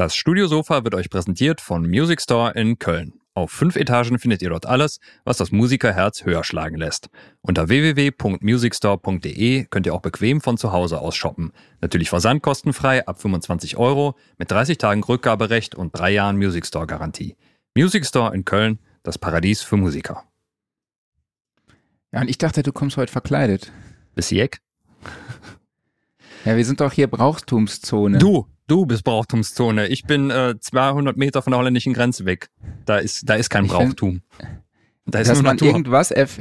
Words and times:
Das 0.00 0.16
Studiosofa 0.16 0.82
wird 0.82 0.94
euch 0.94 1.10
präsentiert 1.10 1.60
von 1.60 1.82
Music 1.86 2.22
Store 2.22 2.52
in 2.52 2.78
Köln. 2.78 3.20
Auf 3.34 3.50
fünf 3.50 3.76
Etagen 3.76 4.18
findet 4.18 4.40
ihr 4.40 4.48
dort 4.48 4.64
alles, 4.64 4.98
was 5.24 5.36
das 5.36 5.52
Musikerherz 5.52 6.24
höher 6.24 6.42
schlagen 6.42 6.76
lässt. 6.76 7.10
Unter 7.42 7.68
www.musicstore.de 7.68 9.66
könnt 9.66 9.84
ihr 9.84 9.92
auch 9.92 10.00
bequem 10.00 10.40
von 10.40 10.56
zu 10.56 10.72
Hause 10.72 11.02
aus 11.02 11.16
shoppen. 11.16 11.52
Natürlich 11.82 12.08
versandkostenfrei 12.08 13.06
ab 13.06 13.20
25 13.20 13.76
Euro 13.76 14.16
mit 14.38 14.50
30 14.50 14.78
Tagen 14.78 15.04
Rückgaberecht 15.04 15.74
und 15.74 15.90
drei 15.94 16.12
Jahren 16.12 16.38
Music 16.38 16.64
Store 16.64 16.86
Garantie. 16.86 17.36
Music 17.76 18.06
Store 18.06 18.34
in 18.34 18.46
Köln, 18.46 18.78
das 19.02 19.18
Paradies 19.18 19.60
für 19.60 19.76
Musiker. 19.76 20.24
Ja, 22.10 22.22
und 22.22 22.30
ich 22.30 22.38
dachte, 22.38 22.62
du 22.62 22.72
kommst 22.72 22.96
heute 22.96 23.12
verkleidet. 23.12 23.70
Bis 24.14 24.30
Jeck? 24.30 24.62
Ja, 26.46 26.56
wir 26.56 26.64
sind 26.64 26.80
doch 26.80 26.92
hier 26.92 27.06
Brauchtumszone. 27.06 28.16
Du, 28.16 28.46
du 28.70 28.86
bist 28.86 29.04
Brauchtumszone. 29.04 29.88
Ich 29.88 30.04
bin 30.04 30.30
äh, 30.30 30.54
200 30.58 31.16
Meter 31.16 31.42
von 31.42 31.50
der 31.50 31.58
holländischen 31.58 31.92
Grenze 31.92 32.24
weg. 32.24 32.50
Da 32.86 32.98
ist, 32.98 33.28
da 33.28 33.34
ist 33.34 33.50
kein 33.50 33.64
Ich 33.64 33.72
Brauchtum. 33.72 34.22
Da 35.06 35.18
ist 35.18 35.28
dass 35.28 35.42
man 35.42 35.56
Natur. 35.56 35.68
irgendwas 35.68 36.10
erf 36.10 36.38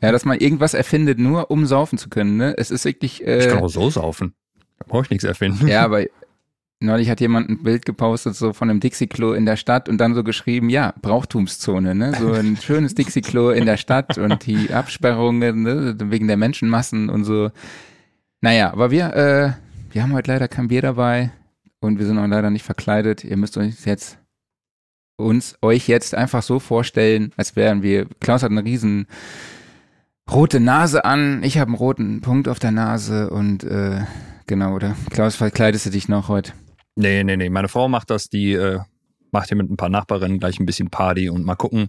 ja, 0.00 0.12
dass 0.12 0.24
man 0.24 0.38
irgendwas 0.38 0.74
erfindet, 0.74 1.18
nur 1.18 1.50
um 1.50 1.66
saufen 1.66 1.98
zu 1.98 2.08
können, 2.08 2.36
ne? 2.36 2.54
Es 2.56 2.70
ist 2.70 2.84
wirklich, 2.84 3.20
Ich 3.20 3.48
kann 3.48 3.58
äh, 3.58 3.62
auch 3.62 3.68
so 3.68 3.90
saufen. 3.90 4.32
Da 4.78 4.84
brauche 4.86 5.02
ich 5.04 5.10
nichts 5.10 5.24
erfinden. 5.24 5.66
ja, 5.66 5.82
aber 5.84 6.04
neulich 6.78 7.10
hat 7.10 7.20
jemand 7.20 7.48
ein 7.48 7.64
Bild 7.64 7.84
gepostet, 7.84 8.36
so 8.36 8.52
von 8.52 8.70
einem 8.70 8.78
Dixie-Klo 8.78 9.32
in 9.32 9.44
der 9.44 9.56
Stadt 9.56 9.88
und 9.88 9.98
dann 9.98 10.14
so 10.14 10.22
geschrieben, 10.22 10.70
ja, 10.70 10.94
Brauchtumszone, 11.02 11.96
ne? 11.96 12.14
So 12.14 12.32
ein 12.32 12.56
schönes 12.62 12.94
Dixie-Klo 12.94 13.50
in 13.50 13.66
der 13.66 13.76
Stadt 13.76 14.18
und 14.18 14.46
die 14.46 14.72
Absperrungen, 14.72 15.62
ne? 15.62 15.96
Wegen 15.98 16.28
der 16.28 16.36
Menschenmassen 16.36 17.10
und 17.10 17.24
so. 17.24 17.50
Naja, 18.40 18.72
aber 18.72 18.92
wir, 18.92 19.16
äh, 19.16 19.52
wir 19.92 20.02
haben 20.04 20.12
heute 20.12 20.30
leider 20.30 20.46
kein 20.46 20.68
Bier 20.68 20.82
dabei 20.82 21.32
und 21.80 21.98
wir 21.98 22.06
sind 22.06 22.18
auch 22.18 22.26
leider 22.26 22.50
nicht 22.50 22.64
verkleidet. 22.64 23.24
Ihr 23.24 23.36
müsst 23.36 23.56
euch 23.56 23.84
jetzt 23.84 24.18
uns 25.16 25.58
euch 25.62 25.88
jetzt 25.88 26.14
einfach 26.14 26.42
so 26.42 26.60
vorstellen, 26.60 27.32
als 27.36 27.56
wären 27.56 27.82
wir. 27.82 28.06
Klaus 28.20 28.42
hat 28.42 28.50
eine 28.50 28.64
riesen 28.64 29.06
rote 30.30 30.60
Nase 30.60 31.04
an, 31.04 31.42
ich 31.42 31.58
habe 31.58 31.68
einen 31.68 31.76
roten 31.76 32.20
Punkt 32.20 32.48
auf 32.48 32.58
der 32.58 32.70
Nase 32.70 33.30
und 33.30 33.64
äh, 33.64 34.02
genau, 34.46 34.74
oder? 34.74 34.96
Klaus, 35.10 35.36
verkleidest 35.36 35.86
du 35.86 35.90
dich 35.90 36.08
noch 36.08 36.28
heute? 36.28 36.52
Nee, 36.94 37.24
nee, 37.24 37.36
nee. 37.36 37.50
Meine 37.50 37.68
Frau 37.68 37.88
macht 37.88 38.10
das, 38.10 38.28
die 38.28 38.52
äh, 38.52 38.78
macht 39.30 39.48
hier 39.48 39.56
mit 39.56 39.70
ein 39.70 39.76
paar 39.76 39.88
Nachbarinnen 39.88 40.38
gleich 40.38 40.60
ein 40.60 40.66
bisschen 40.66 40.90
Party 40.90 41.28
und 41.30 41.44
mal 41.44 41.56
gucken, 41.56 41.88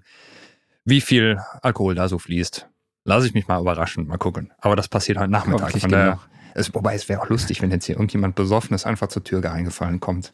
wie 0.85 1.02
viel 1.02 1.39
Alkohol 1.61 1.95
da 1.95 2.08
so 2.08 2.17
fließt. 2.17 2.67
Lass 3.06 3.25
ich 3.25 3.33
mich 3.33 3.47
mal 3.47 3.59
überraschen, 3.59 4.08
mal 4.08 4.17
gucken. 4.17 4.52
Aber 4.59 4.75
das 4.75 4.88
passiert 4.88 5.17
heute 5.17 5.31
Nachmittag. 5.31 5.61
Hoffentlich 5.61 5.81
Von 5.81 5.91
daher. 5.91 6.19
Es, 6.59 6.73
wobei 6.73 6.95
es 6.95 7.09
wäre 7.09 7.21
auch 7.21 7.29
lustig, 7.29 7.61
wenn 7.61 7.71
jetzt 7.71 7.85
hier 7.85 7.95
irgendjemand 7.95 8.35
Besoffenes 8.35 8.85
einfach 8.85 9.07
zur 9.07 9.23
Tür 9.23 9.43
eingefallen 9.52 9.99
kommt. 9.99 10.33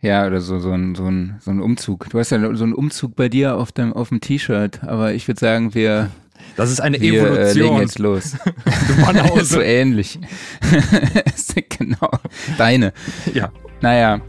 Ja, 0.00 0.26
oder 0.26 0.40
so, 0.40 0.58
so, 0.58 0.72
ein, 0.72 0.94
so, 0.96 1.06
ein, 1.06 1.36
so 1.40 1.50
ein 1.50 1.60
Umzug. 1.60 2.10
Du 2.10 2.18
hast 2.18 2.30
ja 2.30 2.40
so 2.56 2.64
einen 2.64 2.74
Umzug 2.74 3.14
bei 3.14 3.28
dir 3.28 3.56
auf 3.56 3.70
dem, 3.70 3.92
auf 3.92 4.08
dem 4.08 4.20
T-Shirt, 4.20 4.82
aber 4.82 5.14
ich 5.14 5.28
würde 5.28 5.38
sagen, 5.38 5.74
wir, 5.74 6.10
Das 6.56 6.72
ist 6.72 6.80
eine 6.80 7.00
wir 7.00 7.22
äh, 7.22 7.52
legen 7.52 7.66
Evolution. 7.66 7.80
jetzt 7.80 7.98
los. 7.98 8.36
Du 9.34 9.44
so 9.44 9.60
ähnlich. 9.60 10.18
genau. 11.68 12.10
Deine. 12.58 12.92
ja, 13.32 13.52
Naja, 13.80 14.20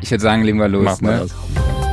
ich 0.00 0.10
würde 0.10 0.22
sagen, 0.22 0.42
legen 0.42 0.58
wir 0.58 0.68
los. 0.68 0.84
machen 0.84 1.06
wir 1.06 1.12
ne? 1.12 1.18
das. 1.20 1.85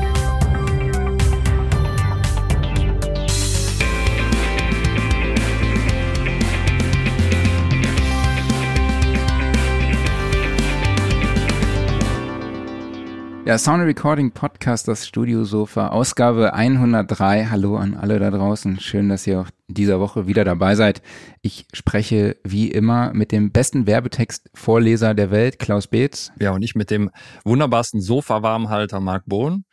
Ja, 13.45 13.57
Sound 13.57 13.83
Recording 13.83 14.31
Podcast, 14.31 14.87
das 14.87 15.05
Studiosofa, 15.05 15.89
Ausgabe 15.89 16.53
103. 16.53 17.47
Hallo 17.49 17.75
an 17.75 17.93
alle 17.93 18.19
da 18.19 18.31
draußen. 18.31 18.79
Schön, 18.79 19.09
dass 19.09 19.27
ihr 19.27 19.41
auch 19.41 19.49
dieser 19.67 19.99
Woche 19.99 20.27
wieder 20.27 20.45
dabei 20.45 20.75
seid. 20.75 21.01
Ich 21.41 21.67
spreche 21.73 22.37
wie 22.43 22.71
immer 22.71 23.13
mit 23.13 23.31
dem 23.31 23.51
besten 23.51 23.85
Werbetext-Vorleser 23.85 25.13
der 25.13 25.29
Welt, 25.31 25.59
Klaus 25.59 25.87
Beetz. 25.87 26.31
Ja, 26.39 26.51
und 26.51 26.63
ich 26.63 26.75
mit 26.75 26.89
dem 26.89 27.11
wunderbarsten 27.43 27.99
Sofa-Warmhalter 27.99 28.99
Marc 28.99 29.23
Bohn. 29.25 29.65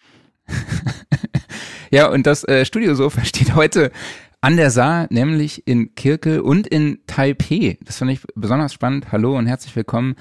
Ja, 1.92 2.08
und 2.08 2.26
das 2.26 2.44
äh, 2.44 2.64
Studiosofa 2.64 3.24
steht 3.24 3.54
heute 3.54 3.90
an 4.40 4.56
der 4.56 4.70
Saar, 4.70 5.06
nämlich 5.10 5.66
in 5.66 5.94
Kirke 5.94 6.42
und 6.42 6.66
in 6.66 7.00
Taipei. 7.06 7.78
Das 7.84 7.98
fand 7.98 8.12
ich 8.12 8.20
besonders 8.34 8.72
spannend. 8.72 9.12
Hallo 9.12 9.36
und 9.36 9.46
herzlich 9.46 9.74
willkommen. 9.76 10.14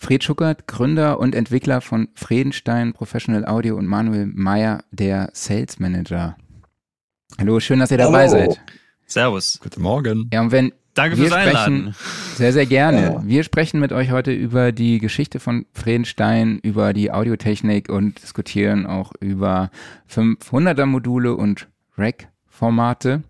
Fred 0.00 0.24
Schuckert, 0.24 0.66
Gründer 0.66 1.20
und 1.20 1.34
Entwickler 1.34 1.82
von 1.82 2.08
Fredenstein 2.14 2.94
Professional 2.94 3.44
Audio 3.44 3.76
und 3.76 3.86
Manuel 3.86 4.26
Meyer, 4.26 4.82
der 4.90 5.28
Sales 5.34 5.78
Manager. 5.78 6.36
Hallo, 7.38 7.60
schön, 7.60 7.80
dass 7.80 7.90
ihr 7.90 7.98
dabei 7.98 8.26
Hallo. 8.26 8.30
seid. 8.30 8.60
Servus. 9.06 9.60
Guten 9.62 9.82
Morgen. 9.82 10.30
Ja, 10.32 10.40
und 10.40 10.52
wenn 10.52 10.72
Danke 10.94 11.18
wir 11.18 11.24
fürs 11.24 11.34
Einladen. 11.36 11.92
sprechen, 11.92 12.34
sehr, 12.34 12.52
sehr 12.54 12.64
gerne. 12.64 13.20
Wir 13.26 13.44
sprechen 13.44 13.78
mit 13.78 13.92
euch 13.92 14.10
heute 14.10 14.32
über 14.32 14.72
die 14.72 15.00
Geschichte 15.00 15.38
von 15.38 15.66
Fredenstein, 15.74 16.58
über 16.62 16.94
die 16.94 17.12
Audiotechnik 17.12 17.90
und 17.90 18.22
diskutieren 18.22 18.86
auch 18.86 19.12
über 19.20 19.70
500er 20.10 20.86
Module 20.86 21.36
und 21.36 21.68
Rack-Formate. 21.98 23.22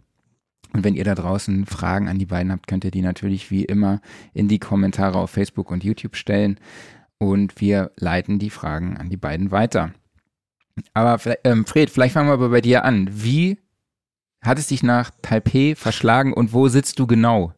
Und 0.73 0.85
wenn 0.85 0.95
ihr 0.95 1.05
da 1.05 1.15
draußen 1.15 1.67
Fragen 1.67 2.09
an 2.09 2.19
die 2.19 2.27
beiden 2.27 2.53
habt, 2.53 2.67
könnt 2.67 2.85
ihr 2.85 2.91
die 2.91 3.03
natürlich 3.03 3.51
wie 3.51 3.65
immer 3.65 4.01
in 4.35 4.49
die 4.49 4.59
Kommentare 4.59 5.19
auf 5.19 5.31
Facebook 5.31 5.71
und 5.71 5.85
YouTube 5.85 6.17
stellen. 6.17 6.59
Und 7.19 7.61
wir 7.61 7.91
leiten 7.97 8.39
die 8.39 8.51
Fragen 8.51 8.97
an 8.97 9.11
die 9.11 9.17
beiden 9.17 9.51
weiter. 9.51 9.93
Aber 10.95 11.19
ähm, 11.45 11.67
Fred, 11.67 11.91
vielleicht 11.91 12.15
fangen 12.15 12.29
wir 12.29 12.35
aber 12.35 12.49
bei 12.51 12.61
dir 12.61 12.85
an. 12.85 13.09
Wie 13.13 13.59
hat 14.41 14.59
es 14.59 14.69
dich 14.69 14.83
nach 14.83 15.11
Taipei 15.23 15.75
verschlagen 15.77 16.33
und 16.33 16.53
wo 16.53 16.69
sitzt 16.69 16.99
du 16.99 17.07
genau? 17.07 17.53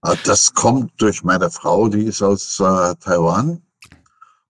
Ah, 0.00 0.14
Das 0.24 0.54
kommt 0.54 0.92
durch 0.98 1.24
meine 1.24 1.50
Frau, 1.50 1.88
die 1.88 2.04
ist 2.04 2.22
aus 2.22 2.60
äh, 2.60 2.94
Taiwan. 3.00 3.60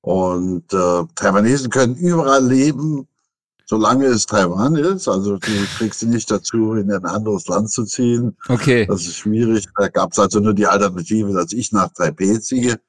Und 0.03 0.73
äh, 0.73 1.05
Taiwanesen 1.17 1.71
können 1.71 1.97
überall 1.97 2.47
leben, 2.47 3.09
solange 3.67 4.07
es 4.07 4.27
Taiwan 4.27 4.77
ist. 4.77 5.09
Also 5.09 5.37
du 5.37 5.67
kriegst 5.77 6.01
sie 6.01 6.07
nicht 6.07 6.31
dazu, 6.31 6.75
in 6.75 6.91
ein 6.91 7.05
anderes 7.05 7.47
Land 7.49 7.71
zu 7.71 7.85
ziehen. 7.85 8.37
Okay. 8.49 8.87
Das 8.87 9.03
ist 9.03 9.19
schwierig. 9.19 9.67
Da 9.77 9.89
gab 9.89 10.13
es 10.13 10.19
also 10.19 10.41
nur 10.41 10.55
die 10.55 10.67
Alternative, 10.67 11.33
dass 11.33 11.53
ich 11.53 11.73
nach 11.73 11.93
Taipei 11.93 12.39
ziehe. 12.39 12.81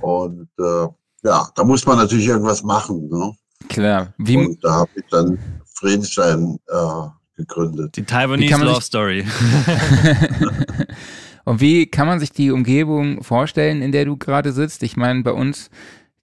Und 0.00 0.48
äh, 0.58 0.86
ja, 1.22 1.48
da 1.54 1.64
muss 1.64 1.84
man 1.86 1.98
natürlich 1.98 2.26
irgendwas 2.28 2.62
machen. 2.62 3.08
Ne? 3.08 3.32
Klar. 3.68 4.14
Wie, 4.18 4.36
Und 4.36 4.62
da 4.62 4.72
habe 4.72 4.90
ich 4.94 5.04
dann 5.10 5.38
Friedenstein 5.74 6.58
äh, 6.68 7.08
gegründet. 7.36 7.96
Die 7.96 8.04
Taiwanese 8.04 8.62
Love 8.62 8.82
Story. 8.82 9.24
und 11.44 11.60
wie 11.60 11.86
kann 11.86 12.06
man 12.06 12.20
sich 12.20 12.30
die 12.30 12.50
Umgebung 12.50 13.22
vorstellen, 13.22 13.80
in 13.80 13.92
der 13.92 14.04
du 14.04 14.16
gerade 14.16 14.52
sitzt? 14.52 14.82
Ich 14.82 14.96
meine, 14.96 15.22
bei 15.22 15.32
uns 15.32 15.70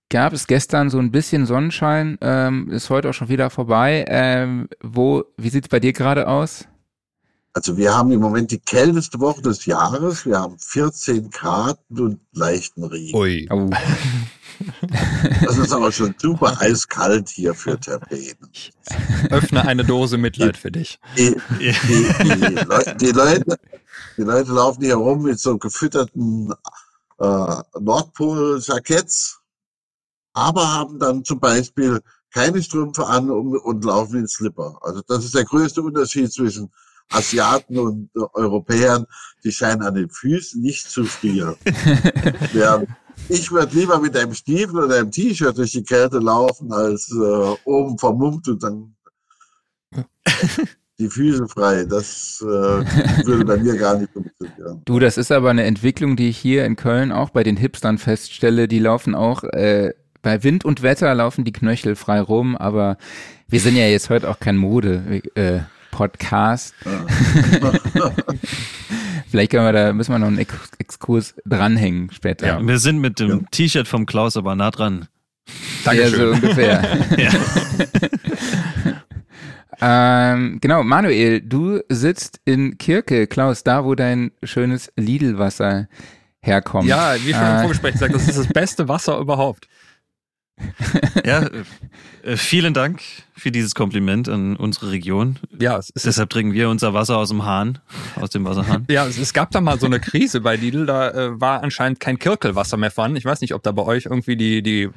gab 0.09 0.33
es 0.33 0.47
gestern 0.47 0.89
so 0.89 0.99
ein 0.99 1.11
bisschen 1.11 1.45
Sonnenschein, 1.45 2.17
ähm, 2.21 2.69
ist 2.69 2.89
heute 2.89 3.09
auch 3.09 3.13
schon 3.13 3.29
wieder 3.29 3.49
vorbei. 3.49 4.05
Ähm, 4.07 4.69
wo, 4.81 5.25
wie 5.37 5.49
sieht's 5.49 5.67
bei 5.69 5.79
dir 5.79 5.93
gerade 5.93 6.27
aus? 6.27 6.65
Also 7.53 7.75
wir 7.75 7.95
haben 7.95 8.11
im 8.11 8.19
Moment 8.19 8.51
die 8.51 8.59
kälteste 8.59 9.19
Woche 9.19 9.41
des 9.41 9.65
Jahres. 9.65 10.25
Wir 10.25 10.39
haben 10.39 10.59
14 10.59 11.31
Grad 11.31 11.79
und 11.89 12.19
leichten 12.31 12.83
Regen. 12.83 13.17
Ui. 13.17 13.47
Oh, 13.49 13.69
Das 15.43 15.57
ist 15.57 15.71
aber 15.71 15.91
schon 15.91 16.15
super 16.17 16.59
eiskalt 16.59 17.29
hier 17.29 17.53
für 17.53 17.79
Terpen. 17.79 18.17
Öffne 19.29 19.65
eine 19.65 19.83
Dose 19.83 20.17
Mitleid 20.17 20.57
für 20.57 20.71
dich. 20.71 20.99
Die, 21.17 21.35
die, 21.59 21.75
die, 21.83 22.63
Leute, 22.65 22.95
die, 22.95 23.11
Leute, 23.11 23.57
die 24.17 24.21
Leute 24.23 24.51
laufen 24.51 24.83
hier 24.83 24.95
rum 24.95 25.23
mit 25.23 25.39
so 25.39 25.57
gefütterten 25.57 26.53
äh, 27.19 27.55
Nordpol-Jacketts, 27.79 29.36
aber 30.37 30.71
haben 30.71 30.99
dann 30.99 31.23
zum 31.23 31.39
Beispiel 31.39 31.99
keine 32.31 32.61
Strümpfe 32.61 33.05
an 33.07 33.31
und, 33.31 33.57
und 33.57 33.83
laufen 33.83 34.19
in 34.19 34.27
Slipper. 34.27 34.77
Also 34.81 35.01
das 35.07 35.25
ist 35.25 35.33
der 35.33 35.45
größte 35.45 35.81
Unterschied 35.81 36.31
zwischen 36.31 36.69
Asiaten 37.09 37.77
und 37.79 38.09
äh, 38.15 38.19
Europäern. 38.33 39.05
Die 39.43 39.51
scheinen 39.51 39.81
an 39.81 39.95
den 39.95 40.09
Füßen 40.09 40.61
nicht 40.61 40.89
zu 40.89 41.05
frieren. 41.05 41.55
Während 42.53 42.89
ich 43.29 43.51
würde 43.51 43.75
lieber 43.75 43.99
mit 43.99 44.15
einem 44.15 44.35
Stiefel 44.35 44.83
oder 44.83 44.99
einem 44.99 45.11
T-Shirt 45.11 45.57
durch 45.57 45.71
die 45.71 45.83
Kälte 45.83 46.19
laufen, 46.19 46.71
als 46.71 47.11
äh, 47.11 47.55
oben 47.65 47.97
vermummt 47.97 48.47
und 48.47 48.61
dann 48.61 48.95
die 50.99 51.09
Füße 51.09 51.47
frei. 51.47 51.85
Das 51.85 52.41
äh, 52.41 52.45
würde 53.25 53.43
bei 53.43 53.57
mir 53.57 53.75
gar 53.75 53.97
nicht 53.97 54.13
funktionieren. 54.13 54.83
du, 54.85 54.99
das 54.99 55.17
ist 55.17 55.31
aber 55.31 55.49
eine 55.49 55.63
Entwicklung, 55.63 56.15
die 56.15 56.29
ich 56.29 56.37
hier 56.37 56.65
in 56.65 56.75
Köln 56.75 57.11
auch 57.11 57.31
bei 57.31 57.43
den 57.43 57.57
Hipstern 57.57 57.97
feststelle. 57.97 58.67
Die 58.67 58.79
laufen 58.79 59.15
auch, 59.15 59.43
äh, 59.43 59.93
bei 60.27 60.43
Wind 60.43 60.65
und 60.65 60.81
Wetter 60.81 61.15
laufen 61.15 61.45
die 61.45 61.53
Knöchel 61.53 61.95
frei 61.95 62.19
rum, 62.19 62.57
aber 62.57 62.97
wir 63.47 63.61
sind 63.61 63.77
ja 63.77 63.87
jetzt 63.87 64.09
heute 64.09 64.29
auch 64.29 64.41
kein 64.41 64.57
Mode. 64.57 65.21
Äh, 65.35 65.59
Podcast. 65.91 66.75
Vielleicht 69.31 69.51
können 69.51 69.63
wir 69.63 69.71
da, 69.71 69.93
müssen 69.93 70.11
wir 70.11 70.19
noch 70.19 70.27
einen 70.27 70.37
Ex 70.39 70.53
Exkurs 70.79 71.33
dranhängen 71.45 72.11
später. 72.11 72.45
Ja. 72.45 72.61
Wir 72.61 72.77
sind 72.79 72.99
mit 72.99 73.21
dem 73.21 73.29
Ja. 73.29 73.39
T-Shirt 73.51 73.87
vom 73.87 74.05
Klaus 74.05 74.35
aber 74.35 74.53
nah 74.55 74.69
dran. 74.69 75.07
Ja, 75.85 76.09
so 76.09 76.31
ungefähr. 76.31 76.83
ähm, 79.81 80.57
genau, 80.59 80.83
Manuel, 80.83 81.39
du 81.39 81.79
sitzt 81.87 82.41
in 82.43 82.77
Kirke, 82.77 83.27
Klaus, 83.27 83.63
da 83.63 83.85
wo 83.85 83.95
dein 83.95 84.31
schönes 84.43 84.91
Lidl-Wasser 84.97 85.87
herkommt. 86.41 86.89
Ja, 86.89 87.15
wie 87.15 87.31
schon 87.31 87.41
im 87.41 87.55
Äh, 87.55 87.59
Vorgespräch 87.61 87.93
gesagt, 87.93 88.13
das 88.13 88.27
ist 88.27 88.37
das 88.37 88.47
beste 88.47 88.89
Wasser 88.89 89.17
überhaupt. 89.19 89.69
Ja, 91.25 91.49
äh, 92.23 92.37
vielen 92.37 92.73
Dank 92.73 93.01
für 93.37 93.51
dieses 93.51 93.75
Kompliment 93.75 94.27
an 94.29 94.55
unsere 94.55 94.91
Region. 94.91 95.37
Ja, 95.59 95.77
es 95.77 95.89
ist 95.91 96.05
Deshalb 96.05 96.29
trinken 96.29 96.53
wir 96.53 96.69
unser 96.69 96.93
Wasser 96.93 97.17
aus 97.17 97.29
dem 97.29 97.45
Hahn, 97.45 97.79
aus 98.19 98.29
dem 98.31 98.45
Wasserhahn. 98.45 98.85
Ja, 98.89 99.05
es, 99.07 99.17
es 99.17 99.33
gab 99.33 99.51
da 99.51 99.61
mal 99.61 99.79
so 99.79 99.85
eine 99.85 99.99
Krise 99.99 100.41
bei 100.41 100.55
Lidl, 100.55 100.85
da 100.85 101.09
äh, 101.11 101.39
war 101.41 101.61
anscheinend 101.63 101.99
kein 101.99 102.17
Kirkelwasser 102.19 102.77
mehr 102.77 102.91
vorhanden. 102.91 103.17
Ich 103.17 103.25
weiß 103.25 103.41
nicht, 103.41 103.53
ob 103.53 103.63
da 103.63 103.71
bei 103.71 103.83
euch 103.83 104.05
irgendwie 104.05 104.35
die, 104.37 104.61
die, 104.63 104.89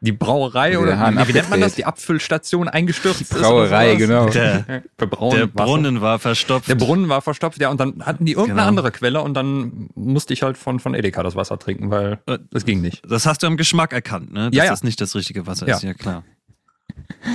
die 0.00 0.12
Brauerei 0.12 0.70
Der 0.70 0.80
oder 0.82 0.98
Hahn 0.98 1.18
wie, 1.18 1.28
wie 1.28 1.32
nennt 1.32 1.50
man 1.50 1.60
das, 1.60 1.74
die 1.74 1.84
Abfüllstation 1.84 2.68
eingestürzt 2.68 3.22
ist. 3.22 3.32
oder 3.32 3.40
Brauerei, 3.42 3.86
sowas. 3.96 3.98
genau. 3.98 4.28
Der, 4.28 4.82
der. 5.00 5.46
Brunnen 5.46 6.00
war 6.00 6.18
verstopft. 6.18 6.68
Der 6.68 6.74
Brunnen 6.74 7.08
war 7.08 7.22
verstopft, 7.22 7.60
ja, 7.60 7.70
und 7.70 7.80
dann 7.80 8.04
hatten 8.04 8.24
die 8.24 8.32
irgendeine 8.32 8.56
Genau. 8.60 8.68
andere 8.68 8.90
Quelle 8.92 9.22
und 9.22 9.34
dann 9.34 9.88
musste 9.94 10.32
ich 10.32 10.42
halt 10.42 10.56
von, 10.58 10.80
von 10.80 10.94
Edeka 10.94 11.22
das 11.22 11.36
Wasser 11.36 11.58
trinken, 11.58 11.90
weil 11.90 12.18
Äh, 12.26 12.38
das 12.50 12.64
ging 12.64 12.80
nicht. 12.80 13.02
Das 13.08 13.26
hast 13.26 13.42
du 13.42 13.46
am 13.46 13.56
Geschmack 13.56 13.92
erkannt, 13.92 14.32
ne? 14.32 14.50
Dass 14.50 14.56
Ja, 14.56 14.64
ja. 14.64 14.70
das 14.70 14.82
nicht 14.82 15.00
das 15.00 15.14
richtige 15.14 15.46
Wasser 15.46 15.66
Ja. 15.68 15.76
ist, 15.76 15.82
ja 15.82 15.94
klar. 15.94 16.24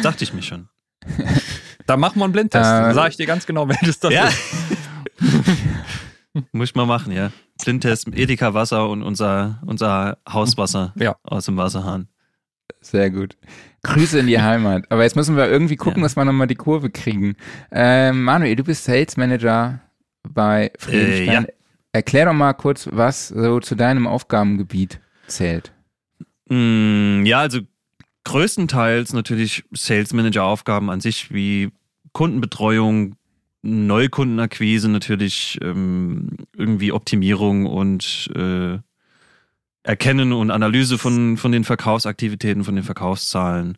Dachte 0.04 0.24
ich 0.24 0.34
mir 0.34 0.42
schon. 0.42 0.68
Da 1.88 1.98
machen 1.98 2.20
wir 2.20 2.26
einen 2.26 2.34
Blindtest. 2.34 2.64
Äh, 2.64 2.82
Dann 2.82 2.94
sage 2.96 3.10
ich 3.10 3.18
dir 3.18 3.26
ganz 3.26 3.46
genau, 3.46 3.68
welches 3.68 4.00
das 4.00 4.14
Ja. 4.14 4.28
ist. 4.28 4.40
Muss 6.54 6.70
ich 6.70 6.76
mal 6.76 6.86
machen, 6.86 7.12
ja. 7.12 7.32
Blindtest, 7.64 8.08
Edeka 8.16 8.54
Wasser 8.54 8.90
und 8.90 9.04
unser, 9.04 9.62
unser 9.66 10.18
Hauswasser 10.32 10.94
Ja. 10.98 11.16
aus 11.24 11.46
dem 11.46 11.58
Wasserhahn. 11.58 12.08
Sehr 12.80 13.10
gut. 13.12 13.36
Grüße 13.84 14.20
in 14.20 14.28
die 14.28 14.40
Heimat. 14.42 14.86
Aber 14.90 15.04
jetzt 15.04 15.16
müssen 15.16 15.36
wir 15.36 15.48
irgendwie 15.50 15.76
gucken, 15.76 16.02
Ja. 16.02 16.06
dass 16.06 16.16
wir 16.16 16.26
nochmal 16.26 16.48
die 16.48 16.56
Kurve 16.56 16.90
kriegen. 16.90 17.36
Ähm, 17.72 18.24
Manuel, 18.24 18.56
du 18.56 18.64
bist 18.64 18.86
Sales 18.86 19.18
Manager 19.18 19.82
bei 20.28 20.72
Friedenstein. 20.80 21.46
Äh, 21.46 21.52
Erklär 21.94 22.26
doch 22.26 22.34
mal 22.34 22.54
kurz, 22.54 22.88
was 22.90 23.28
so 23.28 23.60
zu 23.60 23.76
deinem 23.76 24.08
Aufgabengebiet 24.08 25.02
zählt. 25.28 25.74
Mm, 26.48 27.26
ja, 27.26 27.40
also 27.40 27.60
größtenteils 28.24 29.14
natürlich 29.14 29.64
Sales 29.72 30.14
Manager 30.14 30.44
Aufgaben 30.44 30.90
an 30.90 31.02
sich 31.02 31.34
wie 31.34 31.72
Kundenbetreuung, 32.14 33.16
Neukundenakquise 33.64 34.90
natürlich, 34.90 35.60
ähm, 35.62 36.38
irgendwie 36.56 36.92
Optimierung 36.92 37.66
und 37.66 38.30
äh, 38.36 38.80
Erkennen 39.84 40.34
und 40.34 40.52
Analyse 40.52 40.98
von, 40.98 41.38
von 41.38 41.52
den 41.52 41.64
Verkaufsaktivitäten, 41.64 42.64
von 42.64 42.76
den 42.76 42.84
Verkaufszahlen. 42.84 43.78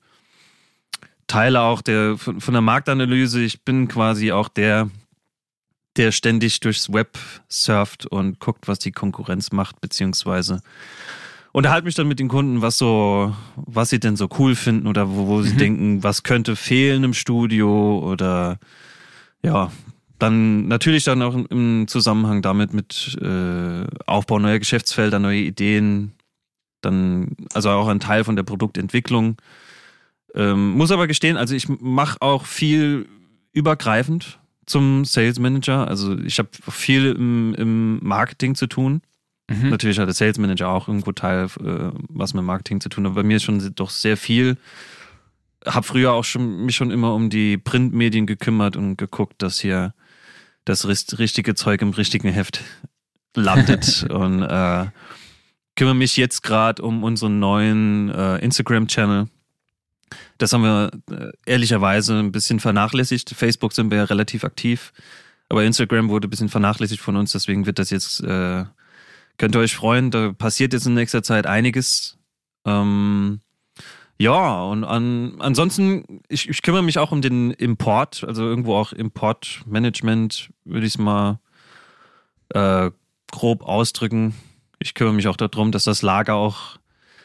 Teile 1.28 1.62
auch 1.62 1.82
der, 1.82 2.18
von, 2.18 2.42
von 2.42 2.54
der 2.54 2.62
Marktanalyse. 2.62 3.42
Ich 3.42 3.64
bin 3.64 3.88
quasi 3.88 4.32
auch 4.32 4.50
der, 4.50 4.90
der 5.96 6.12
ständig 6.12 6.60
durchs 6.60 6.92
Web 6.92 7.18
surft 7.50 8.06
und 8.06 8.40
guckt, 8.40 8.68
was 8.68 8.80
die 8.80 8.92
Konkurrenz 8.92 9.52
macht, 9.52 9.80
beziehungsweise 9.80 10.62
unterhalte 11.54 11.86
mich 11.86 11.96
dann 11.96 12.08
mit 12.10 12.20
den 12.20 12.28
Kunden, 12.28 12.62
was 12.62 12.78
so, 12.78 13.34
was 13.56 13.90
sie 13.90 14.00
denn 14.00 14.16
so 14.18 14.28
cool 14.38 14.56
finden 14.56 14.88
oder 14.88 15.10
wo, 15.10 15.28
wo 15.28 15.42
sie 15.42 15.54
Mhm. 15.54 15.58
denken, 15.58 16.04
was 16.04 16.24
könnte 16.24 16.56
fehlen 16.58 17.04
im 17.06 17.14
Studio 17.14 18.00
oder 18.00 18.60
ja, 19.42 19.72
dann 20.20 20.68
natürlich 20.68 21.04
dann 21.06 21.22
auch 21.22 21.36
im- 21.36 21.88
Zusammenhang 21.88 22.42
damit 22.42 22.74
mit 22.74 23.18
äh, 23.22 23.86
Aufbau 24.06 24.40
neuer 24.40 24.60
Geschäftsfelder, 24.60 25.20
neue 25.20 25.40
Ideen, 25.42 26.12
dann 26.82 27.36
also 27.54 27.70
auch 27.70 27.88
ein 27.88 28.00
Teil 28.00 28.24
von 28.24 28.36
der 28.36 28.44
Produktentwicklung. 28.44 29.38
Ähm, 30.36 30.72
muss 30.72 30.92
aber 30.92 31.08
gestehen, 31.08 31.38
also 31.38 31.56
ich 31.56 31.68
mache 31.70 32.22
auch 32.22 32.46
viel 32.46 33.08
übergreifend 33.52 34.40
zum 34.66 35.06
Sales 35.06 35.40
Manager. 35.40 35.88
Also 35.88 36.18
ich 36.18 36.40
habe 36.40 36.50
viel 36.70 37.12
im, 37.12 37.54
im 37.56 38.00
Marketing 38.02 38.56
zu 38.56 38.66
tun. 38.68 39.02
Mhm. 39.50 39.70
Natürlich 39.70 40.00
hat 40.00 40.08
der 40.08 40.14
Sales 40.14 40.38
Manager 40.38 40.70
auch 40.70 40.88
irgendwo 40.88 41.12
Teil, 41.12 41.46
äh, 41.46 41.92
was 42.10 42.34
mit 42.34 42.44
Marketing 42.44 42.80
zu 42.80 42.90
tun 42.90 43.06
hat. 43.06 43.16
Bei 43.16 43.24
mir 43.24 43.38
ist 43.38 43.44
schon 43.44 43.74
doch 43.76 43.90
sehr 43.90 44.18
viel. 44.18 44.58
Hab 45.66 45.86
früher 45.86 46.14
auch 46.14 46.24
schon 46.24 46.66
mich 46.66 46.76
schon 46.76 46.92
immer 46.92 47.14
um 47.14 47.30
die 47.30 47.58
Printmedien 47.58 48.26
gekümmert 48.26 48.76
und 48.76 48.98
geguckt, 48.98 49.42
dass 49.42 49.60
hier 49.60 49.94
das 50.66 50.88
richtige 50.88 51.56
Zeug 51.56 51.82
im 51.82 51.92
richtigen 51.92 52.30
Heft 52.30 52.62
landet. 53.36 54.06
und 54.10 54.44
äh, 54.44 54.88
kümmere 55.76 55.96
mich 55.96 56.18
jetzt 56.18 56.44
gerade 56.44 56.82
um 56.82 57.04
unseren 57.04 57.40
neuen 57.40 58.10
äh, 58.10 58.38
Instagram-Channel. 58.38 59.28
Das 60.38 60.54
haben 60.54 60.64
wir 60.64 60.92
äh, 61.12 61.32
ehrlicherweise 61.46 62.20
ein 62.20 62.32
bisschen 62.32 62.60
vernachlässigt. 62.60 63.32
Facebook 63.32 63.74
sind 63.74 63.90
wir 63.90 64.00
ja 64.00 64.04
relativ 64.06 64.44
aktiv, 64.44 64.94
aber 65.50 65.64
Instagram 65.64 66.10
wurde 66.10 66.28
ein 66.28 66.30
bisschen 66.30 66.50
vernachlässigt 66.50 67.02
von 67.02 67.16
uns, 67.16 67.32
deswegen 67.32 67.66
wird 67.66 67.80
das 67.80 67.90
jetzt 67.90 68.22
äh, 68.22 68.66
Könnt 69.38 69.56
ihr 69.56 69.60
euch 69.60 69.76
freuen, 69.76 70.12
da 70.12 70.32
passiert 70.32 70.74
jetzt 70.74 70.86
in 70.86 70.94
nächster 70.94 71.24
Zeit 71.24 71.48
einiges. 71.48 72.18
Ähm, 72.66 73.42
ja, 74.18 74.64
und 74.64 74.84
an, 74.84 75.36
ansonsten, 75.40 76.22
ich, 76.30 76.48
ich 76.48 76.62
kümmere 76.62 76.84
mich 76.84 77.00
auch 77.00 77.12
um 77.12 77.22
den 77.22 77.52
Import, 77.52 78.24
also 78.28 78.44
irgendwo 78.44 78.76
auch 78.76 78.94
Importmanagement, 78.94 80.50
würde 80.66 80.86
ich 80.86 80.94
es 80.94 80.98
mal 80.98 81.40
äh, 82.50 82.92
grob 83.32 83.64
ausdrücken. 83.64 84.36
Ich 84.80 84.94
kümmere 84.94 85.14
mich 85.14 85.28
auch 85.28 85.36
darum, 85.36 85.72
dass 85.72 85.84
das 85.84 86.04
Lager 86.04 86.36
auch 86.36 86.78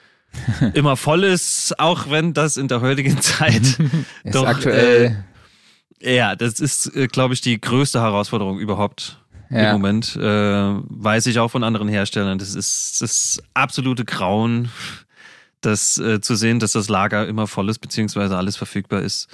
immer 0.75 0.96
voll 0.96 1.25
ist, 1.25 1.78
auch 1.78 2.10
wenn 2.10 2.32
das 2.32 2.56
in 2.56 2.69
der 2.69 2.81
heutigen 2.81 3.20
Zeit 3.20 3.62
Ist 4.25 4.34
doch, 4.34 4.46
aktuell, 4.46 5.25
ja, 6.00 6.37
das 6.37 6.60
ist, 6.60 6.94
äh, 6.94 7.06
glaube 7.06 7.34
ich, 7.34 7.40
die 7.40 7.60
größte 7.60 8.00
Herausforderung 8.00 8.58
überhaupt 8.58 9.20
im 9.50 9.56
ja. 9.56 9.73
Moment. 9.73 10.17
Äh, 10.17 10.21
weiß 10.21 11.27
ich 11.27 11.39
auch 11.39 11.49
von 11.49 11.65
anderen 11.65 11.89
Herstellern. 11.89 12.39
Das 12.39 12.55
ist 12.55 13.00
das 13.00 13.43
absolute 13.55 14.05
Grauen, 14.05 14.71
das 15.61 15.99
äh, 15.99 16.21
zu 16.21 16.35
sehen, 16.35 16.61
dass 16.61 16.73
das 16.73 16.89
Lager 16.89 17.27
immer 17.27 17.47
voll 17.47 17.69
ist, 17.69 17.79
beziehungsweise 17.79 18.37
alles 18.37 18.56
verfügbar 18.56 19.03
ist. 19.03 19.29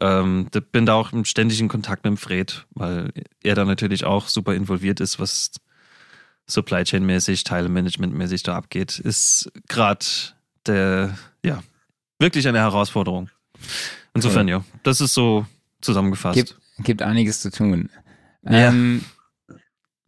Ähm, 0.00 0.46
da 0.52 0.60
bin 0.60 0.86
da 0.86 0.94
auch 0.94 1.12
im 1.12 1.24
ständigen 1.24 1.68
Kontakt 1.68 2.04
mit 2.04 2.12
dem 2.12 2.16
Fred, 2.16 2.66
weil 2.70 3.12
er 3.42 3.54
da 3.54 3.64
natürlich 3.64 4.04
auch 4.04 4.28
super 4.28 4.54
involviert 4.54 5.00
ist, 5.00 5.18
was 5.18 5.50
Supply 6.46 6.84
Chain 6.84 7.04
mäßig, 7.04 7.44
Teilemanagement 7.44 8.14
mäßig 8.14 8.42
da 8.42 8.56
abgeht. 8.56 8.98
Ist 8.98 9.50
gerade 9.68 10.04
der, 10.66 11.16
ja, 11.44 11.62
wirklich 12.18 12.46
eine 12.46 12.58
Herausforderung. 12.58 13.30
Insofern, 14.14 14.48
ja, 14.48 14.64
das 14.82 15.00
ist 15.00 15.14
so 15.14 15.46
zusammengefasst. 15.80 16.36
Gibt, 16.36 16.56
gibt 16.78 17.02
einiges 17.02 17.40
zu 17.40 17.50
tun. 17.50 17.90
Ja. 18.44 18.68
Ähm, 18.68 19.04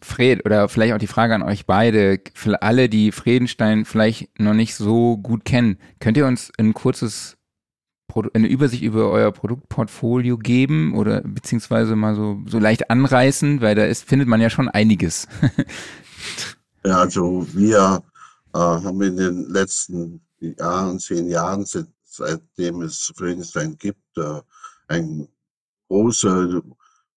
Fred, 0.03 0.45
oder 0.45 0.69
vielleicht 0.69 0.95
auch 0.95 0.99
die 0.99 1.07
Frage 1.07 1.35
an 1.35 1.43
euch 1.43 1.67
beide, 1.67 2.21
für 2.35 2.61
alle, 2.63 2.89
die 2.89 3.13
Fredenstein 3.13 3.85
vielleicht 3.85 4.39
noch 4.39 4.55
nicht 4.55 4.75
so 4.75 5.17
gut 5.17 5.45
kennen, 5.45 5.79
könnt 6.01 6.17
ihr 6.17 6.27
uns 6.27 6.51
ein 6.59 6.75
kurzes 6.75 7.37
eine 8.35 8.47
Übersicht 8.47 8.83
über 8.83 9.11
euer 9.11 9.33
Produktportfolio 9.33 10.37
geben 10.37 10.95
oder 10.95 11.23
beziehungsweise 11.23 11.97
mal 11.97 12.15
so, 12.15 12.43
so 12.47 12.59
leicht 12.59 12.91
anreißen, 12.91 13.63
weil 13.63 13.75
da 13.75 13.87
ist, 13.87 14.05
findet 14.07 14.29
man 14.29 14.39
ja 14.41 14.51
schon 14.51 14.69
einiges. 14.69 15.27
Ja, 16.85 16.99
also 16.99 17.47
wir 17.53 18.03
äh, 18.55 18.59
haben 18.59 19.01
in 19.03 19.17
den 19.17 19.49
letzten 19.49 20.21
Jahren, 20.41 20.99
zehn 20.99 21.29
Jahren, 21.29 21.65
seit- 21.65 21.87
seitdem 22.05 22.83
es 22.83 23.13
Friedrichstein 23.17 23.77
gibt, 23.79 24.19
äh, 24.19 24.41
einen 24.89 25.29
großen 25.89 26.61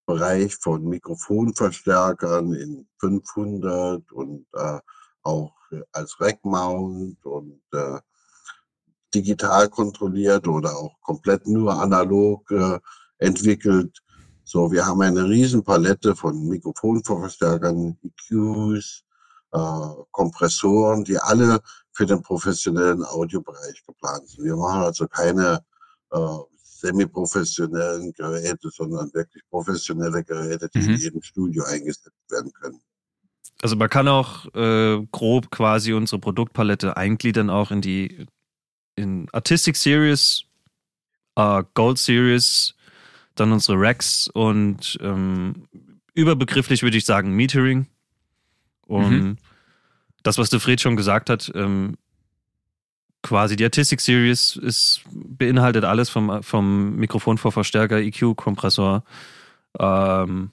Bereich 0.06 0.56
von 0.56 0.84
Mikrofonverstärkern 0.88 2.54
in 2.54 2.88
500 3.00 4.12
und 4.12 4.46
äh, 4.54 4.80
auch 5.24 5.54
als 5.92 6.20
Rack-Mount 6.20 7.26
und 7.26 7.62
äh, 7.74 8.00
digital 9.14 9.70
kontrolliert 9.70 10.48
oder 10.48 10.76
auch 10.76 11.00
komplett 11.02 11.48
nur 11.48 11.74
analog 11.82 12.50
äh, 12.52 12.80
entwickelt. 13.18 14.02
So, 14.44 14.72
wir 14.72 14.86
haben 14.86 15.02
eine 15.02 15.28
riesen 15.28 15.64
Palette 15.64 16.16
von 16.16 16.48
Mikrofonverstärkern, 16.48 17.98
EQs, 18.04 19.04
äh, 19.52 19.58
Kompressoren, 20.12 21.04
die 21.04 21.18
alle 21.18 21.60
für 21.94 22.06
den 22.06 22.22
professionellen 22.22 23.04
Audiobereich 23.04 23.84
geplant 23.88 24.28
sind. 24.28 24.44
Wir 24.44 24.56
machen 24.56 24.82
also 24.82 25.08
keine 25.08 25.64
äh, 26.12 26.38
semi-professionellen 26.86 28.14
Geräte, 28.14 28.70
sondern 28.70 29.14
wirklich 29.14 29.44
professionelle 29.50 30.24
Geräte, 30.24 30.70
die 30.74 30.80
in 30.80 30.92
Mhm. 30.92 30.96
jedem 30.98 31.22
Studio 31.22 31.64
eingesetzt 31.64 32.12
werden 32.30 32.52
können. 32.54 32.80
Also 33.62 33.76
man 33.76 33.90
kann 33.90 34.08
auch 34.08 34.46
äh, 34.54 35.06
grob 35.12 35.50
quasi 35.50 35.94
unsere 35.94 36.20
Produktpalette 36.20 36.98
eingliedern 36.98 37.50
auch 37.50 37.72
in 37.72 37.82
die 37.82 38.26
in 38.98 39.28
Artistic 39.34 39.76
Series, 39.76 40.44
äh, 41.36 41.64
Gold 41.74 41.98
Series, 41.98 42.76
dann 43.36 43.52
unsere 43.52 43.78
Racks 43.80 44.30
und 44.30 44.98
ähm, 45.02 45.68
überbegrifflich 46.14 46.82
würde 46.84 46.98
ich 46.98 47.06
sagen 47.06 47.32
Metering. 47.32 47.88
Und 48.88 49.10
Mhm. 49.12 49.38
das, 50.24 50.38
was 50.38 50.50
der 50.50 50.60
Fred 50.62 50.80
schon 50.80 50.96
gesagt 50.96 51.30
hat, 51.30 51.52
ähm, 51.56 51.98
quasi 53.26 53.56
die 53.56 53.64
Artistic 53.64 54.00
Series 54.02 54.56
ist, 54.56 55.02
beinhaltet 55.12 55.84
alles 55.84 56.10
vom, 56.12 56.44
vom 56.44 56.96
Mikrofonvorverstärker, 56.98 57.98
EQ-Kompressor 58.00 59.04
ähm, 59.80 60.52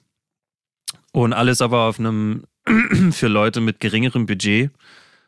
und 1.11 1.33
alles 1.33 1.61
aber 1.61 1.81
auf 1.83 1.99
einem 1.99 2.45
für 3.11 3.27
Leute 3.27 3.61
mit 3.61 3.79
geringerem 3.79 4.25
Budget. 4.25 4.71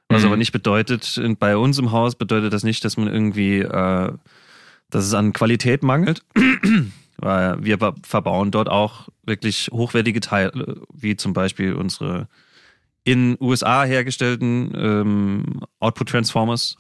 Was 0.10 0.22
Mhm. 0.22 0.28
aber 0.28 0.38
nicht 0.38 0.52
bedeutet, 0.52 1.22
bei 1.40 1.56
uns 1.56 1.78
im 1.78 1.92
Haus 1.92 2.16
bedeutet 2.16 2.52
das 2.54 2.64
nicht, 2.64 2.84
dass 2.84 2.98
man 2.98 3.08
irgendwie, 3.08 3.60
äh, 3.60 4.12
dass 4.90 5.06
es 5.06 5.14
an 5.14 5.34
Qualität 5.34 5.84
mangelt. 5.84 6.24
Weil 7.18 7.64
wir 7.64 7.78
ver- 7.78 7.96
verbauen 8.04 8.52
dort 8.52 8.70
auch 8.70 9.08
wirklich 9.24 9.70
hochwertige 9.72 10.20
Teile, 10.20 10.82
wie 10.94 11.16
zum 11.16 11.34
Beispiel 11.34 11.74
unsere 11.74 12.28
in 13.04 13.38
USA 13.40 13.84
hergestellten 13.84 14.74
ähm, 14.76 15.62
Output 15.80 16.10
Transformers. 16.10 16.76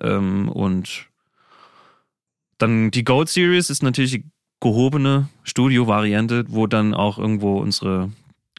Ähm, 0.00 0.48
und 0.48 1.06
dann 2.58 2.90
die 2.90 3.04
Gold 3.04 3.28
Series 3.28 3.70
ist 3.70 3.82
natürlich 3.82 4.12
die 4.12 4.24
gehobene 4.60 5.28
Studio-Variante, 5.44 6.44
wo 6.48 6.66
dann 6.66 6.94
auch 6.94 7.18
irgendwo 7.18 7.58
unsere 7.58 8.10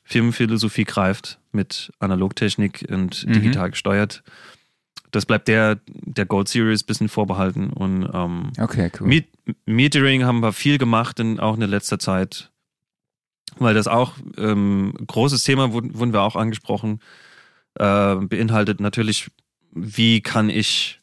Firmenphilosophie 0.03 0.85
greift 0.85 1.39
mit 1.51 1.91
Analogtechnik 1.99 2.85
und 2.89 3.25
Mhm. 3.27 3.33
digital 3.33 3.71
gesteuert. 3.71 4.23
Das 5.11 5.25
bleibt 5.25 5.47
der, 5.47 5.79
der 5.87 6.25
Gold 6.25 6.47
Series 6.47 6.83
bisschen 6.83 7.09
vorbehalten. 7.09 7.71
Und 7.71 8.07
ähm, 8.13 8.51
Okay, 8.59 8.91
cool. 8.99 9.07
Met 9.07 9.25
Metering 9.65 10.23
haben 10.25 10.41
wir 10.41 10.51
viel 10.53 10.77
gemacht, 10.77 11.19
in, 11.19 11.39
auch 11.39 11.53
in 11.55 11.61
der 11.61 11.69
letzter 11.69 11.97
Zeit, 11.99 12.51
weil 13.57 13.73
das 13.73 13.87
auch 13.87 14.13
ähm, 14.37 14.93
großes 15.07 15.43
Thema 15.43 15.71
wurden, 15.71 15.97
wurden 15.97 16.13
wir 16.13 16.21
auch 16.21 16.35
angesprochen, 16.35 16.99
äh, 17.75 18.15
beinhaltet 18.15 18.81
natürlich, 18.81 19.31
wie 19.71 20.21
kann 20.21 20.49
ich, 20.49 20.99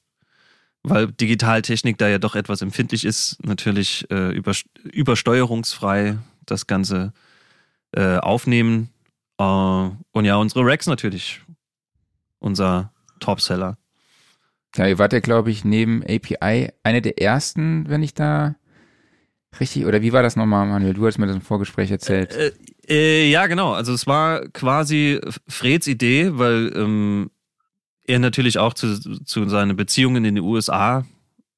weil 0.84 1.08
Digitaltechnik 1.08 1.98
da 1.98 2.08
ja 2.08 2.18
doch 2.18 2.36
etwas 2.36 2.62
empfindlich 2.62 3.04
ist, 3.04 3.44
natürlich 3.44 4.08
äh, 4.10 4.36
über, 4.36 4.52
übersteuerungsfrei 4.84 6.18
das 6.44 6.66
Ganze 6.66 7.12
äh, 7.92 8.18
aufnehmen. 8.18 8.90
Äh, 9.38 9.42
und 9.42 10.24
ja, 10.24 10.36
unsere 10.36 10.64
Racks 10.64 10.86
natürlich, 10.86 11.40
unser 12.38 12.92
Topseller. 13.18 13.78
Ja, 14.76 14.86
ihr 14.86 14.98
wart 14.98 15.12
ja, 15.14 15.20
glaube 15.20 15.50
ich, 15.50 15.64
neben 15.64 16.02
API 16.02 16.68
eine 16.82 17.00
der 17.00 17.20
ersten, 17.20 17.88
wenn 17.88 18.02
ich 18.02 18.12
da 18.12 18.56
richtig, 19.58 19.86
oder 19.86 20.02
wie 20.02 20.12
war 20.12 20.22
das 20.22 20.36
nochmal, 20.36 20.66
Manuel? 20.66 20.94
Du 20.94 21.06
hast 21.06 21.16
mir 21.18 21.26
das 21.26 21.36
im 21.36 21.42
Vorgespräch 21.42 21.90
erzählt. 21.90 22.34
Äh, 22.34 22.52
äh, 22.88 23.30
ja, 23.30 23.46
genau. 23.46 23.72
Also 23.72 23.94
es 23.94 24.06
war 24.06 24.46
quasi 24.48 25.20
Freds 25.48 25.86
Idee, 25.86 26.30
weil 26.32 26.72
ähm, 26.74 27.30
er 28.06 28.18
natürlich 28.18 28.58
auch 28.58 28.74
zu, 28.74 28.98
zu 29.24 29.48
seinen 29.48 29.76
Beziehungen 29.76 30.24
in 30.24 30.34
den 30.36 30.44
USA 30.44 31.04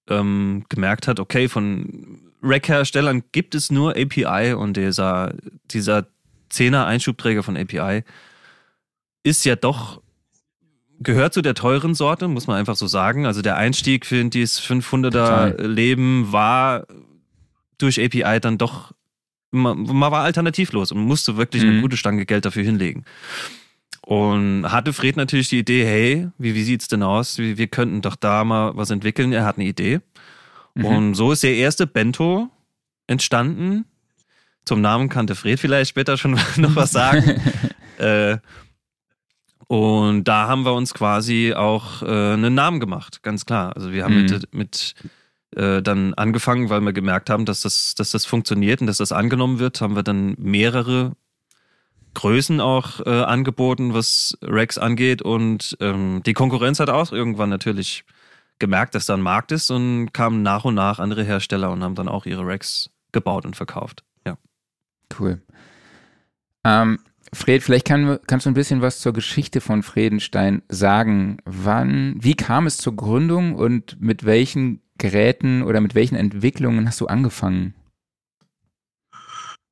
ähm, 0.09 0.65
gemerkt 0.69 1.09
hat, 1.09 1.19
okay, 1.21 1.49
von 1.49 2.21
Rack-Herstellern 2.43 3.25
gibt 3.33 3.55
es 3.55 3.71
nur 3.73 3.97
API 3.97 4.55
und 4.55 4.77
dieser, 4.77 5.35
dieser 5.71 6.07
10er 6.53 6.85
Einschubträger 6.87 7.43
von 7.43 7.57
API 7.57 8.05
ist 9.25 9.45
ja 9.45 9.57
doch 9.57 10.01
gehört 11.01 11.35
zu 11.35 11.43
der 11.43 11.55
teuren 11.55 11.95
Sorte, 11.95 12.29
muss 12.29 12.47
man 12.47 12.57
einfach 12.57 12.77
so 12.77 12.87
sagen. 12.87 13.27
Also 13.27 13.43
der 13.43 13.57
Einstieg 13.57 14.07
für 14.07 14.25
dieses 14.25 14.61
500er 14.63 15.11
Total. 15.11 15.67
Leben 15.67 16.33
war 16.33 16.87
durch 17.79 18.01
API 18.03 18.41
dann 18.41 18.57
doch 18.57 18.93
man, 19.51 19.83
man 19.83 20.13
war 20.13 20.23
alternativlos 20.23 20.93
und 20.93 21.01
musste 21.01 21.37
wirklich 21.37 21.63
eine 21.63 21.73
Mhm. 21.73 21.83
gute 21.83 21.97
Stange 21.97 22.27
Geld 22.27 22.45
dafür 22.45 22.63
hinlegen. 22.65 23.05
Und 24.07 24.71
hatte 24.71 24.93
Fred 24.93 25.17
natürlich 25.17 25.49
die 25.49 25.59
Idee, 25.59 25.85
hey, 25.85 26.29
wie, 26.39 26.55
wie 26.55 26.63
sieht's 26.63 26.87
denn 26.87 27.03
aus? 27.03 27.39
Wir, 27.39 27.59
wir 27.59 27.67
könnten 27.67 28.03
doch 28.03 28.15
da 28.15 28.45
mal 28.45 28.77
was 28.77 28.91
entwickeln. 28.91 29.33
Er 29.33 29.45
hat 29.45 29.57
eine 29.59 29.67
Idee. 29.67 29.99
Mhm. 30.75 30.85
Und 30.85 31.15
so 31.15 31.33
ist 31.33 31.43
der 31.43 31.57
erste 31.57 31.89
Bento 31.89 32.49
entstanden. 33.09 33.85
Zum 34.65 34.81
Namen 34.81 35.09
kannte 35.09 35.35
Fred 35.35 35.59
vielleicht 35.59 35.91
später 35.91 36.17
schon 36.17 36.39
noch 36.57 36.77
was 36.77 36.93
sagen. 36.93 37.41
äh, 37.99 38.39
und 39.67 40.23
da 40.23 40.47
haben 40.47 40.65
wir 40.65 40.75
uns 40.75 40.95
quasi 40.95 41.53
auch 41.57 42.03
äh, 42.03 42.07
einen 42.35 42.55
Namen 42.55 42.79
gemacht, 42.79 43.25
ganz 43.25 43.45
klar. 43.45 43.75
Also 43.75 43.91
wir 43.91 44.05
haben 44.05 44.15
Mhm. 44.15 44.23
mit, 44.31 44.55
mit 44.55 44.95
äh, 45.57 45.83
dann 45.83 46.15
angefangen, 46.15 46.71
weil 46.71 46.81
wir 46.83 46.93
gemerkt 46.93 47.29
haben, 47.29 47.45
dass 47.45 47.63
das, 47.63 47.97
dass 47.97 48.13
das 48.13 48.25
funktioniert 48.25 48.81
und 48.81 48.87
dass 48.87 48.99
das 48.99 49.11
angenommen 49.11 49.59
wird, 49.59 49.81
haben 49.81 49.97
wir 49.97 50.05
dann 50.05 50.37
mehrere 50.39 51.17
Größen 52.17 52.63
auch 52.63 53.05
äh, 53.05 53.11
angeboten, 53.11 53.93
was 53.93 54.39
Rex 54.43 54.79
angeht. 54.79 55.21
Und 55.21 55.77
ähm, 55.81 56.23
die 56.25 56.33
Konkurrenz 56.33 56.81
hat 56.81 56.89
auch 56.89 57.13
irgendwann 57.13 57.51
natürlich 57.51 58.05
gemerkt, 58.59 58.95
dass 58.95 59.05
da 59.05 59.15
ein 59.15 59.21
Markt 59.21 59.53
ist 59.53 59.71
und 59.71 60.13
kamen 60.13 60.43
nach 60.43 60.65
und 60.65 60.75
nach 60.75 60.99
andere 60.99 61.25
Hersteller 61.25 61.71
und 61.71 61.85
haben 61.85 61.95
dann 61.95 62.09
auch 62.09 62.25
ihre 62.25 62.47
Rex 62.47 62.89
gebaut 63.13 63.45
und 63.45 63.55
verkauft. 63.55 64.03
Ja. 64.27 64.39
Cool. 65.19 65.43
Ähm, 66.65 67.01
Fred, 67.35 67.63
vielleicht 67.63 67.87
kann, 67.87 68.19
kannst 68.27 68.47
du 68.47 68.51
ein 68.51 68.55
bisschen 68.55 68.81
was 68.81 69.01
zur 69.01 69.13
Geschichte 69.13 69.61
von 69.61 69.83
Fredenstein 69.83 70.63
sagen. 70.71 71.37
Wann, 71.45 72.17
wie 72.19 72.35
kam 72.35 72.67
es 72.67 72.79
zur 72.79 72.97
Gründung 72.97 73.57
und 73.57 74.01
mit 74.01 74.25
welchen 74.25 74.81
Geräten 74.97 75.63
oder 75.63 75.83
mit 75.83 75.95
welchen 75.95 76.17
Entwicklungen 76.17 76.87
hast 76.87 77.03
du 77.03 77.09
angefangen? 77.09 77.75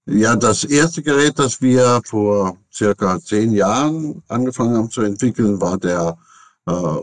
Ja, 0.07 0.37
das 0.37 0.65
erste 0.65 1.03
Gerät, 1.03 1.39
das 1.39 1.63
wir 1.63 2.03
vor 2.05 2.59
circa 2.71 3.19
zehn 3.21 3.53
Jahren 3.53 4.23
angefangen 4.29 4.77
haben 4.77 4.91
zu 4.91 5.01
entwickeln, 5.01 5.61
war 5.61 5.79
der 5.79 6.19
äh, 6.67 6.99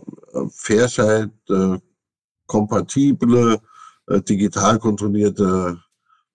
Fairchild 0.53 1.31
äh, 1.49 1.79
kompatible, 2.45 3.59
äh, 4.07 4.21
digital 4.21 4.77
kontrollierte 4.77 5.79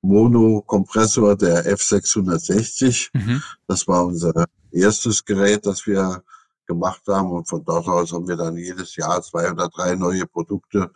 Mono-Kompressor 0.03 1.37
der 1.37 1.67
F660. 1.73 3.11
Mhm. 3.13 3.43
Das 3.69 3.87
war 3.87 4.05
unser 4.05 4.47
erstes 4.73 5.25
Gerät, 5.25 5.67
das 5.67 5.87
wir 5.87 6.23
gemacht 6.67 7.03
haben. 7.07 7.31
Und 7.31 7.49
von 7.49 7.65
dort 7.65 7.87
aus 7.87 8.13
haben 8.13 8.27
wir 8.27 8.37
dann 8.37 8.57
jedes 8.57 8.97
Jahr 8.97 9.23
zwei 9.23 9.51
oder 9.53 9.69
drei 9.69 9.95
neue 9.95 10.27
Produkte 10.27 10.91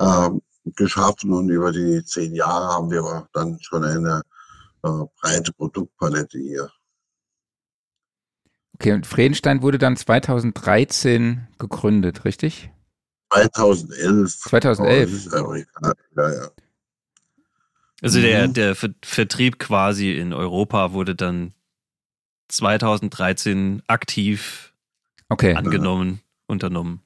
ähm, 0.00 0.40
geschaffen. 0.64 1.32
Und 1.32 1.48
über 1.48 1.72
die 1.72 2.04
zehn 2.04 2.32
Jahre 2.32 2.74
haben 2.74 2.90
wir 2.90 3.28
dann 3.32 3.58
schon 3.60 3.84
eine 3.84 4.22
äh, 4.82 5.04
breite 5.20 5.52
Produktpalette 5.52 6.38
hier. 6.38 6.70
Okay, 8.74 8.92
und 8.92 9.06
Fredenstein 9.06 9.62
wurde 9.62 9.78
dann 9.78 9.96
2013 9.96 11.48
gegründet, 11.58 12.24
richtig? 12.24 12.70
2011. 13.32 14.38
2011. 14.40 14.78
Oh, 14.80 15.12
das 15.12 15.26
ist 15.26 15.34
aber 15.34 15.54
egal. 15.56 15.94
Ja, 16.16 16.32
ja. 16.44 16.50
Also 18.02 18.20
der, 18.20 18.48
Mhm. 18.48 18.52
der 18.54 18.74
Ver 18.74 18.90
Vertrieb 19.04 19.58
quasi 19.58 20.12
in 20.12 20.32
Europa 20.32 20.92
wurde 20.92 21.14
dann 21.14 21.52
2013 22.48 23.82
aktiv 23.86 24.72
Okay. 25.28 25.54
angenommen, 25.54 26.20
unternommen. 26.50 27.00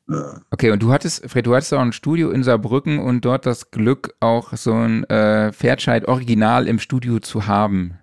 Okay, 0.50 0.70
und 0.70 0.82
du 0.82 0.92
hattest, 0.92 1.30
Fred, 1.30 1.46
du 1.46 1.54
hattest 1.54 1.72
auch 1.74 1.80
ein 1.80 1.92
Studio 1.92 2.30
in 2.30 2.42
Saarbrücken 2.42 2.98
und 2.98 3.24
dort 3.24 3.46
das 3.46 3.70
Glück, 3.70 4.14
auch 4.20 4.56
so 4.56 4.72
ein 4.72 5.04
äh, 5.04 5.52
Fairchild 5.52 6.08
Original 6.08 6.66
im 6.66 6.78
Studio 6.78 7.20
zu 7.20 7.46
haben. 7.46 7.98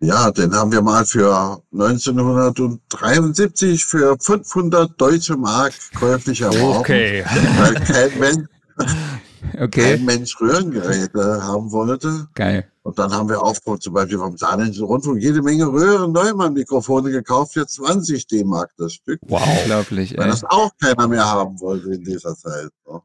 Ja, 0.00 0.32
den 0.32 0.52
haben 0.52 0.72
wir 0.72 0.82
mal 0.82 1.06
für 1.06 1.62
1973 1.72 3.84
für 3.84 4.16
500 4.18 5.00
deutsche 5.00 5.36
Mark 5.36 5.74
käuflich 5.94 6.40
erworben. 6.40 6.80
Okay. 6.80 7.24
Weil 7.58 7.74
kein 7.74 8.18
Mensch, 8.18 8.48
Okay, 9.60 9.96
kein 9.96 10.04
Mensch 10.04 10.40
Röhrengeräte 10.40 11.42
haben 11.42 11.70
wollte. 11.72 12.28
geil. 12.34 12.68
Und 12.84 12.98
dann 12.98 13.12
haben 13.12 13.28
wir 13.28 13.40
auch 13.42 13.54
vom- 13.62 13.80
zum 13.80 13.94
Beispiel 13.94 14.18
vom 14.18 14.36
Saarländischen 14.36 14.84
Rundfunk 14.84 15.22
jede 15.22 15.40
Menge 15.42 15.66
Röhren-Neumann-Mikrofone 15.66 17.10
gekauft 17.10 17.52
für 17.52 17.66
20 17.66 18.26
D-Mark 18.26 18.72
das 18.76 18.94
Stück. 18.94 19.20
Wow. 19.28 19.42
Unglaublich, 19.60 20.16
Weil 20.16 20.24
ey. 20.24 20.30
das 20.30 20.44
auch 20.44 20.70
keiner 20.80 21.06
mehr 21.06 21.24
haben 21.24 21.60
wollte 21.60 21.92
in 21.92 22.02
dieser 22.02 22.34
Zeit. 22.36 22.70
ne? 22.88 23.00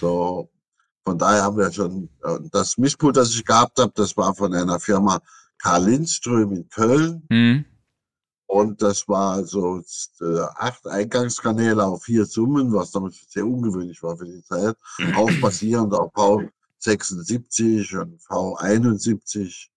So, 0.00 0.48
von 1.04 1.16
daher 1.18 1.42
haben 1.44 1.56
wir 1.56 1.70
schon, 1.72 2.08
äh, 2.24 2.38
das 2.52 2.76
Mischpult, 2.78 3.16
das 3.16 3.30
ich 3.30 3.44
gehabt 3.44 3.78
habe, 3.78 3.92
das 3.94 4.16
war 4.16 4.34
von 4.34 4.52
einer 4.54 4.78
Firma 4.80 5.20
Karl 5.58 5.84
Lindström 5.86 6.52
in 6.52 6.68
Köln. 6.68 7.22
Hm, 7.30 7.64
Und 8.48 8.80
das 8.80 9.06
war 9.06 9.34
also 9.34 9.82
äh, 10.22 10.40
acht 10.56 10.86
Eingangskanäle 10.86 11.84
auf 11.84 12.04
vier 12.04 12.24
Summen, 12.24 12.72
was 12.72 12.90
damals 12.90 13.16
sehr 13.28 13.46
ungewöhnlich 13.46 14.02
war 14.02 14.16
für 14.16 14.24
die 14.24 14.42
Zeit. 14.42 14.74
Auch 15.14 15.30
basierend 15.42 15.92
auf 15.92 16.10
V76 16.14 18.00
und 18.00 18.18
V71 18.22 19.68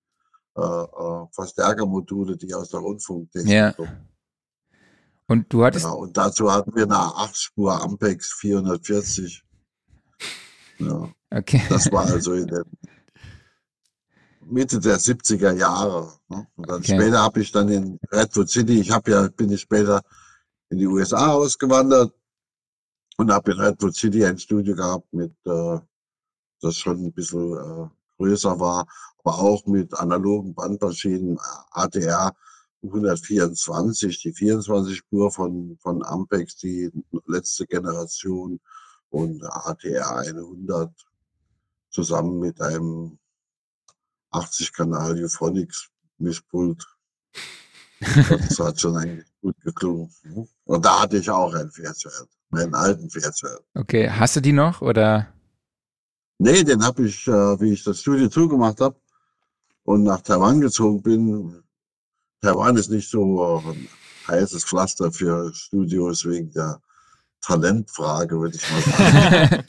äh, 0.55 0.61
äh, 0.61 1.27
Verstärkermodule, 1.33 2.37
die 2.37 2.53
aus 2.53 2.69
der 2.69 2.79
Rundfunktechnik 2.79 3.53
Ja. 3.53 3.73
kommen. 3.73 4.07
Und 5.27 5.51
du 5.51 5.65
hattest, 5.65 5.85
Ja, 5.85 5.91
und 5.91 6.15
dazu 6.15 6.49
hatten 6.49 6.73
wir 6.73 6.83
eine 6.83 6.95
8-Spur 6.95 7.81
Ampex 7.81 8.31
440. 8.39 9.43
Ja, 10.79 11.09
okay. 11.29 11.61
das 11.67 11.91
war 11.91 12.05
also 12.05 12.33
in 12.33 12.47
der 12.47 12.63
Mitte 14.51 14.79
der 14.79 14.99
70er 14.99 15.53
Jahre. 15.53 16.11
Ne? 16.29 16.47
Und 16.55 16.69
dann 16.69 16.81
Okay. 16.81 16.95
später 16.95 17.21
habe 17.21 17.41
ich 17.41 17.51
dann 17.51 17.69
in 17.69 17.99
Redwood 18.11 18.49
City, 18.49 18.79
ich 18.81 18.91
habe 18.91 19.11
ja, 19.11 19.27
bin 19.29 19.51
ich 19.51 19.61
später 19.61 20.01
in 20.69 20.77
die 20.79 20.87
USA 20.87 21.33
ausgewandert 21.33 22.13
Und 23.17 23.31
habe 23.31 23.51
in 23.51 23.59
Redwood 23.59 23.95
City 23.95 24.25
ein 24.25 24.37
Studio 24.39 24.75
gehabt, 24.75 25.11
mit, 25.13 25.33
äh, 25.45 25.79
das 26.61 26.75
schon 26.77 27.05
ein 27.05 27.13
bisschen 27.13 27.53
äh, 27.57 27.89
größer 28.17 28.59
war, 28.59 28.87
aber 29.23 29.39
auch 29.39 29.65
mit 29.65 29.93
analogen 29.93 30.53
Bandmaschinen, 30.53 31.39
ADR 31.71 32.33
124, 32.83 34.21
die 34.23 34.33
24 34.33 34.97
Spur 34.97 35.31
von, 35.31 35.77
von 35.81 36.03
Ampex, 36.03 36.57
die 36.57 36.89
letzte 37.27 37.65
Generation 37.67 38.59
und 39.09 39.43
ATR 39.43 40.17
100 40.17 40.91
zusammen 41.89 42.39
mit 42.39 42.59
einem 42.61 43.19
80 44.31 44.73
Kanal 44.73 45.21
Euphonics 45.23 45.89
Mischpult. 46.17 46.85
Das 48.27 48.59
hat 48.59 48.81
schon 48.81 48.97
eigentlich 48.97 49.27
gut 49.41 49.55
geklungen. 49.61 50.09
Und 50.65 50.83
da 50.83 51.01
hatte 51.01 51.17
ich 51.17 51.29
auch 51.29 51.53
ein 51.53 51.69
Fairchild, 51.69 52.29
meinen 52.49 52.73
alten 52.73 53.07
Fairchild. 53.11 53.61
Okay, 53.75 54.09
hast 54.09 54.35
du 54.35 54.39
die 54.41 54.53
noch 54.53 54.81
oder? 54.81 55.27
Nee, 56.39 56.63
den 56.63 56.83
habe 56.83 57.05
ich, 57.05 57.27
äh, 57.27 57.61
wie 57.61 57.73
ich 57.73 57.83
das 57.83 58.01
Studio 58.01 58.27
zugemacht 58.27 58.81
habe 58.81 58.99
und 59.83 60.01
nach 60.01 60.21
Taiwan 60.21 60.61
gezogen 60.61 61.03
bin. 61.03 61.63
Taiwan 62.41 62.75
ist 62.75 62.89
nicht 62.89 63.07
so 63.07 63.59
ein 63.59 63.87
heißes 64.27 64.65
Pflaster 64.65 65.11
für 65.11 65.53
Studios 65.53 66.25
wegen 66.25 66.51
der 66.53 66.81
Talentfrage, 67.41 68.39
würde 68.39 68.57
ich 68.57 68.71
mal 68.71 68.81
sagen. 68.81 69.63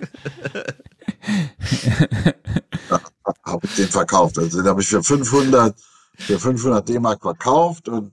habe 3.45 3.67
ich 3.67 3.75
den 3.77 3.89
verkauft. 3.89 4.39
Also 4.39 4.59
den 4.59 4.69
habe 4.69 4.81
ich 4.81 4.89
für 4.89 5.03
500, 5.03 5.75
für 6.19 6.39
500 6.39 6.89
D-Mark 6.89 7.23
verkauft 7.23 7.89
und 7.89 8.13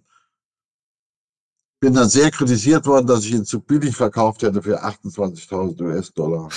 bin 1.79 1.93
dann 1.93 2.09
sehr 2.09 2.29
kritisiert 2.29 2.85
worden, 2.85 3.07
dass 3.07 3.23
ich 3.23 3.31
ihn 3.31 3.45
zu 3.45 3.61
billig 3.61 3.95
verkauft 3.95 4.43
hätte 4.43 4.61
für 4.61 4.83
28.000 4.83 5.81
US-Dollar. 5.81 6.49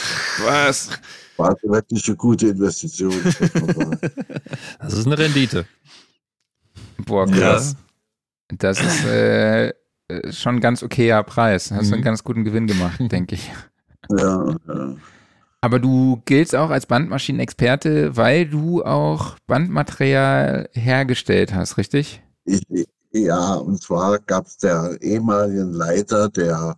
Was? 0.45 0.91
War 1.37 1.51
also 1.51 1.69
wirklich 1.69 2.07
eine 2.09 2.17
gute 2.17 2.49
Investition. 2.49 3.15
Das 4.81 4.95
ist 4.95 5.07
eine 5.07 5.17
Rendite. 5.17 5.67
Boah, 6.99 7.27
krass. 7.27 7.77
Ja. 8.51 8.57
Das 8.59 8.81
ist 8.81 9.05
äh, 9.05 9.73
schon 10.31 10.57
ein 10.57 10.61
ganz 10.61 10.83
okayer 10.83 11.23
Preis. 11.23 11.71
Hast 11.71 11.89
mhm. 11.89 11.95
einen 11.95 12.03
ganz 12.03 12.25
guten 12.25 12.45
Gewinn 12.45 12.67
gemacht, 12.67 13.01
denke 13.01 13.37
ich. 13.37 13.51
Ja, 14.11 14.57
ja. 14.67 14.97
Aber 15.65 15.79
du 15.79 16.21
giltst 16.25 16.57
auch 16.57 16.71
als 16.71 16.87
Bandmaschinenexperte, 16.87 18.17
weil 18.17 18.49
du 18.49 18.85
auch 18.85 19.37
Bandmaterial 19.47 20.69
hergestellt 20.73 21.55
hast, 21.55 21.79
richtig? 21.79 22.21
Ich, 22.45 22.65
ja, 23.13 23.55
und 23.55 23.81
zwar 23.81 24.19
gab 24.19 24.47
es 24.47 24.57
der 24.57 25.01
ehemaligen 25.01 25.73
Leiter 25.73 26.29
der 26.31 26.77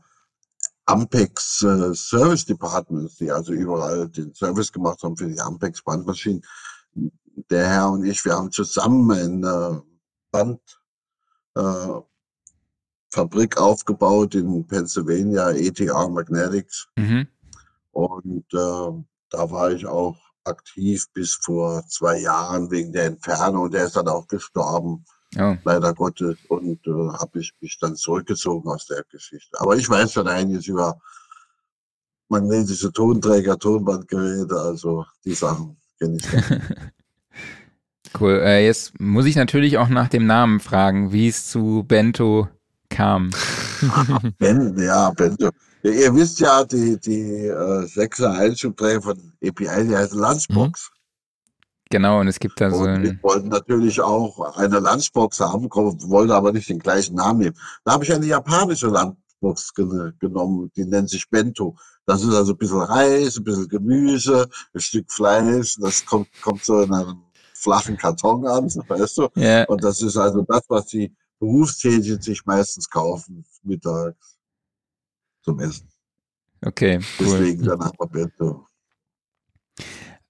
Ampex 0.85 1.63
äh, 1.63 1.95
Service 1.95 2.45
Departments, 2.45 3.17
die 3.17 3.31
also 3.31 3.55
überall 3.55 4.07
den 4.11 4.35
Service 4.35 4.71
gemacht 4.71 5.03
haben 5.03 5.17
für 5.17 5.29
die 5.29 5.41
Ampex 5.41 5.83
Bandmaschinen. 5.83 6.43
Der 7.49 7.67
Herr 7.67 7.91
und 7.91 8.05
ich, 8.05 8.23
wir 8.27 8.35
haben 8.35 8.51
zusammen 8.51 9.11
eine 9.11 9.83
Bandfabrik 11.55 13.57
äh, 13.57 13.61
aufgebaut 13.61 14.35
in 14.35 14.67
Pennsylvania, 14.67 15.53
ETR 15.53 16.11
Magnetics. 16.11 16.87
Mhm. 16.97 17.29
Und 17.95 18.45
äh, 18.53 19.05
da 19.31 19.51
war 19.51 19.73
ich 19.73 19.87
auch 19.87 20.17
aktiv 20.45 21.07
bis 21.15 21.35
vor 21.35 21.85
zwei 21.89 22.21
Jahren 22.21 22.71
wegen 22.71 22.93
der 22.93 23.07
Entfernung. 23.07 23.71
Der 23.71 23.85
ist 23.85 23.97
dann 23.97 24.09
auch 24.09 24.27
gestorben, 24.27 25.05
oh. 25.39 25.57
leider 25.65 25.95
Gottes. 25.95 26.37
Und 26.49 26.87
äh, 26.87 26.91
habe 27.19 27.41
ich 27.41 27.53
mich 27.61 27.79
dann 27.81 27.97
zurückgezogen 27.97 28.69
aus 28.69 28.87
der 28.87 29.05
Geschichte. 29.11 29.59
Aber 29.61 29.77
ich 29.77 29.89
weiß 29.89 30.13
schon 30.13 30.29
einiges 30.29 30.67
über 30.67 30.99
magnetische 32.29 32.93
Tonträger, 32.93 33.59
Tonbandgeräte, 33.59 34.59
also 34.59 35.05
die 35.25 35.35
Sachen 35.35 35.77
kenne 35.99 36.17
ich. 36.17 36.27
cool. 38.21 38.41
Äh, 38.43 38.65
jetzt 38.67 38.99
muss 39.01 39.27
ich 39.27 39.37
natürlich 39.37 39.79
auch 39.79 39.89
nach 39.89 40.09
dem 40.09 40.27
Namen 40.27 40.61
fragen, 40.61 41.13
wie 41.13 41.29
es 41.29 41.47
zu 41.49 41.85
Bento 41.87 42.49
kam. 42.89 43.31
ben, 44.39 44.79
ja, 44.79 45.11
Bento. 45.11 45.51
Ja, 45.85 45.91
ihr 45.91 46.15
wisst 46.15 46.41
ja, 46.41 46.65
die, 46.65 46.99
die 46.99 47.47
äh, 47.47 47.85
6er 47.85 48.39
Einschubträger 48.39 49.03
von 49.03 49.33
API, 49.45 49.87
die 49.87 49.95
heißen 49.95 50.19
Lunchbox. 50.19 50.91
Mhm. 50.91 50.95
Genau, 51.91 52.21
und 52.21 52.29
es 52.29 52.41
gibt 52.41 52.59
da 52.59 52.71
so 52.71 52.85
ein. 52.85 53.03
Wir 53.03 53.23
wollten 53.23 53.49
natürlich 53.49 54.01
auch 54.01 54.57
eine 54.57 54.81
Lunchbox 54.81 55.41
haben, 55.41 55.69
wollten 55.71 56.33
aber 56.33 56.53
nicht 56.53 56.71
den 56.71 56.79
gleichen 56.79 57.17
Namen 57.17 57.41
nehmen. 57.41 57.57
Da 57.85 57.93
habe 57.93 58.05
ich 58.05 58.13
eine 58.13 58.25
japanische 58.25 58.87
Lunchbox 58.87 59.75
gen 59.75 60.15
genommen, 60.19 60.73
die 60.75 60.87
nennt 60.87 61.11
sich 61.11 61.29
Bento. 61.29 61.77
Das 62.07 62.23
ist 62.23 62.35
also 62.35 62.53
ein 62.53 62.59
bisschen 62.59 62.81
Reis, 62.81 63.37
ein 63.37 63.45
bisschen 63.45 63.69
Gemüse, 63.69 64.49
ein 64.73 64.81
Stück 64.81 65.13
Fleisch. 65.13 65.77
Das 65.79 66.05
kommt, 66.07 66.29
kommt 66.41 66.65
so 66.65 66.81
in 66.81 66.95
einem 66.95 67.19
flachen 67.53 67.99
Karton 67.99 68.47
an, 68.47 68.65
weißt 68.89 69.19
du? 69.19 69.29
Yeah. 69.37 69.65
Und 69.67 69.85
das 69.85 70.01
ist 70.01 70.17
also 70.17 70.41
das, 70.49 70.63
was 70.69 70.87
die 70.87 71.15
Berufstätigen 71.39 72.23
sich 72.23 72.47
meistens 72.47 72.89
kaufen 72.89 73.45
mittags 73.63 74.34
zum 75.45 75.61
Essen. 75.61 75.89
Okay, 76.65 76.99
cool. 77.21 77.27
Deswegen 77.27 77.63
dann 77.65 77.81
Alphabetto. 77.81 78.67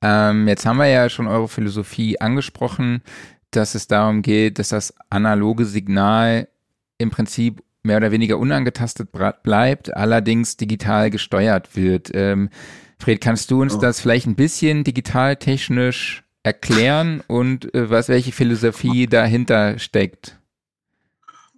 Ähm, 0.02 0.48
jetzt 0.48 0.66
haben 0.66 0.78
wir 0.78 0.88
ja 0.88 1.08
schon 1.08 1.28
eure 1.28 1.48
Philosophie 1.48 2.20
angesprochen, 2.20 3.02
dass 3.50 3.74
es 3.74 3.86
darum 3.86 4.22
geht, 4.22 4.58
dass 4.58 4.68
das 4.68 4.92
analoge 5.10 5.64
Signal 5.64 6.48
im 6.98 7.10
Prinzip 7.10 7.62
mehr 7.82 7.98
oder 7.98 8.10
weniger 8.10 8.38
unangetastet 8.38 9.10
bleibt, 9.42 9.94
allerdings 9.94 10.56
digital 10.56 11.10
gesteuert 11.10 11.76
wird. 11.76 12.10
Ähm, 12.14 12.50
Fred, 12.98 13.20
kannst 13.20 13.50
du 13.50 13.62
uns 13.62 13.74
oh. 13.74 13.78
das 13.78 14.00
vielleicht 14.00 14.26
ein 14.26 14.36
bisschen 14.36 14.84
digitaltechnisch 14.84 16.24
erklären 16.42 17.22
und 17.26 17.72
äh, 17.74 17.88
was 17.90 18.08
welche 18.08 18.32
Philosophie 18.32 19.06
dahinter 19.06 19.78
steckt? 19.78 20.38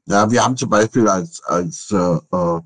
Ja, 0.06 0.30
wir 0.30 0.44
haben 0.44 0.56
zum 0.56 0.70
Beispiel 0.70 1.08
als, 1.08 1.42
als 1.44 1.90
äh, 1.90 1.96
äh 1.96 2.60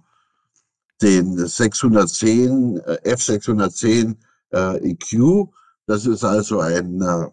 den 1.02 1.46
610, 1.46 2.80
F610 2.80 4.16
äh, 4.52 4.90
EQ. 4.90 5.48
Das 5.86 6.06
ist 6.06 6.24
also 6.24 6.60
ein 6.60 7.00
äh, 7.00 7.28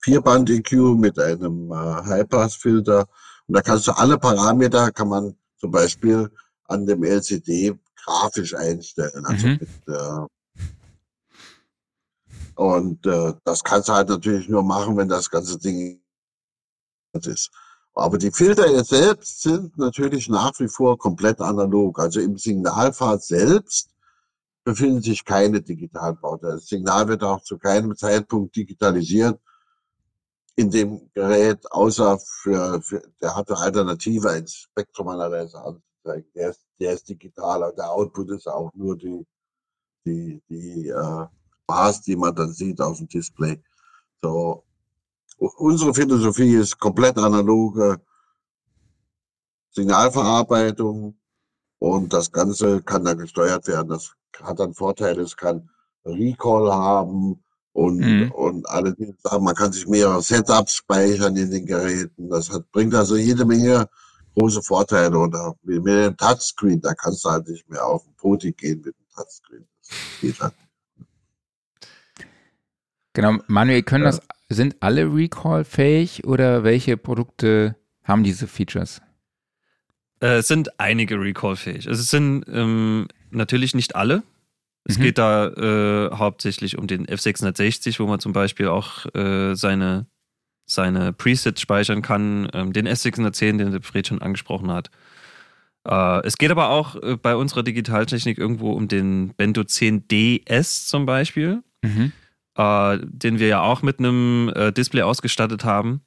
Vierband-EQ 0.00 0.72
mit 0.96 1.18
einem 1.18 1.72
äh, 1.72 1.74
Highpass-Filter. 1.74 3.08
Und 3.46 3.56
da 3.56 3.62
kannst 3.62 3.86
du 3.86 3.92
alle 3.92 4.18
Parameter, 4.18 4.90
kann 4.92 5.08
man 5.08 5.34
zum 5.58 5.70
Beispiel 5.70 6.30
an 6.64 6.86
dem 6.86 7.02
LCD 7.02 7.78
grafisch 7.96 8.54
einstellen. 8.54 9.24
Also 9.24 9.46
mhm. 9.46 9.58
mit, 9.60 9.68
äh, 9.88 10.26
und 12.54 13.06
äh, 13.06 13.34
das 13.44 13.62
kannst 13.62 13.88
du 13.88 13.92
halt 13.92 14.08
natürlich 14.08 14.48
nur 14.48 14.62
machen, 14.62 14.96
wenn 14.96 15.08
das 15.08 15.30
ganze 15.30 15.58
Ding 15.58 16.00
ist. 17.12 17.50
Aber 17.98 18.16
die 18.16 18.30
Filter 18.30 18.84
selbst 18.84 19.42
sind 19.42 19.76
natürlich 19.76 20.28
nach 20.28 20.52
wie 20.60 20.68
vor 20.68 20.96
komplett 20.96 21.40
analog. 21.40 21.98
Also 21.98 22.20
im 22.20 22.38
Signalpfad 22.38 23.24
selbst 23.24 23.90
befinden 24.62 25.02
sich 25.02 25.24
keine 25.24 25.60
digitalen 25.60 26.16
Bauten. 26.20 26.46
Das 26.46 26.68
Signal 26.68 27.08
wird 27.08 27.24
auch 27.24 27.42
zu 27.42 27.58
keinem 27.58 27.96
Zeitpunkt 27.96 28.54
digitalisiert 28.54 29.40
in 30.54 30.70
dem 30.70 31.10
Gerät, 31.12 31.60
außer 31.72 32.20
für, 32.20 32.80
für 32.82 33.02
der 33.20 33.34
hatte 33.34 33.56
Alternative, 33.56 34.30
ein 34.30 34.46
Spektrumanalyzer 34.46 35.64
anzuzeigen. 35.64 36.30
Der 36.36 36.50
ist, 36.50 36.64
der 36.78 36.92
ist 36.92 37.08
digital, 37.08 37.64
aber 37.64 37.72
der 37.72 37.90
Output 37.90 38.30
ist 38.30 38.46
auch 38.46 38.70
nur 38.74 38.96
die, 38.96 39.26
die, 40.06 40.40
die 40.48 40.88
äh, 40.88 41.26
Bars, 41.66 42.02
die 42.02 42.14
man 42.14 42.32
dann 42.36 42.52
sieht 42.52 42.80
auf 42.80 42.98
dem 42.98 43.08
Display. 43.08 43.60
So, 44.22 44.64
Unsere 45.38 45.94
Philosophie 45.94 46.54
ist 46.54 46.78
komplett 46.78 47.16
analoge 47.16 48.00
Signalverarbeitung 49.70 51.16
und 51.78 52.12
das 52.12 52.32
Ganze 52.32 52.82
kann 52.82 53.04
dann 53.04 53.18
gesteuert 53.18 53.66
werden. 53.68 53.88
Das 53.88 54.12
hat 54.42 54.58
dann 54.58 54.74
Vorteile, 54.74 55.22
es 55.22 55.36
kann 55.36 55.70
Recall 56.04 56.72
haben 56.72 57.42
und, 57.72 57.98
mhm. 57.98 58.32
und 58.32 58.68
alle 58.68 58.94
diese 58.94 59.14
Sachen. 59.22 59.44
Man 59.44 59.54
kann 59.54 59.72
sich 59.72 59.86
mehrere 59.86 60.22
Setups 60.22 60.74
speichern 60.74 61.36
in 61.36 61.50
den 61.50 61.66
Geräten. 61.66 62.28
Das 62.28 62.50
hat, 62.50 62.70
bringt 62.72 62.94
also 62.94 63.16
jede 63.16 63.44
Menge 63.44 63.88
große 64.34 64.62
Vorteile. 64.62 65.16
Oder 65.16 65.54
mit 65.62 65.86
dem 65.86 66.16
Touchscreen, 66.16 66.80
da 66.80 66.94
kannst 66.94 67.24
du 67.24 67.30
halt 67.30 67.48
nicht 67.48 67.68
mehr 67.68 67.86
auf 67.86 68.02
den 68.02 68.14
Poti 68.16 68.52
gehen 68.52 68.82
mit 68.84 68.96
dem 68.96 69.06
Touchscreen. 69.14 69.68
Das 69.80 70.20
geht 70.20 70.40
halt. 70.40 70.54
Genau, 73.12 73.38
Manuel, 73.46 73.82
können 73.82 74.04
ja. 74.04 74.10
das 74.10 74.20
sind 74.48 74.76
alle 74.80 75.12
Recall-fähig 75.12 76.24
oder 76.24 76.64
welche 76.64 76.96
Produkte 76.96 77.76
haben 78.04 78.24
diese 78.24 78.46
Features? 78.46 79.02
Äh, 80.20 80.38
es 80.38 80.48
sind 80.48 80.80
einige 80.80 81.20
Recall-fähig. 81.20 81.88
Also 81.88 82.00
es 82.00 82.10
sind 82.10 82.44
ähm, 82.48 83.08
natürlich 83.30 83.74
nicht 83.74 83.94
alle. 83.94 84.22
Es 84.84 84.98
mhm. 84.98 85.02
geht 85.02 85.18
da 85.18 85.48
äh, 85.48 86.16
hauptsächlich 86.16 86.78
um 86.78 86.86
den 86.86 87.06
F660, 87.06 87.98
wo 88.00 88.06
man 88.06 88.20
zum 88.20 88.32
Beispiel 88.32 88.68
auch 88.68 89.04
äh, 89.14 89.54
seine, 89.54 90.06
seine 90.64 91.12
Presets 91.12 91.60
speichern 91.60 92.00
kann. 92.00 92.48
Ähm, 92.54 92.72
den 92.72 92.88
S610, 92.88 93.58
den 93.58 93.70
der 93.70 93.82
Fred 93.82 94.06
schon 94.06 94.22
angesprochen 94.22 94.72
hat. 94.72 94.90
Äh, 95.84 96.26
es 96.26 96.38
geht 96.38 96.50
aber 96.50 96.70
auch 96.70 96.96
äh, 96.96 97.16
bei 97.16 97.36
unserer 97.36 97.62
Digitaltechnik 97.62 98.38
irgendwo 98.38 98.72
um 98.72 98.88
den 98.88 99.34
Bento 99.34 99.60
10DS 99.60 100.88
zum 100.88 101.04
Beispiel, 101.04 101.62
Mhm. 101.82 102.12
Äh, 102.58 102.98
den 103.02 103.38
wir 103.38 103.46
ja 103.46 103.60
auch 103.62 103.82
mit 103.82 104.00
einem 104.00 104.52
äh, 104.54 104.72
Display 104.72 105.02
ausgestattet 105.02 105.64
haben. 105.64 106.02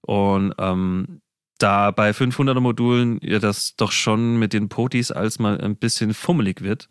Und 0.00 0.52
ähm, 0.58 1.22
da 1.58 1.92
bei 1.92 2.10
500er 2.10 2.60
Modulen 2.60 3.18
ja 3.22 3.38
das 3.38 3.76
doch 3.76 3.92
schon 3.92 4.38
mit 4.38 4.52
den 4.52 4.68
Potis 4.68 5.12
als 5.12 5.38
mal 5.38 5.58
ein 5.58 5.76
bisschen 5.76 6.12
fummelig 6.12 6.62
wird. 6.62 6.88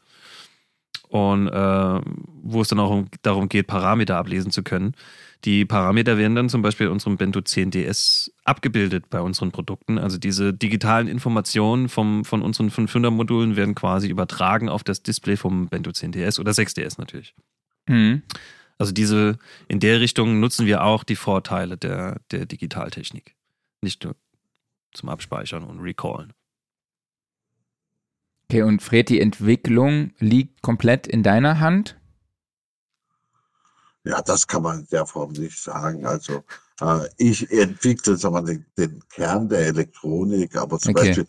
Und 1.09 1.47
äh, 1.47 2.01
wo 2.41 2.61
es 2.61 2.69
dann 2.69 2.79
auch 2.79 2.89
um, 2.89 3.07
darum 3.21 3.49
geht, 3.49 3.67
Parameter 3.67 4.17
ablesen 4.17 4.51
zu 4.51 4.63
können. 4.63 4.95
Die 5.45 5.65
Parameter 5.65 6.17
werden 6.17 6.35
dann 6.35 6.49
zum 6.49 6.61
Beispiel 6.61 6.87
in 6.87 6.93
unserem 6.93 7.17
Bento 7.17 7.39
10DS 7.39 8.31
abgebildet 8.45 9.09
bei 9.09 9.19
unseren 9.19 9.51
Produkten. 9.51 9.99
Also 9.99 10.17
diese 10.17 10.53
digitalen 10.53 11.07
Informationen 11.07 11.89
vom, 11.89 12.23
von 12.23 12.41
unseren 12.41 12.71
500 12.71 13.11
Modulen 13.11 13.57
werden 13.57 13.75
quasi 13.75 14.07
übertragen 14.07 14.69
auf 14.69 14.83
das 14.83 15.03
Display 15.03 15.35
vom 15.35 15.67
Bento 15.67 15.91
10DS 15.91 16.39
oder 16.39 16.53
6DS 16.53 16.95
natürlich. 16.97 17.35
Mhm. 17.87 18.23
Also 18.83 18.91
diese, 18.91 19.39
in 19.69 19.79
der 19.79 20.01
Richtung 20.01 20.41
nutzen 20.41 20.65
wir 20.65 20.83
auch 20.83 21.05
die 21.05 21.15
Vorteile 21.15 21.77
der, 21.77 22.19
der 22.31 22.45
Digitaltechnik. 22.45 23.33
Nicht 23.79 24.03
nur 24.03 24.17
zum 24.91 25.07
Abspeichern 25.07 25.63
und 25.63 25.79
Recallen. 25.79 26.33
Okay, 28.49 28.63
und 28.63 28.83
Fred, 28.83 29.07
die 29.07 29.21
Entwicklung 29.21 30.11
liegt 30.19 30.61
komplett 30.61 31.07
in 31.07 31.23
deiner 31.23 31.61
Hand? 31.61 31.97
Ja, 34.03 34.21
das 34.21 34.47
kann 34.47 34.63
man 34.63 34.79
in 34.79 34.87
der 34.91 35.05
Form 35.05 35.31
nicht 35.31 35.63
sagen. 35.63 36.05
Also 36.05 36.43
äh, 36.81 37.07
ich 37.15 37.49
entwickle 37.53 38.17
sagen 38.17 38.45
wir, 38.45 38.65
den 38.77 39.01
Kern 39.07 39.47
der 39.47 39.67
Elektronik, 39.67 40.57
aber 40.57 40.77
zum 40.77 40.93
Okay. 40.93 41.07
Beispiel 41.07 41.27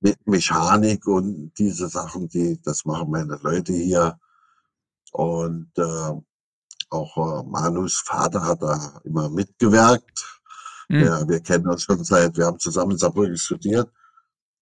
mit 0.00 0.26
Mechanik 0.26 1.06
und 1.06 1.52
diese 1.56 1.88
Sachen, 1.88 2.28
die 2.28 2.60
das 2.64 2.84
machen 2.84 3.12
meine 3.12 3.38
Leute 3.42 3.74
hier. 3.74 4.18
Und 5.12 5.70
äh, 5.78 6.20
auch 6.90 7.16
äh, 7.16 7.48
Manus 7.48 7.98
Vater 7.98 8.42
hat 8.42 8.62
da 8.62 9.00
immer 9.04 9.28
mitgewirkt. 9.28 10.40
Hm. 10.88 11.04
Ja, 11.04 11.28
wir 11.28 11.40
kennen 11.40 11.66
uns 11.68 11.82
schon 11.82 12.02
seit, 12.04 12.36
wir 12.36 12.46
haben 12.46 12.58
zusammen 12.58 12.92
in 12.92 12.98
Saarbrücken 12.98 13.36
studiert 13.36 13.90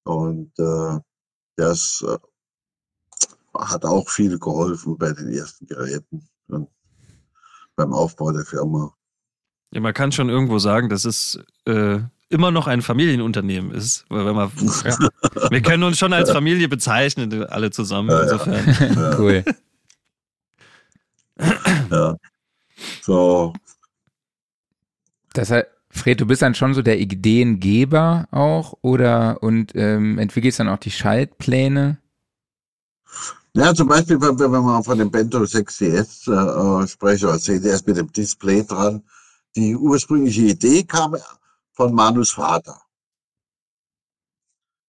und 0.04 0.52
äh, 0.58 0.98
der 1.58 1.70
ist, 1.70 2.04
äh, 2.06 2.18
hat 3.56 3.84
auch 3.84 4.08
viel 4.08 4.38
geholfen 4.38 4.96
bei 4.96 5.12
den 5.12 5.32
ersten 5.32 5.66
Geräten 5.66 6.26
und 6.48 6.68
beim 7.76 7.92
Aufbau 7.92 8.32
der 8.32 8.44
Firma. 8.44 8.94
Ja, 9.72 9.80
man 9.80 9.92
kann 9.92 10.12
schon 10.12 10.28
irgendwo 10.28 10.58
sagen, 10.58 10.88
dass 10.88 11.04
es 11.04 11.38
äh, 11.66 11.98
immer 12.28 12.50
noch 12.50 12.66
ein 12.66 12.82
Familienunternehmen 12.82 13.70
ist. 13.72 14.04
Weil 14.08 14.26
wenn 14.26 14.34
man, 14.34 14.50
ja, 14.84 15.50
wir 15.50 15.62
können 15.62 15.82
uns 15.82 15.98
schon 15.98 16.12
als 16.12 16.30
Familie 16.32 16.68
bezeichnen, 16.68 17.44
alle 17.44 17.70
zusammen. 17.70 18.10
Ja, 18.10 18.16
ja. 18.16 18.22
Insofern. 18.24 18.94
Ja, 18.94 19.18
Cool. 19.18 19.44
Ja. 21.90 22.16
So, 23.00 23.54
Das 25.34 25.50
heißt, 25.50 25.66
Fred, 25.90 26.20
du 26.20 26.26
bist 26.26 26.42
dann 26.42 26.54
schon 26.54 26.74
so 26.74 26.82
der 26.82 26.98
Ideengeber 26.98 28.26
auch 28.30 28.74
oder 28.82 29.42
und 29.42 29.72
ähm, 29.74 30.18
entwickelst 30.18 30.58
dann 30.60 30.68
auch 30.68 30.78
die 30.78 30.90
Schaltpläne? 30.90 31.98
ja, 33.56 33.72
zum 33.74 33.88
Beispiel, 33.88 34.20
wenn, 34.20 34.38
wenn 34.38 34.50
man 34.50 34.82
von 34.82 34.98
dem 34.98 35.10
Bento 35.10 35.44
6DS 35.46 36.28
äh, 36.28 36.86
spreche, 36.88 37.28
oder 37.28 37.38
CDS 37.38 37.86
mit 37.86 37.96
dem 37.96 38.10
Display 38.12 38.64
dran, 38.64 39.02
die 39.56 39.76
ursprüngliche 39.76 40.42
Idee 40.42 40.82
kam 40.82 41.16
von 41.72 41.94
Manus 41.94 42.30
Vater. 42.30 42.80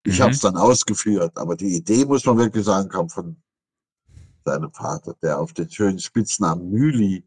Ich 0.08 0.20
Mhm. 0.20 0.22
habe 0.22 0.32
es 0.34 0.40
dann 0.40 0.58
ausgeführt, 0.58 1.38
aber 1.38 1.56
die 1.56 1.76
Idee, 1.76 2.06
muss 2.06 2.26
man 2.26 2.38
wirklich 2.38 2.66
sagen, 2.66 2.90
kam 2.90 3.10
von 3.10 3.36
seinem 4.46 4.72
Vater, 4.72 5.16
der 5.22 5.40
auf 5.40 5.54
den 5.54 5.70
schönen 5.70 6.00
Spitznamen 6.00 6.70
Mühli 6.70 7.24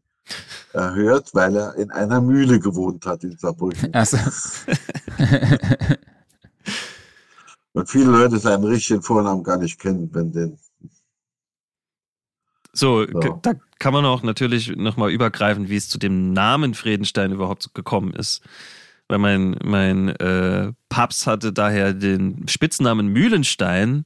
äh, 0.73 0.79
hört, 0.79 1.33
weil 1.33 1.55
er 1.55 1.75
in 1.75 1.91
einer 1.91 2.21
Mühle 2.21 2.59
gewohnt 2.59 3.05
hat 3.05 3.23
in 3.23 3.37
Saarbrücken. 3.37 3.93
Achso. 3.93 4.17
Und 7.73 7.89
viele 7.89 8.11
Leute 8.11 8.39
seinen 8.39 8.63
richtigen 8.63 9.01
Vornamen 9.01 9.43
gar 9.43 9.57
nicht 9.57 9.79
kennen, 9.79 10.09
wenn 10.13 10.31
den. 10.31 10.57
So, 12.73 13.05
So. 13.05 13.39
da 13.41 13.53
kann 13.79 13.93
man 13.93 14.05
auch 14.05 14.23
natürlich 14.23 14.75
nochmal 14.75 15.11
übergreifen, 15.11 15.69
wie 15.69 15.75
es 15.75 15.89
zu 15.89 15.97
dem 15.97 16.33
Namen 16.33 16.73
Friedenstein 16.73 17.31
überhaupt 17.31 17.73
gekommen 17.73 18.13
ist. 18.13 18.41
Weil 19.07 19.17
mein, 19.17 19.57
mein 19.63 20.09
äh, 20.09 20.71
Paps 20.89 21.25
hatte 21.25 21.51
daher 21.51 21.93
den 21.93 22.47
Spitznamen 22.47 23.07
Mühlenstein 23.07 24.05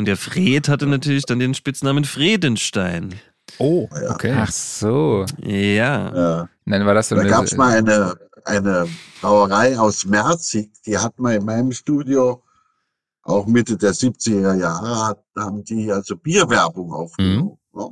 und 0.00 0.06
der 0.06 0.16
Fred 0.16 0.70
hatte 0.70 0.86
natürlich 0.86 1.26
dann 1.26 1.40
den 1.40 1.52
Spitznamen 1.52 2.04
Fredenstein. 2.06 3.20
Oh, 3.58 3.86
Ja. 3.92 4.14
okay. 4.14 4.34
Ach 4.34 4.50
so. 4.50 5.26
Ja. 5.42 6.44
Äh, 6.44 6.46
Dann 6.64 6.86
war 6.86 6.94
das 6.94 7.10
so 7.10 7.16
da 7.16 7.24
gab 7.24 7.44
es 7.44 7.54
mal 7.54 7.76
eine, 7.76 8.14
eine 8.46 8.88
Brauerei 9.20 9.78
aus 9.78 10.06
Merzig, 10.06 10.72
die 10.86 10.96
hat 10.96 11.18
mal 11.18 11.34
in 11.34 11.44
meinem 11.44 11.70
Studio 11.72 12.42
auch 13.24 13.44
Mitte 13.46 13.76
der 13.76 13.92
70er 13.92 14.54
Jahre, 14.54 15.08
hat, 15.08 15.22
haben 15.36 15.62
die 15.64 15.92
also 15.92 16.16
Bierwerbung 16.16 16.94
aufgenommen. 16.94 17.58
Ne? 17.74 17.90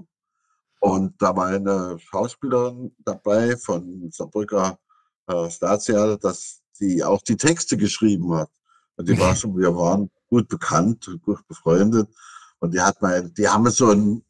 Und 0.80 1.20
da 1.20 1.36
war 1.36 1.48
eine 1.48 1.98
Schauspielerin 1.98 2.96
dabei 3.04 3.54
von 3.58 4.08
Saarbrücker 4.10 4.78
äh, 5.26 5.50
Staatstheater, 5.50 6.16
dass 6.16 6.62
die 6.80 7.04
auch 7.04 7.20
die 7.20 7.36
Texte 7.36 7.76
geschrieben 7.76 8.32
hat. 8.34 8.48
Und 8.96 9.06
die 9.10 9.18
war 9.18 9.34
schon, 9.36 9.54
wir 9.58 9.76
waren 9.76 10.10
gut 10.28 10.48
bekannt, 10.48 11.10
gut 11.22 11.46
befreundet. 11.48 12.08
Und 12.60 12.74
die 12.74 12.80
hat 12.80 13.00
mal, 13.02 13.30
die 13.30 13.48
haben 13.48 13.68
so 13.70 13.90
ein 13.90 14.22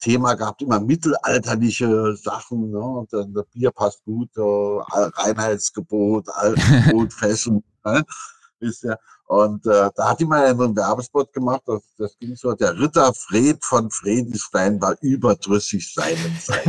Thema 0.00 0.34
gehabt, 0.34 0.62
immer 0.62 0.80
mittelalterliche 0.80 2.16
Sachen, 2.16 2.70
ne? 2.70 2.80
Und 2.80 3.12
dann 3.12 3.32
das 3.32 3.46
Bier 3.52 3.70
passt 3.70 4.04
gut, 4.04 4.30
äh, 4.36 4.40
Reinheitsgebot, 4.40 6.28
Alkohol, 6.28 7.08
Fashion, 7.10 7.62
ne? 7.84 8.04
Und 9.26 9.66
äh, 9.66 9.90
da 9.94 10.10
hat 10.10 10.20
die 10.20 10.24
mal 10.24 10.44
einen 10.44 10.76
Werbespot 10.76 11.32
gemacht, 11.32 11.62
das, 11.66 11.82
das 11.96 12.18
ging 12.18 12.36
so, 12.36 12.52
der 12.52 12.78
Ritter 12.78 13.12
Fred 13.14 13.64
von 13.64 13.90
Fredenstein 13.90 14.80
war 14.80 14.94
überdrüssig 15.00 15.92
seinen 15.92 16.36
sein. 16.38 16.62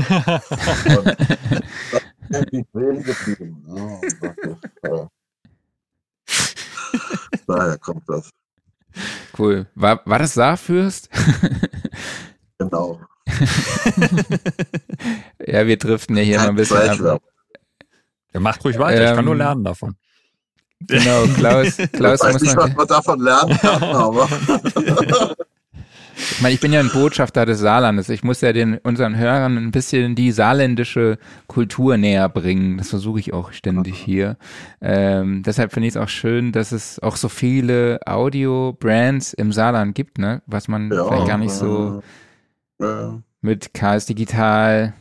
Und 0.98 1.06
das 2.30 2.41
ist 2.41 2.52
die 2.52 2.65
Tränen 2.72 3.04
geblieben. 3.04 3.63
Ne? 3.67 4.00
Und 4.02 4.04
das 4.22 4.36
ist, 4.38 4.63
äh, 4.84 5.08
daher 7.48 7.78
kommt 7.80 8.08
das. 8.08 8.30
Cool. 9.38 9.65
War, 9.73 10.01
war 10.06 10.19
das 10.19 10.34
Saarfürst? 10.36 11.10
Genau. 12.60 13.01
ja, 15.45 15.65
wir 15.67 15.77
driften 15.77 16.15
ja 16.15 16.23
hier 16.23 16.38
mal 16.38 16.49
ein 16.49 16.56
bisschen 16.56 17.06
ab. 17.08 17.21
Ja, 18.34 18.39
macht 18.39 18.63
ruhig 18.63 18.77
weiter, 18.79 19.10
ich 19.10 19.15
kann 19.15 19.25
nur 19.25 19.34
Ähm, 19.34 19.39
lernen 19.39 19.63
davon. 19.63 19.95
Genau, 20.79 21.25
Klaus, 21.36 21.77
Klaus 21.91 22.21
Ich 22.21 22.25
weiß 22.27 22.34
muss 22.34 22.41
nicht, 22.41 22.56
man, 22.56 22.69
was 22.69 22.75
man 22.75 22.88
davon 22.88 23.19
lernen 23.19 23.58
kann, 23.60 23.84
aber 23.84 24.29
Ich 26.15 26.41
meine, 26.41 26.54
ich 26.54 26.60
bin 26.60 26.71
ja 26.73 26.80
ein 26.80 26.89
Botschafter 26.91 27.45
des 27.45 27.60
Saarlandes. 27.60 28.10
Ich 28.10 28.23
muss 28.23 28.41
ja 28.41 28.54
den 28.54 28.78
unseren 28.78 29.17
Hörern 29.17 29.58
ein 29.58 29.71
bisschen 29.71 30.15
die 30.15 30.32
saarländische 30.32 31.17
Kultur 31.47 31.97
näher 31.97 32.30
bringen. 32.30 32.78
Das 32.78 32.89
versuche 32.89 33.19
ich 33.19 33.34
auch 33.34 33.52
ständig 33.52 33.97
hier. 33.97 34.38
Ähm, 34.82 35.43
deshalb 35.43 35.73
finde 35.73 35.88
ich 35.88 35.95
es 35.95 36.02
auch 36.02 36.10
schön, 36.10 36.52
dass 36.52 36.71
es 36.71 36.99
auch 36.99 37.15
so 37.15 37.30
viele 37.30 37.99
Audio-Brands 38.06 39.34
im 39.34 39.52
Saarland 39.52 39.95
gibt, 39.95 40.17
ne? 40.17 40.41
Was 40.45 40.67
man 40.67 40.91
ja, 40.91 41.06
vielleicht 41.06 41.28
gar 41.28 41.38
nicht 41.38 41.54
so 41.54 42.02
äh, 42.80 42.86
äh, 42.86 43.12
mit 43.41 43.73
KS 43.73 44.06
Digital, 44.06 44.93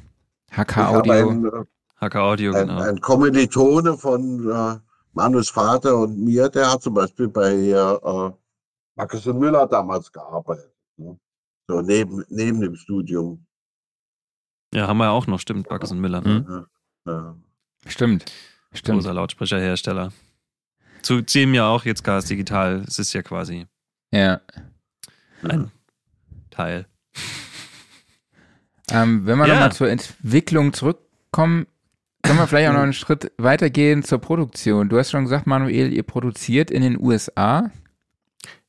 HK 0.51 0.79
Audio. 0.79 1.29
einen, 1.29 1.67
HK 2.01 2.17
Audio, 2.17 2.55
ein, 2.55 2.67
genau. 2.67 2.81
ein 2.81 3.01
Kommilitone 3.01 3.97
von 3.97 4.51
äh, 4.51 4.79
Manus 5.13 5.51
Vater 5.51 5.97
und 5.97 6.19
mir, 6.19 6.49
der 6.49 6.73
hat 6.73 6.83
zum 6.83 6.95
Beispiel 6.95 7.29
bei 7.29 7.53
äh, 7.53 8.31
Markus 8.97 9.27
und 9.27 9.39
Müller 9.39 9.67
damals 9.67 10.11
gearbeitet. 10.11 10.72
So 11.69 11.81
neben, 11.81 12.25
neben 12.29 12.61
dem 12.61 12.75
Studium. 12.77 13.47
Ja, 14.75 14.89
haben 14.89 14.99
wir 14.99 15.11
auch 15.11 15.27
noch, 15.27 15.39
stimmt, 15.41 15.69
Backes 15.69 15.91
und 15.93 16.01
Müller. 16.01 16.21
Ne? 16.21 16.45
Mhm. 16.49 16.67
Ja. 17.11 17.37
Stimmt. 17.87 18.33
Stimmt. 18.73 18.99
Großer 18.99 19.13
Lautsprecherhersteller. 19.15 20.13
Zu 21.03 21.21
dem 21.21 21.53
ja 21.55 21.67
auch 21.69 21.85
jetzt 21.85 22.05
KS 22.05 22.27
Digital. 22.27 22.83
Es 22.87 22.99
ist 22.99 23.13
ja 23.13 23.23
quasi 23.23 23.67
Ja. 24.13 24.41
ein 25.43 25.71
Teil. 26.51 26.87
Ähm, 28.91 29.27
wenn 29.27 29.39
wir 29.39 29.47
Ja. 29.47 29.55
nochmal 29.55 29.73
zur 29.73 29.89
Entwicklung 29.91 30.73
zurückkommen, 30.73 31.67
können 32.23 32.39
wir 32.39 32.47
vielleicht 32.47 32.69
auch 32.71 32.75
noch 32.75 32.83
einen 32.83 32.93
Schritt 32.93 33.33
weitergehen 33.37 34.03
zur 34.03 34.19
Produktion. 34.21 34.89
Du 34.89 34.99
hast 34.99 35.11
schon 35.11 35.25
gesagt, 35.25 35.47
Manuel, 35.47 35.93
ihr 35.93 36.03
produziert 36.03 36.71
in 36.71 36.83
den 36.83 37.01
USA. 37.01 37.71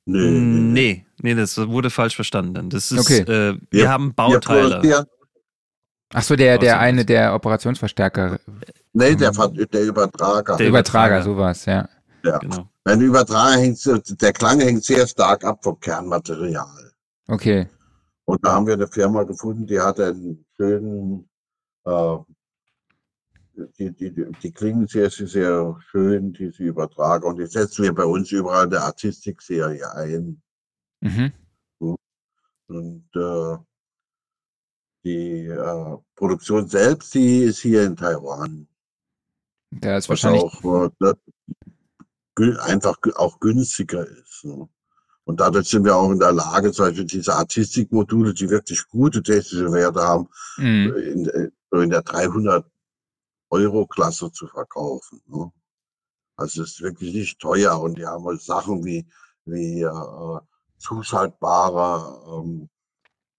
Nee, 0.06 0.29
nee, 0.39 1.06
nee. 1.23 1.33
Das 1.33 1.57
wurde 1.57 1.89
falsch 1.89 2.15
verstanden. 2.15 2.69
Das 2.69 2.91
ist, 2.91 2.99
Okay. 2.99 3.21
äh, 3.21 3.25
wir 3.27 3.59
Wir- 3.71 3.89
haben 3.89 4.13
Bauteile. 4.13 4.69
produzieren- 4.75 5.05
Ach 6.15 6.21
so, 6.21 6.36
der, 6.36 6.59
der 6.59 6.79
eine, 6.79 7.03
der 7.05 7.33
Operationsverstärker, 7.33 8.39
Nee, 8.93 9.15
der, 9.15 9.33
Ver- 9.33 9.47
der 9.49 9.81
Übertrager. 9.83 10.57
Der 10.57 10.67
Übertrager, 10.67 11.15
Übertrager. 11.17 11.23
sowas, 11.23 11.65
ja. 11.65 11.89
Ja. 12.23 12.38
Genau. 12.38 12.69
Wenn 12.86 12.99
du 12.99 13.05
übertragen 13.07 13.59
hängt, 13.59 14.21
der 14.21 14.31
Klang 14.33 14.59
hängt 14.59 14.83
sehr 14.83 15.07
stark 15.07 15.43
ab 15.43 15.63
vom 15.63 15.79
Kernmaterial. 15.79 16.91
Okay. 17.27 17.67
Und 18.25 18.45
da 18.45 18.51
haben 18.53 18.67
wir 18.67 18.75
eine 18.75 18.88
Firma 18.88 19.23
gefunden, 19.23 19.65
die 19.65 19.79
hat 19.79 19.99
einen 19.99 20.45
schönen, 20.55 21.27
äh, 21.86 22.17
die, 23.79 23.91
die, 23.91 24.12
die, 24.13 24.25
die 24.43 24.51
klingen 24.51 24.86
sehr, 24.88 25.09
sehr, 25.09 25.27
sehr 25.27 25.77
schön, 25.89 26.31
diese 26.33 26.62
Übertragung. 26.62 27.31
Und 27.31 27.39
die 27.39 27.47
setzen 27.47 27.83
wir 27.86 27.93
bei 27.95 28.05
uns 28.05 28.31
überall 28.31 28.65
in 28.65 28.69
der 28.69 28.83
Artistik-Serie 28.83 29.91
ein. 29.95 30.42
Mhm. 31.03 31.33
Und 32.67 33.09
äh, 33.15 33.57
die 35.03 35.45
äh, 35.47 35.97
Produktion 36.15 36.67
selbst, 36.67 37.13
die 37.13 37.39
ist 37.43 37.59
hier 37.59 37.83
in 37.83 37.95
Taiwan. 37.95 38.67
Da 39.71 39.97
ist 39.97 40.07
wahrscheinlich. 40.07 40.43
auch 40.43 40.89
äh, 41.01 42.57
einfach 42.59 42.97
auch 43.15 43.39
günstiger 43.39 44.07
ist. 44.07 44.45
Ne? 44.45 44.67
Und 45.25 45.39
dadurch 45.39 45.67
sind 45.69 45.83
wir 45.85 45.95
auch 45.95 46.09
in 46.11 46.19
der 46.19 46.31
Lage, 46.31 46.71
zum 46.71 46.85
Beispiel 46.85 47.05
diese 47.05 47.35
Artistikmodule, 47.35 48.33
die 48.33 48.49
wirklich 48.49 48.87
gute 48.87 49.21
technische 49.21 49.71
Werte 49.71 50.01
haben, 50.01 50.29
Mhm. 50.57 50.93
in, 50.95 51.29
äh, 51.29 51.49
so 51.69 51.79
in 51.81 51.89
der 51.89 52.01
300 52.01 52.65
Euro 53.49 53.85
Klasse 53.87 54.31
zu 54.31 54.47
verkaufen. 54.47 55.21
Ne? 55.27 55.51
Also 56.37 56.63
es 56.63 56.71
ist 56.71 56.81
wirklich 56.81 57.13
nicht 57.13 57.39
teuer 57.39 57.79
und 57.79 57.97
die 57.97 58.05
haben 58.05 58.25
halt 58.25 58.41
Sachen 58.41 58.83
wie, 58.85 59.05
wie 59.45 59.81
äh, 59.81 60.39
zuschaltbare 60.83 62.41
ähm, 62.43 62.69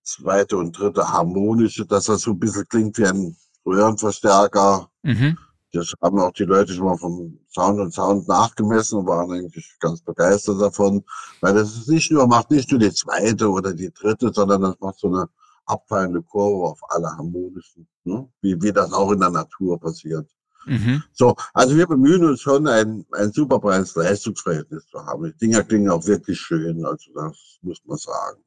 zweite 0.02 0.56
und 0.56 0.78
dritte 0.78 1.08
harmonische, 1.08 1.86
dass 1.86 2.06
das 2.06 2.22
so 2.22 2.32
ein 2.32 2.38
bisschen 2.38 2.66
klingt 2.68 2.98
wie 2.98 3.06
ein 3.06 3.36
Röhrenverstärker. 3.66 4.88
Mhm. 5.02 5.38
Das 5.72 5.92
haben 6.00 6.20
auch 6.20 6.32
die 6.32 6.44
Leute 6.44 6.72
schon 6.72 6.84
mal 6.84 6.96
vom 6.96 7.38
Sound 7.52 7.80
und 7.80 7.92
Sound 7.92 8.28
nachgemessen 8.28 8.98
und 8.98 9.06
waren 9.06 9.32
eigentlich 9.32 9.76
ganz 9.80 10.02
begeistert 10.02 10.60
davon, 10.60 11.04
weil 11.40 11.54
das 11.54 11.76
ist 11.76 11.88
nicht 11.88 12.12
nur, 12.12 12.26
macht 12.28 12.50
nicht 12.50 12.70
nur 12.70 12.78
die 12.78 12.92
zweite 12.92 13.50
oder 13.50 13.74
die 13.74 13.92
dritte, 13.92 14.32
sondern 14.32 14.62
das 14.62 14.78
macht 14.80 14.98
so 15.00 15.08
eine 15.08 15.28
abfallende 15.66 16.22
Kurve 16.22 16.68
auf 16.68 16.80
alle 16.90 17.08
harmonischen, 17.08 17.88
ne? 18.04 18.28
wie, 18.40 18.60
wie 18.62 18.72
das 18.72 18.92
auch 18.92 19.10
in 19.10 19.20
der 19.20 19.30
Natur 19.30 19.80
passiert. 19.80 20.28
Mhm. 20.66 21.02
So, 21.12 21.36
also 21.52 21.76
wir 21.76 21.86
bemühen 21.86 22.24
uns 22.24 22.40
schon, 22.40 22.66
ein, 22.66 23.04
ein 23.12 23.32
super 23.32 23.58
Preis-Leistungsverhältnis 23.60 24.86
zu 24.86 25.04
haben. 25.04 25.24
Die 25.24 25.36
Dinger 25.46 25.62
klingen 25.62 25.90
auch 25.90 26.06
wirklich 26.06 26.38
schön, 26.40 26.84
also 26.84 27.10
das 27.14 27.58
muss 27.62 27.78
man 27.84 27.98
sagen. 27.98 28.40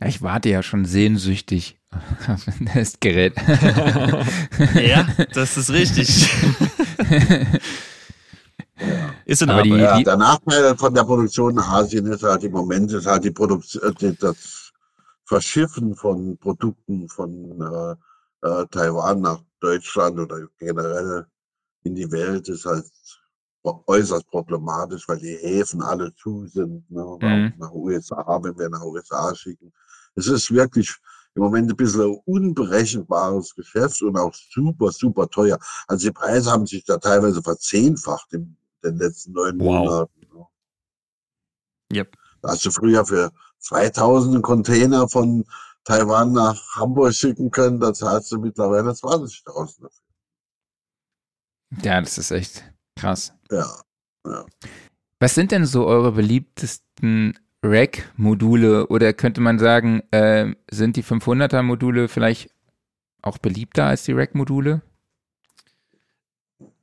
Ja, 0.00 0.06
ich 0.08 0.22
warte 0.22 0.48
ja 0.48 0.62
schon 0.62 0.84
sehnsüchtig 0.84 1.78
auf 2.28 2.46
das 2.74 2.98
Gerät. 3.00 3.34
Ja, 4.74 5.06
das 5.32 5.56
ist 5.56 5.70
richtig. 5.70 6.28
Ist 9.24 9.42
in 9.42 9.50
Aber 9.50 9.62
die-. 9.62 9.70
Ja, 9.70 9.96
die- 9.98 10.04
der 10.04 10.16
Nachteil 10.16 10.76
von 10.76 10.92
der 10.94 11.04
Produktion 11.04 11.52
in 11.52 11.58
Asien 11.60 12.06
ist 12.06 12.22
halt 12.22 12.42
im 12.44 12.52
Moment 12.52 12.92
ist 12.92 13.06
halt 13.06 13.24
die 13.24 13.30
Produktion, 13.30 13.94
die, 14.00 14.16
das 14.16 14.72
Verschiffen 15.24 15.94
von 15.94 16.36
Produkten 16.38 17.08
von 17.08 17.60
äh, 18.42 18.46
äh, 18.46 18.66
Taiwan 18.70 19.20
nach 19.22 19.40
Deutschland 19.60 20.18
oder 20.18 20.40
generell 20.58 21.26
in 21.84 21.94
die 21.94 22.10
Welt 22.10 22.48
ist 22.48 22.64
halt 22.66 22.84
äußerst 23.62 24.26
problematisch, 24.28 25.08
weil 25.08 25.18
die 25.18 25.36
Häfen 25.36 25.80
alle 25.82 26.14
zu 26.16 26.46
sind. 26.46 26.90
Ne? 26.90 27.18
Mhm. 27.20 27.54
nach 27.58 27.72
USA, 27.72 28.38
wenn 28.42 28.58
wir 28.58 28.68
nach 28.68 28.82
USA 28.82 29.34
schicken. 29.34 29.72
Es 30.14 30.26
ist 30.26 30.50
wirklich 30.52 30.94
im 31.34 31.42
Moment 31.42 31.70
ein 31.70 31.76
bisschen 31.76 32.02
ein 32.02 32.20
unberechenbares 32.26 33.54
Geschäft 33.54 34.02
und 34.02 34.16
auch 34.16 34.34
super, 34.34 34.92
super 34.92 35.28
teuer. 35.28 35.58
Also 35.88 36.06
die 36.08 36.12
Preise 36.12 36.50
haben 36.50 36.66
sich 36.66 36.84
da 36.84 36.98
teilweise 36.98 37.42
verzehnfacht 37.42 38.32
in 38.34 38.56
den 38.84 38.98
letzten 38.98 39.32
neun 39.32 39.58
Wow. 39.60 39.66
Monaten. 39.86 40.20
ne? 40.32 40.46
Yep. 41.92 42.16
Da 42.42 42.50
hast 42.50 42.64
du 42.66 42.70
früher 42.70 43.04
für 43.06 43.32
2000 43.60 44.42
Container 44.42 45.08
von 45.08 45.44
Taiwan 45.84 46.32
nach 46.32 46.76
Hamburg 46.76 47.14
schicken 47.14 47.50
können, 47.50 47.80
da 47.80 47.92
zahlst 47.92 48.30
du 48.32 48.38
mittlerweile 48.38 48.94
20.000 48.94 49.82
dafür. 49.82 50.03
Ja, 51.82 52.00
das 52.00 52.18
ist 52.18 52.30
echt 52.30 52.64
krass. 52.96 53.32
Ja. 53.50 53.66
Was 55.20 55.34
sind 55.34 55.52
denn 55.52 55.64
so 55.66 55.86
eure 55.86 56.12
beliebtesten 56.12 57.38
Rack-Module 57.62 58.86
oder 58.88 59.12
könnte 59.12 59.40
man 59.40 59.58
sagen, 59.58 60.02
äh, 60.10 60.54
sind 60.70 60.96
die 60.96 61.02
500er-Module 61.04 62.08
vielleicht 62.08 62.50
auch 63.22 63.38
beliebter 63.38 63.86
als 63.86 64.04
die 64.04 64.12
Rack-Module? 64.12 64.82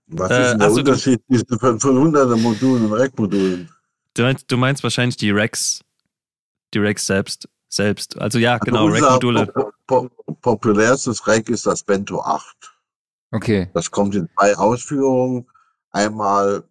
Was 0.08 0.32
Äh, 0.32 0.42
ist 0.44 0.52
denn 0.52 0.60
der 0.60 0.68
ach 0.68 0.72
so, 0.72 0.76
du- 0.82 0.92
Unterschied 0.92 1.22
zwischen 1.28 1.48
500er 1.60 2.36
Modulen 2.38 2.86
und 2.86 2.94
Rack-Modulen? 2.94 3.70
Du 4.16 4.24
meinst, 4.24 4.52
du 4.52 4.58
meinst 4.58 4.84
wahrscheinlich 4.84 5.16
die 5.18 5.32
Racks, 5.32 5.82
die 6.74 6.80
Racks 6.80 7.06
selbst. 7.06 7.48
Selbst. 7.70 8.20
Also 8.20 8.38
ja, 8.38 8.58
genau, 8.58 8.86
unser 8.88 9.02
Rack-Module. 9.06 9.46
po- 9.48 9.72
po- 9.88 10.10
populärstes 10.42 11.26
Rack 11.26 11.48
ist 11.48 11.66
das 11.66 11.82
Bento 11.84 12.22
8. 12.22 12.71
Okay. 13.32 13.70
Das 13.74 13.90
kommt 13.90 14.16
in 14.16 14.30
zwei 14.38 14.56
Ausführungen. 14.58 15.48
Einmal 15.92 16.64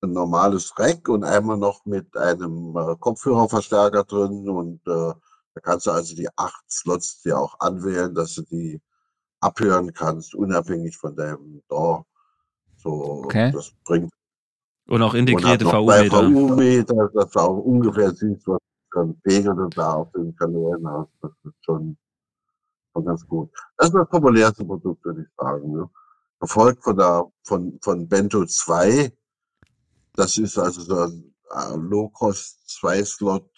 ein 0.00 0.12
normales 0.12 0.72
Rack 0.78 1.08
und 1.08 1.24
einmal 1.24 1.56
noch 1.56 1.84
mit 1.84 2.16
einem 2.16 2.76
äh, 2.76 2.96
Kopfhörerverstärker 2.98 4.04
drin. 4.04 4.48
Und 4.48 4.80
äh, 4.86 5.12
da 5.54 5.60
kannst 5.62 5.86
du 5.86 5.90
also 5.90 6.14
die 6.14 6.28
acht 6.36 6.64
Slots 6.70 7.22
dir 7.22 7.38
auch 7.38 7.58
anwählen, 7.60 8.14
dass 8.14 8.34
du 8.34 8.42
die 8.42 8.80
abhören 9.40 9.92
kannst, 9.92 10.34
unabhängig 10.34 10.96
von 10.96 11.14
deinem 11.16 11.62
DAW. 11.68 12.04
So, 12.76 13.24
Okay. 13.24 13.50
das 13.52 13.72
bringt 13.84 14.12
Und 14.88 15.02
auch 15.02 15.14
integrierte 15.14 15.64
VU-Meter. 15.66 16.30
VU-Meter, 16.32 17.10
dass 17.14 17.30
du 17.30 17.38
auch 17.40 17.58
ungefähr 17.58 18.12
siehst, 18.12 18.46
was 18.46 18.58
für 18.92 19.00
ein 19.00 19.20
Pegel 19.22 19.54
du 19.54 19.68
da 19.68 19.94
auf 19.94 20.10
den 20.12 20.34
Kanälen 20.36 20.88
hast. 20.88 21.10
Das 21.22 21.32
ist 21.44 21.64
schon, 21.64 21.96
schon 22.98 23.04
ganz 23.04 23.26
gut. 23.26 23.50
Das 23.76 23.88
ist 23.88 23.94
das 23.94 24.08
populärste 24.08 24.64
Produkt, 24.64 25.04
würde 25.04 25.22
ich 25.22 25.28
sagen. 25.36 25.72
Ne? 25.72 25.88
Gefolgt 26.40 26.82
von 26.84 26.96
der, 26.96 27.24
von, 27.44 27.78
von 27.82 28.08
Bento 28.08 28.44
2. 28.44 29.12
Das 30.14 30.36
ist 30.38 30.58
also 30.58 30.80
so 30.80 31.00
ein 31.00 31.34
äh, 31.50 31.76
Low-Cost 31.76 32.58
2-Slot 32.82 33.50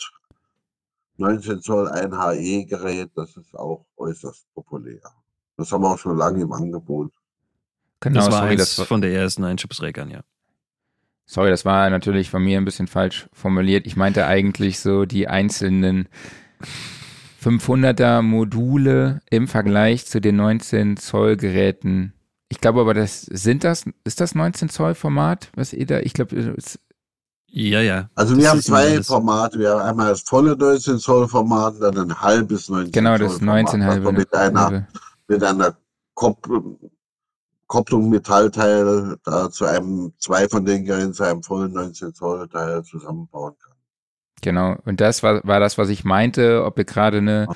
19 1.17 1.61
Zoll 1.61 1.89
1 1.89 2.15
HE-Gerät. 2.15 3.11
Das 3.15 3.37
ist 3.37 3.55
auch 3.55 3.87
äußerst 3.97 4.47
populär. 4.55 5.01
Das 5.57 5.73
haben 5.73 5.83
wir 5.83 5.91
auch 5.91 5.99
schon 5.99 6.17
lange 6.17 6.43
im 6.43 6.53
Angebot. 6.53 7.13
Genau, 8.01 8.21
Das 8.21 8.27
war 8.27 8.41
sorry, 8.41 8.53
eins 8.53 8.61
das 8.61 8.79
war, 8.79 8.87
von 8.87 9.03
der 9.03 9.13
ersten 9.13 9.45
Einchips-Reckern, 9.45 10.11
ja. 10.11 10.23
sorry, 11.27 11.51
das 11.51 11.67
war 11.67 11.91
natürlich 11.91 12.31
von 12.31 12.43
mir 12.43 12.57
ein 12.57 12.65
bisschen 12.65 12.87
falsch 12.87 13.29
formuliert. 13.35 13.87
Ich 13.87 13.95
meinte 13.95 14.27
eigentlich 14.27 14.81
so 14.81 15.05
die 15.05 15.29
einzelnen 15.29 16.09
500er 17.43 18.23
Module 18.23 19.21
im 19.31 19.49
Vergleich 19.49 20.07
zu 20.07 20.21
den 20.21 20.37
19 20.37 20.97
Zoll 20.97 21.37
Geräten. 21.37 22.13
Ich 22.49 22.61
glaube 22.61 22.81
aber, 22.81 22.95
das 22.95 23.23
sind 23.23 23.65
das, 23.65 23.85
ist 24.05 24.21
das 24.21 24.35
19 24.35 24.69
Zoll 24.69 24.95
Format, 24.95 25.51
was 25.55 25.73
ihr 25.73 25.87
da, 25.87 26.01
ich 26.01 26.13
glaube, 26.13 26.37
es- 26.37 26.79
Ja, 27.47 27.81
ja. 27.81 28.11
Also 28.15 28.35
Das 28.35 28.43
wir 28.43 28.51
haben 28.51 28.61
zwei 28.63 29.03
Formate. 29.03 29.59
Wir 29.59 29.71
haben 29.71 29.81
einmal 29.81 30.09
das 30.11 30.23
volle 30.23 30.57
19 30.57 30.99
Zoll 30.99 31.27
Format 31.29 31.75
und 31.75 31.81
dann 31.81 32.11
ein 32.11 32.21
halbes 32.21 32.69
19 32.69 32.93
genau, 32.93 33.17
Zoll 33.17 33.27
das 33.27 33.33
Format, 33.39 33.55
19 33.65 33.81
was 33.81 33.87
halbe. 33.89 34.05
man 34.05 34.15
mit 34.15 34.35
einer, 34.35 34.61
halbe. 34.67 34.87
mit 35.29 35.43
einer 35.45 35.77
Kopplung, 36.15 36.79
Kopplung 37.67 38.11
Metallteil 38.11 39.17
da 39.25 39.49
zu 39.51 39.65
einem, 39.65 40.13
zwei 40.19 40.49
von 40.49 40.65
den 40.65 40.85
Geräten 40.85 41.15
zu 41.15 41.23
einem 41.23 41.43
vollen 41.43 41.73
19 41.73 42.13
Zoll 42.15 42.49
Teil 42.49 42.83
zusammenbauen 42.85 43.55
kann. 43.63 43.70
Genau. 44.43 44.77
Und 44.85 45.01
das 45.01 45.23
war, 45.23 45.41
war 45.45 45.61
das, 45.61 45.79
was 45.79 45.89
ich 45.89 46.05
meinte, 46.05 46.65
ob 46.65 46.79
ihr 46.79 46.85
gerade 46.85 47.19
eine 47.19 47.49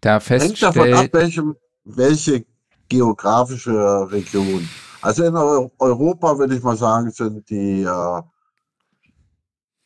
da 0.00 0.20
Hängt 0.20 0.62
davon 0.62 0.92
ab, 0.92 1.08
welche, 1.12 1.54
welche 1.84 2.44
geografische 2.88 4.10
Region. 4.10 4.68
Also 5.00 5.24
in 5.24 5.34
Eu- 5.36 5.70
Europa 5.78 6.38
würde 6.38 6.56
ich 6.56 6.62
mal 6.62 6.76
sagen, 6.76 7.10
sind 7.10 7.48
die 7.48 7.82
äh, 7.82 8.22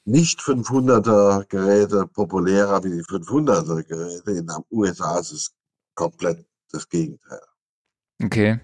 nicht 0.04 0.40
500er 0.40 1.44
Geräte 1.48 2.06
populärer 2.06 2.82
wie 2.84 2.90
die 2.90 3.02
500er 3.02 3.82
Geräte. 3.82 4.30
In 4.30 4.46
den 4.46 4.64
USA 4.70 5.18
ist 5.18 5.32
es 5.32 5.54
komplett 5.94 6.46
das 6.70 6.88
Gegenteil. 6.88 7.40
Okay. 8.22 8.60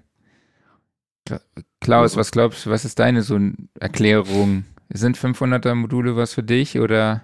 Kla- 1.29 1.41
Klaus, 1.81 2.17
was 2.17 2.31
glaubst 2.31 2.67
du, 2.67 2.71
was 2.71 2.85
ist 2.85 2.99
deine 2.99 3.23
so 3.23 3.35
eine 3.37 3.55
Erklärung? 3.79 4.65
Sind 4.93 5.17
500er 5.19 5.75
Module 5.75 6.17
was 6.17 6.35
für 6.35 6.43
dich 6.43 6.79
oder? 6.79 7.23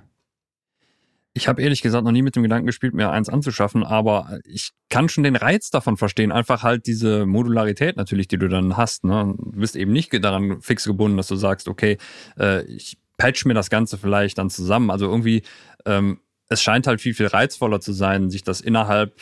Ich 1.38 1.46
habe 1.46 1.62
ehrlich 1.62 1.82
gesagt 1.82 2.04
noch 2.04 2.10
nie 2.10 2.22
mit 2.22 2.34
dem 2.34 2.42
Gedanken 2.42 2.66
gespielt, 2.66 2.94
mir 2.94 3.10
eins 3.10 3.28
anzuschaffen, 3.28 3.84
aber 3.84 4.40
ich 4.44 4.72
kann 4.90 5.08
schon 5.08 5.22
den 5.22 5.36
Reiz 5.36 5.70
davon 5.70 5.96
verstehen. 5.96 6.32
Einfach 6.32 6.64
halt 6.64 6.88
diese 6.88 7.26
Modularität 7.26 7.96
natürlich, 7.96 8.26
die 8.26 8.38
du 8.38 8.48
dann 8.48 8.76
hast. 8.76 9.04
Ne? 9.04 9.36
Du 9.38 9.52
bist 9.52 9.76
eben 9.76 9.92
nicht 9.92 10.12
daran 10.24 10.60
fix 10.60 10.82
gebunden, 10.82 11.16
dass 11.16 11.28
du 11.28 11.36
sagst, 11.36 11.68
okay, 11.68 11.96
äh, 12.40 12.64
ich 12.64 12.98
patch 13.18 13.44
mir 13.44 13.54
das 13.54 13.70
Ganze 13.70 13.98
vielleicht 13.98 14.38
dann 14.38 14.50
zusammen. 14.50 14.90
Also 14.90 15.06
irgendwie, 15.06 15.42
ähm, 15.86 16.18
es 16.48 16.60
scheint 16.60 16.88
halt 16.88 17.00
viel, 17.00 17.14
viel 17.14 17.28
reizvoller 17.28 17.78
zu 17.78 17.92
sein, 17.92 18.30
sich 18.30 18.42
das 18.42 18.60
innerhalb, 18.60 19.14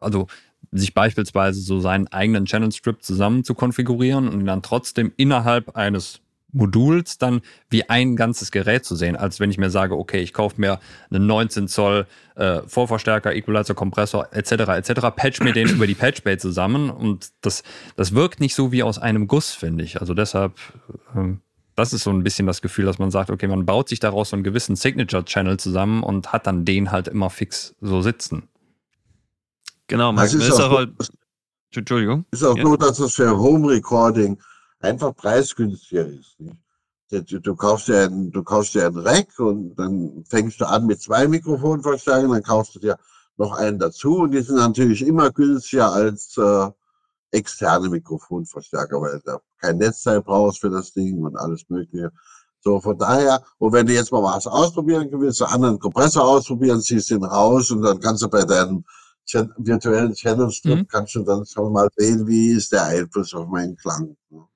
also 0.00 0.26
sich 0.70 0.92
beispielsweise 0.92 1.62
so 1.62 1.80
seinen 1.80 2.08
eigenen 2.08 2.44
Channel 2.44 2.72
Strip 2.72 3.02
zusammen 3.02 3.42
zu 3.42 3.54
konfigurieren 3.54 4.28
und 4.28 4.44
dann 4.44 4.60
trotzdem 4.60 5.14
innerhalb 5.16 5.76
eines 5.76 6.20
Moduls 6.54 7.18
dann 7.18 7.42
wie 7.68 7.88
ein 7.90 8.16
ganzes 8.16 8.50
Gerät 8.50 8.84
zu 8.86 8.96
sehen, 8.96 9.16
als 9.16 9.40
wenn 9.40 9.50
ich 9.50 9.58
mir 9.58 9.68
sage, 9.70 9.96
okay, 9.96 10.20
ich 10.20 10.32
kaufe 10.32 10.58
mir 10.60 10.80
einen 11.10 11.26
19 11.26 11.68
Zoll 11.68 12.06
äh, 12.36 12.62
Vorverstärker, 12.66 13.34
Equalizer, 13.34 13.74
Kompressor 13.74 14.28
etc. 14.32 14.52
etc. 14.52 15.00
Patch 15.14 15.40
mir 15.40 15.52
den 15.52 15.68
über 15.68 15.86
die 15.86 15.94
Patchbay 15.94 16.38
zusammen 16.38 16.88
und 16.90 17.28
das 17.42 17.62
das 17.96 18.14
wirkt 18.14 18.40
nicht 18.40 18.54
so 18.54 18.72
wie 18.72 18.82
aus 18.82 18.98
einem 18.98 19.26
Guss, 19.28 19.50
finde 19.50 19.84
ich. 19.84 20.00
Also 20.00 20.14
deshalb 20.14 20.52
ähm, 21.14 21.40
das 21.76 21.92
ist 21.92 22.04
so 22.04 22.10
ein 22.10 22.22
bisschen 22.22 22.46
das 22.46 22.62
Gefühl, 22.62 22.84
dass 22.84 23.00
man 23.00 23.10
sagt, 23.10 23.30
okay, 23.30 23.48
man 23.48 23.66
baut 23.66 23.88
sich 23.88 23.98
daraus 23.98 24.30
so 24.30 24.36
einen 24.36 24.44
gewissen 24.44 24.76
Signature-Channel 24.76 25.58
zusammen 25.58 26.04
und 26.04 26.32
hat 26.32 26.46
dann 26.46 26.64
den 26.64 26.92
halt 26.92 27.08
immer 27.08 27.30
fix 27.30 27.74
so 27.80 28.00
sitzen. 28.00 28.44
Genau, 29.88 30.12
man 30.12 30.24
Das 30.24 30.34
ist 30.34 30.46
ist 30.48 30.60
auch 30.60 30.70
auch 30.70 30.76
halt, 30.78 30.92
Entschuldigung. 31.74 32.24
Ist 32.30 32.44
auch 32.44 32.56
Ja. 32.56 32.62
so, 32.62 32.76
dass 32.76 32.98
es 33.00 33.14
für 33.16 33.36
Home 33.36 33.68
Recording 33.68 34.38
einfach 34.84 35.14
preisgünstiger 35.16 36.06
ist. 36.06 36.38
Nicht? 36.38 36.56
Du, 37.10 37.38
du 37.40 37.54
kaufst 37.54 37.88
dir 37.88 38.04
ein, 38.04 38.30
du 38.32 38.42
kaufst 38.42 38.74
dir 38.74 38.86
ein 38.86 38.96
Rack 38.96 39.38
und 39.38 39.74
dann 39.76 40.24
fängst 40.28 40.60
du 40.60 40.68
an 40.68 40.86
mit 40.86 41.00
zwei 41.00 41.28
Mikrofonverstärkern, 41.28 42.30
dann 42.30 42.42
kaufst 42.42 42.74
du 42.74 42.80
dir 42.80 42.96
noch 43.36 43.52
einen 43.52 43.78
dazu 43.78 44.18
und 44.20 44.32
die 44.32 44.40
sind 44.40 44.56
natürlich 44.56 45.06
immer 45.06 45.30
günstiger 45.30 45.92
als 45.92 46.36
äh, 46.38 46.70
externe 47.30 47.88
Mikrofonverstärker, 47.88 49.00
weil 49.00 49.20
du 49.24 49.38
kein 49.60 49.78
Netzteil 49.78 50.22
brauchst 50.22 50.60
für 50.60 50.70
das 50.70 50.92
Ding 50.92 51.22
und 51.22 51.36
alles 51.36 51.68
Mögliche. 51.68 52.10
So, 52.60 52.80
von 52.80 52.98
daher, 52.98 53.44
und 53.58 53.72
wenn 53.72 53.86
du 53.86 53.92
jetzt 53.92 54.10
mal 54.10 54.22
was 54.22 54.46
ausprobieren 54.46 55.08
willst, 55.12 55.42
einen 55.42 55.52
anderen 55.52 55.78
Kompressor 55.78 56.24
ausprobieren, 56.24 56.80
ziehst 56.80 57.10
den 57.10 57.24
raus 57.24 57.70
und 57.70 57.82
dann 57.82 58.00
kannst 58.00 58.22
du 58.22 58.28
bei 58.28 58.42
deinem 58.44 58.84
virtuellen 59.58 60.14
Channel 60.14 60.50
Strip 60.50 60.78
Mhm. 60.78 60.88
kannst 60.88 61.14
du 61.14 61.22
dann 61.24 61.44
schon 61.46 61.72
mal 61.72 61.88
sehen, 61.96 62.26
wie 62.26 62.52
ist 62.52 62.72
der 62.72 62.84
Einfluss 62.84 63.34
auf 63.34 63.48
meinen 63.48 63.76
Klang. 63.76 64.16
ne? 64.30 64.46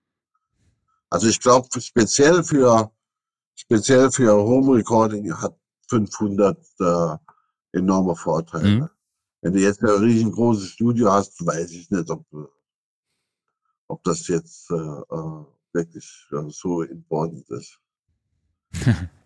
Also 1.10 1.28
ich 1.28 1.40
glaube, 1.40 1.68
speziell 1.80 2.44
für, 2.44 2.90
speziell 3.54 4.10
für 4.10 4.32
Home 4.32 4.76
Recording 4.76 5.32
hat 5.34 5.58
500 5.88 6.58
äh, 6.80 7.16
enorme 7.72 8.14
Vorteile. 8.14 8.68
Mhm. 8.68 8.90
Wenn 9.40 9.52
du 9.52 9.60
jetzt 9.60 9.82
ein 9.82 9.88
riesengroßes 9.88 10.70
Studio 10.70 11.12
hast, 11.12 11.44
weiß 11.44 11.70
ich 11.72 11.90
nicht, 11.90 12.10
ob, 12.10 12.26
ob 13.86 14.02
das 14.04 14.26
jetzt 14.28 14.70
äh, 14.70 14.74
äh, 14.74 15.44
wirklich 15.72 16.26
äh, 16.32 16.50
so 16.50 16.82
important 16.82 17.48
ist. 17.50 17.78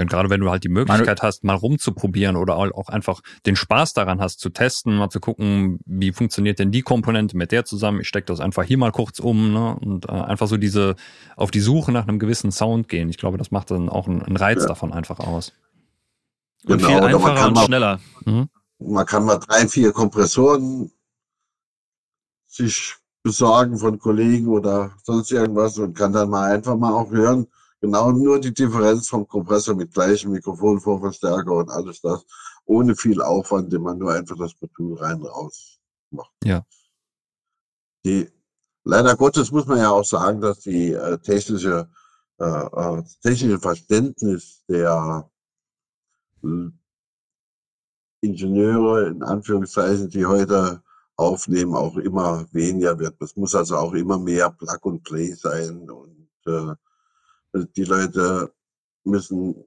Und 0.00 0.08
gerade 0.10 0.30
wenn 0.30 0.40
du 0.40 0.50
halt 0.50 0.64
die 0.64 0.68
Möglichkeit 0.68 1.22
hast, 1.22 1.44
mal 1.44 1.54
rumzuprobieren 1.54 2.36
oder 2.36 2.56
auch 2.56 2.88
einfach 2.88 3.20
den 3.46 3.56
Spaß 3.56 3.92
daran 3.94 4.20
hast, 4.20 4.40
zu 4.40 4.50
testen, 4.50 4.96
mal 4.96 5.10
zu 5.10 5.20
gucken, 5.20 5.80
wie 5.86 6.12
funktioniert 6.12 6.58
denn 6.58 6.70
die 6.70 6.82
Komponente 6.82 7.36
mit 7.36 7.52
der 7.52 7.64
zusammen. 7.64 8.00
Ich 8.00 8.08
stecke 8.08 8.26
das 8.26 8.40
einfach 8.40 8.64
hier 8.64 8.78
mal 8.78 8.92
kurz 8.92 9.18
um 9.18 9.52
ne? 9.52 9.76
und 9.80 10.06
äh, 10.06 10.12
einfach 10.12 10.46
so 10.46 10.56
diese 10.56 10.96
auf 11.36 11.50
die 11.50 11.60
Suche 11.60 11.92
nach 11.92 12.06
einem 12.08 12.18
gewissen 12.18 12.50
Sound 12.52 12.88
gehen. 12.88 13.08
Ich 13.08 13.18
glaube, 13.18 13.38
das 13.38 13.50
macht 13.50 13.70
dann 13.70 13.88
auch 13.88 14.06
einen, 14.08 14.22
einen 14.22 14.36
Reiz 14.36 14.62
Ja. 14.62 14.68
davon 14.68 14.92
einfach 14.92 15.18
aus. 15.20 15.52
Und 16.66 16.78
Genau, 16.78 16.88
viel 16.88 16.96
oder 16.98 17.06
man 17.06 17.14
einfacher 17.14 17.34
kann 17.34 17.48
und 17.48 17.54
mal- 17.54 17.64
schneller. 17.64 18.00
Man 18.80 19.06
kann 19.06 19.24
mal 19.24 19.38
drei, 19.38 19.66
vier 19.68 19.92
Kompressoren 19.92 20.90
sich 22.46 22.94
besorgen 23.22 23.76
von 23.78 23.98
Kollegen 23.98 24.48
oder 24.48 24.92
sonst 25.02 25.30
irgendwas 25.32 25.78
und 25.78 25.94
kann 25.96 26.12
dann 26.12 26.30
mal 26.30 26.50
einfach 26.52 26.76
mal 26.76 26.92
auch 26.92 27.10
hören, 27.10 27.46
genau 27.80 28.10
nur 28.12 28.40
die 28.40 28.52
Differenz 28.52 29.08
vom 29.08 29.26
Kompressor 29.26 29.74
mit 29.74 29.92
gleichem 29.92 30.32
Mikrofonvorverstärker 30.32 31.52
und 31.52 31.70
alles 31.70 32.00
das, 32.00 32.24
ohne 32.64 32.94
viel 32.96 33.22
Aufwand, 33.22 33.72
den 33.72 33.82
man 33.82 33.98
nur 33.98 34.12
einfach 34.12 34.36
das 34.36 34.54
Modul 34.60 34.98
rein 34.98 35.22
raus 35.22 35.78
macht. 36.10 36.32
Ja. 36.44 36.64
Die, 38.04 38.30
leider 38.84 39.16
Gottes 39.16 39.50
muss 39.50 39.66
man 39.66 39.78
ja 39.78 39.90
auch 39.90 40.04
sagen, 40.04 40.40
dass 40.40 40.60
die 40.60 40.92
äh, 40.92 41.18
technische, 41.18 41.88
äh, 42.38 42.44
äh, 42.44 43.02
technische 43.22 43.58
Verständnis 43.58 44.64
der 44.68 45.30
äh, 46.42 46.70
Ingenieure 48.20 49.08
in 49.08 49.22
Anführungszeichen, 49.22 50.08
die 50.08 50.26
heute 50.26 50.82
aufnehmen, 51.16 51.74
auch 51.74 51.96
immer 51.96 52.46
weniger 52.52 52.98
wird. 52.98 53.20
Es 53.20 53.36
muss 53.36 53.54
also 53.54 53.76
auch 53.76 53.92
immer 53.92 54.18
mehr 54.18 54.50
Plug 54.50 54.78
and 54.84 55.02
Play 55.02 55.32
sein 55.32 55.88
und 55.90 56.28
äh, 56.46 56.74
die 57.52 57.84
Leute 57.84 58.52
müssen 59.04 59.64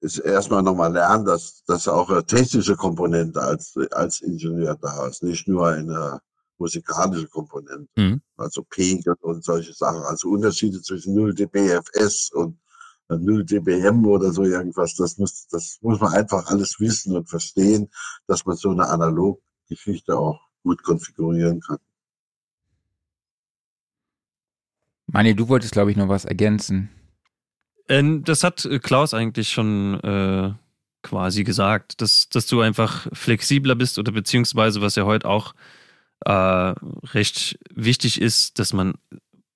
es 0.00 0.18
erstmal 0.18 0.62
nochmal 0.62 0.92
lernen, 0.92 1.24
dass, 1.24 1.64
dass 1.66 1.88
auch 1.88 2.08
eine 2.10 2.24
technische 2.24 2.76
Komponente 2.76 3.40
als, 3.40 3.74
als 3.90 4.20
Ingenieur 4.20 4.76
da 4.76 5.08
ist, 5.08 5.22
nicht 5.22 5.48
nur 5.48 5.68
eine 5.68 6.20
musikalische 6.58 7.28
Komponente. 7.28 7.88
Mhm. 7.96 8.20
Also 8.36 8.62
Pegel 8.62 9.14
und 9.20 9.44
solche 9.44 9.72
Sachen. 9.72 10.02
Also 10.02 10.28
Unterschiede 10.28 10.80
zwischen 10.82 11.14
0 11.14 11.34
dBFS 11.34 12.30
und 12.32 12.58
0 13.08 13.44
dBm 13.44 14.06
oder 14.06 14.32
so 14.32 14.44
irgendwas, 14.44 14.94
das 14.94 15.16
muss, 15.16 15.46
das 15.48 15.78
muss 15.80 15.98
man 16.00 16.12
einfach 16.12 16.46
alles 16.46 16.78
wissen 16.78 17.16
und 17.16 17.28
verstehen, 17.28 17.90
dass 18.26 18.44
man 18.44 18.56
so 18.56 18.70
eine 18.70 18.86
Analoggeschichte 18.86 20.16
auch 20.16 20.40
gut 20.62 20.82
konfigurieren 20.82 21.60
kann. 21.60 21.78
Mani, 25.10 25.34
du 25.34 25.48
wolltest, 25.48 25.72
glaube 25.72 25.90
ich, 25.90 25.96
noch 25.96 26.08
was 26.08 26.24
ergänzen. 26.24 26.90
Ähm, 27.88 28.24
das 28.24 28.44
hat 28.44 28.64
äh, 28.64 28.78
Klaus 28.78 29.14
eigentlich 29.14 29.48
schon 29.48 29.98
äh, 30.00 30.52
quasi 31.02 31.44
gesagt, 31.44 32.00
dass, 32.00 32.28
dass 32.28 32.46
du 32.46 32.60
einfach 32.60 33.08
flexibler 33.12 33.74
bist 33.74 33.98
oder 33.98 34.12
beziehungsweise, 34.12 34.80
was 34.80 34.96
ja 34.96 35.04
heute 35.04 35.28
auch 35.28 35.54
äh, 36.26 36.30
recht 36.30 37.58
wichtig 37.74 38.20
ist, 38.20 38.58
dass 38.58 38.72
man 38.72 38.94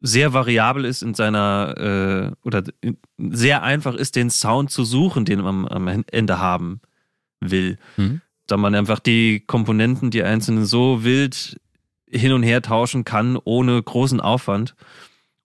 sehr 0.00 0.32
variabel 0.32 0.84
ist 0.84 1.02
in 1.02 1.14
seiner 1.14 2.32
äh, 2.32 2.46
oder 2.46 2.64
in, 2.80 2.96
sehr 3.18 3.62
einfach 3.62 3.94
ist, 3.94 4.16
den 4.16 4.30
Sound 4.30 4.70
zu 4.70 4.84
suchen, 4.84 5.24
den 5.24 5.40
man 5.40 5.68
am 5.68 6.04
Ende 6.10 6.38
haben 6.38 6.80
will. 7.40 7.78
Mhm. 7.96 8.20
Da 8.46 8.56
man 8.56 8.74
einfach 8.74 8.98
die 8.98 9.40
Komponenten, 9.40 10.10
die 10.10 10.22
einzelnen 10.22 10.64
so 10.64 11.04
wild 11.04 11.60
hin 12.08 12.32
und 12.32 12.42
her 12.42 12.62
tauschen 12.62 13.04
kann, 13.04 13.38
ohne 13.42 13.80
großen 13.82 14.20
Aufwand. 14.20 14.74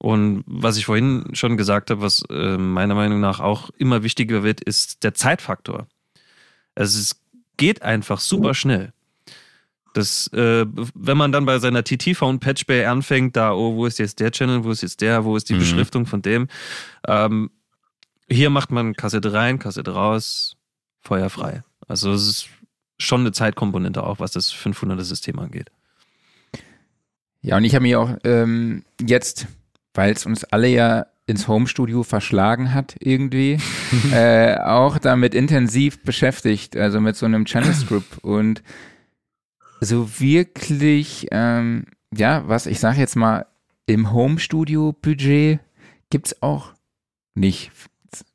Und 0.07 0.45
was 0.45 0.77
ich 0.77 0.85
vorhin 0.85 1.31
schon 1.33 1.57
gesagt 1.57 1.89
habe, 1.89 1.99
was 2.01 2.23
äh, 2.29 2.57
meiner 2.57 2.95
Meinung 2.95 3.19
nach 3.19 3.41
auch 3.41 3.71
immer 3.71 4.03
wichtiger 4.03 4.41
wird, 4.41 4.61
ist 4.61 5.03
der 5.03 5.13
Zeitfaktor. 5.13 5.85
Also 6.75 6.97
es 6.97 7.19
geht 7.57 7.81
einfach 7.81 8.21
super 8.21 8.53
schnell. 8.53 8.93
Das, 9.93 10.27
äh, 10.27 10.65
wenn 10.95 11.17
man 11.17 11.33
dann 11.33 11.45
bei 11.45 11.59
seiner 11.59 11.83
TT-Phone 11.83 12.39
Patchbay 12.39 12.85
anfängt, 12.85 13.35
da, 13.35 13.51
oh, 13.51 13.75
wo 13.75 13.85
ist 13.85 13.99
jetzt 13.99 14.21
der 14.21 14.31
Channel, 14.31 14.63
wo 14.63 14.71
ist 14.71 14.81
jetzt 14.81 15.01
der, 15.01 15.25
wo 15.25 15.35
ist 15.35 15.49
die 15.49 15.55
Mhm. 15.55 15.59
Beschriftung 15.59 16.05
von 16.05 16.21
dem, 16.21 16.47
ähm, 17.05 17.51
hier 18.29 18.49
macht 18.49 18.71
man 18.71 18.93
Kassette 18.93 19.33
rein, 19.33 19.59
Kassette 19.59 19.91
raus, 19.91 20.55
Feuer 21.01 21.29
frei. 21.29 21.63
Also 21.85 22.13
es 22.13 22.25
ist 22.29 22.49
schon 22.97 23.19
eine 23.21 23.33
Zeitkomponente 23.33 24.03
auch, 24.03 24.21
was 24.21 24.31
das 24.31 24.53
500er 24.53 25.03
System 25.03 25.37
angeht. 25.37 25.69
Ja, 27.41 27.57
und 27.57 27.65
ich 27.65 27.75
habe 27.75 27.83
mich 27.83 27.97
auch 27.97 28.15
ähm, 28.23 28.85
jetzt, 29.05 29.47
weil 29.97 30.13
es 30.13 30.25
uns 30.25 30.43
alle 30.45 30.67
ja 30.67 31.07
ins 31.25 31.47
Homestudio 31.47 32.03
verschlagen 32.03 32.73
hat 32.73 32.95
irgendwie, 32.99 33.57
äh, 34.13 34.55
auch 34.59 34.99
damit 34.99 35.35
intensiv 35.35 36.01
beschäftigt, 36.03 36.77
also 36.77 37.01
mit 37.01 37.15
so 37.15 37.25
einem 37.25 37.45
Channel 37.45 37.73
Strip 37.73 38.05
und 38.21 38.63
so 39.81 40.19
wirklich, 40.19 41.27
ähm, 41.31 41.85
ja, 42.15 42.47
was 42.47 42.65
ich 42.67 42.79
sage 42.79 42.99
jetzt 42.99 43.15
mal, 43.15 43.45
im 43.87 44.11
Homestudio-Budget 44.11 45.59
gibt's 46.09 46.41
auch 46.41 46.73
nicht. 47.35 47.71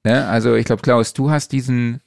Ne? 0.04 0.26
Also 0.26 0.54
ich 0.54 0.66
glaube, 0.66 0.82
Klaus, 0.82 1.14
du 1.14 1.30
hast 1.30 1.52
diesen, 1.52 2.00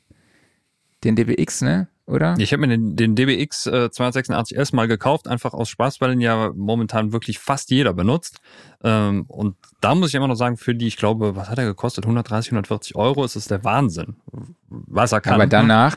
den 1.04 1.16
DBX, 1.16 1.62
ne? 1.62 1.88
Oder? 2.08 2.36
Ich 2.38 2.54
habe 2.54 2.62
mir 2.62 2.68
den, 2.68 2.96
den 2.96 3.16
DBX 3.16 3.66
äh, 3.66 3.90
286S 3.92 4.76
mal 4.76 4.88
gekauft, 4.88 5.28
einfach 5.28 5.54
aus 5.54 5.70
Spaß, 5.70 6.02
weil 6.02 6.14
ihn 6.14 6.22
ja 6.22 6.52
momentan 6.56 7.12
wirklich 7.14 7.40
fast 7.40 7.72
jeder 7.72 7.94
benutzt. 7.94 8.40
Ähm, 8.84 9.26
und 9.28 9.56
da 9.82 9.96
muss 9.96 10.10
ich 10.10 10.16
immer 10.16 10.28
noch 10.28 10.36
sagen, 10.36 10.58
für 10.58 10.76
die, 10.76 10.86
ich 10.88 10.98
glaube, 10.98 11.36
was 11.36 11.50
hat 11.50 11.58
er 11.58 11.66
gekostet? 11.66 12.06
130, 12.06 12.52
140 12.52 12.96
Euro, 12.96 13.26
ist 13.26 13.36
es 13.36 13.48
der 13.48 13.64
Wahnsinn. 13.64 14.18
Was 14.70 15.14
er 15.14 15.22
kann. 15.22 15.34
Aber 15.34 15.48
danach, 15.48 15.96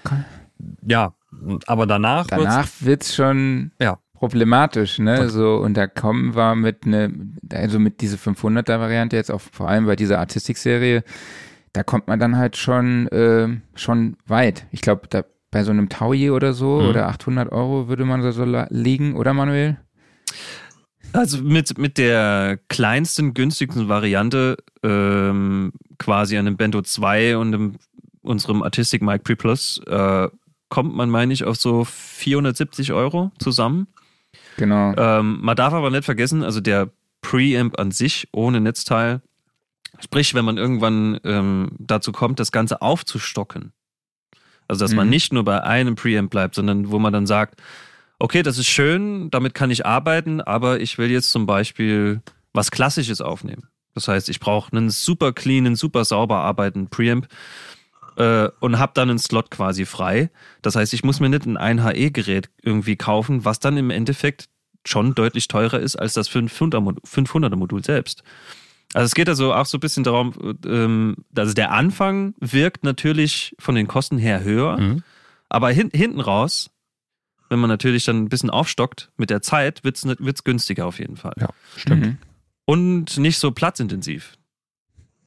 Ja, 0.87 1.13
aber 1.67 1.87
danach, 1.87 2.27
danach 2.27 2.69
wird's 2.81 3.15
schon 3.15 3.73
Ja. 3.79 3.99
problematisch, 4.15 4.99
ne? 4.99 5.29
So, 5.29 5.57
und 5.57 5.75
da 5.77 5.87
kommen 5.87 6.35
wir 6.35 6.55
mit 6.55 6.87
ne, 6.87 7.13
also 7.53 7.79
mit 7.79 8.01
dieser 8.01 8.17
500er 8.17 8.81
Variante 8.81 9.17
jetzt 9.17 9.31
auch 9.31 9.43
vor 9.43 9.69
allem 9.69 9.85
bei 9.85 9.95
dieser 9.95 10.19
Artistik-Serie, 10.21 11.05
da 11.75 11.83
kommt 11.83 12.09
man 12.09 12.19
dann 12.19 12.39
halt 12.39 12.57
schon, 12.57 13.09
äh, 13.09 13.49
schon 13.75 14.17
weit. 14.27 14.67
Ich 14.71 14.81
glaube, 14.81 15.07
da 15.09 15.23
bei 15.51 15.65
so 15.65 15.71
einem 15.71 15.89
Taui 15.89 16.31
oder 16.31 16.53
so 16.53 16.81
Mhm. 16.81 16.89
oder 16.89 17.09
800 17.09 17.51
Euro 17.53 17.89
würde 17.89 18.05
man 18.05 18.23
so, 18.23 18.31
so 18.31 18.45
liegen, 18.71 19.17
oder 19.17 19.33
Manuel? 19.35 19.79
Also 21.13 21.43
mit, 21.43 21.79
mit 21.79 21.97
der 21.97 22.59
kleinsten, 22.69 23.33
günstigsten 23.33 23.89
Variante, 23.89 24.57
ähm, 24.83 25.73
quasi 25.99 26.37
einem 26.37 26.57
Bento 26.57 26.83
2 26.83 27.39
und 27.39 27.55
einem, 27.55 27.77
unserem 28.21 28.63
Artistic 28.63 29.01
Mic 29.01 29.21
Pre 29.25 29.37
Plus, 29.37 29.81
äh, 29.87 30.29
kommt 30.69 30.95
man, 30.95 31.09
meine 31.09 31.33
ich, 31.33 31.45
auf 31.45 31.57
so 31.57 31.85
470 31.85 32.93
Euro 32.93 33.33
zusammen. 33.39 33.87
Genau. 34.59 34.93
Ähm, 34.99 35.39
man 35.41 35.57
darf 35.57 35.73
aber 35.73 35.91
nicht 35.91 36.05
vergessen, 36.05 36.43
also 36.45 36.61
der 36.61 36.91
Preamp 37.23 37.79
an 37.79 37.91
sich 37.91 38.29
ohne 38.33 38.61
Netzteil. 38.61 39.23
Sprich, 40.01 40.35
wenn 40.35 40.45
man 40.45 40.59
irgendwann 40.59 41.19
ähm, 41.25 41.71
dazu 41.79 42.13
kommt, 42.13 42.39
das 42.39 42.53
Ganze 42.53 42.83
aufzustocken. 42.83 43.73
Also, 44.69 44.85
dass 44.85 44.93
mhm. 44.93 44.99
man 44.99 45.09
nicht 45.09 45.33
nur 45.33 45.45
bei 45.45 45.63
einem 45.63 45.95
Preamp 45.97 46.31
bleibt, 46.31 46.55
sondern 46.55 46.91
wo 46.91 46.99
man 46.99 47.13
dann 47.13 47.27
sagt, 47.27 47.61
okay, 48.19 48.43
das 48.43 48.59
ist 48.59 48.69
schön, 48.69 49.31
damit 49.31 49.55
kann 49.55 49.71
ich 49.71 49.87
arbeiten, 49.87 50.41
aber 50.41 50.81
ich 50.81 50.99
will 50.99 51.11
jetzt 51.11 51.31
zum 51.31 51.47
Beispiel 51.47 52.21
was 52.53 52.71
Klassisches 52.71 53.21
aufnehmen. 53.21 53.69
Das 53.95 54.09
heißt, 54.09 54.29
ich 54.29 54.41
brauche 54.41 54.77
einen 54.77 54.91
super 54.91 55.33
cleanen, 55.33 55.75
super 55.75 56.05
sauber 56.05 56.37
arbeitenden 56.39 56.91
Preamp 56.91 57.27
äh, 58.17 58.49
und 58.61 58.79
habe 58.79 58.93
dann 58.95 59.11
einen 59.11 59.19
Slot 59.19 59.51
quasi 59.51 59.87
frei. 59.87 60.31
Das 60.63 60.77
heißt, 60.77 60.93
ich 60.93 61.05
muss 61.05 61.21
mir 61.21 61.29
nicht 61.29 61.47
ein 61.47 61.59
1HE-Gerät 61.59 62.51
irgendwie 62.63 62.97
kaufen, 62.97 63.45
was 63.45 63.61
dann 63.61 63.77
im 63.77 63.91
Endeffekt 63.91 64.49
schon 64.85 65.15
deutlich 65.15 65.49
teurer 65.49 65.81
ist 65.81 65.97
als 65.97 66.15
das 66.15 66.31
500er 66.31 67.57
Modul 67.57 67.85
selbst. 67.85 68.23
Also 68.95 69.05
es 69.05 69.15
geht 69.15 69.29
also 69.29 69.53
auch 69.53 69.67
so 69.67 69.77
ein 69.77 69.81
bisschen 69.81 70.05
darum, 70.05 70.57
also 71.37 71.53
der 71.53 71.73
Anfang 71.73 72.35
wirkt 72.41 72.85
natürlich 72.85 73.55
von 73.59 73.75
den 73.75 73.87
Kosten 73.87 74.17
her 74.19 74.43
höher, 74.43 74.79
mhm. 74.79 75.03
aber 75.49 75.71
hin, 75.71 75.91
hinten 75.93 76.21
raus, 76.21 76.71
wenn 77.51 77.59
man 77.59 77.69
natürlich 77.69 78.05
dann 78.05 78.23
ein 78.23 78.29
bisschen 78.29 78.51
aufstockt 78.51 79.11
mit 79.17 79.31
der 79.31 79.43
Zeit, 79.43 79.85
wird 79.85 79.97
es 79.97 80.45
günstiger 80.45 80.87
auf 80.87 80.99
jeden 80.99 81.17
Fall. 81.17 81.35
Ja, 81.39 81.49
stimmt. 81.77 82.07
Mhm. 82.07 82.19
Und 82.65 83.19
nicht 83.19 83.39
so 83.39 83.51
platzintensiv. 83.51 84.39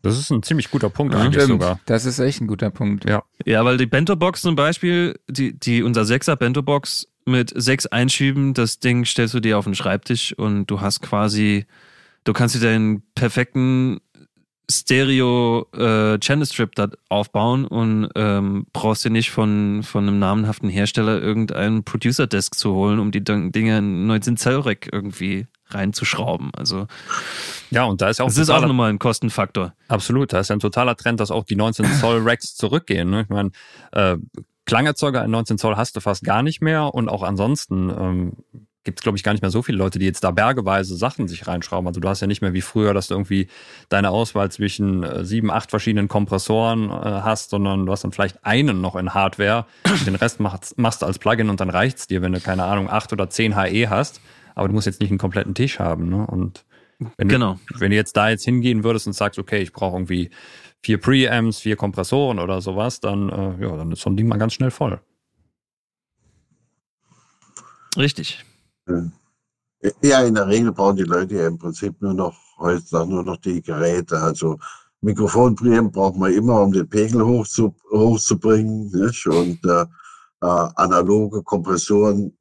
Das 0.02 0.18
ist 0.18 0.32
ein 0.32 0.42
ziemlich 0.42 0.72
guter 0.72 0.90
Punkt 0.90 1.14
ja, 1.14 1.22
eigentlich 1.22 1.44
sogar. 1.44 1.80
Das 1.86 2.06
ist 2.06 2.20
echt 2.20 2.42
ein 2.42 2.48
guter 2.48 2.72
Punkt. 2.72 3.08
Ja, 3.08 3.24
ja 3.46 3.64
weil 3.64 3.78
die 3.78 3.86
Bento-Box 3.86 4.42
zum 4.42 4.56
Beispiel, 4.56 5.20
die, 5.30 5.58
die, 5.58 5.84
unser 5.84 6.02
6er 6.02 6.36
Bento-Box 6.36 7.08
mit 7.26 7.54
sechs 7.56 7.86
Einschüben, 7.86 8.54
das 8.54 8.80
Ding 8.80 9.06
stellst 9.06 9.36
du 9.36 9.40
dir 9.40 9.60
auf 9.60 9.66
den 9.66 9.76
Schreibtisch 9.76 10.34
und 10.34 10.66
du 10.68 10.82
hast 10.82 11.02
quasi, 11.02 11.66
du 12.24 12.34
kannst 12.34 12.56
dir 12.56 12.60
deinen 12.60 13.04
perfekten 13.16 14.00
Stereo 14.70 15.68
äh, 15.74 16.18
Channel 16.20 16.46
Strip 16.46 16.76
da 16.76 16.90
aufbauen 17.10 17.66
und 17.66 18.10
ähm, 18.16 18.66
brauchst 18.72 19.04
dir 19.04 19.10
nicht 19.10 19.32
von, 19.32 19.84
von 19.84 20.08
einem 20.08 20.20
namenhaften 20.20 20.70
Hersteller 20.70 21.22
irgendeinen 21.22 21.84
Producer 21.84 22.28
Desk 22.28 22.56
zu 22.56 22.74
holen, 22.74 23.00
um 23.00 23.12
die 23.12 23.24
Dinge 23.24 23.78
in 23.78 24.08
19 24.08 24.38
Zell 24.38 24.60
Rack 24.60 24.90
irgendwie 24.92 25.48
reinzuschrauben. 25.68 26.52
Also 26.54 26.88
ja, 27.70 27.84
und 27.86 28.02
da 28.02 28.10
ist 28.10 28.22
auch 28.22 28.28
das 28.28 28.38
ist 28.38 28.50
auch 28.50 28.66
nochmal 28.66 28.90
ein 28.90 29.00
Kostenfaktor. 29.00 29.74
Absolut, 29.88 30.34
da 30.34 30.40
ist 30.40 30.50
ja 30.50 30.56
ein 30.56 30.60
totaler 30.62 30.96
Trend, 30.96 31.20
dass 31.20 31.32
auch 31.32 31.44
die 31.44 31.56
19 31.56 31.86
Zoll 32.00 32.22
Racks 32.24 32.56
zurückgehen. 32.56 33.10
Ne? 33.10 33.22
Ich 33.24 33.30
meine, 33.30 33.52
äh, 33.92 34.18
Klangerzeuger 34.66 35.24
in 35.26 35.32
19 35.32 35.58
Zoll 35.58 35.76
hast 35.76 35.96
du 35.96 36.02
fast 36.02 36.24
gar 36.24 36.44
nicht 36.44 36.62
mehr 36.62 36.94
und 36.94 37.10
auch 37.10 37.24
ansonsten 37.24 37.90
ähm, 37.90 38.34
gibt 38.84 39.00
es, 39.00 39.04
glaube 39.04 39.18
ich, 39.18 39.24
gar 39.24 39.34
nicht 39.34 39.42
mehr 39.42 39.52
so 39.52 39.62
viele 39.62 39.78
Leute, 39.78 40.00
die 40.00 40.06
jetzt 40.06 40.24
da 40.24 40.32
bergeweise 40.32 40.96
Sachen 40.96 41.28
sich 41.28 41.48
reinschrauben. 41.48 41.88
Also 41.88 42.00
du 42.00 42.10
hast 42.10 42.22
ja 42.22 42.28
nicht 42.28 42.42
mehr 42.42 42.54
wie 42.54 42.62
früher, 42.62 42.94
dass 42.94 43.08
du 43.08 43.14
irgendwie 43.14 43.48
deine 43.90 44.10
Auswahl 44.10 44.52
zwischen 44.52 45.04
äh, 45.04 45.24
sieben, 45.24 45.52
acht 45.52 45.70
verschiedenen 45.70 46.08
Kompressoren 46.08 46.90
äh, 46.90 46.92
hast, 46.92 47.52
sondern 47.52 47.86
du 47.86 47.92
hast 47.92 48.04
dann 48.04 48.12
vielleicht 48.12 48.44
einen 48.44 48.82
noch 48.82 48.96
in 48.96 49.14
Hardware. 49.14 49.66
Den 50.06 50.16
Rest 50.16 50.40
machst, 50.40 50.78
machst 50.78 51.02
du 51.02 51.06
als 51.06 51.20
Plugin 51.20 51.50
und 51.50 51.60
dann 51.60 51.70
reicht's 51.70 52.08
dir, 52.08 52.22
wenn 52.22 52.32
du, 52.32 52.40
keine 52.40 52.64
Ahnung, 52.64 52.90
acht 52.90 53.14
oder 53.14 53.30
zehn 53.30 53.56
HE 53.56 53.90
hast. 53.90 54.22
Aber 54.56 54.68
du 54.68 54.74
musst 54.74 54.88
jetzt 54.88 55.00
nicht 55.00 55.12
einen 55.12 55.20
kompletten 55.20 55.54
Tisch 55.54 55.80
haben. 55.80 56.10
Ne? 56.10 56.26
Und 56.26 56.66
wenn, 57.18 57.28
genau. 57.28 57.60
du, 57.68 57.80
wenn 57.80 57.92
du 57.92 57.96
jetzt 57.96 58.18
da 58.18 58.30
jetzt 58.30 58.46
hingehen 58.46 58.84
würdest 58.84 59.06
und 59.06 59.14
sagst, 59.14 59.38
okay, 59.40 59.62
ich 59.62 59.74
brauche 59.74 59.96
irgendwie 59.96 60.32
vier 60.82 61.00
Preamps, 61.00 61.60
vier 61.60 61.76
Kompressoren 61.76 62.40
oder 62.40 62.62
sowas, 62.62 63.00
dann, 63.00 63.30
äh, 63.30 63.64
ja, 63.64 63.78
dann 63.78 63.92
ist 63.92 64.02
so 64.02 64.10
ein 64.10 64.18
Ding 64.18 64.28
mal 64.28 64.38
ganz 64.38 64.54
schnell 64.54 64.72
voll. 64.72 65.00
Richtig. 67.98 68.44
Ja, 70.02 70.22
in 70.22 70.36
der 70.36 70.48
Regel 70.48 70.72
brauchen 70.72 70.98
die 70.98 71.04
Leute 71.04 71.36
ja 71.36 71.48
im 71.48 71.58
Prinzip 71.58 72.02
nur 72.02 72.14
noch 72.14 72.36
heutzutage 72.58 73.10
nur 73.10 73.24
noch 73.24 73.38
die 73.38 73.62
Geräte. 73.62 74.20
Also 74.20 74.60
Mikrofonpreamp 75.02 75.94
braucht 75.94 76.18
man 76.18 76.34
immer, 76.34 76.62
um 76.62 76.72
den 76.72 76.88
Pegel 76.88 77.26
hochzu, 77.26 77.76
hochzubringen. 77.92 78.92
Nicht? 78.92 79.26
Und 79.26 79.60
äh, 79.66 79.86
äh, 80.42 80.70
analoge 80.76 81.42
Kompressoren 81.44 82.38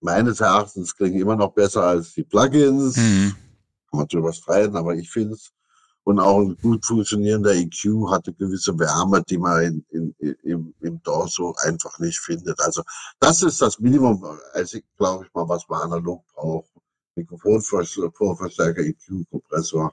meines 0.00 0.40
Erachtens 0.40 0.94
klingen 0.94 1.20
immer 1.20 1.36
noch 1.36 1.52
besser 1.52 1.84
als 1.84 2.12
die 2.14 2.24
Plugins. 2.24 2.96
Mhm. 2.96 3.34
Kann 3.90 3.98
man 3.98 4.08
drüber 4.08 4.32
streiten, 4.32 4.76
aber 4.76 4.94
ich 4.94 5.10
finde 5.10 5.34
es. 5.34 5.52
Und 6.04 6.18
auch 6.18 6.40
ein 6.40 6.56
gut 6.60 6.84
funktionierender 6.84 7.54
EQ 7.54 8.10
hatte 8.10 8.32
gewisse 8.32 8.76
Wärme, 8.78 9.22
die 9.22 9.38
man 9.38 9.84
in, 9.90 10.14
in, 10.18 10.34
im, 10.42 10.74
im 10.80 11.02
Dorso 11.02 11.54
einfach 11.62 11.98
nicht 12.00 12.18
findet. 12.18 12.58
Also 12.60 12.82
das 13.20 13.42
ist 13.42 13.62
das 13.62 13.78
Minimum, 13.78 14.24
also 14.52 14.78
glaube 14.96 15.26
ich 15.26 15.34
mal, 15.34 15.48
was 15.48 15.68
man 15.68 15.82
analog 15.82 16.24
braucht. 16.34 16.70
Mikrofonvorverstärker, 17.14 18.82
EQ, 18.82 19.30
Kompressor. 19.30 19.92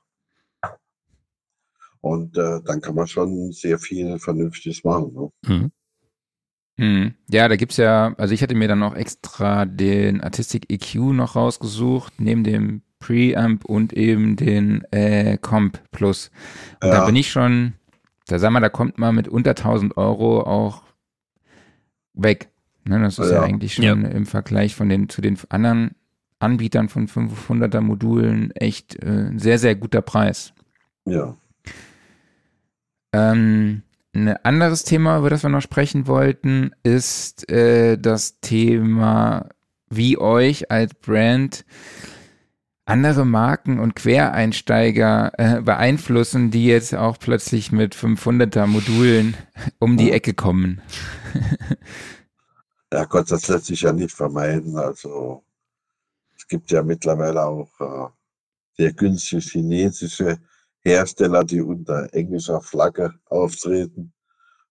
Und 2.02 2.38
äh, 2.38 2.62
dann 2.64 2.82
kann 2.82 2.96
man 2.96 3.08
schon 3.08 3.52
sehr 3.52 3.78
viel 3.78 4.18
Vernünftiges 4.20 4.84
machen. 4.84 5.14
Ne? 5.14 5.32
Mhm. 5.46 5.72
Hm. 6.80 7.14
Ja, 7.30 7.50
da 7.50 7.58
gibt's 7.58 7.76
ja, 7.76 8.16
also 8.18 8.34
ich 8.34 8.42
hatte 8.42 8.56
mir 8.56 8.70
dann 8.70 8.80
noch 8.80 8.96
extra 8.96 9.66
den 9.66 10.22
Artistic 10.22 10.72
EQ 10.72 10.96
noch 11.14 11.36
rausgesucht, 11.36 12.22
neben 12.22 12.46
dem 12.46 12.84
Preamp 13.00 13.66
und 13.66 13.94
eben 13.94 14.36
den 14.36 14.84
äh, 14.92 15.38
Comp 15.38 15.80
Plus. 15.92 16.32
Und 16.82 16.90
ja. 16.90 17.00
da 17.00 17.06
bin 17.06 17.16
ich 17.16 17.32
schon, 17.32 17.74
da 18.28 18.40
sag 18.40 18.52
mal, 18.52 18.60
da 18.60 18.70
kommt 18.70 18.98
man 18.98 19.16
mit 19.16 19.28
unter 19.28 19.52
1000 19.52 19.98
Euro 19.98 20.42
auch 20.42 20.84
weg. 22.14 22.50
Ne, 22.86 23.00
das 23.00 23.20
ist 23.20 23.32
ja, 23.32 23.38
ja 23.38 23.44
eigentlich 23.44 23.76
schon 23.76 24.04
ja. 24.04 24.10
im 24.10 24.26
Vergleich 24.26 24.76
von 24.76 24.90
den, 24.90 25.10
zu 25.10 25.22
den 25.22 25.38
anderen 25.50 25.96
Anbietern 26.40 26.90
von 26.90 27.08
500er 27.08 27.82
Modulen 27.82 28.52
echt 28.52 29.02
äh, 29.04 29.32
sehr, 29.36 29.60
sehr 29.60 29.76
guter 29.76 30.02
Preis. 30.02 30.54
Ja. 31.06 31.36
Ähm, 33.12 33.84
ein 34.14 34.30
anderes 34.44 34.84
Thema, 34.84 35.20
über 35.20 35.30
das 35.30 35.44
wir 35.44 35.50
noch 35.50 35.62
sprechen 35.62 36.08
wollten, 36.08 36.72
ist 36.84 37.50
äh, 37.52 37.98
das 37.98 38.40
Thema, 38.40 39.50
wie 39.90 40.18
euch 40.18 40.72
als 40.72 40.94
Brand 40.96 41.66
andere 42.90 43.26
Marken 43.26 43.80
und 43.80 43.96
Quereinsteiger 43.96 45.32
äh, 45.38 45.62
beeinflussen, 45.62 46.50
die 46.50 46.66
jetzt 46.66 46.96
auch 46.96 47.20
plötzlich 47.20 47.72
mit 47.72 47.96
500er 47.96 48.66
Modulen 48.66 49.38
um 49.80 49.96
die 49.96 50.12
Ecke 50.12 50.34
kommen. 50.34 50.82
ja 52.92 53.06
Gott, 53.06 53.32
das 53.32 53.48
lässt 53.48 53.68
sich 53.68 53.82
ja 53.82 53.94
nicht 53.94 54.12
vermeiden. 54.12 54.76
Also 54.78 55.44
es 56.36 56.48
gibt 56.48 56.72
ja 56.72 56.82
mittlerweile 56.82 57.46
auch 57.46 57.70
äh, 57.80 58.10
sehr 58.78 58.94
günstige 58.94 59.42
chinesische 59.42 60.40
Hersteller, 60.82 61.44
die 61.44 61.62
unter 61.62 62.12
englischer 62.14 62.62
Flagge 62.62 63.14
auftreten 63.26 64.14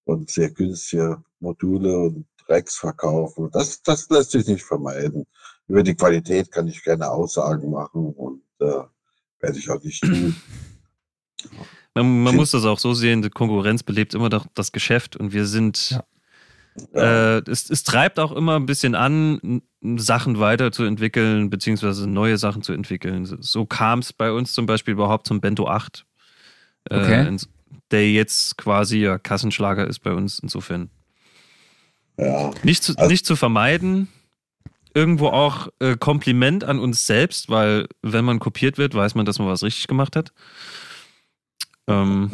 und 0.04 0.30
sehr 0.30 0.50
günstige 0.50 1.22
Module 1.38 1.96
und 1.98 2.26
Racks 2.48 2.76
verkaufen. 2.76 3.50
Das, 3.52 3.82
das 3.82 4.08
lässt 4.08 4.32
sich 4.32 4.46
nicht 4.46 4.64
vermeiden. 4.64 5.26
Über 5.68 5.82
die 5.82 5.94
Qualität 5.94 6.50
kann 6.50 6.66
ich 6.66 6.82
keine 6.82 7.10
Aussagen 7.10 7.70
machen 7.70 8.12
und 8.14 8.42
äh, 8.60 8.82
werde 9.40 9.58
ich 9.58 9.70
auch 9.70 9.82
nicht 9.82 10.02
tun. 10.02 10.36
Man, 11.94 12.22
man 12.22 12.36
muss 12.36 12.52
das 12.52 12.64
auch 12.64 12.78
so 12.78 12.94
sehen, 12.94 13.22
die 13.22 13.30
Konkurrenz 13.30 13.82
belebt 13.82 14.14
immer 14.14 14.28
doch 14.28 14.46
das 14.54 14.70
Geschäft 14.70 15.16
und 15.16 15.32
wir 15.32 15.46
sind 15.46 15.90
ja. 15.90 16.04
Äh, 16.92 17.42
es, 17.50 17.70
es, 17.70 17.82
treibt 17.82 18.18
auch 18.20 18.32
immer 18.32 18.56
ein 18.56 18.66
bisschen 18.66 18.94
an, 18.94 19.62
Sachen 19.96 20.38
weiterzuentwickeln, 20.38 21.50
beziehungsweise 21.50 22.08
neue 22.08 22.38
Sachen 22.38 22.62
zu 22.62 22.72
entwickeln. 22.72 23.24
So 23.24 23.66
kam 23.66 24.00
es 24.00 24.12
bei 24.12 24.32
uns 24.32 24.52
zum 24.52 24.66
Beispiel 24.66 24.92
überhaupt 24.92 25.26
zum 25.26 25.40
Bento 25.40 25.68
8. 25.68 26.04
Äh, 26.90 26.96
okay. 26.96 27.34
Äh, 27.34 27.38
der 27.90 28.10
jetzt 28.10 28.58
quasi 28.58 28.98
ja 28.98 29.18
Kassenschlager 29.18 29.86
ist 29.86 30.00
bei 30.00 30.12
uns 30.12 30.38
insofern. 30.38 30.90
Ja. 32.16 32.50
Nicht 32.62 32.82
zu, 32.82 32.96
also, 32.96 33.10
nicht 33.10 33.24
zu 33.24 33.36
vermeiden, 33.36 34.08
irgendwo 34.94 35.28
auch 35.28 35.68
äh, 35.80 35.96
Kompliment 35.96 36.64
an 36.64 36.78
uns 36.78 37.06
selbst, 37.06 37.48
weil 37.48 37.86
wenn 38.02 38.24
man 38.24 38.38
kopiert 38.38 38.78
wird, 38.78 38.94
weiß 38.94 39.14
man, 39.14 39.26
dass 39.26 39.38
man 39.38 39.48
was 39.48 39.62
richtig 39.62 39.86
gemacht 39.86 40.16
hat. 40.16 40.32
Ähm, 41.86 42.30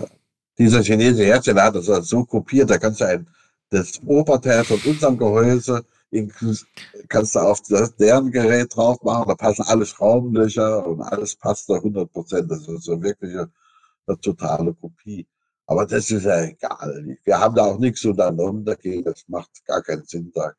Dieser 0.58 0.82
chinesische 0.82 1.24
Hersteller 1.24 1.64
hat 1.64 1.74
das 1.76 1.86
so 1.86 2.24
kopiert, 2.24 2.70
da 2.70 2.78
kannst 2.78 3.00
du 3.00 3.06
ein, 3.06 3.26
das 3.70 4.00
Oberteil 4.04 4.64
von 4.64 4.80
unserem 4.84 5.18
Gehäuse 5.18 5.84
kannst 7.08 7.34
du 7.34 7.40
auf 7.40 7.60
das, 7.62 7.96
deren 7.96 8.30
Gerät 8.30 8.74
drauf 8.74 9.02
machen, 9.02 9.28
da 9.28 9.34
passen 9.34 9.64
alle 9.66 9.84
Schraubenlöcher 9.84 10.86
und 10.86 11.02
alles 11.02 11.34
passt 11.36 11.68
da 11.68 11.74
100 11.74 12.12
Prozent. 12.12 12.50
Das 12.50 12.68
ist 12.68 12.84
so 12.84 13.02
wirklich 13.02 13.32
eine, 13.32 13.50
eine, 14.06 14.20
totale 14.20 14.72
Kopie. 14.74 15.26
Aber 15.66 15.86
das 15.86 16.10
ist 16.10 16.24
ja 16.24 16.44
egal. 16.44 17.18
Wir 17.24 17.38
haben 17.38 17.54
da 17.54 17.64
auch 17.64 17.78
nichts 17.78 18.04
unternommen 18.04 18.64
dagegen. 18.64 19.04
Das 19.04 19.24
macht 19.28 19.50
gar 19.64 19.82
keinen 19.82 20.04
Sinn, 20.04 20.30
da 20.34 20.52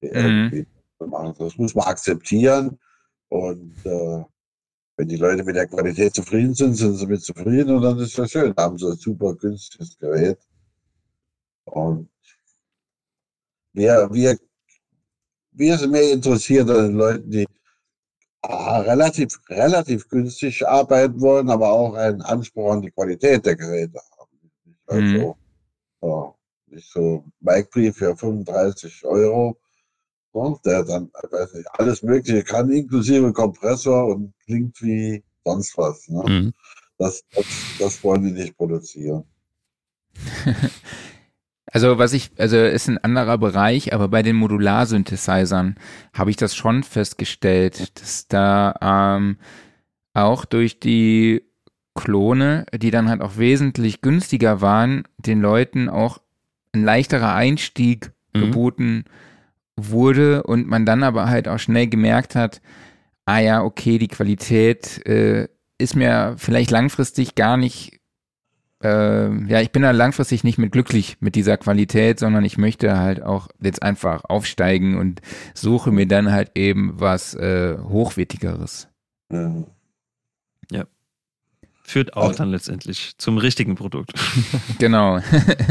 irgendwie 0.00 0.60
mhm. 0.62 0.66
Machen. 1.06 1.34
Das 1.38 1.56
muss 1.56 1.74
man 1.74 1.86
akzeptieren. 1.86 2.78
Und 3.28 3.74
äh, 3.84 4.24
wenn 4.96 5.08
die 5.08 5.16
Leute 5.16 5.44
mit 5.44 5.56
der 5.56 5.66
Qualität 5.66 6.14
zufrieden 6.14 6.54
sind, 6.54 6.74
sind 6.74 6.96
sie 6.96 7.06
mit 7.06 7.22
zufrieden 7.22 7.76
und 7.76 7.82
dann 7.82 7.98
ist 7.98 8.18
das 8.18 8.30
schön. 8.30 8.52
Da 8.54 8.64
haben 8.64 8.78
sie 8.78 8.86
ein 8.86 8.96
super 8.96 9.34
günstiges 9.34 9.96
Gerät. 9.98 10.38
Und 11.64 12.10
wir, 13.72 14.08
wir 14.12 14.36
wir 15.52 15.78
sind 15.78 15.92
mehr 15.92 16.12
interessiert 16.12 16.68
an 16.70 16.88
den 16.88 16.96
Leuten, 16.96 17.30
die 17.30 17.46
ah, 18.42 18.80
relativ, 18.80 19.38
relativ 19.48 20.08
günstig 20.08 20.66
arbeiten 20.66 21.20
wollen, 21.20 21.50
aber 21.50 21.70
auch 21.70 21.94
einen 21.94 22.22
Anspruch 22.22 22.72
an 22.72 22.82
die 22.82 22.90
Qualität 22.90 23.44
der 23.44 23.56
Geräte 23.56 24.00
haben. 24.18 24.50
Also, 24.86 25.36
ja, 26.02 26.34
nicht 26.66 26.90
so 26.90 27.24
Mike 27.40 27.92
für 27.92 28.16
35 28.16 29.04
Euro, 29.04 29.58
der 30.64 30.84
dann, 30.84 31.10
weiß 31.30 31.54
nicht, 31.54 31.68
alles 31.72 32.02
Mögliche 32.02 32.42
kann, 32.44 32.70
inklusive 32.70 33.32
Kompressor 33.32 34.06
und 34.06 34.32
klingt 34.44 34.80
wie 34.82 35.22
sonst 35.44 35.76
was. 35.76 36.08
Ne? 36.08 36.22
Mhm. 36.26 36.52
Das, 36.98 37.22
das, 37.34 37.46
das 37.78 38.04
wollen 38.04 38.24
die 38.24 38.32
nicht 38.32 38.56
produzieren. 38.56 39.24
Also 41.72 41.98
was 41.98 42.14
ich, 42.14 42.32
also 42.36 42.56
ist 42.56 42.88
ein 42.88 42.98
anderer 42.98 43.38
Bereich, 43.38 43.94
aber 43.94 44.08
bei 44.08 44.22
den 44.24 44.34
Modular-Synthesizern 44.34 45.76
habe 46.12 46.30
ich 46.30 46.36
das 46.36 46.56
schon 46.56 46.82
festgestellt, 46.82 48.00
dass 48.00 48.26
da 48.26 48.74
ähm, 48.82 49.36
auch 50.12 50.44
durch 50.44 50.80
die 50.80 51.44
Klone, 51.94 52.66
die 52.74 52.90
dann 52.90 53.08
halt 53.08 53.20
auch 53.20 53.36
wesentlich 53.36 54.00
günstiger 54.00 54.60
waren, 54.60 55.04
den 55.18 55.40
Leuten 55.40 55.88
auch 55.88 56.20
ein 56.72 56.82
leichterer 56.82 57.34
Einstieg 57.34 58.10
Mhm. 58.34 58.40
geboten 58.40 59.04
wurde 59.04 59.29
und 60.44 60.66
man 60.66 60.86
dann 60.86 61.02
aber 61.02 61.28
halt 61.28 61.48
auch 61.48 61.58
schnell 61.58 61.86
gemerkt 61.86 62.34
hat, 62.34 62.60
ah 63.26 63.38
ja, 63.38 63.62
okay, 63.62 63.98
die 63.98 64.08
Qualität 64.08 65.04
äh, 65.06 65.48
ist 65.78 65.96
mir 65.96 66.34
vielleicht 66.38 66.70
langfristig 66.70 67.34
gar 67.34 67.56
nicht, 67.56 68.00
äh, 68.82 69.30
ja, 69.46 69.60
ich 69.60 69.70
bin 69.72 69.82
da 69.82 69.90
langfristig 69.92 70.42
nicht 70.44 70.58
mit 70.58 70.72
glücklich 70.72 71.16
mit 71.20 71.34
dieser 71.34 71.56
Qualität, 71.56 72.18
sondern 72.18 72.44
ich 72.44 72.58
möchte 72.58 72.98
halt 72.98 73.22
auch 73.22 73.48
jetzt 73.60 73.82
einfach 73.82 74.24
aufsteigen 74.24 74.96
und 74.98 75.20
suche 75.54 75.90
mir 75.92 76.06
dann 76.06 76.32
halt 76.32 76.52
eben 76.54 76.92
was 77.00 77.34
äh, 77.34 77.76
Hochwertigeres. 77.78 78.88
Ja. 80.70 80.84
Führt 81.82 82.14
auch 82.16 82.28
Also- 82.28 82.38
dann 82.38 82.50
letztendlich 82.50 83.14
zum 83.18 83.36
richtigen 83.38 83.74
Produkt. 83.74 84.12
Genau. 84.78 85.20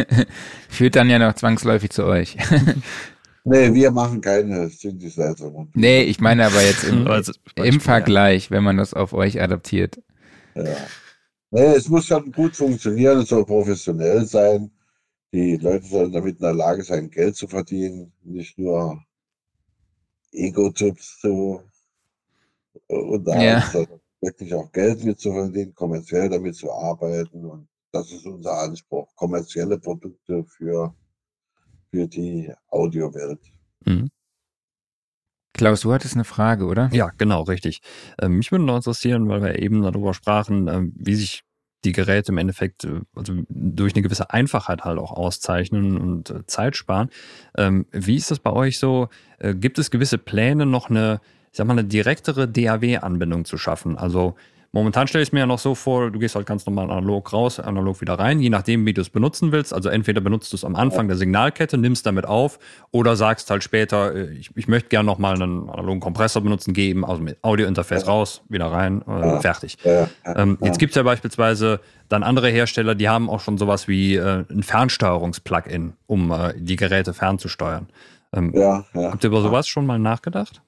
Führt 0.69 0.95
dann 0.95 1.09
ja 1.09 1.17
noch 1.19 1.33
zwangsläufig 1.33 1.91
zu 1.91 2.05
euch. 2.05 2.37
Nee, 3.49 3.73
wir 3.73 3.89
machen 3.91 4.21
keine 4.21 4.69
Synthesizer. 4.69 5.51
nee, 5.73 6.03
ich 6.03 6.19
meine 6.19 6.45
aber 6.45 6.61
jetzt 6.61 6.83
im, 6.83 7.07
im 7.63 7.79
Vergleich, 7.79 8.51
wenn 8.51 8.63
man 8.63 8.77
das 8.77 8.93
auf 8.93 9.13
euch 9.13 9.41
adaptiert. 9.41 9.99
Ja. 10.55 10.63
Nee, 11.51 11.73
es 11.75 11.89
muss 11.89 12.05
schon 12.05 12.31
gut 12.31 12.55
funktionieren, 12.55 13.19
es 13.19 13.29
soll 13.29 13.45
professionell 13.45 14.25
sein. 14.25 14.71
Die 15.33 15.57
Leute 15.57 15.85
sollen 15.87 16.11
damit 16.11 16.35
in 16.35 16.41
der 16.41 16.53
Lage 16.53 16.83
sein, 16.83 17.09
Geld 17.09 17.35
zu 17.35 17.47
verdienen, 17.47 18.11
nicht 18.23 18.57
nur 18.59 19.03
Ego-Tipps 20.31 21.19
zu 21.19 21.61
und 22.87 23.25
da 23.25 23.41
Ja. 23.41 23.61
sondern 23.61 23.99
wirklich 24.21 24.53
auch 24.53 24.71
Geld 24.71 25.03
mit 25.03 25.19
zu 25.19 25.31
verdienen, 25.33 25.73
kommerziell 25.73 26.29
damit 26.29 26.55
zu 26.55 26.71
arbeiten. 26.71 27.45
Und 27.45 27.67
das 27.91 28.11
ist 28.11 28.25
unser 28.25 28.53
Anspruch. 28.59 29.07
Kommerzielle 29.15 29.79
Produkte 29.79 30.43
für, 30.45 30.93
für 31.91 32.07
die 32.07 32.53
Audiowelt. 32.69 33.39
Mhm. 33.85 34.09
Klaus, 35.53 35.81
du 35.81 35.91
hattest 35.91 36.15
eine 36.15 36.23
Frage, 36.23 36.65
oder? 36.65 36.89
Ja, 36.93 37.11
genau, 37.17 37.41
richtig. 37.41 37.81
Ähm, 38.21 38.37
mich 38.37 38.51
würde 38.51 38.63
noch 38.63 38.77
interessieren, 38.77 39.27
weil 39.27 39.41
wir 39.41 39.59
eben 39.59 39.81
darüber 39.81 40.13
sprachen, 40.13 40.67
ähm, 40.67 40.93
wie 40.95 41.15
sich 41.15 41.43
die 41.85 41.91
Geräte 41.91 42.31
im 42.31 42.37
Endeffekt 42.37 42.83
äh, 42.85 43.01
also 43.15 43.33
durch 43.49 43.93
eine 43.93 44.01
gewisse 44.01 44.31
Einfachheit 44.31 44.83
halt 44.83 44.99
auch 44.99 45.11
auszeichnen 45.11 45.97
und 45.97 46.29
äh, 46.29 46.45
Zeit 46.45 46.75
sparen. 46.75 47.09
Ähm, 47.57 47.87
wie 47.91 48.15
ist 48.15 48.31
das 48.31 48.39
bei 48.39 48.51
euch 48.51 48.79
so? 48.79 49.09
Äh, 49.39 49.55
gibt 49.55 49.79
es 49.79 49.91
gewisse 49.91 50.17
Pläne, 50.17 50.65
noch 50.65 50.89
eine, 50.89 51.19
ich 51.51 51.57
sag 51.57 51.67
mal, 51.67 51.73
eine 51.73 51.85
direktere 51.85 52.47
DAW-Anbindung 52.47 53.45
zu 53.45 53.57
schaffen? 53.57 53.97
Also 53.97 54.35
momentan 54.71 55.07
stelle 55.07 55.21
ich 55.23 55.29
es 55.29 55.33
mir 55.33 55.39
ja 55.39 55.45
noch 55.45 55.59
so 55.59 55.75
vor, 55.75 56.11
du 56.11 56.19
gehst 56.19 56.35
halt 56.35 56.45
ganz 56.45 56.65
normal 56.65 56.91
analog 56.91 57.31
raus, 57.33 57.59
analog 57.59 58.01
wieder 58.01 58.13
rein, 58.13 58.39
je 58.39 58.49
nachdem, 58.49 58.85
wie 58.85 58.93
du 58.93 59.01
es 59.01 59.09
benutzen 59.09 59.51
willst. 59.51 59.73
Also 59.73 59.89
entweder 59.89 60.21
benutzt 60.21 60.51
du 60.53 60.57
es 60.57 60.63
am 60.63 60.75
Anfang 60.75 61.07
der 61.07 61.17
Signalkette, 61.17 61.77
nimmst 61.77 62.05
damit 62.05 62.25
auf 62.25 62.59
oder 62.91 63.15
sagst 63.15 63.49
halt 63.49 63.63
später, 63.63 64.15
äh, 64.15 64.33
ich, 64.33 64.51
ich 64.55 64.67
möchte 64.67 64.89
gerne 64.89 65.05
nochmal 65.05 65.35
einen 65.35 65.69
analogen 65.69 65.99
Kompressor 65.99 66.41
benutzen, 66.41 66.73
gehe 66.73 66.89
eben 66.89 67.05
also 67.05 67.21
mit 67.21 67.43
Audiointerface 67.43 68.07
raus, 68.07 68.41
wieder 68.49 68.67
rein, 68.71 69.01
äh, 69.07 69.39
fertig. 69.41 69.77
Ja, 69.83 70.07
Ähm. 70.25 70.57
Jetzt 70.61 70.79
gibt 70.79 70.91
es 70.91 70.95
ja 70.95 71.03
beispielsweise 71.03 71.79
dann 72.09 72.23
andere 72.23 72.49
Hersteller, 72.49 72.95
die 72.95 73.07
haben 73.07 73.29
auch 73.29 73.39
schon 73.39 73.57
sowas 73.57 73.87
wie 73.87 74.15
äh, 74.15 74.43
ein 74.49 74.63
Fernsteuerungs-Plugin, 74.63 75.93
um 76.07 76.31
äh, 76.31 76.53
die 76.57 76.75
Geräte 76.75 77.13
fernzusteuern. 77.13 77.87
Ähm, 78.33 78.51
ja, 78.55 78.85
ja. 78.93 79.11
Habt 79.11 79.23
ihr 79.23 79.29
über 79.29 79.41
sowas 79.41 79.67
schon 79.67 79.85
mal 79.85 79.99
nachgedacht? 79.99 80.61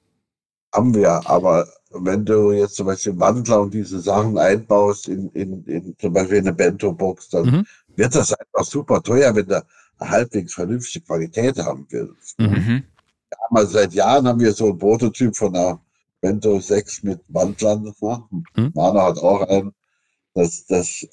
Haben 0.74 0.94
wir, 0.94 1.20
aber 1.26 1.66
wenn 1.94 2.24
du 2.24 2.52
jetzt 2.52 2.76
zum 2.76 2.86
Beispiel 2.86 3.18
Wandler 3.18 3.60
und 3.62 3.74
diese 3.74 4.00
Sachen 4.00 4.38
einbaust 4.38 5.08
in, 5.08 5.30
in, 5.30 5.64
in 5.64 5.96
zum 5.98 6.12
Beispiel 6.12 6.38
in 6.38 6.48
eine 6.48 6.56
Bento-Box, 6.56 7.28
dann 7.30 7.44
Mhm. 7.46 7.66
wird 7.96 8.14
das 8.14 8.32
einfach 8.32 8.64
super 8.64 9.02
teuer, 9.02 9.34
wenn 9.34 9.46
du 9.46 9.56
eine 9.98 10.10
halbwegs 10.10 10.54
vernünftige 10.54 11.04
Qualität 11.04 11.58
haben 11.58 11.86
willst. 11.90 12.38
Mhm. 12.38 12.46
Mhm. 12.46 12.82
Aber 13.50 13.66
seit 13.66 13.92
Jahren 13.94 14.26
haben 14.28 14.40
wir 14.40 14.52
so 14.52 14.66
einen 14.66 14.78
Prototyp 14.78 15.36
von 15.36 15.54
einer 15.56 15.80
Bento 16.20 16.60
6 16.60 17.02
mit 17.02 17.20
Wandlern. 17.28 17.92
Mhm. 18.00 18.72
Mana 18.74 19.04
hat 19.04 19.18
auch 19.18 19.42
einen. 19.48 19.72
Das, 20.34 20.66
das, 20.66 21.06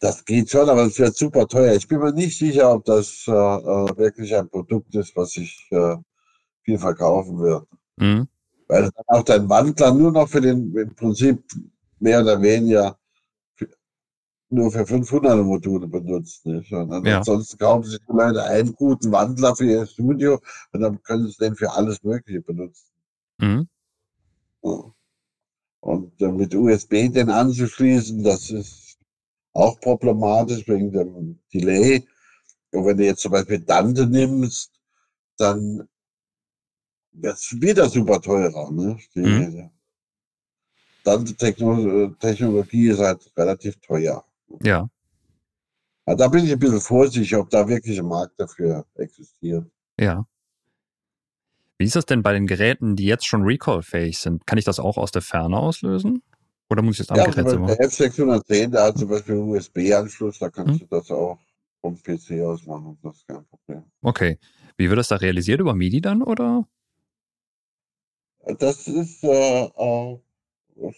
das 0.00 0.24
geht 0.24 0.50
schon, 0.50 0.68
aber 0.68 0.84
es 0.86 0.98
wird 0.98 1.16
super 1.16 1.46
teuer. 1.48 1.74
Ich 1.74 1.88
bin 1.88 1.98
mir 1.98 2.12
nicht 2.12 2.38
sicher, 2.38 2.72
ob 2.72 2.84
das 2.84 3.24
äh, 3.26 3.32
äh, 3.32 3.96
wirklich 3.98 4.34
ein 4.34 4.48
Produkt 4.48 4.94
ist, 4.94 5.16
was 5.16 5.32
sich 5.32 5.66
äh, 5.70 5.96
viel 6.62 6.78
verkaufen 6.78 7.38
wird. 7.40 7.66
Mhm. 7.96 8.28
Weil 8.68 8.82
dann 8.82 9.04
auch 9.08 9.22
dein 9.24 9.48
Wandler 9.48 9.94
nur 9.94 10.12
noch 10.12 10.28
für 10.28 10.40
den, 10.40 10.74
im 10.76 10.94
Prinzip 10.94 11.42
mehr 12.00 12.20
oder 12.22 12.40
weniger 12.42 12.98
für, 13.54 13.68
nur 14.50 14.70
für 14.70 14.86
500 14.86 15.44
Module 15.44 15.86
benutzt. 15.86 16.46
Nicht? 16.46 16.72
Und 16.72 16.90
dann 16.90 17.04
Ja. 17.06 17.18
ansonsten 17.18 17.58
kaufen 17.58 17.84
sich 17.90 18.00
die 18.00 18.12
Leute 18.12 18.44
einen 18.44 18.74
guten 18.74 19.10
Wandler 19.12 19.56
für 19.56 19.64
ihr 19.66 19.86
Studio 19.86 20.40
und 20.72 20.80
dann 20.80 21.02
können 21.02 21.28
sie 21.28 21.38
den 21.38 21.56
für 21.56 21.72
alles 21.72 22.02
Mögliche 22.02 22.42
benutzen. 22.42 22.88
Mhm. 23.38 23.68
Ja. 24.62 24.94
Und 25.80 26.20
äh, 26.20 26.28
mit 26.32 26.54
USB 26.54 27.08
den 27.12 27.30
anzuschließen, 27.30 28.22
das 28.22 28.50
ist 28.50 28.98
auch 29.54 29.80
problematisch 29.80 30.66
wegen 30.68 30.92
dem 30.92 31.38
Delay. 31.52 32.06
Und 32.72 32.84
wenn 32.84 32.96
du 32.98 33.04
jetzt 33.04 33.22
zum 33.22 33.32
Beispiel 33.32 33.60
Dante 33.60 34.06
nimmst, 34.06 34.72
dann 35.38 35.88
es 37.22 37.56
wieder 37.60 37.88
super 37.88 38.20
teurer. 38.20 38.70
Ne? 38.70 38.98
Die 39.14 39.20
Mhm. 39.20 39.70
Dante-Technologie 41.04 42.88
ist 42.88 42.98
halt 43.00 43.32
relativ 43.36 43.76
teuer. 43.80 44.24
Ja. 44.62 44.88
Ja, 46.06 46.14
da 46.14 46.28
bin 46.28 46.44
ich 46.44 46.52
ein 46.52 46.58
bisschen 46.58 46.80
vorsichtig, 46.80 47.36
ob 47.36 47.50
da 47.50 47.68
wirklich 47.68 47.98
ein 47.98 48.06
Markt 48.06 48.38
dafür 48.40 48.86
existiert. 48.94 49.66
Ja. 50.00 50.26
Wie 51.78 51.84
ist 51.84 51.94
das 51.96 52.06
denn 52.06 52.22
bei 52.22 52.32
den 52.32 52.46
Geräten, 52.46 52.96
die 52.96 53.04
jetzt 53.04 53.26
schon 53.26 53.42
recall-fähig 53.42 54.18
sind? 54.18 54.46
Kann 54.46 54.58
ich 54.58 54.64
das 54.64 54.80
auch 54.80 54.96
aus 54.96 55.12
der 55.12 55.22
Ferne 55.22 55.58
auslösen? 55.58 56.22
Oder 56.70 56.82
muss 56.82 56.98
ich 56.98 57.06
das 57.06 57.10
am 57.10 57.18
Ja, 57.18 57.30
Gerät 57.30 57.48
selber? 57.48 57.66
der 57.66 57.78
F610, 57.80 58.70
der 58.72 58.82
hat 58.84 58.98
zum 58.98 59.08
Beispiel 59.08 59.34
einen 59.36 59.48
USB-Anschluss, 59.48 60.38
da 60.38 60.50
kannst 60.50 60.74
Mhm. 60.74 60.78
du 60.80 60.86
das 60.86 61.10
auch 61.10 61.38
vom 61.80 61.96
PC 61.96 62.42
aus 62.42 62.66
machen, 62.66 62.98
das 63.02 63.16
ist 63.18 63.28
kein 63.28 63.44
Problem. 63.46 63.84
Okay. 64.02 64.38
Wie 64.76 64.88
wird 64.88 64.98
das 64.98 65.08
da 65.08 65.16
realisiert? 65.16 65.60
Über 65.60 65.74
MIDI 65.74 66.00
dann 66.00 66.22
oder? 66.22 66.66
Das 68.58 68.88
ist 68.88 69.22
äh, 69.24 69.64
äh, 69.64 70.18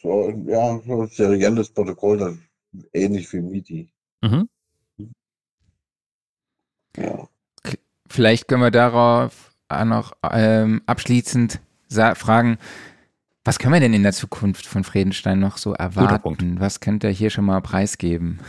so, 0.02 0.28
ein- 0.28 0.48
ja, 0.48 0.80
so 0.86 1.02
ein 1.02 1.08
serielles 1.08 1.70
Protokoll, 1.70 2.18
das 2.18 2.34
ist 2.72 2.88
ähnlich 2.92 3.32
wie 3.32 3.40
MIDI. 3.40 3.92
Mhm. 4.22 4.48
Ja. 6.96 7.28
Vielleicht 8.08 8.48
können 8.48 8.62
wir 8.62 8.70
darauf 8.70 9.54
auch 9.68 9.84
noch 9.84 10.12
ähm, 10.30 10.82
abschließend 10.86 11.60
fragen, 12.14 12.58
was 13.44 13.58
können 13.58 13.72
wir 13.72 13.80
denn 13.80 13.94
in 13.94 14.02
der 14.02 14.12
Zukunft 14.12 14.66
von 14.66 14.84
Friedenstein 14.84 15.40
noch 15.40 15.56
so 15.56 15.72
erwarten? 15.72 16.60
Was 16.60 16.80
könnt 16.80 17.04
ihr 17.04 17.10
hier 17.10 17.30
schon 17.30 17.46
mal 17.46 17.60
preisgeben? 17.62 18.40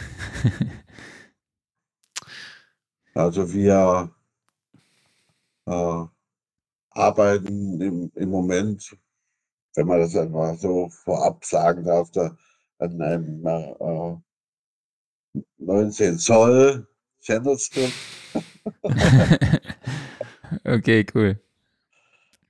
Also 3.13 3.53
wir 3.53 4.09
äh, 5.65 6.03
arbeiten 7.01 7.81
im, 7.81 8.11
im 8.15 8.29
Moment, 8.29 8.95
wenn 9.75 9.87
man 9.87 9.99
das 9.99 10.15
einfach 10.15 10.55
so 10.57 10.89
vorab 10.89 11.43
sagen 11.45 11.83
darf, 11.83 12.11
da 12.11 12.35
an 12.79 13.01
einem 13.01 13.45
äh, 13.45 14.15
19 15.57 16.17
Zoll 16.17 16.87
Senderstrip 17.19 17.91
okay, 20.65 21.05
cool. 21.13 21.39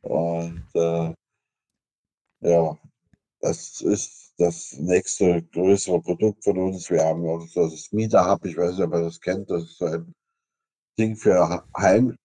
und 0.01 0.63
äh, 0.75 1.13
ja, 2.41 2.77
das 3.39 3.81
ist 3.81 4.33
das 4.37 4.73
nächste 4.79 5.43
größere 5.43 6.01
Produkt 6.01 6.43
von 6.43 6.57
uns. 6.57 6.89
Wir 6.89 7.03
haben 7.03 7.27
auch 7.27 7.45
das 7.53 7.91
Mieter 7.91 8.29
Hub, 8.29 8.45
ich 8.45 8.57
weiß 8.57 8.77
nicht, 8.77 8.85
ob 8.85 8.93
ihr 8.93 9.03
das 9.03 9.21
kennt, 9.21 9.49
das 9.49 9.63
ist 9.63 9.77
so 9.77 9.85
ein 9.85 10.13
Ding 10.97 11.15
für 11.15 11.63
Heim, 11.77 12.15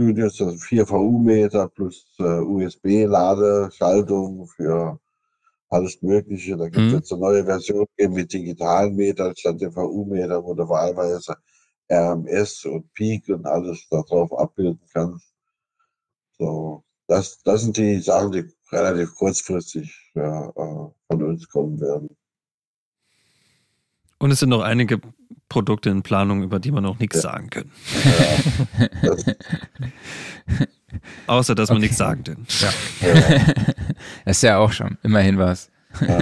Studios, 0.00 0.40
also 0.40 0.56
4 0.56 0.88
VU-Meter 0.88 1.68
plus 1.70 2.06
äh, 2.20 2.22
USB-Ladeschaltung 2.22 4.46
für 4.46 5.00
alles 5.70 6.00
Mögliche. 6.02 6.56
Da 6.56 6.68
gibt 6.68 6.86
es 6.86 6.92
Mhm. 6.92 6.98
jetzt 6.98 7.12
eine 7.12 7.20
neue 7.20 7.44
Version 7.44 7.84
mit 7.98 8.32
digitalen 8.32 8.94
Metern 8.94 9.34
statt 9.34 9.60
der 9.60 9.74
VU-Meter, 9.74 10.44
wo 10.44 10.54
du 10.54 10.68
wahlweise 10.68 11.34
RMS 11.90 12.64
und 12.66 12.94
Peak 12.94 13.28
und 13.28 13.44
alles 13.44 13.88
darauf 13.88 14.32
abbilden 14.38 14.80
kannst. 14.92 15.34
So, 16.38 16.84
das, 17.08 17.42
das 17.42 17.62
sind 17.62 17.76
die 17.76 17.98
Sachen, 17.98 18.30
die 18.30 18.44
relativ 18.70 19.12
kurzfristig 19.16 20.12
ja, 20.14 20.48
äh, 20.50 20.90
von 21.08 21.22
uns 21.24 21.48
kommen 21.48 21.80
werden. 21.80 22.16
Und 24.20 24.30
es 24.30 24.38
sind 24.38 24.50
noch 24.50 24.62
einige 24.62 25.00
Produkte 25.48 25.90
in 25.90 26.02
Planung, 26.02 26.42
über 26.42 26.58
die 26.60 26.72
wir 26.72 26.80
noch 26.80 26.98
nichts 26.98 27.16
Ja. 27.16 27.22
sagen 27.22 27.50
können. 27.50 27.70
Ja, 28.04 29.00
Außer, 31.26 31.54
dass 31.54 31.68
wir 31.68 31.74
Okay. 31.74 31.82
nichts 31.82 31.98
sagen 31.98 32.24
können. 32.24 32.46
ja, 32.60 32.70
Das 34.24 34.36
ist 34.38 34.42
ja 34.42 34.58
auch 34.58 34.72
schon, 34.72 34.98
immerhin 35.02 35.38
was. 35.38 35.70
ja. 36.06 36.20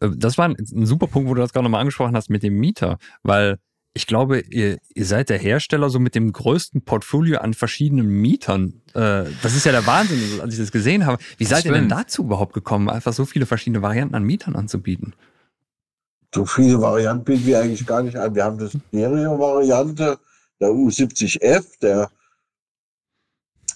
Äh, 0.00 0.10
Das 0.16 0.36
war 0.38 0.46
ein, 0.46 0.56
ein 0.58 0.86
super 0.86 1.06
Punkt, 1.06 1.28
wo 1.28 1.34
du 1.34 1.40
das 1.40 1.52
gerade 1.52 1.64
nochmal 1.64 1.80
angesprochen 1.80 2.16
hast 2.16 2.28
mit 2.30 2.42
dem 2.42 2.54
Mieter, 2.58 2.98
weil 3.22 3.58
ich 3.94 4.06
glaube, 4.06 4.40
ihr, 4.40 4.78
ihr 4.94 5.04
seid 5.04 5.28
der 5.28 5.38
Hersteller 5.38 5.90
so 5.90 5.98
mit 6.00 6.14
dem 6.14 6.32
größten 6.32 6.82
Portfolio 6.82 7.38
an 7.40 7.52
verschiedenen 7.52 8.08
Mietern. 8.08 8.80
Äh, 8.94 9.24
das 9.42 9.54
ist 9.54 9.66
ja 9.66 9.72
der 9.72 9.86
Wahnsinn, 9.86 10.40
als 10.40 10.54
ich 10.54 10.60
das 10.60 10.72
gesehen 10.72 11.04
habe. 11.04 11.22
Wie 11.36 11.44
seid 11.44 11.66
ihr 11.66 11.72
denn 11.72 11.90
dazu 11.90 12.22
überhaupt 12.24 12.54
gekommen, 12.54 12.88
einfach 12.88 13.12
so 13.12 13.26
viele 13.26 13.44
verschiedene 13.44 13.82
Varianten 13.82 14.14
an 14.14 14.22
Mietern 14.24 14.56
anzubieten? 14.56 15.12
So 16.34 16.46
viele 16.46 16.80
Varianten 16.80 17.24
bieten 17.24 17.44
wir 17.46 17.60
eigentlich 17.60 17.86
gar 17.86 18.02
nicht 18.02 18.16
an. 18.16 18.34
Wir 18.34 18.44
haben 18.44 18.56
das 18.58 18.72
Stereo-Variante, 18.88 20.18
der 20.60 20.70
U70F, 20.70 21.78
der 21.80 22.10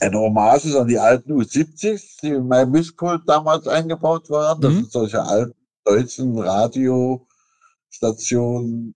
eine 0.00 0.18
Hommage 0.18 0.64
ist 0.66 0.74
an 0.74 0.88
die 0.88 0.98
alten 0.98 1.32
U70s, 1.32 2.20
die 2.22 2.28
in 2.30 2.48
meinem 2.48 2.70
Mischpult 2.70 3.22
damals 3.26 3.66
eingebaut 3.68 4.28
waren. 4.30 4.60
Das 4.60 4.72
Mhm. 4.72 4.76
sind 4.76 4.92
solche 4.92 5.22
alten 5.22 5.54
deutschen 5.84 6.38
Radiostationen, 6.38 8.94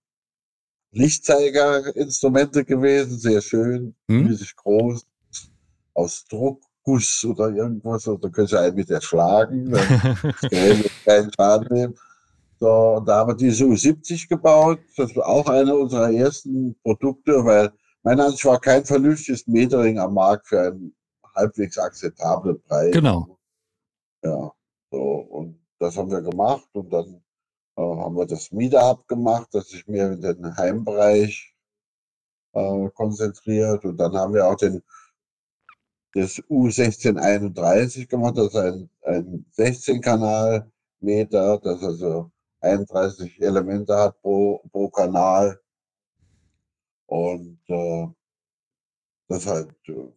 Lichtzeigerinstrumente 0.93 2.65
gewesen, 2.65 3.19
sehr 3.19 3.41
schön, 3.43 3.95
Mhm. 4.09 4.27
riesig 4.27 4.57
groß, 4.57 5.05
aus 5.95 6.25
Druckguss 6.27 7.25
oder 7.25 7.49
irgendwas. 7.51 8.05
Da 8.05 8.17
könnt 8.29 8.53
ihr 8.53 8.61
einen 8.61 8.75
mit 8.77 8.91
erschlagen. 8.91 9.71
Dann 9.71 9.87
keinen 11.07 11.33
Schaden 11.33 11.69
nehmen. 11.77 11.95
So, 12.61 13.03
da 13.07 13.21
haben 13.21 13.31
wir 13.31 13.37
diese 13.37 13.65
U70 13.65 14.29
gebaut. 14.29 14.81
Das 14.95 15.17
war 15.17 15.27
auch 15.27 15.49
eine 15.49 15.75
unserer 15.75 16.13
ersten 16.13 16.79
Produkte, 16.83 17.43
weil 17.43 17.73
meiner 18.03 18.27
Ansicht 18.27 18.45
war 18.45 18.61
kein 18.61 18.85
vernünftiges 18.85 19.47
Metering 19.47 19.99
am 19.99 20.13
Markt 20.13 20.47
für 20.47 20.61
einen 20.61 20.95
halbwegs 21.35 21.79
akzeptablen 21.79 22.61
Preis. 22.63 22.93
Genau. 22.93 23.39
Ja, 24.23 24.53
so, 24.91 25.01
und 25.01 25.59
das 25.79 25.97
haben 25.97 26.11
wir 26.11 26.21
gemacht 26.21 26.69
und 26.75 26.93
dann 26.93 27.23
äh, 27.77 27.83
haben 27.83 28.17
wir 28.17 28.27
das 28.27 28.53
Meetup 28.53 29.09
gemacht, 29.09 29.49
das 29.53 29.71
sich 29.71 29.87
mehr 29.87 30.13
in 30.13 30.21
den 30.21 30.55
Heimbereich 30.55 31.55
äh, 32.53 32.91
konzentriert 32.91 33.87
und 33.87 33.97
dann 33.97 34.15
haben 34.15 34.35
wir 34.35 34.47
auch 34.47 34.57
den 34.57 34.83
das 36.13 36.43
U1631 36.51 38.09
gemacht, 38.09 38.37
das 38.37 38.49
ist 38.49 38.57
ein, 38.57 38.91
ein 39.03 39.47
16-Kanal-Meter, 39.57 41.59
das 41.59 41.85
also 41.85 42.33
31 42.61 43.41
Elemente 43.41 43.97
hat 43.97 44.21
pro, 44.23 44.59
pro 44.73 44.89
Kanal 44.91 45.61
und 47.07 47.59
äh, 47.69 48.07
das 49.29 49.47
halt 49.47 49.71
äh, 49.89 50.13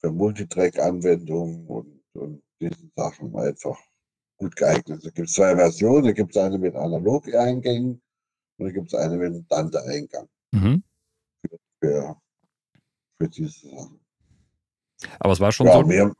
für 0.00 0.12
Multitrack-Anwendungen 0.12 1.66
und, 1.66 2.02
und 2.14 2.42
diese 2.60 2.90
Sachen 2.96 3.34
einfach 3.36 3.78
gut 4.38 4.54
geeignet. 4.56 5.04
Es 5.04 5.14
gibt 5.14 5.30
zwei 5.30 5.56
Versionen, 5.56 6.04
da 6.06 6.12
gibt 6.12 6.36
es 6.36 6.42
eine 6.42 6.58
mit 6.58 6.74
Analog-Eingängen 6.74 8.00
und 8.58 8.64
da 8.66 8.72
gibt 8.72 8.88
es 8.88 8.94
eine 8.94 9.16
mit 9.16 9.50
Dante-Eingang 9.50 10.28
Mhm. 10.52 10.82
für, 11.80 12.16
für 13.18 13.28
diese 13.28 13.68
Sachen. 13.68 14.00
Aber 15.20 15.32
es 15.32 15.40
war 15.40 15.52
schon 15.52 15.66
Ja, 15.66 15.74
so. 15.74 15.84
mehr, 15.84 16.12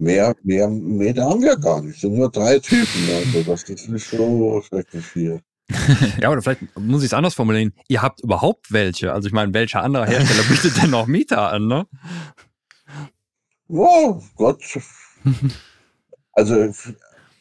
mehr, 0.00 0.34
mehr 0.42 0.68
Meter 0.68 1.24
haben 1.24 1.42
wir 1.42 1.56
gar 1.56 1.80
nicht. 1.82 1.96
Es 1.96 2.00
sind 2.02 2.14
nur 2.14 2.30
drei 2.30 2.58
Typen. 2.58 3.08
Also 3.10 3.42
das 3.42 3.62
ist 3.64 3.88
nicht 3.88 4.06
so 4.08 4.62
schrecklich 4.62 5.04
viel. 5.04 5.40
Ja, 6.20 6.30
oder 6.30 6.42
vielleicht 6.42 6.62
muss 6.78 7.02
ich 7.02 7.06
es 7.06 7.14
anders 7.14 7.34
formulieren. 7.34 7.72
Ihr 7.88 8.02
habt 8.02 8.20
überhaupt 8.20 8.72
welche. 8.72 9.12
Also 9.12 9.28
ich 9.28 9.32
meine, 9.32 9.54
welcher 9.54 9.82
anderer 9.82 10.06
Hersteller 10.06 10.42
bietet 10.48 10.82
denn 10.82 10.90
noch 10.90 11.06
Mieter 11.06 11.52
an, 11.52 11.66
ne? 11.68 11.86
Oh 13.68 14.20
Gott. 14.36 14.62
Also, 16.32 16.54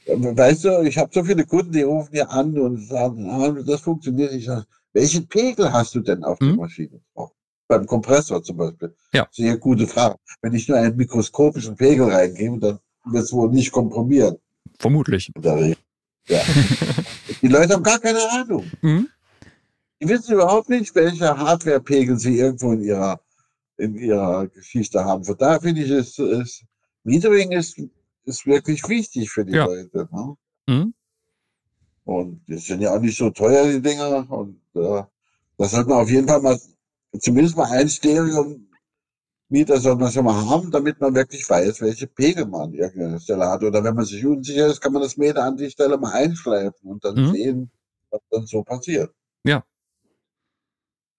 weißt 0.05 0.65
du, 0.65 0.81
ich 0.83 0.97
habe 0.97 1.09
so 1.13 1.23
viele 1.23 1.45
Kunden, 1.45 1.71
die 1.71 1.81
rufen 1.81 2.09
hier 2.11 2.29
an 2.29 2.57
und 2.59 2.77
sagen, 2.87 3.29
ah, 3.29 3.49
das 3.65 3.81
funktioniert 3.81 4.33
nicht. 4.33 4.49
Welchen 4.93 5.27
Pegel 5.27 5.71
hast 5.71 5.95
du 5.95 6.01
denn 6.01 6.23
auf 6.23 6.39
der 6.39 6.49
Mhm. 6.49 6.55
Maschine 6.57 7.01
drauf? 7.13 7.31
Beim 7.69 7.85
Kompressor 7.85 8.41
zum 8.41 8.57
Beispiel. 8.57 8.95
Ja. 9.13 9.27
Sehr 9.31 9.55
gute 9.57 9.85
Frage. 9.85 10.15
Wenn 10.41 10.53
ich 10.55 10.67
nur 10.67 10.79
einen 10.79 10.95
mikroskopischen 10.95 11.75
Pegel 11.75 12.09
reingebe, 12.11 12.57
dann 12.59 12.79
wird 13.13 13.23
es 13.25 13.31
wohl 13.31 13.49
nicht 13.51 13.71
komprimieren. 13.71 14.37
Vermutlich. 14.79 15.31
Ja. 16.27 16.41
die 17.41 17.47
Leute 17.47 17.75
haben 17.75 17.83
gar 17.83 17.99
keine 17.99 18.19
Ahnung. 18.31 18.65
Mhm. 18.81 19.07
Die 20.01 20.09
wissen 20.09 20.33
überhaupt 20.33 20.69
nicht, 20.69 20.95
welche 20.95 21.37
Hardware-Pegel 21.37 22.17
sie 22.17 22.39
irgendwo 22.39 22.71
in 22.71 22.81
ihrer, 22.81 23.21
in 23.77 23.95
ihrer 23.95 24.47
Geschichte 24.47 25.05
haben. 25.05 25.23
Von 25.23 25.37
daher 25.37 25.61
finde 25.61 25.83
ich, 25.83 25.91
es, 25.91 26.17
es 26.17 26.63
Metering 27.03 27.51
ist, 27.51 27.79
ist 28.25 28.47
wirklich 28.47 28.87
wichtig 28.89 29.29
für 29.29 29.45
die 29.45 29.53
Ja. 29.53 29.65
Leute. 29.65 30.09
Ne? 30.11 30.35
Mhm. 30.67 30.93
Und 32.05 32.41
die 32.47 32.57
sind 32.57 32.81
ja 32.81 32.95
auch 32.95 32.99
nicht 32.99 33.15
so 33.15 33.29
teuer, 33.29 33.67
die 33.71 33.79
Dinger. 33.79 34.27
Und 34.31 34.59
äh, 34.73 35.03
das 35.57 35.69
sollte 35.69 35.89
man 35.89 35.99
auf 35.99 36.09
jeden 36.09 36.27
Fall 36.27 36.41
mal, 36.41 36.59
zumindest 37.17 37.57
mal 37.57 37.69
ein 37.71 37.89
Stereo-Mieter 37.89 39.79
sollte 39.79 40.01
man 40.01 40.11
schon 40.11 40.25
mal 40.25 40.49
haben, 40.49 40.71
damit 40.71 40.99
man 41.01 41.15
wirklich 41.15 41.49
weiß, 41.49 41.81
welche 41.81 42.07
Pegel 42.07 42.45
man 42.45 42.69
an 42.69 42.73
irgendeiner 42.73 43.19
Stelle 43.19 43.47
hat. 43.49 43.63
Oder 43.63 43.83
wenn 43.83 43.95
man 43.95 44.05
sich 44.05 44.25
unsicher 44.25 44.67
ist, 44.67 44.81
kann 44.81 44.93
man 44.93 45.01
das 45.01 45.17
Meter 45.17 45.43
an 45.43 45.57
die 45.57 45.69
Stelle 45.69 45.97
mal 45.97 46.13
einschleifen 46.13 46.89
und 46.89 47.03
dann 47.03 47.15
Mhm. 47.15 47.31
sehen, 47.31 47.71
was 48.11 48.21
dann 48.29 48.45
so 48.45 48.63
passiert. 48.63 49.11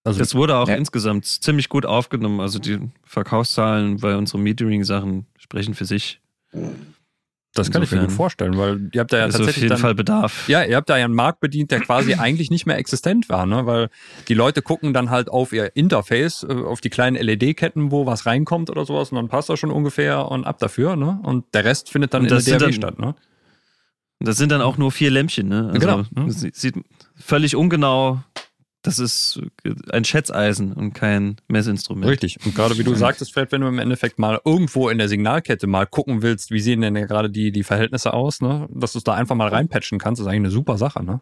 Also 0.05 0.19
Das 0.19 0.35
wurde 0.35 0.57
auch 0.57 0.69
Ja. 0.69 0.77
insgesamt 0.77 1.27
ziemlich 1.27 1.69
gut 1.69 1.85
aufgenommen. 1.85 2.41
Also 2.41 2.59
die 2.59 2.81
Verkaufszahlen 3.05 3.99
bei 3.99 4.17
unseren 4.17 4.43
Metering-Sachen 4.43 5.27
sprechen 5.37 5.75
für 5.75 5.85
sich. 5.85 6.21
Das 7.55 7.71
kann 7.71 7.83
ich 7.83 7.91
mir 7.91 7.97
gut 7.99 8.05
insofern- 8.05 8.17
vorstellen, 8.17 8.59
weil 8.59 8.91
ihr 8.93 9.01
habt 9.01 9.13
da 9.13 9.19
ja 9.19 9.27
auf 9.27 9.33
tatsächlich 9.33 9.57
jeden 9.65 9.71
dann, 9.71 9.79
Fall 9.79 9.95
Bedarf. 9.95 10.49
Ja, 10.49 10.63
ihr 10.65 10.77
habt 10.77 10.89
da 10.89 10.97
ja 10.97 11.05
einen 11.05 11.15
Markt 11.15 11.41
bedient, 11.41 11.71
der 11.71 11.81
quasi 11.81 12.15
eigentlich 12.19 12.51
nicht 12.51 12.67
mehr 12.67 12.79
existent 12.79 13.29
war, 13.29 13.45
ne? 13.47 13.67
Weil 13.67 13.89
die 14.29 14.35
Leute 14.35 14.63
gucken 14.63 14.93
dann 14.93 15.11
halt 15.11 15.29
auf 15.29 15.53
ihr 15.53 15.75
Interface, 15.77 16.45
äh, 16.49 16.53
auf 16.53 16.81
die 16.81 16.91
kleinen 16.91 17.17
LED-Ketten, 17.17 17.91
wo 17.91 18.07
was 18.07 18.27
reinkommt 18.27 18.71
oder 18.71 18.85
sowas, 18.85 19.11
und 19.11 19.17
dann 19.17 19.29
passt 19.29 19.49
das 19.49 19.59
schon 19.59 19.71
ungefähr 19.71 20.27
und 20.31 20.45
ab 20.47 20.59
dafür, 20.59 20.97
ne? 20.97 21.19
Und 21.25 21.45
der 21.55 21.65
Rest 21.65 21.91
findet 21.91 22.15
dann 22.15 22.23
in 22.23 22.29
der 22.29 22.39
DAW 22.41 22.59
dann- 22.59 22.73
statt, 22.73 22.99
ne? 22.99 23.15
Das 24.23 24.37
sind 24.37 24.53
dann 24.53 24.61
auch 24.61 24.77
nur 24.77 24.93
vier 24.93 25.11
Lämpchen, 25.11 25.49
ne? 25.49 25.69
Also, 25.73 25.81
Genau, 25.81 26.03
ne? 26.15 26.31
sie- 26.31 26.51
Sieht 26.53 26.75
völlig 27.17 27.57
ungenau. 27.57 28.21
Das 28.83 28.99
ist 28.99 29.41
ein 29.93 30.05
Schätzeisen 30.05 30.73
und 30.73 30.95
kein 30.95 31.37
Messinstrument. 31.49 32.11
Richtig. 32.11 32.39
Und 32.45 32.55
gerade 32.55 32.79
wie 32.79 32.85
du 32.85 32.95
sagtest, 32.95 33.35
Fred, 33.35 33.53
wenn 33.53 33.61
du 33.61 33.69
im 33.69 33.79
Endeffekt 33.79 34.19
mal 34.19 34.41
irgendwo 34.45 34.89
in 34.89 34.97
der 34.97 35.09
Signalkette 35.09 35.67
mal 35.67 35.87
gucken 35.87 36.23
willst, 36.23 36.51
wie 36.51 36.61
sehen 36.61 36.81
denn 36.81 36.95
gerade 36.95 37.29
die, 37.29 37.53
die 37.53 37.63
Verhältnisse 37.63 38.15
aus, 38.15 38.41
ne? 38.41 38.69
Dass 38.73 38.93
du 38.93 38.99
es 38.99 39.05
da 39.05 39.15
einfach 39.15 39.35
mal 39.37 39.49
reinpatchen 39.49 39.99
kannst, 39.99 40.21
ist 40.21 40.27
eigentlich 40.27 40.41
eine 40.41 40.51
super 40.51 40.79
Sache, 40.79 41.05
ne? 41.05 41.21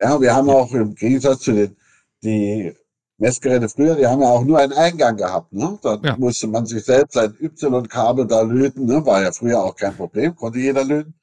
Ja, 0.00 0.20
wir 0.20 0.32
haben 0.34 0.48
auch 0.48 0.72
im 0.72 0.94
Gegensatz 0.94 1.40
zu 1.40 1.52
den 1.52 1.76
die 2.22 2.74
Messgeräte 3.18 3.68
früher, 3.68 3.96
die 3.96 4.06
haben 4.06 4.22
ja 4.22 4.28
auch 4.28 4.44
nur 4.44 4.58
einen 4.58 4.72
Eingang 4.72 5.16
gehabt. 5.16 5.52
Ne? 5.52 5.78
Da 5.82 6.00
Ja. 6.02 6.16
musste 6.16 6.46
man 6.46 6.66
sich 6.66 6.84
selbst 6.84 7.16
ein 7.16 7.34
Y-Kabel 7.40 8.26
da 8.26 8.42
löten. 8.42 8.86
Ne? 8.86 9.04
War 9.04 9.22
ja 9.22 9.32
früher 9.32 9.62
auch 9.62 9.74
kein 9.74 9.96
Problem, 9.96 10.36
konnte 10.36 10.58
jeder 10.60 10.84
löten. 10.84 11.14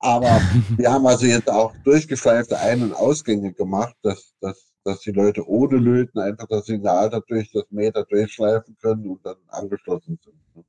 Aber 0.00 0.40
wir 0.76 0.90
haben 0.90 1.06
also 1.06 1.26
jetzt 1.26 1.50
auch 1.50 1.74
durchgeschleifte 1.84 2.58
Ein- 2.58 2.82
und 2.82 2.94
Ausgänge 2.94 3.52
gemacht, 3.52 3.94
dass, 4.02 4.34
dass, 4.40 4.67
dass 4.88 5.00
die 5.00 5.12
Leute 5.12 5.46
ohne 5.46 5.76
Löten 5.76 6.18
einfach 6.18 6.46
das 6.48 6.66
Signal 6.66 7.10
dadurch 7.10 7.50
das 7.52 7.64
Meter 7.70 8.04
durchschleifen 8.04 8.76
können 8.80 9.06
und 9.06 9.24
dann 9.24 9.36
angeschlossen 9.48 10.18
sind. 10.24 10.34
ne? 10.54 10.64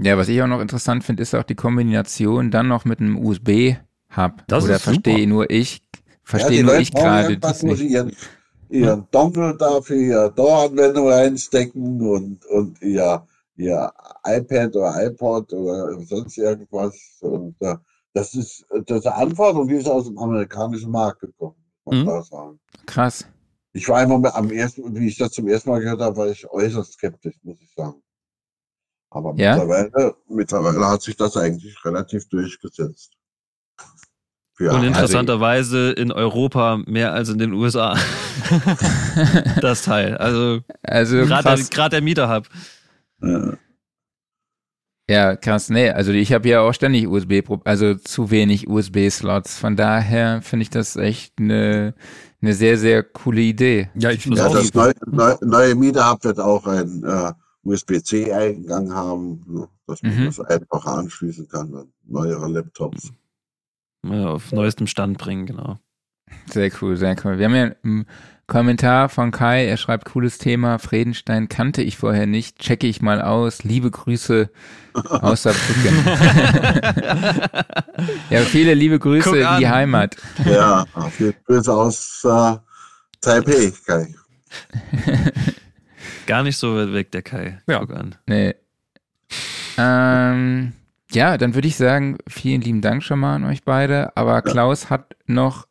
Ja, 0.00 0.16
was 0.16 0.28
ich 0.28 0.40
auch 0.42 0.46
noch 0.46 0.60
interessant 0.60 1.04
finde, 1.04 1.22
ist 1.22 1.34
auch 1.34 1.42
die 1.42 1.54
Kombination 1.54 2.50
dann 2.50 2.68
noch 2.68 2.84
mit 2.84 3.00
einem 3.00 3.18
USB-Hub. 3.18 4.44
Das 4.48 4.64
Oder 4.64 4.78
verstehe 4.78 5.26
nur 5.28 5.50
ich, 5.50 5.82
verstehe 6.24 6.58
die 6.58 6.62
nur 6.62 6.72
Leute 6.72 6.82
ich 6.82 6.92
gerade 6.92 7.38
das 7.38 7.62
nicht. 7.62 7.82
ihren, 7.82 8.16
ihren 8.70 9.06
Dongle 9.10 9.54
da 9.58 9.82
für 9.82 9.96
ihre 9.96 10.32
Door-Anwendung 10.32 11.08
reinstecken 11.08 12.00
und, 12.00 12.44
und 12.46 12.80
ihr, 12.80 13.26
ihr 13.56 13.92
iPad 14.24 14.74
oder 14.76 15.06
iPod 15.06 15.52
oder 15.52 16.00
sonst 16.00 16.38
irgendwas. 16.38 17.18
Und 17.20 17.54
äh, 17.60 17.76
das 18.14 18.34
ist 18.34 18.66
das 18.86 19.00
ist 19.00 19.06
eine 19.06 19.16
Anforderung, 19.16 19.68
die 19.68 19.74
ist 19.76 19.88
aus 19.88 20.06
dem 20.06 20.18
amerikanischen 20.18 20.90
Markt 20.90 21.20
gekommen, 21.20 21.56
Mhm. 21.86 22.58
Krass. 22.86 23.26
Ich 23.72 23.88
war 23.88 24.02
immer 24.02 24.34
am 24.34 24.50
ersten, 24.50 24.94
wie 24.94 25.08
ich 25.08 25.16
das 25.16 25.32
zum 25.32 25.48
ersten 25.48 25.70
Mal 25.70 25.80
gehört 25.80 26.00
habe, 26.00 26.16
war 26.16 26.28
ich 26.28 26.46
äußerst 26.48 26.92
skeptisch, 26.94 27.36
muss 27.42 27.56
ich 27.60 27.72
sagen. 27.74 28.02
Aber 29.10 29.34
Ja? 29.36 29.56
mittlerweile, 29.56 30.14
mittlerweile 30.28 30.86
hat 30.86 31.02
sich 31.02 31.16
das 31.16 31.36
eigentlich 31.36 31.82
relativ 31.84 32.28
durchgesetzt. 32.28 33.12
Ja, 34.58 34.72
Und 34.72 34.84
interessanterweise 34.84 35.92
in 35.92 36.12
Europa 36.12 36.76
mehr 36.86 37.12
als 37.12 37.30
in 37.30 37.38
den 37.38 37.52
USA. 37.52 37.96
das 39.60 39.82
Teil. 39.82 40.16
Also 40.18 40.60
Also 40.82 41.16
gerade 41.24 41.64
der, 41.64 41.88
der 41.88 42.02
Mieterhub. 42.02 42.48
äh, 43.22 43.28
Ja, 43.28 43.56
krass. 45.36 45.68
Nee, 45.70 45.90
also 45.90 46.12
ich 46.12 46.32
habe 46.32 46.48
ja 46.48 46.60
auch 46.60 46.72
ständig 46.72 47.08
USB, 47.08 47.42
also 47.64 47.94
zu 47.94 48.30
wenig 48.30 48.68
USB-Slots. 48.68 49.58
Von 49.58 49.76
daher 49.76 50.42
finde 50.42 50.62
ich 50.62 50.70
das 50.70 50.96
echt 50.96 51.34
eine, 51.38 51.94
eine 52.40 52.54
sehr, 52.54 52.78
sehr 52.78 53.02
coole 53.02 53.40
Idee. 53.40 53.90
Ja, 53.94 54.10
ich 54.10 54.22
finde 54.22 54.38
ja, 54.38 54.46
auch. 54.46 54.54
das 54.54 54.72
neue, 54.74 54.92
neue, 55.06 55.38
neue 55.42 55.74
Mieterhub 55.74 56.24
wird 56.24 56.40
auch 56.40 56.66
ein 56.66 57.04
äh, 57.04 57.32
USB-C-Eingang 57.64 58.92
haben, 58.92 59.44
ne, 59.46 59.68
dass 59.86 60.02
man 60.02 60.18
Mhm. 60.18 60.24
das 60.26 60.40
einfacher 60.40 60.92
anschließen 60.98 61.48
kann 61.48 61.74
an 61.74 61.92
neuere 62.06 62.48
Laptops. 62.48 63.12
Ja, 64.04 64.30
auf 64.30 64.52
neuestem 64.52 64.86
Stand 64.86 65.18
bringen, 65.18 65.46
genau. 65.46 65.78
Sehr 66.50 66.70
cool, 66.80 66.96
sehr 66.96 67.14
cool. 67.24 67.38
Wir 67.38 67.46
haben 67.46 67.54
ja 67.54 67.74
Kommentar 68.46 69.08
von 69.08 69.30
Kai, 69.30 69.66
er 69.66 69.76
schreibt, 69.76 70.06
cooles 70.06 70.38
Thema, 70.38 70.78
Fredenstein 70.78 71.48
kannte 71.48 71.82
ich 71.82 71.96
vorher 71.96 72.26
nicht, 72.26 72.58
checke 72.58 72.86
ich 72.86 73.00
mal 73.00 73.22
aus, 73.22 73.64
liebe 73.64 73.90
Grüße 73.90 74.50
aus 74.92 75.44
Saarbrücken. 75.44 76.04
ja, 78.30 78.40
viele 78.40 78.74
liebe 78.74 78.98
Grüße 78.98 79.38
in 79.38 79.58
die. 79.58 79.68
Heimat. 79.68 80.16
Ja, 80.44 80.84
viele 81.10 81.34
Grüße 81.46 81.72
aus 81.72 82.22
äh, 82.24 82.56
Taipei. 83.20 83.72
Kai. 83.86 84.14
Gar 86.26 86.42
nicht 86.42 86.58
so 86.58 86.76
weit 86.76 86.92
weg, 86.92 87.12
der 87.12 87.22
Kai. 87.22 87.60
Ja. 87.66 87.78
Guck 87.78 87.94
an. 87.94 88.16
Nee. 88.26 88.54
Ähm, 89.78 90.72
ja, 91.10 91.38
dann 91.38 91.54
würde 91.54 91.68
ich 91.68 91.76
sagen, 91.76 92.18
vielen 92.28 92.60
lieben 92.60 92.80
Dank 92.80 93.02
schon 93.02 93.20
mal 93.20 93.36
an 93.36 93.44
euch 93.44 93.64
beide. 93.64 94.16
Aber 94.16 94.42
Klaus 94.42 94.90
hat 94.90 95.16
noch 95.26 95.66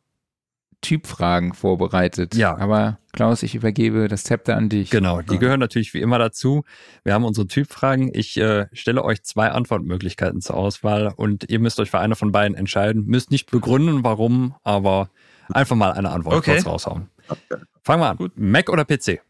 Typfragen 0.82 1.54
vorbereitet. 1.54 2.36
Ja. 2.36 2.58
Aber 2.58 2.98
Klaus, 3.14 3.44
ich 3.44 3.56
übergebe 3.56 4.08
das 4.08 4.24
Zepter 4.24 4.58
an 4.58 4.70
dich. 4.70 4.90
Genau, 4.90 5.22
die 5.22 5.38
gehören 5.38 5.60
natürlich 5.60 5.94
wie 5.94 6.02
immer 6.02 6.18
dazu. 6.18 6.64
Wir 7.04 7.14
haben 7.14 7.24
unsere 7.24 7.48
Typfragen. 7.48 8.10
Ich 8.14 8.38
äh, 8.38 8.68
stelle 8.74 9.04
euch 9.04 9.24
zwei 9.24 9.50
Antwortmöglichkeiten 9.52 10.42
zur 10.42 10.56
Auswahl 10.58 11.14
und 11.16 11.50
ihr 11.50 11.60
müsst 11.60 11.80
euch 11.80 11.92
für 11.92 12.00
eine 12.00 12.16
von 12.16 12.32
beiden 12.32 12.58
entscheiden. 12.58 13.06
Müsst 13.06 13.32
nicht 13.32 13.52
begründen, 13.52 14.04
warum, 14.04 14.56
aber 14.64 15.10
einfach 15.52 15.76
mal 15.76 15.92
eine 15.92 16.10
Antwort 16.10 16.38
Okay. 16.38 16.54
kurz 16.54 16.66
raushauen. 16.66 17.10
Okay. 17.28 17.62
Fangen 17.84 18.02
wir 18.02 18.10
an. 18.10 18.18
Gut. 18.18 18.34
Mac 18.36 18.70
oder 18.70 18.86
PC? 18.86 19.22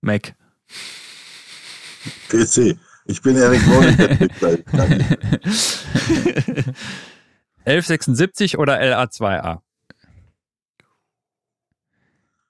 Mac. 0.00 0.34
PC. 2.28 2.78
Ich 3.06 3.22
bin 3.22 3.36
kann 3.36 3.52
nicht. 3.52 5.18
1176 7.64 8.58
oder 8.58 8.80
LA2A? 8.80 9.60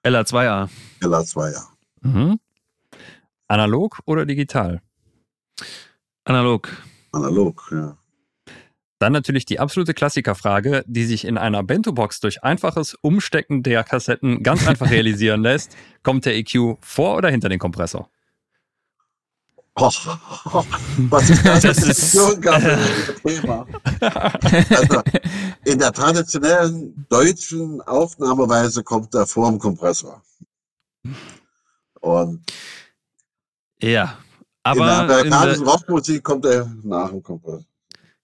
LA2A. 0.03 0.69
LA2, 1.01 1.53
ja. 1.53 1.63
Mhm. 2.01 2.39
Analog 3.47 3.99
oder 4.05 4.25
digital? 4.25 4.81
Analog. 6.23 6.69
Analog, 7.11 7.69
ja. 7.71 7.97
Dann 8.99 9.13
natürlich 9.13 9.45
die 9.45 9.59
absolute 9.59 9.93
Klassikerfrage, 9.93 10.83
die 10.85 11.05
sich 11.05 11.25
in 11.25 11.37
einer 11.37 11.63
Bento-Box 11.63 12.19
durch 12.19 12.43
einfaches 12.43 12.95
Umstecken 12.95 13.63
der 13.63 13.83
Kassetten 13.83 14.43
ganz 14.43 14.67
einfach 14.67 14.91
realisieren 14.91 15.41
lässt. 15.41 15.75
Kommt 16.03 16.25
der 16.25 16.35
EQ 16.35 16.77
vor 16.81 17.17
oder 17.17 17.29
hinter 17.29 17.49
den 17.49 17.59
Kompressor? 17.59 18.09
Oh, 19.81 20.63
was 21.09 21.29
ist 21.29 21.45
das? 21.45 21.61
Das 21.63 21.77
ist- 21.83 22.11
Thema. 23.23 23.65
Also, 24.01 25.01
in 25.65 25.79
der 25.79 25.91
traditionellen 25.93 27.05
deutschen 27.09 27.81
Aufnahmeweise 27.81 28.83
kommt 28.83 29.13
er 29.15 29.25
vor 29.25 29.49
dem 29.49 29.59
Kompressor. 29.59 30.21
Und 32.01 32.51
Ja. 33.81 33.85
in 33.85 33.87
der 33.89 34.17
Aber 34.63 34.79
in 34.81 34.85
der, 34.85 35.17
amerikanischen 35.17 35.67
Rockmusik 35.67 36.23
kommt 36.23 36.45
er 36.45 36.65
nach 36.83 37.09
dem 37.09 37.23
Kompressor. 37.23 37.63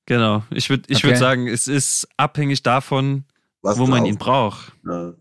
genau. 0.06 0.44
Ich 0.52 0.70
würde 0.70 0.84
ich 0.88 0.98
Okay. 0.98 1.08
würd 1.08 1.18
sagen, 1.18 1.48
es 1.48 1.68
ist 1.68 2.08
abhängig 2.18 2.64
davon, 2.64 3.26
Was 3.62 3.78
wo 3.78 3.88
man 3.88 4.06
ihn 4.06 4.18
braucht. 4.18 4.74
Ja. 4.86 5.14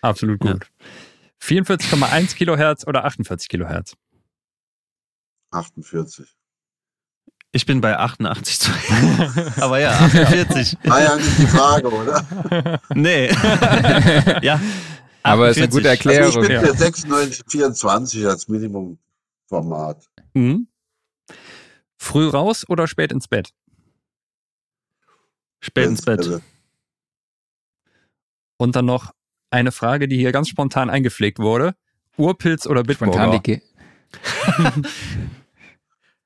Absolut 0.00 0.42
Ja. 0.44 0.52
gut. 0.54 0.66
44,1 1.38 2.34
Kilohertz 2.36 2.86
oder 2.86 3.04
48 3.04 3.48
Kilohertz? 3.48 3.94
48. 5.52 6.26
Ich 7.52 7.66
bin 7.66 7.80
bei 7.80 7.98
88,2. 7.98 9.60
Aber 9.62 9.78
ja, 9.78 9.90
48. 9.90 10.78
War 10.84 11.02
ja 11.02 11.16
nicht 11.16 11.38
die 11.38 11.46
Frage, 11.46 11.90
oder? 11.90 12.80
Nee. 12.94 13.28
ja. 14.42 14.60
Aber 15.22 15.48
es 15.50 15.56
ist 15.58 15.62
eine 15.62 15.68
48. 15.68 15.70
gute 15.70 15.90
Also 15.90 16.00
ich 16.00 16.06
Erklärung. 16.06 16.40
bin 16.42 16.50
ja. 16.50 16.60
für 16.62 16.76
96, 16.76 17.44
24 17.48 18.26
als 18.26 18.48
Minimumformat. 18.48 20.08
Mhm. 20.34 20.66
Früh 21.98 22.28
raus 22.28 22.68
oder 22.68 22.88
spät 22.88 23.12
ins 23.12 23.28
Bett? 23.28 23.52
Spät 25.60 25.86
ins 25.86 26.02
Bett. 26.02 26.40
Und 28.56 28.74
dann 28.74 28.86
noch 28.86 29.12
eine 29.50 29.70
Frage, 29.70 30.08
die 30.08 30.16
hier 30.16 30.32
ganz 30.32 30.48
spontan 30.48 30.90
eingepflegt 30.90 31.38
wurde. 31.38 31.76
Urpilz 32.16 32.66
oder 32.66 32.82
Spontan 32.90 33.30
Bitburger? 33.30 33.38
die 33.38 33.60
Ge 33.60 33.62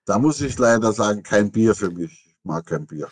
Da 0.07 0.19
muss 0.19 0.41
ich 0.41 0.57
leider 0.59 0.93
sagen, 0.93 1.23
kein 1.23 1.51
Bier 1.51 1.75
für 1.75 1.91
mich. 1.91 2.13
Ich 2.13 2.37
mag 2.45 2.65
kein 2.67 2.87
Bier. 2.87 3.09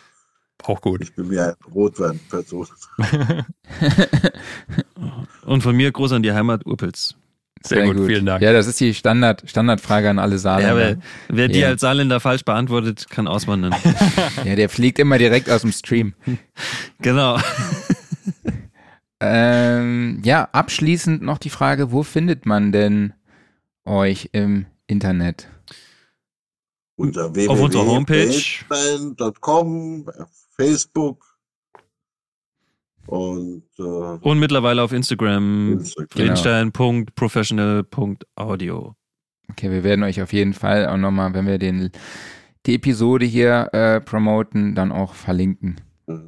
Auch 0.63 0.81
gut. 0.81 1.03
Ich 1.03 1.15
bin 1.15 1.29
mehr 1.29 1.49
ein 1.49 1.73
Rotweinperson. 1.75 2.67
Und 5.45 5.63
von 5.63 5.77
mir 5.77 5.93
groß 5.93 6.13
an 6.13 6.23
die 6.23 6.33
Heimat 6.33 6.65
Urpilz. 6.65 7.15
Sehr, 7.63 7.85
gut, 7.87 8.07
vielen 8.07 8.27
Dank. 8.27 8.43
Ja, 8.43 8.53
das 8.53 8.67
ist 8.67 8.79
die 8.79 8.93
Standard, 8.95 9.43
Standardfrage 9.49 10.11
an 10.11 10.19
alle 10.19 10.33
Ja, 10.35 10.39
Saarländer. 10.39 10.89
aber 10.91 10.97
wer 11.29 11.49
die 11.49 11.61
Ja. 11.61 11.69
als 11.69 11.81
Saarländer 11.81 12.21
falsch 12.21 12.45
beantwortet, 12.45 13.09
kann 13.11 13.27
auswandern. 13.27 13.75
Ja, 14.45 14.55
der 14.55 14.69
fliegt 14.69 14.99
immer 14.99 15.19
direkt 15.19 15.51
aus 15.51 15.63
dem 15.63 15.73
Stream. 15.73 16.15
genau. 17.01 17.39
Ähm, 19.21 20.21
ja, 20.25 20.49
abschließend 20.53 21.23
noch 21.23 21.39
die 21.39 21.51
Frage, 21.51 21.91
wo 21.91 22.03
findet 22.03 22.45
man 22.47 22.71
denn 22.73 23.15
euch 23.87 24.29
im 24.33 24.67
Internet? 24.87 25.49
Unter 26.97 27.27
Auf 27.49 27.61
unserer 27.61 27.87
Homepage. 27.87 28.41
Facebook 30.57 31.35
und 33.07 33.65
äh, 33.79 33.83
Und 33.83 34.39
mittlerweile 34.39 34.83
auf 34.83 34.93
Instagram 34.93 35.73
Instagram. 35.73 36.09
Genau. 36.15 36.33
Okay, 39.51 39.71
wir 39.71 39.85
werden 39.85 40.03
euch 40.05 40.23
auf 40.23 40.33
jeden 40.33 40.55
Fall 40.55 40.87
auch 40.89 40.97
nochmal, 40.97 41.35
wenn 41.35 41.47
wir 41.47 41.59
den, 41.59 41.91
die 42.65 42.77
Episode 42.77 43.27
hier 43.27 43.69
äh, 43.73 44.01
promoten, 44.01 44.75
dann 44.75 44.91
auch 44.91 45.15
verlinken. 45.15 45.81
Ja. 46.07 46.21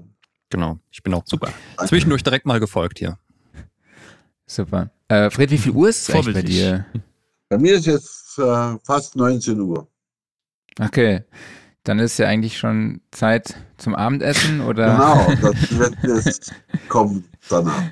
Genau. 0.51 0.79
Ich 0.91 1.03
bin 1.03 1.15
auch 1.15 1.23
Super. 1.25 1.53
Danke. 1.77 1.89
zwischendurch 1.89 2.23
direkt 2.23 2.45
mal 2.45 2.61
gefolgt 2.61 2.99
hier. 2.99 3.19
Super. 4.47 4.91
Äh, 5.09 5.31
Fred, 5.31 5.51
wie 5.51 5.59
viel 5.59 5.73
Uhr 5.73 5.89
ist 5.89 6.09
es 6.09 6.25
bei 6.25 6.43
dir? 6.43 6.87
Bei 7.49 7.59
mir 7.59 7.77
ist 7.77 7.87
jetzt 7.87 8.39
äh, 8.39 8.77
fast 8.85 9.17
19 9.17 9.61
Uhr. 9.61 9.89
Okay. 10.81 11.23
Dann 11.85 11.99
ist 12.01 12.19
ja 12.19 12.27
eigentlich 12.27 12.59
schon 12.59 13.01
Zeit 13.13 13.55
zum 13.77 13.95
Abendessen 13.95 14.61
oder? 14.61 14.97
Genau, 15.39 15.53
das 15.53 15.79
wird 15.79 15.95
jetzt 16.03 16.53
kommen 16.89 17.25
danach. 17.49 17.85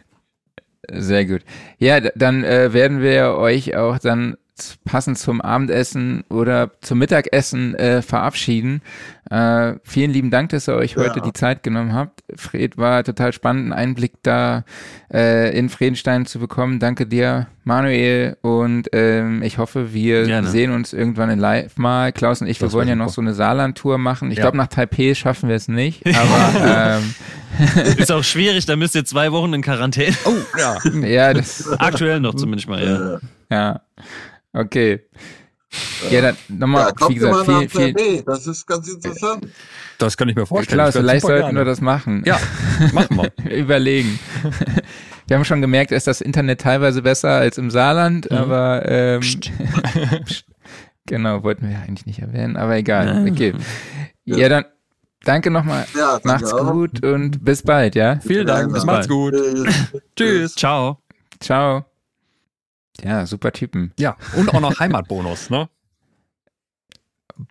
Sehr 0.91 1.25
gut. 1.25 1.43
Ja, 1.79 2.01
dann 2.01 2.45
äh, 2.45 2.73
werden 2.73 3.01
wir 3.01 3.37
euch 3.37 3.77
auch 3.77 3.99
dann 3.99 4.37
passend 4.85 5.19
zum 5.19 5.41
Abendessen 5.41 6.25
oder 6.31 6.71
zum 6.81 6.99
Mittagessen 6.99 7.75
äh, 7.75 8.03
verabschieden. 8.03 8.83
Äh, 9.31 9.75
vielen 9.83 10.11
lieben 10.13 10.31
Dank, 10.31 10.51
dass 10.51 10.69
ihr 10.69 10.75
euch 10.77 10.97
heute 10.97 11.19
Ja. 11.21 11.25
die 11.25 11.33
Zeit 11.33 11.63
genommen 11.63 11.93
habt. 11.93 12.23
Fred, 12.37 12.77
war 12.77 13.03
total 13.05 13.33
spannend, 13.33 13.65
einen 13.65 13.73
Einblick 13.73 14.13
da 14.23 14.65
äh, 15.13 15.57
in 15.59 15.69
Fredenstein 15.71 16.27
zu 16.27 16.39
bekommen. 16.39 16.79
Danke 16.79 17.07
dir, 17.07 17.49
Manuel. 17.65 18.37
Und 18.43 18.89
ähm, 18.93 19.43
ich 19.43 19.59
hoffe, 19.59 19.93
wir 19.95 20.25
Gerne. 20.25 20.49
sehen 20.49 20.73
uns 20.73 20.93
irgendwann 20.93 21.31
in 21.31 21.39
Live 21.39 21.77
mal. 21.79 22.13
Klaus 22.13 22.41
und 22.41 22.47
ich, 22.47 22.61
wir 22.61 22.67
Das 22.67 22.75
wollen 22.75 22.87
wär 22.87 22.93
ja 22.97 23.03
noch 23.03 23.09
so 23.09 23.21
eine 23.23 23.35
Saarland-Tour 23.35 23.99
machen. 23.99 24.31
Ich 24.31 24.39
Ja. 24.39 24.43
glaube, 24.45 24.59
nach 24.59 24.69
Taipei 24.69 25.15
schaffen 25.15 25.49
wir 25.49 25.57
es 25.57 25.69
nicht. 25.69 26.03
Aber 26.07 26.99
ähm, 27.01 27.15
Ist 27.99 28.11
auch 28.13 28.25
schwierig, 28.25 28.67
da 28.67 28.75
müsst 28.77 28.95
ihr 28.97 29.05
zwei 29.05 29.31
Wochen 29.33 29.53
in 29.55 29.63
Quarantäne. 29.63 30.15
Oh, 30.27 30.33
ja. 30.59 30.79
ja, 31.07 31.33
das 31.35 31.69
Aktuell 31.79 32.21
noch 32.21 32.35
zumindest 32.35 32.69
mal, 32.69 32.85
ja. 32.85 33.19
Ja, 33.51 33.81
okay. 34.55 35.01
Ja, 36.11 36.21
dann 36.23 36.37
nochmal, 36.49 36.93
Ja, 37.01 37.09
wie 37.09 37.15
gesagt, 37.15 37.47
viel, 37.47 37.69
viel, 37.69 37.93
B. 37.93 38.23
Das 38.25 38.47
ist 38.47 38.65
ganz 38.67 38.89
interessant. 38.89 39.49
Das 39.99 40.17
kann 40.17 40.29
ich 40.29 40.37
mir 40.37 40.47
vorstellen. 40.47 40.79
Werd's 40.79 40.97
vielleicht 40.97 41.23
sollten 41.27 41.47
wir 41.49 41.53
gerne. 41.53 41.65
das 41.65 41.81
machen. 41.81 42.23
Ja, 42.25 42.39
machen 42.93 43.17
wir. 43.17 43.33
Überlegen. 43.57 44.19
Wir 45.27 45.37
haben 45.37 45.45
schon 45.45 45.61
gemerkt, 45.61 45.91
ist 45.91 46.07
das 46.07 46.21
Internet 46.21 46.61
teilweise 46.61 47.03
besser 47.03 47.31
als 47.31 47.59
im 47.59 47.71
Saarland, 47.71 48.31
Mhm. 48.31 48.37
aber 48.37 48.83
ähm, 48.89 49.21
Psst. 49.21 49.51
genau, 51.07 51.43
wollten 51.43 51.69
wir 51.69 51.79
eigentlich 51.79 52.07
nicht 52.07 52.21
erwähnen, 52.21 52.57
aber 52.57 52.77
egal. 52.77 53.27
Okay. 53.29 53.55
Ja, 54.27 54.49
dann 54.49 54.65
danke 55.25 55.51
nochmal. 55.51 55.87
Ja, 55.97 56.21
danke 56.21 56.29
Macht's 56.29 56.53
auch. 56.53 56.71
gut 56.73 57.05
und 57.05 57.45
bis 57.45 57.63
bald, 57.63 57.95
ja? 57.97 58.21
Vielen 58.21 58.47
Dank, 58.47 58.73
bis 58.73 58.85
macht's 58.85 59.09
gut. 59.09 59.35
Tschüss. 60.17 60.55
Ciao. 60.55 60.99
Ciao. 61.41 61.85
Ja, 63.03 63.27
super 63.27 63.53
Typen. 63.53 63.93
Ja, 63.99 64.17
und 64.37 64.55
auch 64.55 64.61
noch 64.61 64.79
Heimatbonus, 64.79 65.51
ne? 65.51 65.69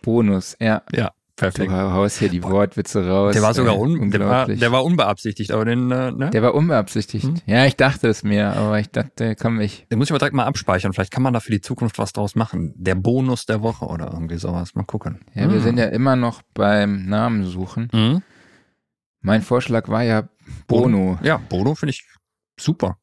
Bonus, 0.02 0.56
ja. 0.60 0.82
Ja, 0.94 1.08
Du 1.10 1.14
perfekt. 1.36 1.72
haust 1.72 2.20
hier 2.20 2.30
die 2.30 2.44
Wortwitze 2.44 3.06
raus. 3.08 3.34
Der 3.34 3.42
war 3.42 3.54
sogar 3.54 3.78
un 3.78 4.10
der 4.12 4.22
war, 4.28 4.46
der 4.48 4.72
war 4.72 4.84
unbeabsichtigt, 4.86 5.52
aber 5.52 5.66
den, 5.66 5.92
äh, 5.92 6.12
ne? 6.12 6.30
Der 6.30 6.42
war 6.42 6.54
unbeabsichtigt. 6.56 7.26
Hm. 7.26 7.36
Ja, 7.46 7.66
ich 7.66 7.76
dachte 7.76 8.08
es 8.08 8.24
mir, 8.24 8.54
aber 8.56 8.80
ich 8.80 8.90
dachte, 8.90 9.36
komm, 9.36 9.60
ich. 9.60 9.86
Den 9.92 9.98
muss 9.98 10.08
ich 10.08 10.12
aber 10.12 10.20
direkt 10.20 10.36
mal 10.36 10.46
abspeichern. 10.46 10.94
Vielleicht 10.94 11.12
kann 11.12 11.24
man 11.24 11.34
da 11.34 11.40
für 11.42 11.52
die 11.52 11.60
Zukunft 11.60 11.98
was 12.00 12.14
draus 12.14 12.36
machen. 12.36 12.74
Der 12.78 12.96
Bonus 12.96 13.46
der 13.46 13.62
Woche 13.62 13.86
oder 13.86 14.12
irgendwie 14.14 14.38
sowas. 14.38 14.76
Mal 14.76 14.84
gucken. 14.84 15.26
Ja, 15.34 15.50
wir 15.50 15.58
Hm. 15.58 15.64
sind 15.64 15.78
ja 15.78 15.86
immer 15.88 16.16
noch 16.16 16.42
beim 16.54 17.06
Namen 17.08 17.46
suchen. 17.46 17.90
Mhm. 17.92 18.22
Mein 19.22 19.42
Vorschlag 19.42 19.90
war 19.90 20.04
ja 20.04 20.30
Bono. 20.68 21.18
Ja, 21.24 21.38
Bono 21.38 21.76
finde 21.76 21.92
ich 21.92 22.06
super. 22.60 22.98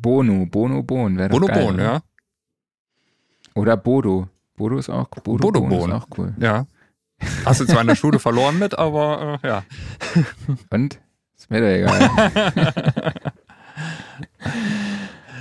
Bono, 0.00 0.46
Bono 0.46 0.82
Bon. 0.82 1.16
Wäre 1.16 1.28
doch 1.28 1.40
Bono 1.40 1.46
geil, 1.52 1.64
Bon, 1.66 1.76
ne? 1.76 1.82
ja. 1.82 2.02
Oder 3.54 3.76
Bodo. 3.76 4.28
Bodo 4.56 4.78
ist 4.78 4.88
auch 4.88 5.08
Bodo, 5.08 5.38
Bodo 5.38 5.60
Bon 5.60 5.68
Bon. 5.70 5.88
ist 5.90 5.94
auch 5.94 6.06
cool. 6.16 6.34
Ja. 6.38 6.66
Hast 7.44 7.60
du 7.60 7.64
zwar 7.66 7.80
in 7.80 7.88
der 7.88 7.96
Schule 7.96 8.18
verloren 8.18 8.58
mit, 8.58 8.78
aber 8.78 9.40
äh, 9.42 9.48
ja. 9.48 9.64
Und? 10.70 11.00
Ist 11.36 11.50
mir 11.50 11.60
doch 11.60 11.66
egal. 11.66 13.12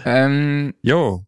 ähm, 0.06 0.74
Jo. 0.82 1.26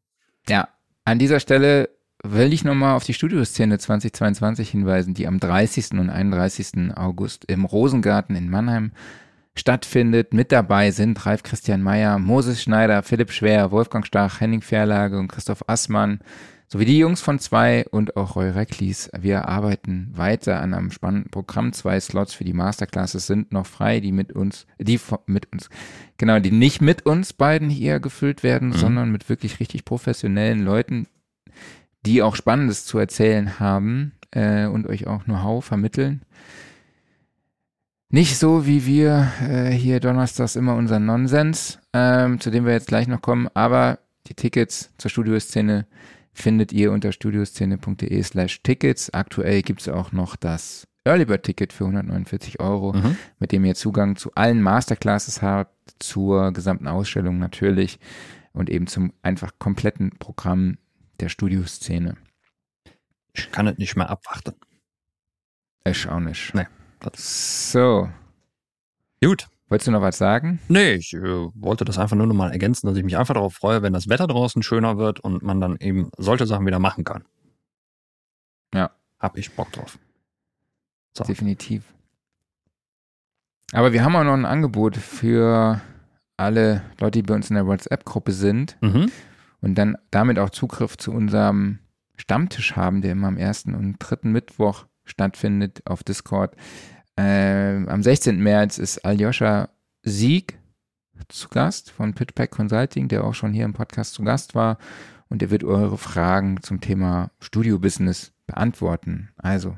ja, 0.48 0.68
an 1.06 1.20
dieser 1.20 1.40
Stelle 1.40 1.90
will 2.24 2.54
ich 2.54 2.64
nochmal 2.64 2.96
auf 2.96 3.04
die 3.04 3.14
Studioszene 3.14 3.80
2022 3.80 4.70
hinweisen, 4.70 5.14
die 5.14 5.28
am 5.28 5.40
30. 5.40 5.92
und 5.94 6.10
31. 6.10 6.96
August 6.96 7.46
im 7.46 7.66
Rosengarten 7.66 8.36
in 8.36 8.50
Mannheim 8.50 8.92
stattfindet. 9.56 10.34
Mit 10.34 10.52
dabei 10.52 10.92
sind 10.92 11.26
Ralf 11.26 11.44
Christian 11.44 11.82
Meyer, 11.82 12.18
Moses 12.20 12.62
Schneider, 12.62 13.04
Philipp 13.04 13.32
Schwer, 13.32 13.72
Wolfgang 13.72 14.06
Stach, 14.06 14.40
Henning 14.40 14.62
Verlage 14.62 15.18
und 15.20 15.28
Christoph 15.28 15.64
Assmann 15.68 16.20
sowie 16.72 16.86
die 16.86 17.00
Jungs 17.00 17.20
von 17.20 17.40
zwei 17.40 17.86
und 17.90 18.16
auch 18.16 18.36
Roy 18.36 18.50
Recklis. 18.50 19.10
Wir 19.20 19.48
arbeiten 19.50 20.12
weiter 20.14 20.62
an 20.62 20.76
einem 20.76 20.92
spannenden 20.92 21.32
Programm. 21.32 21.74
Zwei 21.74 22.00
Slots 22.00 22.36
für 22.36 22.44
die 22.44 22.54
Masterclasses 22.54 23.26
sind 23.26 23.52
noch 23.52 23.66
frei, 23.66 24.00
die 24.00 24.12
mit 24.12 24.32
uns, 24.34 24.68
die 24.78 25.00
mit 25.26 25.52
uns, 25.52 25.70
genau, 26.18 26.40
die 26.40 26.52
nicht 26.52 26.82
mit 26.82 27.08
uns 27.08 27.34
beiden 27.34 27.72
hier 27.72 28.00
gefüllt 28.00 28.44
werden, 28.44 28.70
Mhm. 28.70 28.74
sondern 28.74 29.12
mit 29.12 29.30
wirklich 29.30 29.60
richtig 29.60 29.84
professionellen 29.84 30.64
Leuten, 30.64 31.08
die 32.06 32.22
auch 32.22 32.36
Spannendes 32.36 32.86
zu 32.86 33.00
erzählen 33.00 33.60
haben 33.60 34.14
äh, 34.32 34.68
und 34.68 34.86
euch 34.88 35.08
auch 35.08 35.24
Know-how 35.24 35.66
vermitteln. 35.66 36.22
Nicht 38.12 38.38
so 38.38 38.66
wie 38.66 38.86
wir 38.86 39.32
äh, 39.42 39.70
hier 39.72 40.00
donnerstags 40.00 40.56
immer 40.56 40.76
unseren 40.76 41.06
Nonsens, 41.06 41.80
ähm, 41.94 42.40
zu 42.40 42.50
dem 42.50 42.66
wir 42.66 42.74
jetzt 42.74 42.88
gleich 42.88 43.08
noch 43.08 43.22
kommen, 43.22 43.48
aber 43.54 44.00
die 44.28 44.34
Tickets 44.34 44.92
zur 44.98 45.12
Studioszene 45.12 45.86
findet 46.34 46.72
ihr 46.72 46.92
unter 46.92 47.12
studioszene.de 47.12 48.24
slash 48.24 48.64
Tickets. 48.64 49.12
Aktuell 49.14 49.62
gibt 49.62 49.82
es 49.82 49.90
auch 49.90 50.12
noch 50.12 50.36
das 50.36 50.88
Early 51.06 51.26
Bird 51.26 51.44
Ticket 51.44 51.72
für 51.72 51.86
149 51.86 52.60
Euro, 52.60 52.94
Mhm. 52.94 53.16
mit 53.38 53.52
dem 53.52 53.64
ihr 53.66 53.76
Zugang 53.76 54.16
zu 54.16 54.34
allen 54.34 54.62
Masterclasses 54.62 55.42
habt, 55.44 55.76
zur 56.00 56.52
gesamten 56.52 56.88
Ausstellung 56.88 57.38
natürlich 57.38 58.00
und 58.54 58.70
eben 58.72 58.88
zum 58.88 59.14
einfach 59.22 59.52
kompletten 59.60 60.12
Programm 60.18 60.78
der 61.20 61.30
Studioszene. 61.30 62.16
Ich 63.34 63.52
kann 63.52 63.68
es 63.68 63.78
nicht 63.78 63.96
mehr 63.96 64.10
abwarten. 64.10 64.56
Ich 65.86 66.08
auch 66.08 66.20
nicht. 66.20 66.54
Nee. 66.56 66.66
So, 67.16 68.10
Gut. 69.24 69.48
wolltest 69.70 69.88
du 69.88 69.92
noch 69.92 70.02
was 70.02 70.18
sagen? 70.18 70.60
Nee, 70.68 70.94
ich 70.96 71.14
äh, 71.14 71.22
wollte 71.54 71.86
das 71.86 71.98
einfach 71.98 72.16
nur 72.18 72.28
noch 72.28 72.36
mal 72.36 72.52
ergänzen, 72.52 72.88
dass 72.88 72.98
ich 72.98 73.04
mich 73.04 73.18
einfach 73.18 73.34
darauf 73.36 73.54
freue, 73.54 73.82
wenn 73.82 73.94
das 73.94 74.10
Wetter 74.10 74.28
draußen 74.28 74.64
schöner 74.64 74.98
wird 74.98 75.20
und 75.20 75.42
man 75.44 75.62
dann 75.62 75.78
eben 75.80 76.10
solche 76.18 76.46
Sachen 76.46 76.66
wieder 76.66 76.80
machen 76.80 77.04
kann. 77.04 77.24
Ja. 78.74 78.92
Hab 79.20 79.38
ich 79.38 79.52
Bock 79.56 79.72
drauf. 79.72 79.98
So. 81.18 81.24
Definitiv. 81.24 81.84
Aber 83.72 83.94
wir 83.94 84.04
haben 84.04 84.16
auch 84.16 84.24
noch 84.24 84.34
ein 84.34 84.46
Angebot 84.46 84.98
für 84.98 85.82
alle 86.38 86.84
Leute, 87.00 87.20
die 87.20 87.24
bei 87.24 87.36
uns 87.36 87.50
in 87.50 87.56
der 87.56 87.68
WhatsApp-Gruppe 87.68 88.32
sind 88.32 88.78
Mhm. 88.82 89.12
und 89.62 89.76
dann 89.76 89.98
damit 90.12 90.40
auch 90.40 90.50
Zugriff 90.50 90.98
zu 90.98 91.12
unserem 91.12 91.80
Stammtisch 92.16 92.76
haben, 92.76 93.02
der 93.02 93.12
immer 93.14 93.28
am 93.28 93.38
ersten 93.38 93.76
und 93.76 93.98
dritten 94.00 94.32
Mittwoch 94.32 94.86
stattfindet 95.10 95.82
auf 95.86 96.04
Discord. 96.04 96.56
Ähm, 97.18 97.90
am 97.90 98.02
16. 98.02 98.40
März 98.40 98.78
ist 98.78 99.04
Aljoscha 99.06 99.70
Sieg 100.04 100.60
zu 101.28 101.50
Gast 101.50 101.92
von 101.92 102.14
Pitchpack 102.14 102.52
Consulting, 102.52 103.08
der 103.10 103.24
auch 103.24 103.34
schon 103.34 103.54
hier 103.54 103.66
im 103.66 103.74
Podcast 103.74 104.14
zu 104.14 104.24
Gast 104.24 104.56
war. 104.56 104.78
Und 105.28 105.42
er 105.42 105.52
wird 105.52 105.64
eure 105.64 105.98
Fragen 105.98 106.62
zum 106.64 106.82
Thema 106.82 107.32
Studio-Business 107.40 108.32
beantworten. 108.48 109.30
Also 109.38 109.78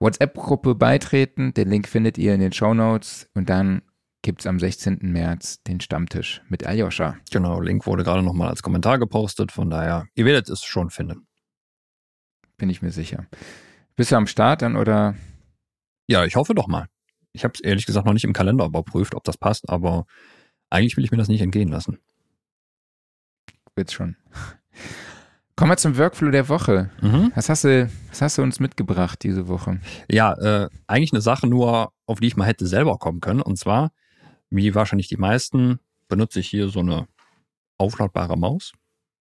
WhatsApp-Gruppe 0.00 0.74
beitreten, 0.74 1.54
den 1.54 1.68
Link 1.68 1.86
findet 1.86 2.18
ihr 2.18 2.34
in 2.34 2.40
den 2.40 2.52
Show 2.52 2.74
Notes 2.74 3.28
und 3.34 3.48
dann 3.48 3.82
gibt's 4.22 4.46
am 4.46 4.58
16. 4.58 4.98
März 5.02 5.62
den 5.62 5.80
Stammtisch 5.80 6.42
mit 6.48 6.66
Aljoscha. 6.66 7.16
Genau, 7.30 7.60
Link 7.60 7.86
wurde 7.86 8.02
gerade 8.02 8.22
noch 8.22 8.32
mal 8.32 8.48
als 8.48 8.62
Kommentar 8.62 8.98
gepostet, 8.98 9.52
von 9.52 9.70
daher, 9.70 10.06
ihr 10.14 10.24
werdet 10.24 10.48
es 10.48 10.64
schon 10.64 10.90
finden. 10.90 11.26
Bin 12.56 12.70
ich 12.70 12.82
mir 12.82 12.92
sicher. 12.92 13.26
Bist 13.96 14.10
du 14.10 14.16
am 14.16 14.26
Start 14.26 14.62
dann 14.62 14.76
oder? 14.76 15.14
Ja, 16.06 16.24
ich 16.24 16.36
hoffe 16.36 16.54
doch 16.54 16.66
mal. 16.66 16.86
Ich 17.32 17.44
habe 17.44 17.54
es 17.54 17.60
ehrlich 17.60 17.86
gesagt 17.86 18.06
noch 18.06 18.12
nicht 18.12 18.24
im 18.24 18.32
Kalender 18.32 18.64
überprüft, 18.64 19.14
ob 19.14 19.24
das 19.24 19.38
passt, 19.38 19.68
aber 19.68 20.06
eigentlich 20.70 20.96
will 20.96 21.04
ich 21.04 21.10
mir 21.10 21.18
das 21.18 21.28
nicht 21.28 21.40
entgehen 21.40 21.68
lassen. 21.68 21.98
Wird's 23.74 23.92
schon. 23.92 24.16
Kommen 25.56 25.70
wir 25.70 25.76
zum 25.76 25.96
Workflow 25.96 26.30
der 26.30 26.48
Woche. 26.48 26.90
Mhm. 27.00 27.32
Was 27.34 27.48
hast 27.48 27.64
du, 27.64 27.90
was 28.08 28.22
hast 28.22 28.38
du 28.38 28.42
uns 28.42 28.58
mitgebracht 28.58 29.22
diese 29.22 29.48
Woche? 29.48 29.80
Ja, 30.10 30.32
äh, 30.34 30.68
eigentlich 30.86 31.12
eine 31.12 31.20
Sache 31.20 31.46
nur, 31.46 31.92
auf 32.06 32.20
die 32.20 32.26
ich 32.26 32.36
mal 32.36 32.46
hätte 32.46 32.66
selber 32.66 32.98
kommen 32.98 33.20
können. 33.20 33.42
Und 33.42 33.58
zwar, 33.58 33.92
wie 34.50 34.74
wahrscheinlich 34.74 35.08
die 35.08 35.18
meisten, 35.18 35.78
benutze 36.08 36.40
ich 36.40 36.48
hier 36.48 36.68
so 36.68 36.80
eine 36.80 37.06
aufladbare 37.78 38.36
Maus. 38.36 38.72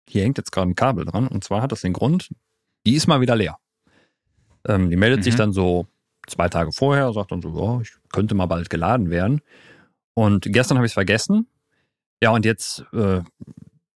Hier 0.09 0.23
hängt 0.23 0.37
jetzt 0.37 0.51
gerade 0.51 0.69
ein 0.69 0.75
Kabel 0.75 1.05
dran. 1.05 1.27
Und 1.27 1.43
zwar 1.43 1.61
hat 1.61 1.71
das 1.71 1.81
den 1.81 1.93
Grund, 1.93 2.29
die 2.85 2.95
ist 2.95 3.07
mal 3.07 3.21
wieder 3.21 3.35
leer. 3.35 3.57
Ähm, 4.67 4.89
die 4.89 4.95
meldet 4.95 5.19
Mhm. 5.19 5.23
sich 5.23 5.35
dann 5.35 5.53
so 5.53 5.87
zwei 6.27 6.49
Tage 6.49 6.71
vorher, 6.71 7.11
sagt 7.13 7.31
dann 7.31 7.41
so, 7.41 7.49
oh, 7.49 7.79
ich 7.81 7.91
könnte 8.11 8.35
mal 8.35 8.45
bald 8.45 8.69
geladen 8.69 9.09
werden. 9.09 9.41
Und 10.13 10.45
gestern 10.49 10.77
habe 10.77 10.85
ich 10.85 10.91
es 10.91 10.93
vergessen. 10.93 11.47
Ja, 12.21 12.31
und 12.31 12.45
jetzt 12.45 12.85
äh, 12.93 13.21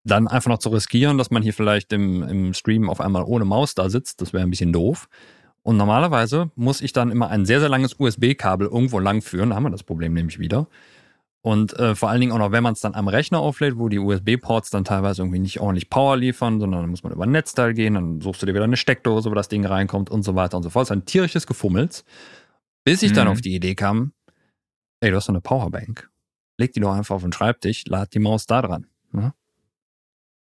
dann 0.03 0.27
einfach 0.27 0.49
noch 0.49 0.59
zu 0.59 0.69
riskieren, 0.69 1.17
dass 1.17 1.31
man 1.31 1.43
hier 1.43 1.53
vielleicht 1.53 1.93
im, 1.93 2.23
im 2.23 2.53
Stream 2.53 2.89
auf 2.89 2.99
einmal 3.01 3.23
ohne 3.23 3.45
Maus 3.45 3.75
da 3.75 3.89
sitzt, 3.89 4.21
das 4.21 4.33
wäre 4.33 4.43
ein 4.43 4.49
bisschen 4.49 4.73
doof. 4.73 5.07
Und 5.63 5.75
normalerweise 5.77 6.49
muss 6.55 6.81
ich 6.81 6.93
dann 6.93 7.11
immer 7.11 7.29
ein 7.29 7.45
sehr, 7.45 7.59
sehr 7.59 7.69
langes 7.69 7.95
USB-Kabel 7.99 8.67
irgendwo 8.67 8.99
lang 8.99 9.21
führen. 9.21 9.49
Da 9.49 9.55
haben 9.57 9.63
wir 9.63 9.69
das 9.69 9.83
Problem 9.83 10.13
nämlich 10.13 10.39
wieder. 10.39 10.67
Und 11.47 11.71
äh, 11.79 11.95
vor 11.95 12.09
allen 12.09 12.19
Dingen 12.19 12.33
auch 12.33 12.39
noch, 12.39 12.51
wenn 12.51 12.61
man 12.61 12.73
es 12.73 12.81
dann 12.81 12.93
am 12.93 13.07
Rechner 13.07 13.39
auflädt, 13.39 13.77
wo 13.77 13.87
die 13.87 13.99
USB-Ports 13.99 14.69
dann 14.69 14.83
teilweise 14.83 15.21
irgendwie 15.21 15.39
nicht 15.39 15.61
ordentlich 15.61 15.89
Power 15.89 16.17
liefern, 16.17 16.59
sondern 16.59 16.81
dann 16.81 16.89
muss 16.89 17.03
man 17.03 17.13
über 17.13 17.23
ein 17.23 17.31
Netzteil 17.31 17.73
gehen, 17.73 17.93
dann 17.93 18.19
suchst 18.19 18.41
du 18.41 18.45
dir 18.45 18.53
wieder 18.53 18.65
eine 18.65 18.75
Steckdose, 18.75 19.31
wo 19.31 19.33
das 19.33 19.47
Ding 19.47 19.65
reinkommt 19.65 20.09
und 20.09 20.23
so 20.23 20.35
weiter 20.35 20.57
und 20.57 20.63
so 20.63 20.69
fort. 20.69 20.81
Das 20.83 20.89
ist 20.89 20.97
ein 20.97 21.05
tierisches 21.05 21.47
Gefummels. 21.47 22.03
Bis 22.83 23.01
ich 23.01 23.13
dann 23.13 23.27
Mhm. 23.27 23.31
auf 23.31 23.39
die 23.39 23.55
Idee 23.55 23.75
kam, 23.75 24.11
ey, 24.99 25.09
du 25.09 25.15
hast 25.15 25.27
so 25.27 25.31
eine 25.31 25.39
Powerbank. 25.39 26.09
Leg 26.57 26.73
die 26.73 26.81
doch 26.81 26.91
einfach 26.93 27.15
auf 27.15 27.21
den 27.21 27.31
Schreibtisch, 27.31 27.85
lad 27.87 28.13
die 28.13 28.19
Maus 28.19 28.45
da 28.45 28.61
dran. 28.61 28.87
Ne? 29.13 29.33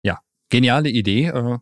Ja, 0.05 0.21
geniale 0.51 0.89
Idee. 0.89 1.27
Äh, 1.27 1.59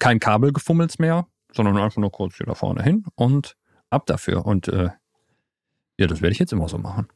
kein 0.00 0.18
Kabelgefummels 0.18 0.98
mehr, 0.98 1.28
sondern 1.52 1.76
einfach 1.78 1.98
nur 2.00 2.10
kurz 2.10 2.38
hier 2.38 2.46
da 2.46 2.54
vorne 2.54 2.82
hin 2.82 3.04
und 3.14 3.56
ab 3.88 4.06
dafür. 4.06 4.44
Und 4.46 4.66
äh, 4.66 4.90
ja, 5.96 6.06
das 6.08 6.22
werde 6.22 6.32
ich 6.32 6.40
jetzt 6.40 6.52
immer 6.52 6.68
so 6.68 6.78
machen. 6.78 7.06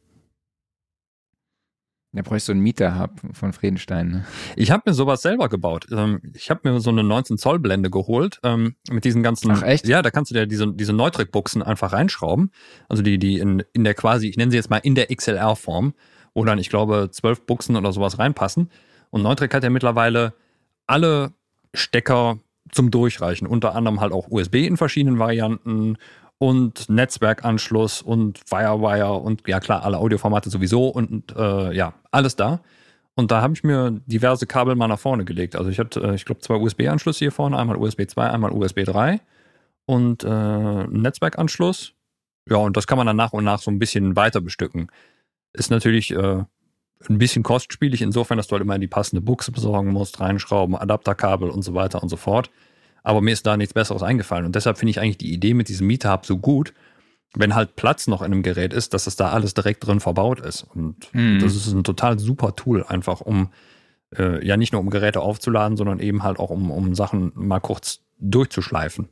Da 2.17 2.23
bräuchst 2.23 2.49
du 2.49 2.53
einen 2.53 2.63
Mieter-Hub 2.63 3.21
von 3.33 3.53
Friedenstein. 3.53 4.09
Ne? 4.09 4.25
Ich 4.57 4.71
habe 4.71 4.85
mir 4.87 4.95
sowas 4.95 5.21
selber 5.21 5.49
gebaut. 5.49 5.87
Ähm, 5.93 6.21
ich 6.35 6.51
habe 6.51 6.61
mir 6.65 6.81
so 6.81 6.91
eine 6.91 7.05
19 7.05 7.37
Zoll 7.37 7.59
Blende 7.59 7.91
geholt 7.91 8.41
ähm, 8.43 8.75
mit 8.91 9.05
diesen 9.05 9.23
ganzen. 9.23 9.51
Ach, 9.51 9.63
echt? 9.63 9.87
Ja, 9.87 10.01
da 10.01 10.11
kannst 10.11 10.31
du 10.31 10.35
dir 10.35 10.47
diese 10.47 10.73
diese 10.73 10.95
Neutrik 10.95 11.31
Buchsen 11.31 11.63
einfach 11.63 11.93
reinschrauben. 11.93 12.51
Also 12.89 13.03
die 13.03 13.19
die 13.19 13.39
in 13.39 13.63
in 13.75 13.85
der 13.85 13.95
quasi, 13.95 14.29
ich 14.29 14.39
nenne 14.39 14.51
sie 14.51 14.57
jetzt 14.57 14.71
mal 14.71 14.79
in 14.79 14.95
der 14.95 15.15
XLR 15.15 15.57
Form, 15.57 15.93
wo 16.33 16.43
dann 16.45 16.59
ich 16.59 16.71
glaube 16.71 17.11
zwölf 17.13 17.43
Buchsen 17.43 17.77
oder 17.77 17.93
sowas 17.93 18.19
reinpassen. 18.19 18.71
Und 19.11 19.23
Neutrik 19.23 19.53
hat 19.55 19.63
ja 19.63 19.71
mittlerweile 19.71 20.33
alle 20.87 21.33
Stecker 21.75 22.39
zum 22.73 22.91
Durchreichen. 22.91 23.47
Unter 23.47 23.75
anderem 23.75 24.01
halt 24.01 24.13
auch 24.13 24.29
USB 24.31 24.57
in 24.57 24.77
verschiedenen 24.77 25.19
Varianten 25.19 25.99
und 26.39 26.89
Netzwerkanschluss 26.89 28.03
und 28.03 28.39
Firewire 28.47 29.15
und 29.15 29.47
ja 29.47 29.61
klar, 29.61 29.85
alle 29.85 29.99
Audioformate 29.99 30.51
sowieso 30.51 30.89
und 30.89 31.35
äh, 31.37 31.73
ja, 31.73 31.95
alles 32.11 32.37
da. 32.37 32.61
Und 33.15 33.31
da 33.31 33.41
habe 33.41 33.55
ich 33.55 33.65
mir 33.65 34.03
diverse 34.07 34.47
Kabel 34.47 34.75
mal 34.75 34.89
nach 34.89 34.99
vorne 34.99 35.25
gelegt. 35.25 35.57
Also 35.57 35.71
ich 35.71 35.79
hatte, 35.79 36.01
äh, 36.03 36.15
ich 36.15 36.27
glaube, 36.27 36.43
zwei 36.43 36.57
USB-Anschlüsse 36.57 37.21
hier 37.21 37.33
vorne, 37.33 37.57
einmal 37.57 37.77
USB 37.77 38.07
2, 38.07 38.31
einmal 38.31 38.53
USB 38.53 38.85
3 38.85 39.21
und 39.87 40.23
äh, 40.25 40.29
einen 40.29 41.01
Netzwerkanschluss. 41.01 41.95
Ja, 42.49 42.59
und 42.59 42.77
das 42.77 42.87
kann 42.87 42.99
man 42.99 43.07
dann 43.07 43.17
nach 43.17 43.33
und 43.33 43.45
nach 43.45 43.59
so 43.59 43.71
ein 43.71 43.79
bisschen 43.79 44.17
weiter 44.17 44.43
bestücken. 44.43 44.89
Ist 45.55 45.71
natürlich 45.71 46.11
äh, 46.13 46.45
ein 47.09 47.19
bisschen 47.19 47.43
kostspielig, 47.43 48.03
insofern, 48.03 48.37
dass 48.37 48.49
du 48.49 48.53
halt 48.53 48.63
immer 48.63 48.79
die 48.79 48.87
passende 48.87 49.23
Buchse 49.23 49.51
besorgen 49.51 49.93
musst, 49.93 50.21
reinschrauben, 50.21 50.77
Adapterkabel 50.77 51.49
und 51.49 51.63
so 51.63 51.75
weiter 51.75 52.03
und 52.03 52.11
so 52.11 52.17
fort. 52.17 52.51
Aber 53.07 53.21
mir 53.21 53.31
ist 53.33 53.47
da 53.47 53.57
nichts 53.57 53.73
Besseres 53.73 54.03
eingefallen. 54.03 54.47
Und 54.47 54.57
deshalb 54.57 54.79
finde 54.79 54.91
ich 54.91 54.99
eigentlich 55.01 55.19
die 55.19 55.33
Idee 55.33 55.55
mit 55.55 55.69
diesem 55.69 55.87
Meetup 55.87 56.27
so 56.27 56.39
gut, 56.39 56.75
wenn 57.35 57.55
halt 57.55 57.77
Platz 57.77 58.09
noch 58.09 58.21
in 58.21 58.33
einem 58.33 58.43
Gerät 58.43 58.73
ist, 58.73 58.95
dass 58.95 59.07
es 59.07 59.15
da 59.15 59.31
alles 59.31 59.55
direkt 59.55 59.87
drin 59.87 60.01
verbaut 60.01 60.41
ist. 60.41 60.65
Und 60.65 61.15
Mhm. 61.15 61.39
das 61.39 61.55
ist 61.55 61.69
ein 61.73 61.85
total 61.85 62.19
super 62.19 62.57
Tool, 62.57 62.83
einfach 62.85 63.21
um 63.21 63.51
äh, 64.17 64.45
ja 64.45 64.57
nicht 64.57 64.73
nur 64.73 64.81
um 64.81 64.91
Geräte 64.91 65.21
aufzuladen, 65.21 65.77
sondern 65.77 66.01
eben 66.01 66.23
halt 66.25 66.39
auch 66.41 66.51
um, 66.51 66.71
um 66.71 66.95
Sachen 66.97 67.33
mal 67.35 67.61
kurz 67.61 68.01
durchzuschleifen. 68.19 69.09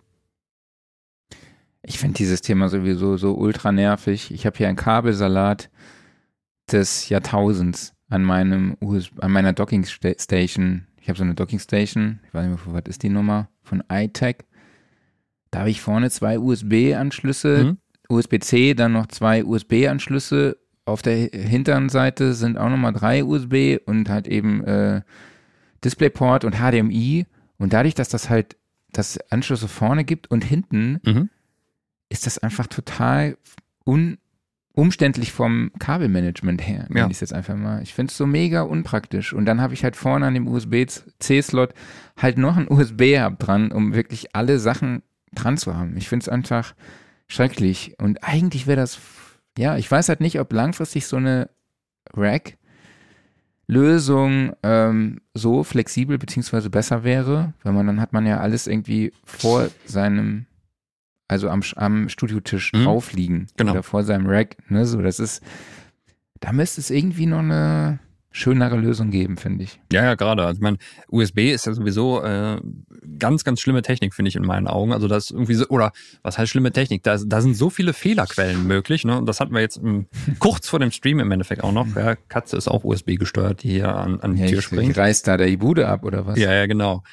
Ich 1.83 1.99
finde 1.99 2.17
dieses 2.17 2.41
Thema 2.41 2.69
sowieso 2.69 3.17
so 3.17 3.35
ultra 3.35 3.71
nervig. 3.73 4.31
Ich 4.33 4.47
habe 4.47 4.57
hier 4.57 4.69
einen 4.69 4.77
Kabelsalat 4.77 5.71
des 6.73 7.09
Jahrtausends 7.09 7.93
an 8.09 8.23
meinem 8.25 8.77
US 8.81 9.11
an 9.21 9.33
meiner 9.33 9.53
Docking 9.53 9.85
Sta- 9.85 10.19
Station. 10.19 10.87
Ich 11.01 11.09
habe 11.09 11.19
so 11.19 11.25
eine 11.25 11.35
Docking 11.35 11.59
Station. 11.59 12.21
Ich 12.27 12.33
weiß 12.35 12.47
nicht 12.49 12.67
mehr, 12.67 12.75
was 12.75 12.85
ist 12.89 13.03
die 13.03 13.09
Nummer 13.11 13.49
von 13.65 13.83
iTech. 13.91 14.37
Da 15.51 15.61
habe 15.61 15.71
ich 15.71 15.81
vorne 15.81 16.11
zwei 16.11 16.39
USB-Anschlüsse, 16.39 17.65
Mhm. 17.65 17.79
USB-C, 18.09 18.75
dann 18.75 18.93
noch 18.93 19.07
zwei 19.09 19.45
USB-Anschlüsse. 19.45 20.59
Auf 20.85 21.01
der 21.03 21.17
hinteren 21.33 21.89
Seite 21.89 22.35
sind 22.35 22.59
auch 22.59 22.69
nochmal 22.69 22.93
drei 22.93 23.25
USB 23.25 23.79
und 23.87 24.09
halt 24.11 24.29
eben 24.29 24.63
äh, 24.65 25.01
DisplayPort 25.85 26.45
und 26.45 26.57
HDMI. 26.57 27.27
Und 27.59 27.73
dadurch, 27.73 27.95
dass 27.95 28.09
das 28.11 28.29
halt 28.29 28.57
das 28.93 29.19
Anschlüsse 29.31 29.69
vorne 29.69 30.05
gibt 30.05 30.31
und 30.31 30.45
hinten, 30.45 31.01
Mhm. 31.05 31.31
ist 32.11 32.27
das 32.27 32.39
einfach 32.39 32.67
total 32.67 33.37
un 33.87 34.19
umständlich 34.75 35.33
vom 35.33 35.71
Kabelmanagement 35.79 36.67
her, 36.67 36.87
nenne 36.89 37.01
Ja. 37.01 37.07
ich 37.07 37.13
es 37.13 37.21
jetzt 37.21 37.33
einfach 37.33 37.55
mal. 37.57 37.81
Ich 37.83 37.95
finde 37.95 38.11
es 38.11 38.17
so 38.17 38.27
mega 38.27 38.63
unpraktisch. 38.63 39.33
Und 39.33 39.45
dann 39.47 39.61
habe 39.61 39.73
ich 39.75 39.85
halt 39.85 39.95
vorne 39.97 40.27
an 40.27 40.35
dem 40.35 40.49
USB-C-Slot 40.49 41.73
halt 42.17 42.39
noch 42.39 42.57
ein 42.57 42.69
USB-Hub 42.69 43.39
dran, 43.39 43.71
um 43.71 43.95
wirklich 43.95 44.35
alle 44.35 44.59
Sachen 44.59 45.03
dran 45.33 45.57
zu 45.57 45.77
haben. 45.77 45.97
Ich 45.97 46.09
finde 46.09 46.25
es 46.25 46.29
einfach 46.29 46.75
schrecklich. 47.29 47.95
Und 47.99 48.25
eigentlich 48.25 48.67
wäre 48.67 48.81
das, 48.81 48.99
ja, 49.57 49.77
ich 49.77 49.89
weiß 49.91 50.09
halt 50.09 50.21
nicht, 50.21 50.41
ob 50.41 50.53
langfristig 50.53 51.07
so 51.07 51.17
eine 51.17 51.51
Rack 52.17 52.57
Lösung 53.67 54.53
ähm, 54.63 55.21
so 55.33 55.65
flexibel 55.65 56.19
beziehungsweise 56.19 56.69
besser 56.69 57.03
wäre, 57.03 57.55
weil 57.63 57.73
man 57.73 57.87
dann 57.87 58.01
hat 58.01 58.13
man 58.13 58.27
ja 58.27 58.39
alles 58.39 58.67
irgendwie 58.67 59.13
vor 59.25 59.69
seinem, 59.87 60.45
also 61.29 61.49
am, 61.49 61.63
am 61.77 62.09
Studiotisch 62.09 62.73
Mhm. 62.73 62.85
drauf 62.85 63.13
liegen 63.13 63.47
Genau. 63.57 63.73
oder 63.73 63.83
vor 63.83 64.05
seinem 64.05 64.27
Rack. 64.27 64.57
Ne, 64.69 64.85
so 64.87 65.01
das 65.03 65.19
ist, 65.19 65.43
da 66.41 66.53
müsste 66.53 66.81
es 66.81 66.91
irgendwie 66.91 67.27
noch 67.27 67.39
eine 67.41 67.99
schönere 68.37 68.77
Lösung 68.77 69.11
geben, 69.13 69.37
finde 69.37 69.63
ich. 69.63 69.81
Ja, 69.93 70.03
ja, 70.03 70.15
gerade. 70.17 70.45
Also 70.45 70.59
ich 70.59 70.63
meine, 70.63 70.79
USB 71.09 71.53
ist 71.53 71.67
ja 71.67 71.73
sowieso 71.73 72.21
äh, 72.25 72.61
ganz, 73.19 73.45
ganz 73.45 73.61
schlimme 73.61 73.81
Technik, 73.83 74.13
finde 74.13 74.29
ich 74.29 74.35
in 74.35 74.45
meinen 74.45 74.67
Augen. 74.67 74.93
Also 74.93 75.07
das 75.07 75.27
ist 75.27 75.31
irgendwie 75.31 75.55
so, 75.55 75.69
oder 75.69 75.93
was 76.23 76.37
heißt 76.37 76.51
schlimme 76.51 76.73
Technik? 76.73 77.05
Da, 77.05 77.17
da 77.17 77.41
sind 77.41 77.55
so 77.57 77.71
viele 77.71 77.93
Fehlerquellen 77.93 78.67
möglich. 78.67 79.05
Ne? 79.05 79.17
Und 79.17 79.27
das 79.27 79.39
hatten 79.39 79.55
wir 79.55 79.61
jetzt 79.61 79.77
im, 79.77 80.07
kurz 80.41 80.69
vor 80.69 80.81
dem 80.81 80.91
Stream 80.91 81.21
im 81.21 81.31
Endeffekt 81.31 81.63
auch 81.63 81.71
noch. 81.73 81.87
Ja, 81.95 82.17
Katze 82.17 82.57
ist 82.57 82.67
auch 82.67 82.83
USB 82.83 83.15
gesteuert, 83.15 83.63
die 83.63 83.71
hier 83.71 83.95
an, 83.95 84.19
an 84.21 84.35
die 84.35 84.43
Ja, 84.43 84.49
Tür 84.49 84.63
springt. 84.63 84.91
ich 84.91 84.99
reiß 84.99 85.23
da 85.23 85.37
der 85.37 85.57
Bude 85.57 85.87
ab 85.87 86.05
oder 86.05 86.27
was? 86.27 86.37
Ja, 86.37 86.53
ja, 86.53 86.67
genau. 86.67 87.05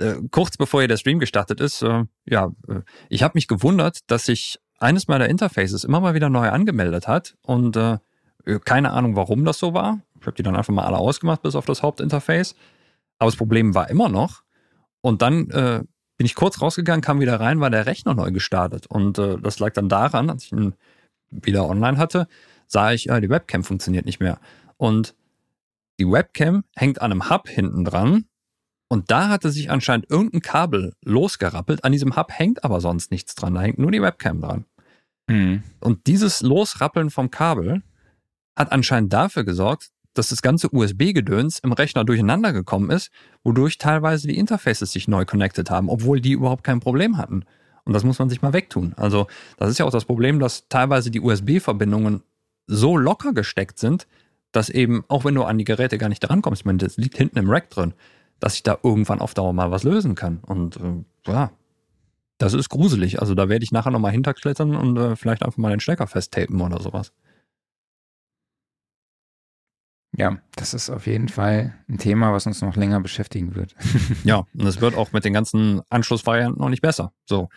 Äh, 0.00 0.16
kurz 0.30 0.56
bevor 0.56 0.80
hier 0.80 0.88
der 0.88 0.96
Stream 0.96 1.18
gestartet 1.18 1.60
ist, 1.60 1.82
äh, 1.82 2.04
ja, 2.26 2.52
äh, 2.68 2.80
ich 3.08 3.22
habe 3.22 3.32
mich 3.34 3.48
gewundert, 3.48 3.98
dass 4.06 4.26
sich 4.26 4.58
eines 4.78 5.08
meiner 5.08 5.28
Interfaces 5.28 5.84
immer 5.84 6.00
mal 6.00 6.14
wieder 6.14 6.30
neu 6.30 6.48
angemeldet 6.48 7.06
hat 7.06 7.36
und 7.42 7.76
äh, 7.76 7.98
keine 8.64 8.92
Ahnung, 8.92 9.16
warum 9.16 9.44
das 9.44 9.58
so 9.58 9.74
war. 9.74 10.00
Ich 10.20 10.26
habe 10.26 10.36
die 10.36 10.42
dann 10.42 10.56
einfach 10.56 10.72
mal 10.72 10.84
alle 10.84 10.98
ausgemacht, 10.98 11.42
bis 11.42 11.54
auf 11.54 11.66
das 11.66 11.82
Hauptinterface. 11.82 12.54
Aber 13.18 13.30
das 13.30 13.36
Problem 13.36 13.74
war 13.74 13.90
immer 13.90 14.08
noch. 14.08 14.42
Und 15.02 15.22
dann 15.22 15.50
äh, 15.50 15.82
bin 16.16 16.26
ich 16.26 16.34
kurz 16.34 16.60
rausgegangen, 16.60 17.02
kam 17.02 17.20
wieder 17.20 17.38
rein, 17.40 17.60
war 17.60 17.70
der 17.70 17.86
Rechner 17.86 18.14
neu 18.14 18.30
gestartet. 18.30 18.86
Und 18.86 19.18
äh, 19.18 19.38
das 19.38 19.58
lag 19.58 19.72
dann 19.72 19.88
daran, 19.88 20.30
als 20.30 20.44
ich 20.44 20.52
ihn 20.52 20.74
wieder 21.30 21.68
online 21.68 21.98
hatte, 21.98 22.26
sah 22.66 22.92
ich, 22.92 23.08
äh, 23.08 23.20
die 23.20 23.30
Webcam 23.30 23.64
funktioniert 23.64 24.06
nicht 24.06 24.20
mehr. 24.20 24.38
Und 24.76 25.14
die 25.98 26.10
Webcam 26.10 26.64
hängt 26.76 27.00
an 27.00 27.12
einem 27.12 27.30
Hub 27.30 27.48
hinten 27.48 27.84
dran. 27.84 28.24
Und 28.92 29.12
da 29.12 29.28
hatte 29.28 29.50
sich 29.50 29.70
anscheinend 29.70 30.10
irgendein 30.10 30.42
Kabel 30.42 30.94
losgerappelt. 31.04 31.84
An 31.84 31.92
diesem 31.92 32.16
Hub 32.16 32.32
hängt 32.32 32.64
aber 32.64 32.80
sonst 32.80 33.12
nichts 33.12 33.36
dran. 33.36 33.54
Da 33.54 33.62
hängt 33.62 33.78
nur 33.78 33.92
die 33.92 34.02
Webcam 34.02 34.40
dran. 34.40 34.64
Mhm. 35.28 35.62
Und 35.78 36.08
dieses 36.08 36.42
Losrappeln 36.42 37.10
vom 37.10 37.30
Kabel 37.30 37.82
hat 38.56 38.72
anscheinend 38.72 39.12
dafür 39.12 39.44
gesorgt, 39.44 39.90
dass 40.14 40.30
das 40.30 40.42
ganze 40.42 40.74
USB-Gedöns 40.74 41.60
im 41.60 41.70
Rechner 41.72 42.04
durcheinander 42.04 42.52
gekommen 42.52 42.90
ist, 42.90 43.12
wodurch 43.44 43.78
teilweise 43.78 44.26
die 44.26 44.36
Interfaces 44.36 44.90
sich 44.90 45.06
neu 45.06 45.24
connected 45.24 45.70
haben, 45.70 45.88
obwohl 45.88 46.20
die 46.20 46.32
überhaupt 46.32 46.64
kein 46.64 46.80
Problem 46.80 47.16
hatten. 47.16 47.44
Und 47.84 47.92
das 47.92 48.02
muss 48.02 48.18
man 48.18 48.28
sich 48.28 48.42
mal 48.42 48.52
wegtun. 48.52 48.94
Also, 48.96 49.28
das 49.56 49.70
ist 49.70 49.78
ja 49.78 49.84
auch 49.84 49.92
das 49.92 50.04
Problem, 50.04 50.40
dass 50.40 50.68
teilweise 50.68 51.12
die 51.12 51.20
USB-Verbindungen 51.20 52.24
so 52.66 52.96
locker 52.96 53.32
gesteckt 53.32 53.78
sind, 53.78 54.08
dass 54.50 54.68
eben, 54.68 55.04
auch 55.06 55.24
wenn 55.24 55.36
du 55.36 55.44
an 55.44 55.58
die 55.58 55.64
Geräte 55.64 55.96
gar 55.96 56.08
nicht 56.08 56.20
drankommst, 56.20 56.62
ich 56.62 56.66
meine, 56.66 56.78
das 56.78 56.96
liegt 56.96 57.16
hinten 57.16 57.38
im 57.38 57.48
Rack 57.48 57.70
drin, 57.70 57.94
dass 58.40 58.54
ich 58.54 58.62
da 58.62 58.78
irgendwann 58.82 59.20
auf 59.20 59.34
Dauer 59.34 59.52
mal 59.52 59.70
was 59.70 59.84
lösen 59.84 60.14
kann. 60.14 60.38
Und 60.38 60.76
äh, 60.76 61.30
ja, 61.30 61.50
das 62.38 62.54
ist 62.54 62.70
gruselig. 62.70 63.20
Also 63.20 63.34
da 63.34 63.48
werde 63.48 63.64
ich 63.64 63.72
nachher 63.72 63.90
nochmal 63.90 64.12
hinterklettern 64.12 64.74
und 64.74 64.96
äh, 64.96 65.16
vielleicht 65.16 65.42
einfach 65.42 65.58
mal 65.58 65.70
den 65.70 65.80
Stecker 65.80 66.06
festtapen 66.06 66.60
oder 66.60 66.80
sowas. 66.80 67.12
Ja, 70.16 70.38
das 70.56 70.74
ist 70.74 70.90
auf 70.90 71.06
jeden 71.06 71.28
Fall 71.28 71.74
ein 71.88 71.98
Thema, 71.98 72.32
was 72.32 72.46
uns 72.46 72.62
noch 72.62 72.76
länger 72.76 73.00
beschäftigen 73.00 73.54
wird. 73.54 73.74
Ja, 74.24 74.44
und 74.54 74.66
es 74.66 74.80
wird 74.80 74.96
auch 74.96 75.12
mit 75.12 75.24
den 75.24 75.32
ganzen 75.32 75.82
Anschlussvarianten 75.88 76.60
noch 76.60 76.68
nicht 76.68 76.82
besser. 76.82 77.12
So, 77.26 77.48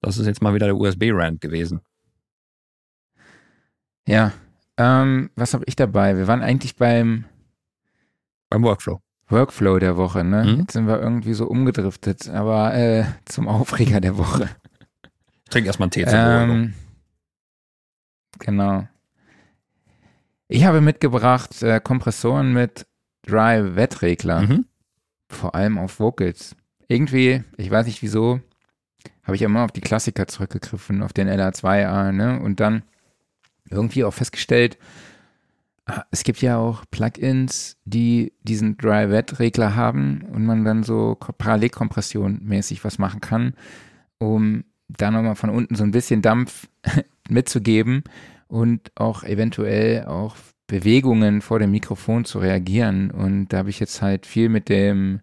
das 0.00 0.18
ist 0.18 0.26
jetzt 0.26 0.42
mal 0.42 0.54
wieder 0.54 0.66
der 0.66 0.76
USB-Rand 0.76 1.40
gewesen. 1.40 1.80
Ja, 4.06 4.32
ähm, 4.76 5.30
was 5.36 5.54
habe 5.54 5.64
ich 5.66 5.76
dabei? 5.76 6.16
Wir 6.16 6.26
waren 6.28 6.42
eigentlich 6.42 6.76
beim 6.76 7.24
Beim 8.50 8.62
Workflow. 8.64 9.00
Workflow 9.32 9.78
der 9.78 9.96
Woche, 9.96 10.22
ne? 10.24 10.44
Mhm. 10.44 10.60
Jetzt 10.60 10.72
sind 10.74 10.86
wir 10.86 11.00
irgendwie 11.00 11.34
so 11.34 11.46
umgedriftet, 11.46 12.28
aber 12.28 12.74
äh, 12.74 13.04
zum 13.24 13.48
Aufreger 13.48 14.00
der 14.00 14.16
Woche. 14.18 14.48
Trink 15.50 15.66
erstmal 15.66 15.86
einen 15.86 15.90
Tee 15.92 16.04
zur. 16.04 16.14
Ähm, 16.18 16.74
genau. 18.38 18.86
Ich 20.48 20.64
habe 20.64 20.80
mitgebracht 20.80 21.62
äh, 21.62 21.80
Kompressoren 21.80 22.52
mit 22.52 22.86
Dry 23.26 23.74
Wet 23.76 24.02
Regler, 24.02 24.42
Mhm. 24.42 24.66
vor 25.28 25.54
allem 25.54 25.78
auf 25.78 25.98
Vocals. 25.98 26.54
Irgendwie, 26.88 27.42
ich 27.56 27.70
weiß 27.70 27.86
nicht 27.86 28.02
wieso, 28.02 28.40
habe 29.24 29.36
ich 29.36 29.42
immer 29.42 29.64
auf 29.64 29.72
die 29.72 29.80
Klassiker 29.80 30.26
zurückgegriffen, 30.26 31.02
auf 31.02 31.12
den 31.12 31.28
LA2A, 31.28 32.12
ne? 32.12 32.40
Und 32.40 32.60
dann 32.60 32.82
irgendwie 33.70 34.04
auch 34.04 34.12
festgestellt, 34.12 34.76
es 36.10 36.24
gibt 36.24 36.40
ja 36.42 36.56
auch 36.58 36.84
Plugins, 36.90 37.76
die 37.84 38.32
diesen 38.42 38.76
Dry 38.76 39.10
Wet 39.10 39.38
Regler 39.38 39.74
haben 39.76 40.22
und 40.32 40.44
man 40.44 40.64
dann 40.64 40.82
so 40.82 41.16
Ko- 41.16 41.32
Parallelkompression 41.32 42.40
mäßig 42.42 42.84
was 42.84 42.98
machen 42.98 43.20
kann, 43.20 43.54
um 44.18 44.64
da 44.88 45.10
nochmal 45.10 45.34
von 45.36 45.50
unten 45.50 45.74
so 45.74 45.84
ein 45.84 45.90
bisschen 45.90 46.22
Dampf 46.22 46.68
mitzugeben 47.28 48.04
und 48.48 48.90
auch 48.94 49.24
eventuell 49.24 50.04
auch 50.06 50.36
Bewegungen 50.66 51.40
vor 51.40 51.58
dem 51.58 51.70
Mikrofon 51.70 52.24
zu 52.24 52.38
reagieren. 52.38 53.10
Und 53.10 53.48
da 53.48 53.58
habe 53.58 53.70
ich 53.70 53.80
jetzt 53.80 54.00
halt 54.02 54.26
viel 54.26 54.48
mit 54.48 54.68
dem 54.68 55.20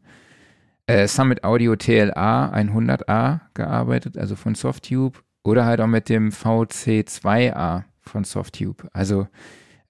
äh, 0.88 1.08
Summit 1.08 1.44
Audio 1.44 1.76
TLA 1.76 2.54
100A 2.54 3.42
gearbeitet, 3.54 4.18
also 4.18 4.36
von 4.36 4.56
Softtube, 4.56 5.20
oder 5.44 5.66
halt 5.66 5.82
auch 5.82 5.88
mit 5.88 6.10
dem 6.10 6.30
VC2A 6.32 7.84
von 8.02 8.24
Softtube. 8.24 8.88
Also 8.94 9.28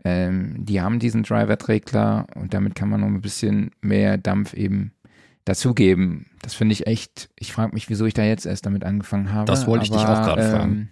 ähm, 0.04 0.66
die 0.66 0.82
haben 0.82 1.00
diesen 1.00 1.24
Driver-Regler 1.24 2.28
und 2.36 2.54
damit 2.54 2.76
kann 2.76 2.89
man 2.89 3.02
noch 3.02 3.08
ein 3.08 3.22
bisschen 3.22 3.72
mehr 3.82 4.18
Dampf 4.18 4.54
eben 4.54 4.93
dazugeben. 5.45 6.28
Das 6.41 6.54
finde 6.54 6.74
ich 6.74 6.88
echt, 6.88 7.30
ich 7.38 7.52
frage 7.52 7.74
mich, 7.74 7.89
wieso 7.89 8.06
ich 8.06 8.14
da 8.14 8.24
jetzt 8.24 8.45
erst 8.45 8.66
damit 8.66 8.84
angefangen 8.84 9.34
habe. 9.34 9.45
Das 9.45 9.68
wollte 9.68 9.86
ich 9.86 9.91
dich 9.91 10.00
auch 10.00 10.24
gerade 10.24 10.50
fragen. 10.50 10.89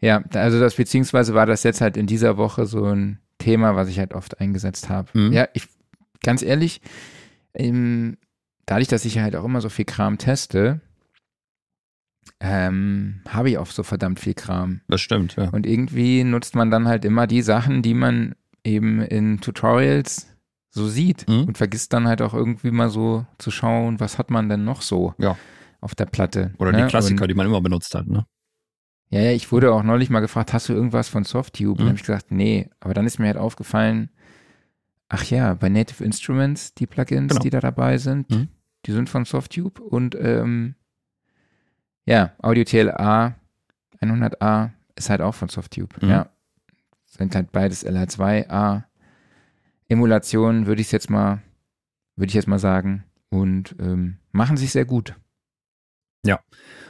Ja, 0.00 0.22
also 0.34 0.58
das 0.58 0.74
beziehungsweise 0.74 1.34
war 1.34 1.46
das 1.46 1.62
jetzt 1.62 1.80
halt 1.80 1.96
in 1.96 2.06
dieser 2.06 2.36
Woche 2.36 2.66
so 2.66 2.86
ein 2.86 3.18
Thema, 3.38 3.76
was 3.76 3.88
ich 3.88 3.98
halt 3.98 4.14
oft 4.14 4.40
eingesetzt 4.40 4.88
habe. 4.88 5.08
Mhm. 5.18 5.32
Ja, 5.32 5.48
ich 5.52 5.66
ganz 6.22 6.42
ehrlich, 6.42 6.80
ähm, 7.54 8.16
dadurch, 8.66 8.88
dass 8.88 9.04
ich 9.04 9.18
halt 9.18 9.36
auch 9.36 9.44
immer 9.44 9.60
so 9.60 9.68
viel 9.68 9.84
Kram 9.84 10.18
teste, 10.18 10.80
ähm, 12.40 13.20
habe 13.28 13.50
ich 13.50 13.58
auch 13.58 13.66
so 13.66 13.82
verdammt 13.82 14.18
viel 14.20 14.34
Kram. 14.34 14.80
Das 14.88 15.00
stimmt, 15.00 15.36
ja. 15.36 15.50
Und 15.50 15.66
irgendwie 15.66 16.24
nutzt 16.24 16.54
man 16.54 16.70
dann 16.70 16.88
halt 16.88 17.04
immer 17.04 17.26
die 17.26 17.42
Sachen, 17.42 17.82
die 17.82 17.94
man 17.94 18.34
eben 18.64 19.00
in 19.02 19.40
Tutorials 19.40 20.26
so 20.70 20.88
sieht 20.88 21.28
Mhm. 21.28 21.44
und 21.44 21.58
vergisst 21.58 21.92
dann 21.92 22.06
halt 22.08 22.22
auch 22.22 22.32
irgendwie 22.34 22.70
mal 22.70 22.88
so 22.90 23.26
zu 23.38 23.50
schauen, 23.50 24.00
was 24.00 24.18
hat 24.18 24.30
man 24.30 24.48
denn 24.48 24.64
noch 24.64 24.82
so 24.82 25.14
Ja. 25.18 25.36
auf 25.80 25.94
der 25.94 26.06
Platte. 26.06 26.54
Oder 26.58 26.72
ne? 26.72 26.82
die 26.82 26.88
Klassiker, 26.88 27.22
Und, 27.22 27.28
die 27.28 27.34
man 27.34 27.46
immer 27.46 27.60
benutzt 27.60 27.94
hat, 27.94 28.06
ne? 28.06 28.24
ja, 29.10 29.20
ja, 29.20 29.32
ich 29.32 29.50
wurde 29.50 29.72
auch 29.72 29.82
neulich 29.82 30.08
mal 30.10 30.20
gefragt, 30.20 30.52
hast 30.52 30.68
du 30.68 30.72
irgendwas 30.72 31.08
von 31.08 31.24
Softtube? 31.24 31.72
Und 31.72 31.74
Mhm. 31.74 31.78
dann 31.78 31.86
habe 31.88 31.96
ich 31.96 32.02
gesagt, 32.06 32.30
nee. 32.30 32.70
Aber 32.78 32.94
dann 32.94 33.06
ist 33.06 33.18
mir 33.18 33.26
halt 33.26 33.36
aufgefallen, 33.36 34.10
ach 35.08 35.24
ja, 35.24 35.54
bei 35.54 35.68
Native 35.68 36.04
Instruments, 36.04 36.74
die 36.74 36.86
Plugins, 36.86 37.30
Genau. 37.30 37.42
die 37.42 37.50
da 37.50 37.60
dabei 37.60 37.98
sind, 37.98 38.30
Mhm. 38.30 38.48
die 38.86 38.92
sind 38.92 39.08
von 39.10 39.24
Softtube 39.24 39.82
und 39.82 40.14
ähm, 40.18 40.76
ja, 42.10 42.32
Audio 42.42 42.64
TLA 42.64 43.36
100A 44.00 44.70
ist 44.96 45.10
halt 45.10 45.20
auch 45.20 45.34
von 45.34 45.48
Softtube. 45.48 45.94
Mhm. 46.00 46.10
Ja, 46.10 46.30
sind 47.06 47.34
halt 47.34 47.52
beides 47.52 47.86
LR2A 47.86 48.84
Emulationen, 49.88 50.66
würde 50.66 50.82
ich 50.82 50.92
jetzt 50.92 51.10
mal, 51.10 51.42
würde 52.16 52.28
ich 52.28 52.34
jetzt 52.34 52.48
mal 52.48 52.58
sagen 52.58 53.04
und 53.28 53.74
ähm, 53.80 54.18
machen 54.32 54.56
sich 54.56 54.70
sehr 54.70 54.84
gut. 54.84 55.14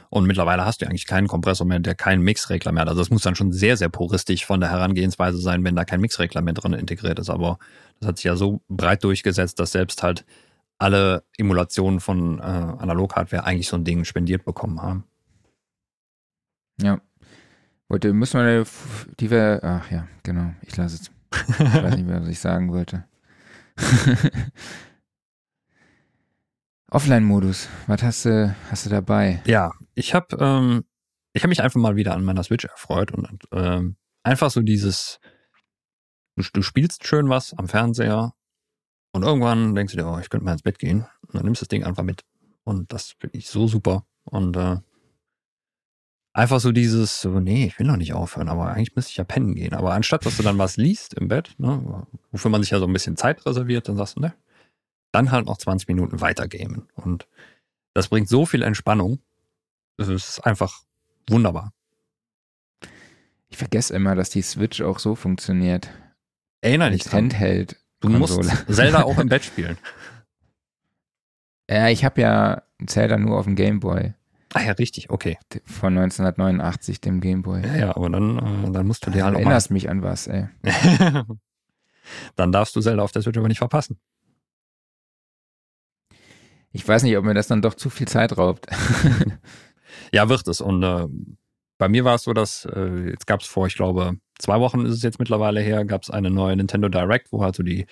Und 0.09 0.27
mittlerweile 0.27 0.65
hast 0.65 0.81
du 0.81 0.85
eigentlich 0.85 1.07
keinen 1.07 1.27
Kompressor 1.27 1.65
mehr, 1.65 1.79
der 1.79 1.95
keinen 1.95 2.21
Mixregler 2.21 2.73
mehr 2.73 2.81
hat. 2.81 2.89
Also 2.89 3.01
es 3.01 3.09
muss 3.09 3.21
dann 3.21 3.35
schon 3.35 3.53
sehr, 3.53 3.77
sehr 3.77 3.87
puristisch 3.87 4.45
von 4.45 4.59
der 4.59 4.69
Herangehensweise 4.69 5.37
sein, 5.37 5.63
wenn 5.63 5.75
da 5.75 5.85
kein 5.85 6.01
Mixregler 6.01 6.41
mehr 6.41 6.53
drin 6.53 6.73
integriert 6.73 7.17
ist. 7.17 7.29
Aber 7.29 7.57
das 7.99 8.09
hat 8.09 8.17
sich 8.17 8.25
ja 8.25 8.35
so 8.35 8.61
breit 8.67 9.05
durchgesetzt, 9.05 9.59
dass 9.59 9.71
selbst 9.71 10.03
halt 10.03 10.25
alle 10.77 11.23
Emulationen 11.37 12.01
von 12.01 12.39
äh, 12.39 12.41
Analog-Hardware 12.41 13.45
eigentlich 13.45 13.69
so 13.69 13.77
ein 13.77 13.85
Ding 13.85 14.03
spendiert 14.03 14.43
bekommen 14.43 14.81
haben. 14.81 15.05
Ja. 16.81 17.01
Wollte, 17.87 18.13
müssen 18.13 18.39
wir, 18.39 18.65
die 19.19 19.29
wir, 19.29 19.59
ach 19.63 19.91
ja, 19.91 20.07
genau, 20.23 20.53
ich 20.61 20.77
lasse 20.77 20.95
es. 20.95 21.11
Ich 21.59 21.59
weiß 21.59 21.95
nicht 21.95 22.07
mehr, 22.07 22.21
was 22.21 22.29
ich 22.29 22.39
sagen 22.39 22.71
wollte. 22.71 23.05
Offline-Modus, 26.89 27.69
was 27.87 28.03
hast 28.03 28.25
du, 28.25 28.55
hast 28.69 28.85
du 28.85 28.89
dabei? 28.89 29.41
Ja, 29.45 29.71
ich 29.95 30.13
habe 30.13 30.35
ähm, 30.39 30.83
ich 31.33 31.43
hab 31.43 31.49
mich 31.49 31.61
einfach 31.61 31.79
mal 31.79 31.95
wieder 31.95 32.13
an 32.13 32.23
meiner 32.23 32.43
Switch 32.43 32.65
erfreut 32.65 33.11
und 33.11 33.45
ähm, 33.51 33.95
einfach 34.23 34.51
so 34.51 34.61
dieses, 34.61 35.19
du, 36.35 36.43
du 36.53 36.61
spielst 36.61 37.07
schön 37.07 37.29
was 37.29 37.53
am 37.53 37.67
Fernseher 37.67 38.33
und 39.13 39.23
irgendwann 39.23 39.75
denkst 39.75 39.93
du 39.93 39.99
dir, 39.99 40.07
oh, 40.07 40.19
ich 40.19 40.29
könnte 40.29 40.45
mal 40.45 40.53
ins 40.53 40.63
Bett 40.63 40.79
gehen 40.79 41.07
und 41.27 41.35
dann 41.35 41.45
nimmst 41.45 41.61
du 41.61 41.63
das 41.63 41.69
Ding 41.69 41.83
einfach 41.83 42.03
mit 42.03 42.25
und 42.63 42.91
das 42.91 43.15
finde 43.19 43.37
ich 43.37 43.47
so 43.47 43.67
super 43.67 44.05
und 44.23 44.57
äh, 44.57 44.77
einfach 46.33 46.59
so 46.59 46.71
dieses, 46.71 47.21
so, 47.21 47.39
nee, 47.39 47.65
ich 47.65 47.79
will 47.79 47.87
noch 47.87 47.97
nicht 47.97 48.13
aufhören, 48.13 48.49
aber 48.49 48.71
eigentlich 48.71 48.95
müsste 48.95 49.11
ich 49.11 49.17
ja 49.17 49.23
pennen 49.23 49.55
gehen, 49.55 49.73
aber 49.73 49.93
anstatt, 49.93 50.25
dass 50.25 50.37
du 50.37 50.43
dann 50.43 50.57
was 50.57 50.77
liest 50.77 51.13
im 51.15 51.27
Bett, 51.27 51.55
ne, 51.57 52.05
wofür 52.31 52.51
man 52.51 52.61
sich 52.61 52.71
ja 52.71 52.79
so 52.79 52.85
ein 52.85 52.93
bisschen 52.93 53.17
Zeit 53.17 53.45
reserviert, 53.45 53.87
dann 53.87 53.97
sagst 53.97 54.17
du, 54.17 54.21
ne, 54.21 54.33
dann 55.11 55.31
halt 55.31 55.45
noch 55.45 55.57
20 55.57 55.87
Minuten 55.87 56.21
weiter 56.21 56.47
gamen 56.47 56.87
und 56.95 57.27
das 57.93 58.07
bringt 58.07 58.29
so 58.29 58.45
viel 58.45 58.61
Entspannung. 58.61 59.19
Es 59.97 60.07
ist 60.07 60.39
einfach 60.45 60.83
wunderbar. 61.29 61.73
Ich 63.49 63.57
vergesse 63.57 63.93
immer, 63.93 64.15
dass 64.15 64.29
die 64.29 64.41
Switch 64.41 64.81
auch 64.81 64.99
so 64.99 65.15
funktioniert. 65.15 65.89
Erinnere 66.61 66.91
dich 66.91 67.03
dran. 67.03 67.23
Handheld. 67.23 67.75
Du 67.99 68.07
musst. 68.07 68.41
Zelda 68.69 69.03
auch 69.03 69.17
im 69.19 69.27
Bett 69.27 69.43
spielen. 69.45 69.77
Ja, 71.69 71.89
ich 71.89 72.05
habe 72.05 72.21
ja 72.21 72.63
Zelda 72.85 73.17
nur 73.17 73.37
auf 73.37 73.45
dem 73.45 73.55
Gameboy 73.55 74.13
Ah 74.53 74.63
ja, 74.63 74.73
richtig, 74.73 75.09
okay. 75.09 75.37
von 75.65 75.97
1989, 75.97 76.99
dem 76.99 77.21
Gameboy. 77.21 77.61
Ja, 77.65 77.75
ja, 77.75 77.95
aber 77.95 78.09
dann, 78.09 78.37
äh, 78.65 78.71
dann 78.71 78.85
musst 78.85 79.05
du 79.05 79.11
dir 79.11 79.19
Du 79.19 79.23
halt 79.25 79.35
auch 79.35 79.39
mal. 79.39 79.43
erinnerst 79.45 79.71
mich 79.71 79.89
an 79.89 80.01
was, 80.03 80.27
ey. 80.27 80.49
dann 82.35 82.51
darfst 82.51 82.75
du 82.75 82.81
Zelda 82.81 83.01
auf 83.03 83.11
der 83.11 83.21
Switch 83.21 83.37
aber 83.37 83.47
nicht 83.47 83.59
verpassen. 83.59 83.97
Ich 86.73 86.87
weiß 86.87 87.03
nicht, 87.03 87.15
ob 87.17 87.25
mir 87.25 87.33
das 87.33 87.47
dann 87.47 87.61
doch 87.61 87.73
zu 87.75 87.89
viel 87.89 88.07
Zeit 88.07 88.37
raubt. 88.37 88.67
Ja, 90.13 90.27
wird 90.29 90.47
es. 90.47 90.59
Und 90.61 90.83
äh, 90.83 91.07
bei 91.77 91.87
mir 91.89 92.03
war 92.05 92.15
es 92.15 92.23
so, 92.23 92.33
dass 92.33 92.65
äh, 92.65 93.09
jetzt 93.09 93.27
gab 93.27 93.41
es 93.41 93.47
vor, 93.47 93.67
ich 93.67 93.75
glaube, 93.75 94.17
zwei 94.39 94.59
Wochen 94.59 94.85
ist 94.85 94.93
es 94.95 95.03
jetzt 95.03 95.19
mittlerweile 95.19 95.61
her, 95.61 95.85
gab 95.85 96.03
es 96.03 96.09
eine 96.09 96.29
neue 96.29 96.55
Nintendo 96.55 96.89
Direct, 96.89 97.31
wo 97.31 97.43
halt 97.43 97.55
so 97.55 97.63
die, 97.63 97.85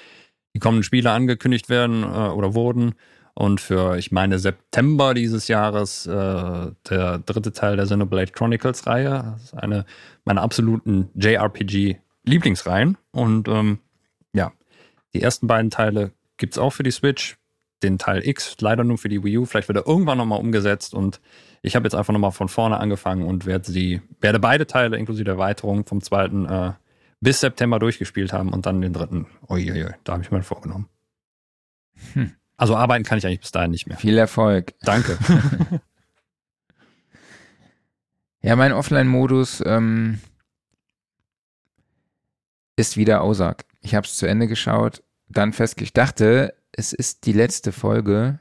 die 0.53 0.59
kommenden 0.59 0.83
Spiele 0.83 1.11
angekündigt 1.11 1.69
werden 1.69 2.03
äh, 2.03 2.05
oder 2.29 2.55
wurden. 2.55 2.93
Und 3.39 3.61
für, 3.61 3.95
ich 3.95 4.11
meine, 4.11 4.37
September 4.37 5.13
dieses 5.13 5.47
Jahres 5.47 6.05
äh, 6.05 6.11
der 6.89 7.19
dritte 7.19 7.53
Teil 7.53 7.77
der 7.77 7.85
Xenoblade 7.85 8.33
Chronicles 8.33 8.85
Reihe. 8.85 9.31
Das 9.31 9.43
ist 9.45 9.53
eine 9.53 9.85
meiner 10.25 10.41
absoluten 10.41 11.07
JRPG-Lieblingsreihen. 11.15 12.97
Und 13.11 13.47
ähm, 13.47 13.79
ja, 14.33 14.51
die 15.13 15.21
ersten 15.21 15.47
beiden 15.47 15.71
Teile 15.71 16.11
gibt's 16.35 16.57
auch 16.57 16.71
für 16.71 16.83
die 16.83 16.91
Switch. 16.91 17.37
Den 17.81 17.97
Teil 17.97 18.27
X 18.27 18.57
leider 18.59 18.83
nur 18.83 18.97
für 18.97 19.07
die 19.07 19.23
Wii 19.23 19.37
U. 19.37 19.45
Vielleicht 19.45 19.69
wird 19.69 19.77
er 19.77 19.87
irgendwann 19.87 20.17
nochmal 20.17 20.41
umgesetzt. 20.41 20.93
Und 20.93 21.21
ich 21.61 21.77
habe 21.77 21.85
jetzt 21.85 21.95
einfach 21.95 22.11
nochmal 22.11 22.33
von 22.33 22.49
vorne 22.49 22.77
angefangen 22.77 23.25
und 23.25 23.45
werde 23.45 23.71
sie, 23.71 24.01
werde 24.19 24.41
beide 24.41 24.67
Teile 24.67 24.97
inklusive 24.97 25.23
der 25.23 25.35
Erweiterung 25.35 25.85
vom 25.85 26.01
zweiten 26.01 26.45
äh, 26.45 26.73
bis 27.21 27.39
September 27.39 27.79
durchgespielt 27.79 28.33
haben 28.33 28.51
und 28.51 28.65
dann 28.65 28.81
den 28.81 28.91
dritten. 28.91 29.27
Uiuiui, 29.47 29.93
da 30.03 30.11
habe 30.11 30.23
ich 30.23 30.31
mir 30.31 30.43
vorgenommen. 30.43 30.89
Hm. 32.11 32.33
Also 32.59 32.75
arbeiten 32.75 33.05
kann 33.05 33.17
ich 33.17 33.25
eigentlich 33.25 33.39
bis 33.39 33.51
dahin 33.51 33.71
nicht 33.71 33.87
mehr. 33.87 33.97
Viel 33.97 34.17
Erfolg. 34.17 34.73
Danke. 34.81 35.17
Ja, 38.41 38.55
mein 38.55 38.71
Offline-Modus 38.71 39.61
ähm, 39.65 40.19
ist 42.77 42.95
wieder 42.95 43.21
Aussag. 43.21 43.65
Ich 43.81 43.95
habe 43.95 44.07
es 44.07 44.15
zu 44.15 44.25
Ende 44.25 44.47
geschaut, 44.47 45.03
dann 45.27 45.51
festgestellt, 45.51 45.87
ich 45.87 45.93
dachte, 45.93 46.53
es 46.71 46.93
ist 46.93 47.25
die 47.25 47.33
letzte 47.33 47.71
Folge. 47.71 48.39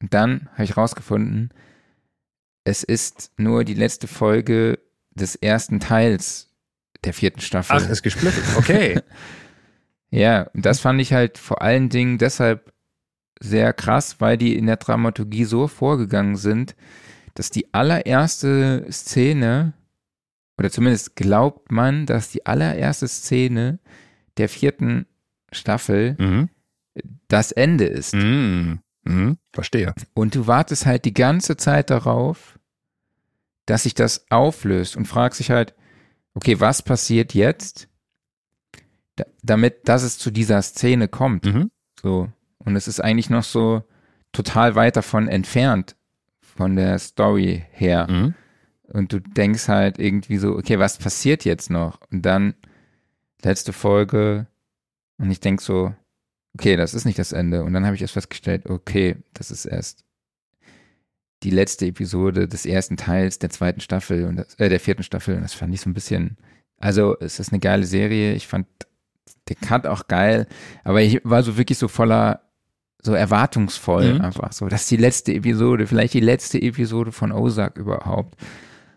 Und 0.00 0.14
dann 0.14 0.48
habe 0.52 0.64
ich 0.64 0.76
rausgefunden, 0.76 1.52
es 2.64 2.84
ist 2.84 3.32
nur 3.36 3.64
die 3.64 3.74
letzte 3.74 4.06
Folge 4.06 4.78
des 5.10 5.34
ersten 5.34 5.80
Teils 5.80 6.48
der 7.04 7.12
vierten 7.12 7.40
Staffel. 7.40 7.80
Ach, 7.82 7.88
ist 7.88 8.02
gesplittet. 8.02 8.44
Okay. 8.56 9.00
Ja, 10.14 10.42
und 10.52 10.66
das 10.66 10.78
fand 10.78 11.00
ich 11.00 11.14
halt 11.14 11.38
vor 11.38 11.62
allen 11.62 11.88
Dingen 11.88 12.18
deshalb 12.18 12.74
sehr 13.42 13.72
krass, 13.72 14.20
weil 14.20 14.36
die 14.38 14.56
in 14.56 14.66
der 14.66 14.76
Dramaturgie 14.76 15.44
so 15.44 15.66
vorgegangen 15.66 16.36
sind, 16.36 16.76
dass 17.34 17.50
die 17.50 17.72
allererste 17.74 18.86
Szene, 18.90 19.72
oder 20.58 20.70
zumindest 20.70 21.16
glaubt 21.16 21.72
man, 21.72 22.06
dass 22.06 22.30
die 22.30 22.46
allererste 22.46 23.08
Szene 23.08 23.78
der 24.36 24.48
vierten 24.48 25.06
Staffel 25.50 26.16
mhm. 26.18 26.48
das 27.28 27.52
Ende 27.52 27.84
ist. 27.84 28.14
Mhm. 28.14 28.80
Mhm. 29.04 29.38
Verstehe. 29.52 29.94
Und 30.14 30.34
du 30.34 30.46
wartest 30.46 30.86
halt 30.86 31.04
die 31.04 31.14
ganze 31.14 31.56
Zeit 31.56 31.90
darauf, 31.90 32.58
dass 33.66 33.84
sich 33.84 33.94
das 33.94 34.30
auflöst 34.30 34.96
und 34.96 35.06
fragst 35.06 35.40
dich 35.40 35.50
halt, 35.50 35.74
okay, 36.34 36.60
was 36.60 36.82
passiert 36.82 37.34
jetzt, 37.34 37.88
da, 39.16 39.24
damit, 39.42 39.88
dass 39.88 40.02
es 40.02 40.18
zu 40.18 40.30
dieser 40.30 40.62
Szene 40.62 41.08
kommt? 41.08 41.44
Mhm. 41.44 41.70
So. 42.00 42.30
Und 42.64 42.76
es 42.76 42.88
ist 42.88 43.00
eigentlich 43.00 43.30
noch 43.30 43.44
so 43.44 43.82
total 44.32 44.74
weit 44.74 44.96
davon 44.96 45.28
entfernt, 45.28 45.96
von 46.40 46.76
der 46.76 46.98
Story 46.98 47.64
her. 47.70 48.06
Mhm. 48.10 48.34
Und 48.84 49.12
du 49.12 49.20
denkst 49.20 49.68
halt 49.68 49.98
irgendwie 49.98 50.36
so, 50.36 50.52
okay, 50.52 50.78
was 50.78 50.98
passiert 50.98 51.44
jetzt 51.44 51.70
noch? 51.70 52.00
Und 52.10 52.22
dann 52.22 52.54
letzte 53.42 53.72
Folge 53.72 54.46
und 55.18 55.30
ich 55.30 55.40
denk 55.40 55.60
so, 55.60 55.94
okay, 56.54 56.76
das 56.76 56.94
ist 56.94 57.04
nicht 57.04 57.18
das 57.18 57.32
Ende. 57.32 57.64
Und 57.64 57.72
dann 57.72 57.86
habe 57.86 57.96
ich 57.96 58.02
erst 58.02 58.14
festgestellt, 58.14 58.66
okay, 58.68 59.16
das 59.34 59.50
ist 59.50 59.64
erst 59.64 60.04
die 61.42 61.50
letzte 61.50 61.86
Episode 61.86 62.46
des 62.46 62.66
ersten 62.66 62.96
Teils 62.96 63.38
der 63.38 63.50
zweiten 63.50 63.80
Staffel 63.80 64.26
und 64.26 64.36
das, 64.36 64.54
äh, 64.56 64.68
der 64.68 64.80
vierten 64.80 65.02
Staffel. 65.02 65.36
Und 65.36 65.42
das 65.42 65.54
fand 65.54 65.74
ich 65.74 65.80
so 65.80 65.90
ein 65.90 65.94
bisschen, 65.94 66.36
also 66.78 67.16
es 67.18 67.40
ist 67.40 67.52
eine 67.52 67.60
geile 67.60 67.84
Serie. 67.84 68.34
Ich 68.34 68.46
fand 68.46 68.66
den 69.48 69.60
Cut 69.60 69.86
auch 69.86 70.06
geil, 70.06 70.46
aber 70.84 71.02
ich 71.02 71.20
war 71.24 71.42
so 71.42 71.56
wirklich 71.56 71.78
so 71.78 71.88
voller, 71.88 72.42
so 73.04 73.14
erwartungsvoll 73.14 74.14
Mhm. 74.14 74.20
einfach 74.20 74.52
so. 74.52 74.68
Das 74.68 74.82
ist 74.82 74.90
die 74.90 74.96
letzte 74.96 75.34
Episode, 75.34 75.86
vielleicht 75.86 76.14
die 76.14 76.20
letzte 76.20 76.60
Episode 76.62 77.12
von 77.12 77.32
Ozark 77.32 77.76
überhaupt. 77.76 78.40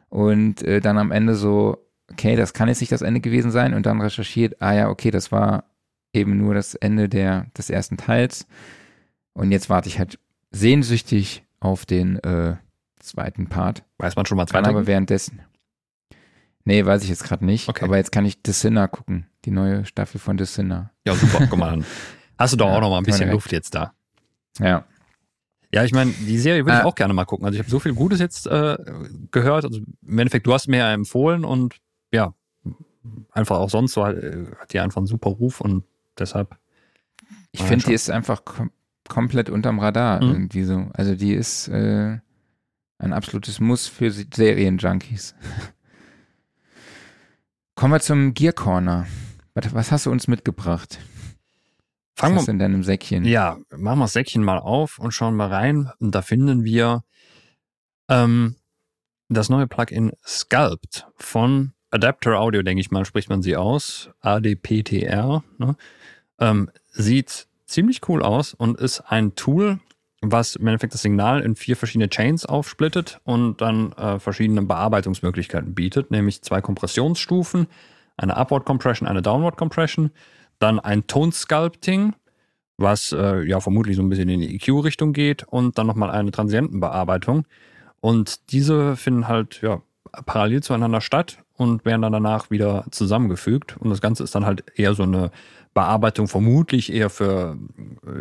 Und 0.10 0.61
äh, 0.61 0.80
dann 0.80 0.98
am 0.98 1.11
Ende 1.11 1.36
so, 1.36 1.77
okay, 2.11 2.36
das 2.36 2.53
kann 2.53 2.68
jetzt 2.69 2.82
nicht 2.82 2.91
das 2.91 3.02
Ende 3.02 3.19
gewesen 3.19 3.52
sein. 3.52 3.73
Und 3.73 3.86
dann 3.86 3.99
recherchiert, 4.02 4.61
ah 4.61 4.73
ja, 4.73 4.90
okay, 4.90 5.11
das 5.11 5.32
war 5.32 5.65
eben 6.14 6.38
nur 6.38 6.53
das 6.53 6.76
Ende 6.76 7.10
der, 7.10 7.48
des 7.57 7.69
ersten 7.69 7.98
Teils. 7.98 8.45
Und 9.34 9.52
jetzt 9.52 9.69
warte 9.69 9.90
ich 9.90 9.98
halt 9.99 10.19
sehnsüchtig 10.52 11.44
auf 11.60 11.86
den 11.86 12.18
äh, 12.23 12.56
zweiten 12.99 13.48
Part. 13.48 13.84
Weiß 13.98 14.15
man 14.15 14.26
schon 14.26 14.38
mal 14.38 14.45
Kann 14.45 14.64
zweiter? 14.64 14.69
aber 14.69 14.88
währenddessen. 14.88 15.41
Nee, 16.64 16.86
weiß 16.86 17.03
ich 17.03 17.10
jetzt 17.10 17.23
gerade 17.23 17.45
nicht. 17.45 17.68
Okay. 17.69 17.84
Aber 17.86 17.98
jetzt 17.98 18.11
kann 18.11 18.26
ich 18.26 18.40
The 18.45 18.52
Sinner 18.52 18.88
gucken. 18.88 19.27
Die 19.45 19.52
neue 19.52 19.86
Staffel 19.86 20.19
von 20.19 20.38
The 20.38 20.45
Sinner. 20.45 20.91
Ja, 21.06 21.14
super. 21.15 21.45
Guck 21.49 21.60
mal 21.60 21.73
an. 21.73 21.86
Hast 22.38 22.53
du 22.53 22.57
doch 22.57 22.68
Ja, 22.68 22.76
auch 22.78 22.82
noch 22.82 22.90
mal 22.90 22.98
ein 22.98 23.03
bisschen. 23.03 23.30
Luft 23.32 23.52
jetzt 23.52 23.76
da. 23.76 23.94
Ja. 24.60 24.86
Ja, 25.74 25.84
ich 25.84 25.91
meine, 25.94 26.12
die 26.12 26.38
Serie 26.38 26.66
würde 26.66 26.78
ich 26.78 26.84
Äh. 26.84 26.88
auch 26.88 26.95
gerne 26.95 27.14
mal 27.14 27.26
gucken. 27.26 27.45
Also 27.45 27.56
ich 27.56 27.60
habe 27.60 27.70
so 27.70 27.80
viel 27.80 27.94
Gutes 27.94 28.20
jetzt 28.20 28.48
äh, 28.48 28.78
gehört. 29.32 29.66
Also 29.66 29.80
im 30.07 30.20
Endeffekt, 30.20 30.48
du 30.48 30.53
hast 30.53 30.68
mir 30.68 30.78
ja 30.78 30.94
empfohlen 30.94 31.44
und 31.44 31.76
ja, 32.14 32.34
einfach 33.32 33.57
auch 33.60 33.70
sonst 33.70 33.94
so 33.94 34.06
äh, 34.06 34.45
hat 34.60 34.74
die 34.74 34.80
einfach 34.80 34.98
einen 34.98 35.07
super 35.07 35.30
Ruf 35.32 35.62
und 35.62 35.84
deshalb. 36.18 36.56
Ich 37.52 37.64
finde, 37.64 37.86
die 37.86 37.94
ist 37.94 38.10
einfach 38.10 38.44
kom 38.45 38.72
komplett 39.07 39.49
unterm 39.52 39.80
Radar 39.80 40.24
Mhm. 40.24 40.32
irgendwie 40.32 40.64
so. 40.64 40.90
Also 40.94 41.16
die 41.16 41.34
ist 41.34 41.68
äh, 41.68 42.18
ein 42.98 43.14
absolutes 43.14 43.60
Muss 43.60 43.88
für 43.88 44.10
Se- 44.12 44.26
Serienjunkies. 44.34 45.36
Kommen 47.76 47.94
wir 47.94 47.99
zum 47.99 48.34
Gear 48.34 48.53
Corner. 48.53 49.06
Was 49.53 49.91
hast 49.91 50.06
du 50.06 50.12
uns 50.12 50.28
mitgebracht? 50.28 50.99
Fangen 52.16 52.38
wir 52.38 52.48
in 52.48 52.60
deinem 52.60 52.84
Säckchen? 52.84 53.26
Ja, 53.26 53.58
machen 53.72 54.00
wir 54.00 54.06
das 54.06 54.14
Säckchen 54.14 54.44
mal 54.44 54.60
auf 54.60 55.00
und 55.00 55.12
schauen 55.12 55.36
mal 55.36 55.50
rein. 55.50 55.92
Und 56.00 56.16
da 56.16 56.22
finden 56.22 56.64
wir 56.64 57.04
ähm, 58.10 58.56
das 59.28 59.50
neue 59.50 59.68
Plugin 59.68 60.12
Sculpt 60.26 61.08
von 61.18 61.74
Adapter 61.92 62.40
Audio, 62.40 62.62
denke 62.62 62.82
ich 62.82 62.92
mal, 62.92 63.06
spricht 63.06 63.30
man 63.30 63.42
sie 63.42 63.58
aus. 63.58 64.10
ADPTR. 64.22 65.44
Ne? 65.58 65.76
Ähm, 66.40 66.70
sieht 66.92 67.48
ziemlich 67.66 68.02
cool 68.08 68.22
aus 68.22 68.54
und 68.54 68.80
ist 68.80 69.02
ein 69.02 69.36
Tool, 69.36 69.80
was 70.22 70.56
im 70.56 70.68
Endeffekt 70.68 70.94
das 70.94 71.02
Signal 71.02 71.42
in 71.42 71.56
vier 71.56 71.76
verschiedene 71.76 72.10
Chains 72.10 72.46
aufsplittet 72.46 73.20
und 73.24 73.62
dann 73.62 73.92
äh, 73.94 74.20
verschiedene 74.20 74.62
Bearbeitungsmöglichkeiten 74.62 75.76
bietet, 75.76 76.12
nämlich 76.12 76.42
zwei 76.42 76.62
Kompressionsstufen, 76.62 77.68
eine 78.18 78.38
Upward 78.38 78.66
Compression, 78.66 79.08
eine 79.08 79.22
Downward 79.22 79.58
Compression, 79.58 80.12
dann 80.60 80.80
ein 80.80 81.07
Tone 81.07 81.32
Sculpting, 81.32 82.14
was 82.77 83.11
äh, 83.11 83.44
ja 83.44 83.60
vermutlich 83.60 83.95
so 83.95 84.02
ein 84.02 84.10
bisschen 84.10 84.30
in 84.30 84.41
die 84.41 84.56
EQ-Richtung 84.56 85.14
geht 85.14 85.44
und 85.44 85.77
dann 85.77 85.88
nochmal 85.88 86.11
eine 86.11 86.32
Transientenbearbeitung. 86.32 87.45
Und 88.02 88.52
diese 88.52 88.95
finden 88.95 89.27
halt 89.27 89.61
ja 89.61 89.82
parallel 90.26 90.61
zueinander 90.61 91.02
statt 91.02 91.40
und 91.57 91.86
werden 91.86 92.02
dann 92.02 92.14
danach 92.14 92.52
wieder 92.52 92.86
zusammengefügt. 92.91 93.77
Und 93.77 93.90
das 93.90 94.02
Ganze 94.02 94.23
ist 94.23 94.36
dann 94.36 94.45
halt 94.45 94.64
eher 94.76 94.94
so 94.94 95.03
eine 95.03 95.32
Bearbeitung, 95.73 96.27
vermutlich 96.27 96.91
eher 96.91 97.10
für, 97.10 97.57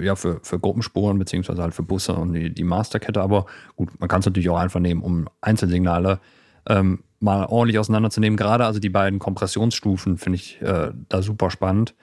ja, 0.00 0.16
für, 0.16 0.40
für 0.42 0.58
Gruppenspuren, 0.58 1.18
beziehungsweise 1.18 1.62
halt 1.62 1.74
für 1.74 1.82
Busse 1.82 2.14
und 2.14 2.32
die, 2.32 2.52
die 2.52 2.64
Masterkette. 2.64 3.20
Aber 3.20 3.46
gut, 3.76 3.90
man 4.00 4.08
kann 4.08 4.20
es 4.20 4.26
natürlich 4.26 4.50
auch 4.50 4.58
einfach 4.58 4.80
nehmen, 4.80 5.02
um 5.02 5.28
Einzelsignale 5.40 6.20
ähm, 6.68 7.04
mal 7.20 7.46
ordentlich 7.46 7.78
auseinanderzunehmen. 7.78 8.36
Gerade 8.36 8.64
also 8.64 8.80
die 8.80 8.88
beiden 8.88 9.18
Kompressionsstufen 9.18 10.18
finde 10.18 10.36
ich 10.36 10.60
äh, 10.62 10.90
da 11.08 11.22
super 11.22 11.50
spannend. 11.50 11.94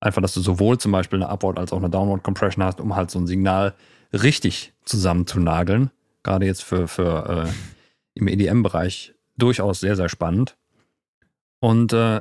Einfach, 0.00 0.22
dass 0.22 0.34
du 0.34 0.40
sowohl 0.40 0.78
zum 0.78 0.92
Beispiel 0.92 1.22
eine 1.22 1.30
Upward 1.30 1.58
als 1.58 1.72
auch 1.72 1.78
eine 1.78 1.90
Downward 1.90 2.22
Compression 2.22 2.64
hast, 2.64 2.80
um 2.80 2.94
halt 2.94 3.10
so 3.10 3.18
ein 3.18 3.26
Signal 3.26 3.74
richtig 4.12 4.72
zusammenzunageln. 4.84 5.90
Gerade 6.22 6.46
jetzt 6.46 6.62
für, 6.62 6.88
für 6.88 7.46
äh, 7.46 7.52
im 8.14 8.28
EDM-Bereich 8.28 9.14
durchaus 9.36 9.80
sehr, 9.80 9.96
sehr 9.96 10.08
spannend. 10.08 10.56
Und 11.60 11.92
äh, 11.92 12.20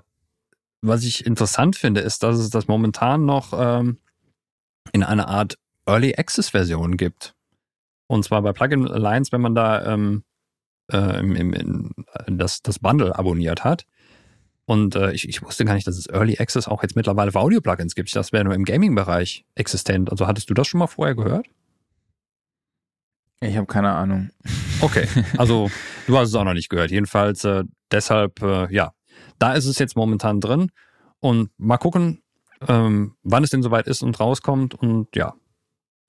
was 0.82 1.04
ich 1.04 1.26
interessant 1.26 1.76
finde, 1.76 2.02
ist, 2.02 2.24
dass 2.24 2.38
es 2.38 2.50
das 2.50 2.68
momentan 2.68 3.26
noch 3.26 3.54
ähm, 3.54 3.98
in 4.92 5.04
einer 5.04 5.28
Art 5.28 5.58
Early 5.86 6.16
Access 6.16 6.50
Version 6.50 6.98
gibt. 6.98 7.36
Und 8.08 8.24
zwar 8.24 8.42
bei 8.42 8.54
Plugin 8.54 8.88
Alliance, 8.88 9.32
wenn 9.32 9.42
man 9.42 9.56
da 9.56 9.86
ähm, 9.86 10.24
äh, 10.92 11.20
im, 11.20 11.36
im, 11.36 11.54
in, 11.54 12.38
das, 12.38 12.62
das 12.62 12.80
Bundle 12.80 13.18
abonniert 13.18 13.64
hat. 13.64 13.86
Und 14.66 14.96
äh, 14.96 15.12
ich, 15.12 15.30
ich 15.30 15.44
wusste 15.44 15.64
gar 15.64 15.76
nicht, 15.76 15.86
dass 15.86 15.98
es 15.98 16.10
Early 16.10 16.38
Access 16.40 16.68
auch 16.68 16.82
jetzt 16.82 16.96
mittlerweile 16.96 17.32
für 17.32 17.40
Audio-Plugins 17.40 17.94
gibt. 17.94 18.16
Das 18.16 18.32
wäre 18.32 18.44
nur 18.44 18.56
im 18.56 18.66
Gaming-Bereich 18.66 19.46
existent. 19.54 20.12
Also 20.12 20.26
hattest 20.26 20.50
du 20.50 20.54
das 20.54 20.68
schon 20.68 20.80
mal 20.80 20.88
vorher 20.88 21.16
gehört? 21.16 21.48
Ich 23.42 23.56
habe 23.56 23.68
keine 23.68 23.92
Ahnung. 23.92 24.32
Okay, 24.82 25.08
also 25.38 25.70
du 26.08 26.18
hast 26.18 26.30
es 26.30 26.36
auch 26.36 26.44
noch 26.44 26.54
nicht 26.54 26.70
gehört. 26.70 26.90
Jedenfalls 26.90 27.44
äh, 27.44 27.64
deshalb, 27.92 28.42
äh, 28.42 28.74
ja, 28.74 28.94
da 29.38 29.54
ist 29.54 29.66
es 29.66 29.78
jetzt 29.78 29.96
momentan 29.96 30.42
drin. 30.42 30.72
Und 31.20 31.52
mal 31.58 31.78
gucken, 31.78 32.24
ähm, 32.68 33.16
wann 33.24 33.44
es 33.44 33.52
denn 33.52 33.64
soweit 33.64 33.88
ist 33.88 34.02
und 34.02 34.20
rauskommt. 34.20 34.74
Und 34.74 35.16
ja, 35.16 35.36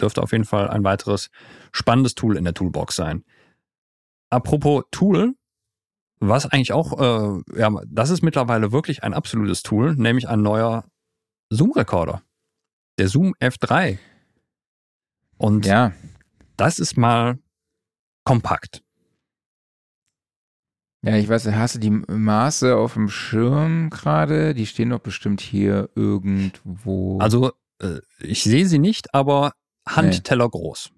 dürfte 0.00 0.22
auf 0.22 0.32
jeden 0.32 0.44
Fall 0.44 0.68
ein 0.68 0.84
weiteres 0.84 1.30
spannendes 1.72 2.14
Tool 2.14 2.36
in 2.36 2.44
der 2.44 2.54
Toolbox 2.54 2.96
sein. 2.96 3.24
Apropos 4.30 4.84
Tool, 4.90 5.34
was 6.18 6.46
eigentlich 6.46 6.72
auch, 6.72 6.98
äh, 7.00 7.42
ja, 7.58 7.70
das 7.86 8.10
ist 8.10 8.22
mittlerweile 8.22 8.72
wirklich 8.72 9.02
ein 9.02 9.14
absolutes 9.14 9.62
Tool, 9.62 9.94
nämlich 9.96 10.28
ein 10.28 10.42
neuer 10.42 10.84
Zoom-Recorder. 11.50 12.22
Der 12.98 13.08
Zoom 13.08 13.34
F3. 13.40 13.98
Und 15.38 15.66
Ja, 15.66 15.92
das 16.56 16.78
ist 16.78 16.96
mal 16.96 17.38
kompakt. 18.24 18.82
ja, 21.02 21.14
ich 21.16 21.28
weiß, 21.28 21.46
hast 21.52 21.74
du 21.76 21.78
die 21.78 21.90
Maße 21.90 22.74
auf 22.74 22.94
dem 22.94 23.08
Schirm 23.08 23.90
gerade? 23.90 24.54
Die 24.54 24.66
stehen 24.66 24.90
doch 24.90 24.98
bestimmt 25.00 25.40
hier 25.40 25.90
irgendwo. 25.94 27.18
Also, 27.20 27.52
äh, 27.80 28.00
ich 28.18 28.42
sehe 28.42 28.66
sie 28.66 28.78
nicht, 28.78 29.14
aber 29.14 29.52
Handteller 29.86 30.48
groß. 30.48 30.90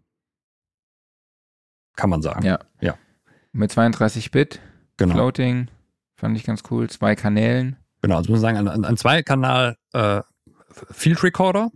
Kann 1.97 2.11
man 2.11 2.23
sagen. 2.23 2.45
Ja. 2.47 2.61
Ja. 2.81 2.97
Mit 3.53 3.73
32 3.73 4.31
Bit, 4.31 4.61
Genau. 4.99 5.15
Floating, 5.15 5.69
fand 6.17 6.37
ich 6.37 6.45
ganz 6.45 6.63
cool. 6.71 6.91
Zwei 6.91 7.15
Kanälen. 7.15 7.77
Genau, 8.03 8.17
also 8.17 8.31
muss 8.31 8.43
man 8.43 8.55
sagen, 8.55 8.69
ein, 8.69 8.85
ein 8.85 8.97
Zweikanal 8.97 9.77
äh, 9.93 10.21
Field 10.91 11.23
Recorder, 11.23 11.71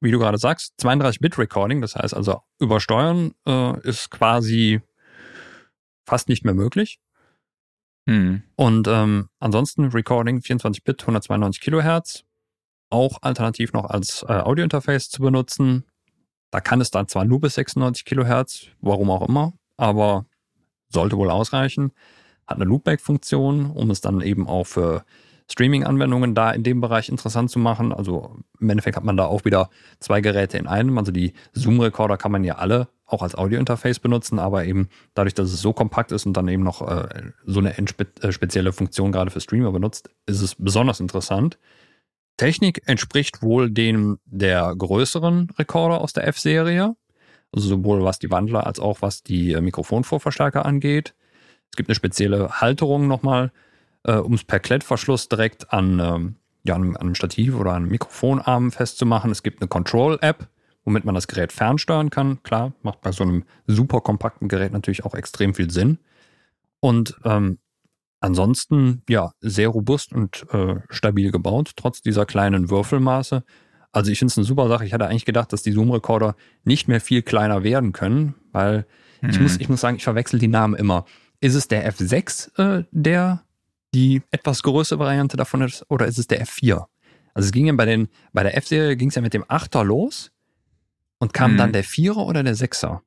wie 0.00 0.10
du 0.10 0.18
gerade 0.18 0.38
sagst, 0.38 0.74
32-Bit-Recording, 0.80 1.80
das 1.80 1.94
heißt 1.94 2.14
also 2.14 2.40
übersteuern 2.58 3.32
äh, 3.46 3.78
ist 3.86 4.10
quasi 4.10 4.80
fast 6.06 6.28
nicht 6.28 6.44
mehr 6.44 6.54
möglich. 6.54 7.00
Hm. 8.08 8.42
Und 8.56 8.88
ähm, 8.88 9.28
ansonsten 9.38 9.86
Recording 9.90 10.38
24-Bit, 10.38 11.02
192 11.02 11.60
Kilohertz, 11.60 12.24
auch 12.88 13.18
alternativ 13.22 13.72
noch 13.72 13.84
als 13.84 14.24
äh, 14.28 14.32
Audiointerface 14.32 15.10
zu 15.10 15.22
benutzen. 15.22 15.84
Da 16.50 16.60
kann 16.60 16.80
es 16.80 16.90
dann 16.90 17.06
zwar 17.06 17.24
nur 17.24 17.40
bis 17.40 17.54
96 17.54 18.04
Kilohertz, 18.04 18.66
warum 18.80 19.10
auch 19.10 19.28
immer, 19.28 19.52
aber 19.76 20.26
sollte 20.88 21.16
wohl 21.16 21.30
ausreichen. 21.30 21.92
Hat 22.50 22.56
eine 22.56 22.66
Loopback-Funktion, 22.66 23.70
um 23.70 23.90
es 23.90 24.00
dann 24.00 24.20
eben 24.20 24.46
auch 24.48 24.66
für 24.66 25.04
Streaming-Anwendungen 25.50 26.34
da 26.34 26.50
in 26.50 26.62
dem 26.62 26.80
Bereich 26.80 27.08
interessant 27.08 27.50
zu 27.50 27.58
machen. 27.58 27.92
Also 27.92 28.36
im 28.60 28.70
Endeffekt 28.70 28.96
hat 28.96 29.04
man 29.04 29.16
da 29.16 29.24
auch 29.24 29.44
wieder 29.44 29.70
zwei 29.98 30.20
Geräte 30.20 30.58
in 30.58 30.66
einem. 30.66 30.98
Also 30.98 31.12
die 31.12 31.32
Zoom-Recorder 31.52 32.16
kann 32.16 32.32
man 32.32 32.44
ja 32.44 32.56
alle 32.56 32.88
auch 33.06 33.22
als 33.22 33.34
Audiointerface 33.34 33.98
benutzen, 33.98 34.38
aber 34.38 34.64
eben 34.64 34.88
dadurch, 35.14 35.34
dass 35.34 35.52
es 35.52 35.60
so 35.60 35.72
kompakt 35.72 36.12
ist 36.12 36.26
und 36.26 36.34
dann 36.34 36.46
eben 36.48 36.62
noch 36.62 36.86
äh, 36.86 37.32
so 37.44 37.58
eine 37.58 37.76
äh, 37.76 38.32
spezielle 38.32 38.72
Funktion 38.72 39.10
gerade 39.10 39.30
für 39.30 39.40
Streamer 39.40 39.72
benutzt, 39.72 40.10
ist 40.26 40.40
es 40.40 40.54
besonders 40.54 41.00
interessant. 41.00 41.58
Technik 42.36 42.82
entspricht 42.86 43.42
wohl 43.42 43.70
dem 43.70 44.18
der 44.24 44.74
größeren 44.76 45.50
Recorder 45.58 46.00
aus 46.00 46.12
der 46.12 46.26
F-Serie, 46.28 46.94
also 47.52 47.68
sowohl 47.68 48.04
was 48.04 48.20
die 48.20 48.30
Wandler 48.30 48.66
als 48.66 48.78
auch 48.78 49.02
was 49.02 49.22
die 49.22 49.52
äh, 49.52 49.60
Mikrofonvorverstärker 49.60 50.64
angeht. 50.64 51.14
Es 51.70 51.76
gibt 51.76 51.88
eine 51.88 51.94
spezielle 51.94 52.60
Halterung 52.60 53.06
nochmal, 53.06 53.52
äh, 54.04 54.14
um 54.14 54.34
es 54.34 54.44
per 54.44 54.60
Klettverschluss 54.60 55.28
direkt 55.28 55.72
an, 55.72 56.00
ähm, 56.00 56.36
ja, 56.64 56.74
an, 56.74 56.96
einem 56.96 57.14
Stativ 57.14 57.54
oder 57.54 57.70
an 57.70 57.82
einem 57.82 57.90
Mikrofonarm 57.90 58.70
festzumachen. 58.72 59.30
Es 59.30 59.42
gibt 59.42 59.60
eine 59.60 59.68
Control-App, 59.68 60.48
womit 60.84 61.04
man 61.04 61.14
das 61.14 61.28
Gerät 61.28 61.52
fernsteuern 61.52 62.10
kann. 62.10 62.42
Klar, 62.42 62.72
macht 62.82 63.00
bei 63.00 63.12
so 63.12 63.22
einem 63.22 63.44
super 63.66 64.00
kompakten 64.00 64.48
Gerät 64.48 64.72
natürlich 64.72 65.04
auch 65.04 65.14
extrem 65.14 65.54
viel 65.54 65.70
Sinn. 65.70 65.98
Und 66.80 67.16
ähm, 67.24 67.58
ansonsten, 68.20 69.02
ja, 69.08 69.32
sehr 69.40 69.68
robust 69.68 70.12
und 70.12 70.46
äh, 70.52 70.76
stabil 70.90 71.30
gebaut, 71.30 71.72
trotz 71.76 72.02
dieser 72.02 72.26
kleinen 72.26 72.70
Würfelmaße. 72.70 73.44
Also 73.92 74.10
ich 74.10 74.18
finde 74.18 74.30
es 74.32 74.38
eine 74.38 74.44
super 74.44 74.68
Sache. 74.68 74.84
Ich 74.84 74.92
hatte 74.92 75.06
eigentlich 75.06 75.24
gedacht, 75.24 75.52
dass 75.52 75.62
die 75.62 75.72
Zoom-Recorder 75.72 76.36
nicht 76.64 76.88
mehr 76.88 77.00
viel 77.00 77.22
kleiner 77.22 77.62
werden 77.64 77.92
können, 77.92 78.34
weil 78.52 78.86
ich, 79.22 79.36
Mhm. 79.36 79.42
muss, 79.42 79.56
ich 79.58 79.68
muss 79.68 79.80
sagen, 79.80 79.96
ich 79.96 80.04
verwechsel 80.04 80.38
die 80.38 80.48
Namen 80.48 80.74
immer. 80.74 81.04
Ist 81.40 81.54
es 81.54 81.68
der 81.68 81.90
F6, 81.92 82.58
äh, 82.80 82.84
der 82.90 83.44
die 83.94 84.22
etwas 84.30 84.62
größere 84.62 84.98
Variante 84.98 85.36
davon 85.36 85.62
ist, 85.62 85.84
oder 85.88 86.06
ist 86.06 86.18
es 86.18 86.26
der 86.26 86.44
F4? 86.46 86.84
Also 87.34 87.46
es 87.46 87.52
ging 87.52 87.66
ja 87.66 87.72
bei 87.72 87.86
den, 87.86 88.08
bei 88.32 88.42
der 88.42 88.56
F-Serie 88.56 88.96
ging 88.96 89.08
es 89.08 89.14
ja 89.14 89.22
mit 89.22 89.34
dem 89.34 89.44
8er 89.44 89.82
los 89.84 90.30
und 91.18 91.32
kam 91.32 91.52
Mhm. 91.54 91.56
dann 91.56 91.72
der 91.72 91.84
4er 91.84 92.16
oder 92.26 92.42
der 92.42 92.54
6er? 92.56 93.00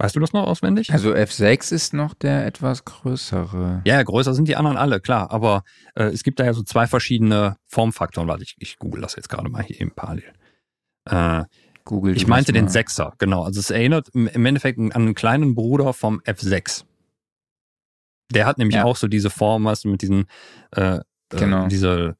Weißt 0.00 0.14
du 0.14 0.20
das 0.20 0.32
noch 0.32 0.46
auswendig? 0.46 0.92
Also 0.92 1.12
F6 1.12 1.72
ist 1.72 1.92
noch 1.92 2.14
der 2.14 2.46
etwas 2.46 2.84
größere. 2.84 3.82
Ja, 3.84 3.96
ja, 3.96 4.02
größer 4.04 4.32
sind 4.32 4.46
die 4.46 4.54
anderen 4.54 4.76
alle, 4.76 5.00
klar. 5.00 5.32
Aber 5.32 5.64
äh, 5.96 6.04
es 6.04 6.22
gibt 6.22 6.38
da 6.38 6.44
ja 6.44 6.52
so 6.52 6.62
zwei 6.62 6.86
verschiedene 6.86 7.56
Formfaktoren. 7.66 8.28
Warte, 8.28 8.44
ich, 8.44 8.54
ich 8.58 8.78
google 8.78 9.02
das 9.02 9.16
jetzt 9.16 9.28
gerade 9.28 9.48
mal 9.48 9.64
hier 9.64 9.80
eben 9.80 9.90
parallel. 9.90 10.32
Äh, 11.10 11.44
Google. 11.88 12.16
ich 12.16 12.26
meinte 12.26 12.52
den. 12.52 12.68
Sechser, 12.68 13.14
genau. 13.18 13.42
Also 13.42 13.58
es 13.60 13.70
erinnert 13.70 14.08
im 14.12 14.46
Endeffekt 14.46 14.78
an 14.78 14.92
einen 14.92 15.14
kleinen 15.14 15.54
Bruder 15.54 15.92
vom 15.92 16.20
F6. 16.20 16.84
Der 18.30 18.46
hat 18.46 18.58
nämlich 18.58 18.76
Ja. 18.76 18.84
auch 18.84 18.96
so 18.96 19.08
diese 19.08 19.30
Form, 19.30 19.64
was 19.64 19.84
mit 19.84 20.02
diesen, 20.02 20.26
äh, 20.72 21.00
Genau. 21.30 21.64
äh, 21.64 21.68
diese 21.68 22.16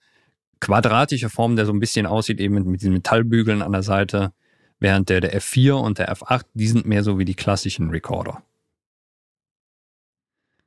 quadratische 0.60 1.28
Form, 1.30 1.54
der 1.56 1.66
so 1.66 1.72
ein 1.72 1.80
bisschen 1.80 2.06
aussieht, 2.06 2.40
eben 2.40 2.54
mit, 2.54 2.66
mit 2.66 2.80
diesen 2.80 2.92
Metallbügeln 2.94 3.62
an 3.62 3.72
der 3.72 3.82
Seite. 3.82 4.32
während 4.80 5.08
der, 5.08 5.20
der 5.20 5.34
F4 5.40 5.72
und 5.72 5.98
der 5.98 6.08
F8, 6.14 6.44
die 6.54 6.68
sind 6.68 6.86
mehr 6.86 7.02
so 7.02 7.18
wie 7.18 7.24
die 7.24 7.34
klassischen 7.34 7.90
Recorder. 7.90 8.42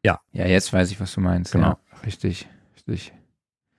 Ja, 0.03 0.19
jetzt 0.34 0.73
weiß 0.73 0.91
ich, 0.91 0.99
was 0.99 1.14
du 1.14 1.22
meinst. 1.22 1.52
Genau. 1.53 1.68
Ja, 1.68 1.78
richtig, 2.06 2.48
richtig. 2.76 3.14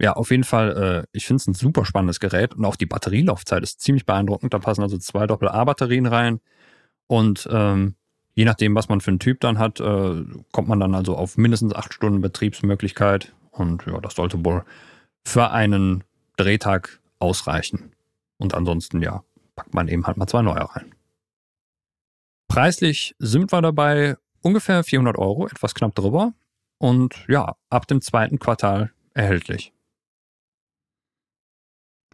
Ja, 0.02 0.14
auf 0.14 0.32
jeden 0.32 0.42
Fall, 0.42 1.04
äh, 1.06 1.16
ich 1.16 1.26
finde 1.26 1.40
es 1.40 1.46
ein 1.46 1.54
super 1.54 1.84
spannendes 1.84 2.18
Gerät 2.18 2.54
und 2.54 2.64
auch 2.64 2.74
die 2.74 2.86
Batterielaufzeit 2.86 3.62
ist 3.62 3.80
ziemlich 3.80 4.04
beeindruckend. 4.04 4.52
Da 4.52 4.58
passen 4.58 4.82
also 4.82 4.98
zwei 4.98 5.28
Doppel-A-Batterien 5.28 6.06
rein 6.06 6.40
und 7.06 7.48
ähm, 7.52 7.94
je 8.34 8.44
nachdem, 8.44 8.74
was 8.74 8.88
man 8.88 9.00
für 9.00 9.12
einen 9.12 9.20
Typ 9.20 9.38
dann 9.40 9.60
hat, 9.60 9.78
äh, 9.78 10.24
kommt 10.50 10.66
man 10.66 10.80
dann 10.80 10.96
also 10.96 11.16
auf 11.16 11.38
mindestens 11.38 11.72
acht 11.72 11.94
Stunden 11.94 12.20
Betriebsmöglichkeit 12.20 13.32
und 13.52 13.86
ja, 13.86 14.00
das 14.00 14.16
sollte 14.16 14.44
wohl 14.44 14.64
für 15.24 15.52
einen 15.52 16.02
Drehtag 16.36 17.00
ausreichen. 17.20 17.92
Und 18.38 18.54
ansonsten, 18.54 19.02
ja, 19.02 19.22
packt 19.54 19.72
man 19.72 19.86
eben 19.86 20.04
halt 20.08 20.16
mal 20.16 20.26
zwei 20.26 20.42
neue 20.42 20.68
rein. 20.74 20.96
Preislich 22.48 23.14
sind 23.20 23.52
wir 23.52 23.62
dabei 23.62 24.16
ungefähr 24.40 24.82
400 24.82 25.16
Euro, 25.16 25.46
etwas 25.46 25.76
knapp 25.76 25.94
drüber. 25.94 26.32
Und 26.78 27.24
ja, 27.28 27.54
ab 27.70 27.86
dem 27.86 28.00
zweiten 28.00 28.40
Quartal 28.40 28.90
erhältlich. 29.14 29.72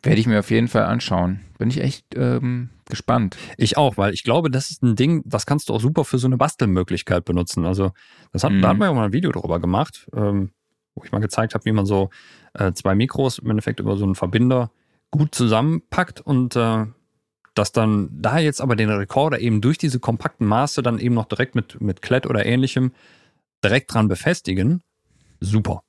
Werde 0.03 0.21
ich 0.21 0.27
mir 0.27 0.39
auf 0.39 0.51
jeden 0.51 0.69
Fall 0.69 0.85
anschauen. 0.85 1.41
Bin 1.59 1.71
ich 1.71 1.81
echt 1.81 2.05
ähm, 2.15 2.71
gespannt. 2.87 3.37
Ich 3.57 3.77
auch, 3.77 3.97
weil 3.97 4.15
ich 4.15 4.23
glaube, 4.23 4.51
das 4.51 4.71
ist 4.71 4.83
ein 4.83 4.95
Ding, 4.97 5.23
das 5.25 5.45
kannst 5.45 5.69
du 5.69 5.75
auch 5.75 5.81
super 5.81 6.05
für 6.05 6.19
so 6.19 6.27
eine 6.29 6.37
Bastelmöglichkeit 6.37 7.25
benutzen. 7.25 7.65
Also, 7.67 7.91
das 8.33 8.45
hat, 8.45 8.53
Mhm. 8.53 8.63
da 8.63 8.69
hat 8.69 8.79
man 8.79 8.89
ja 8.89 8.95
mal 8.95 9.07
ein 9.07 9.13
Video 9.13 9.33
drüber 9.33 9.59
gemacht, 9.61 10.09
ähm, 10.15 10.51
wo 10.95 11.03
ich 11.05 11.13
mal 11.13 11.19
gezeigt 11.21 11.55
habe, 11.55 11.65
wie 11.65 11.73
man 11.73 11.85
so 11.87 12.11
äh, 12.55 12.73
zwei 12.73 12.95
Mikros 12.95 13.39
im 13.39 13.51
Endeffekt 13.51 13.81
über 13.81 13.97
so 13.97 14.05
einen 14.05 14.15
Verbinder 14.15 14.71
gut 15.11 15.35
zusammenpackt 15.35 16.21
und 16.21 16.55
äh, 16.57 16.87
dass 17.55 17.73
dann 17.73 18.09
da 18.13 18.39
jetzt 18.39 18.61
aber 18.61 18.77
den 18.77 18.89
Rekorder 18.91 19.41
eben 19.41 19.61
durch 19.61 19.79
diese 19.79 19.99
kompakten 19.99 20.47
Maße 20.47 20.81
dann 20.83 20.99
eben 21.01 21.15
noch 21.17 21.25
direkt 21.27 21.55
mit, 21.57 21.81
mit 21.81 22.03
Klett 22.03 22.27
oder 22.27 22.47
ähnlichem 22.47 22.93
direkt 23.65 23.93
dran 23.93 24.07
befestigen. 24.07 24.83
Super. 25.41 25.83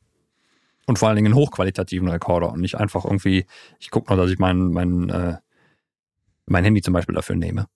Und 0.90 0.98
vor 0.98 1.08
allen 1.08 1.18
Dingen 1.18 1.28
einen 1.28 1.36
hochqualitativen 1.36 2.08
Rekorder 2.08 2.52
und 2.52 2.62
nicht 2.62 2.80
einfach 2.80 3.06
irgendwie, 3.06 3.46
ich 3.78 3.92
gucke 3.92 4.12
nur, 4.12 4.20
dass 4.20 4.32
ich 4.32 4.40
mein, 4.40 4.72
mein, 4.72 5.10
äh, 5.10 5.38
mein 6.48 6.64
Handy 6.64 6.82
zum 6.82 6.96
Beispiel 6.96 7.14
dafür 7.14 7.36
nehme. 7.36 7.68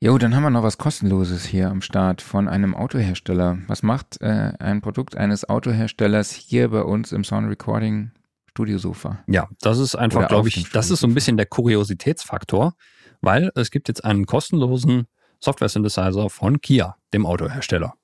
Jo, 0.00 0.16
dann 0.16 0.34
haben 0.34 0.42
wir 0.42 0.48
noch 0.48 0.62
was 0.62 0.78
kostenloses 0.78 1.44
hier 1.44 1.68
am 1.68 1.82
Start 1.82 2.22
von 2.22 2.48
einem 2.48 2.74
Autohersteller. 2.74 3.58
Was 3.66 3.82
macht 3.82 4.22
äh, 4.22 4.54
ein 4.58 4.80
Produkt 4.80 5.18
eines 5.18 5.46
Autoherstellers 5.46 6.32
hier 6.32 6.70
bei 6.70 6.80
uns 6.80 7.12
im 7.12 7.22
Sound 7.22 7.50
Recording 7.50 8.12
Studiosofa? 8.46 9.22
Ja, 9.26 9.50
das 9.60 9.78
ist 9.78 9.96
einfach, 9.96 10.28
glaube 10.28 10.48
ich, 10.48 10.70
das 10.70 10.90
ist 10.90 11.00
so 11.00 11.08
ein 11.08 11.12
bisschen 11.12 11.36
der 11.36 11.44
Kuriositätsfaktor, 11.44 12.72
weil 13.20 13.52
es 13.54 13.70
gibt 13.70 13.88
jetzt 13.88 14.02
einen 14.02 14.24
kostenlosen 14.24 15.08
Software-Synthesizer 15.40 16.30
von 16.30 16.62
Kia, 16.62 16.96
dem 17.12 17.26
Autohersteller. 17.26 17.94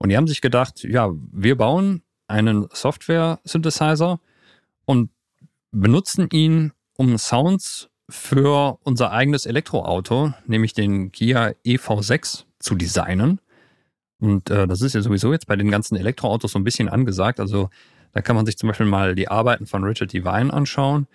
Und 0.00 0.08
die 0.08 0.16
haben 0.16 0.26
sich 0.26 0.40
gedacht, 0.40 0.82
ja, 0.82 1.10
wir 1.30 1.56
bauen 1.56 2.02
einen 2.26 2.68
Software-Synthesizer 2.72 4.18
und 4.86 5.10
benutzen 5.70 6.28
ihn, 6.32 6.72
um 6.96 7.18
Sounds 7.18 7.90
für 8.08 8.78
unser 8.82 9.12
eigenes 9.12 9.46
Elektroauto, 9.46 10.32
nämlich 10.46 10.72
den 10.74 11.12
Kia 11.12 11.52
EV6, 11.64 12.44
zu 12.58 12.74
designen. 12.74 13.40
Und 14.20 14.50
äh, 14.50 14.66
das 14.66 14.82
ist 14.82 14.94
ja 14.94 15.00
sowieso 15.00 15.32
jetzt 15.32 15.46
bei 15.46 15.56
den 15.56 15.70
ganzen 15.70 15.96
Elektroautos 15.96 16.52
so 16.52 16.58
ein 16.58 16.64
bisschen 16.64 16.88
angesagt. 16.88 17.40
Also 17.40 17.70
da 18.12 18.20
kann 18.20 18.36
man 18.36 18.46
sich 18.46 18.58
zum 18.58 18.68
Beispiel 18.68 18.86
mal 18.86 19.14
die 19.14 19.28
Arbeiten 19.28 19.66
von 19.66 19.82
Richard 19.84 20.12
Devine 20.12 20.52
anschauen. 20.52 21.06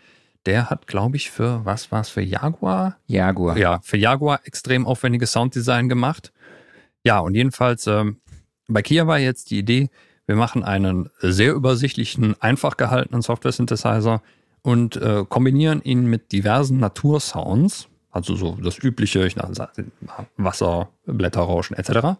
Der 0.45 0.69
hat, 0.69 0.87
glaube 0.87 1.17
ich, 1.17 1.31
für, 1.31 1.63
was 1.65 1.91
war 1.91 2.01
es, 2.01 2.09
für 2.09 2.21
Jaguar? 2.21 2.97
Jaguar. 3.07 3.57
Ja, 3.57 3.79
für 3.81 3.97
Jaguar 3.97 4.41
extrem 4.45 4.85
aufwendiges 4.85 5.31
Sounddesign 5.31 5.89
gemacht. 5.89 6.33
Ja, 7.03 7.19
und 7.19 7.35
jedenfalls 7.35 7.85
ähm, 7.87 8.17
bei 8.67 8.81
Kia 8.81 9.07
war 9.07 9.19
jetzt 9.19 9.51
die 9.51 9.59
Idee, 9.59 9.89
wir 10.27 10.35
machen 10.35 10.63
einen 10.63 11.09
sehr 11.19 11.53
übersichtlichen, 11.53 12.35
einfach 12.41 12.77
gehaltenen 12.77 13.21
Software-Synthesizer 13.21 14.21
und 14.63 14.95
äh, 14.95 15.23
kombinieren 15.27 15.81
ihn 15.83 16.05
mit 16.05 16.31
diversen 16.31 16.79
Natursounds, 16.79 17.87
also 18.09 18.35
so 18.35 18.57
das 18.61 18.79
übliche, 18.79 19.25
ich 19.27 19.35
sag, 19.51 19.73
Wasser, 20.37 20.89
Blätterrauschen 21.05 21.77
etc. 21.77 22.17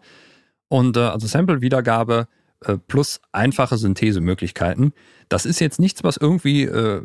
Und 0.68 0.96
äh, 0.96 1.00
also 1.00 1.26
Sample-Wiedergabe 1.26 2.28
äh, 2.60 2.78
plus 2.78 3.20
einfache 3.32 3.76
Synthesemöglichkeiten. 3.76 4.92
Das 5.28 5.44
ist 5.44 5.60
jetzt 5.60 5.80
nichts, 5.80 6.04
was 6.04 6.16
irgendwie 6.16 6.62
äh, 6.62 7.02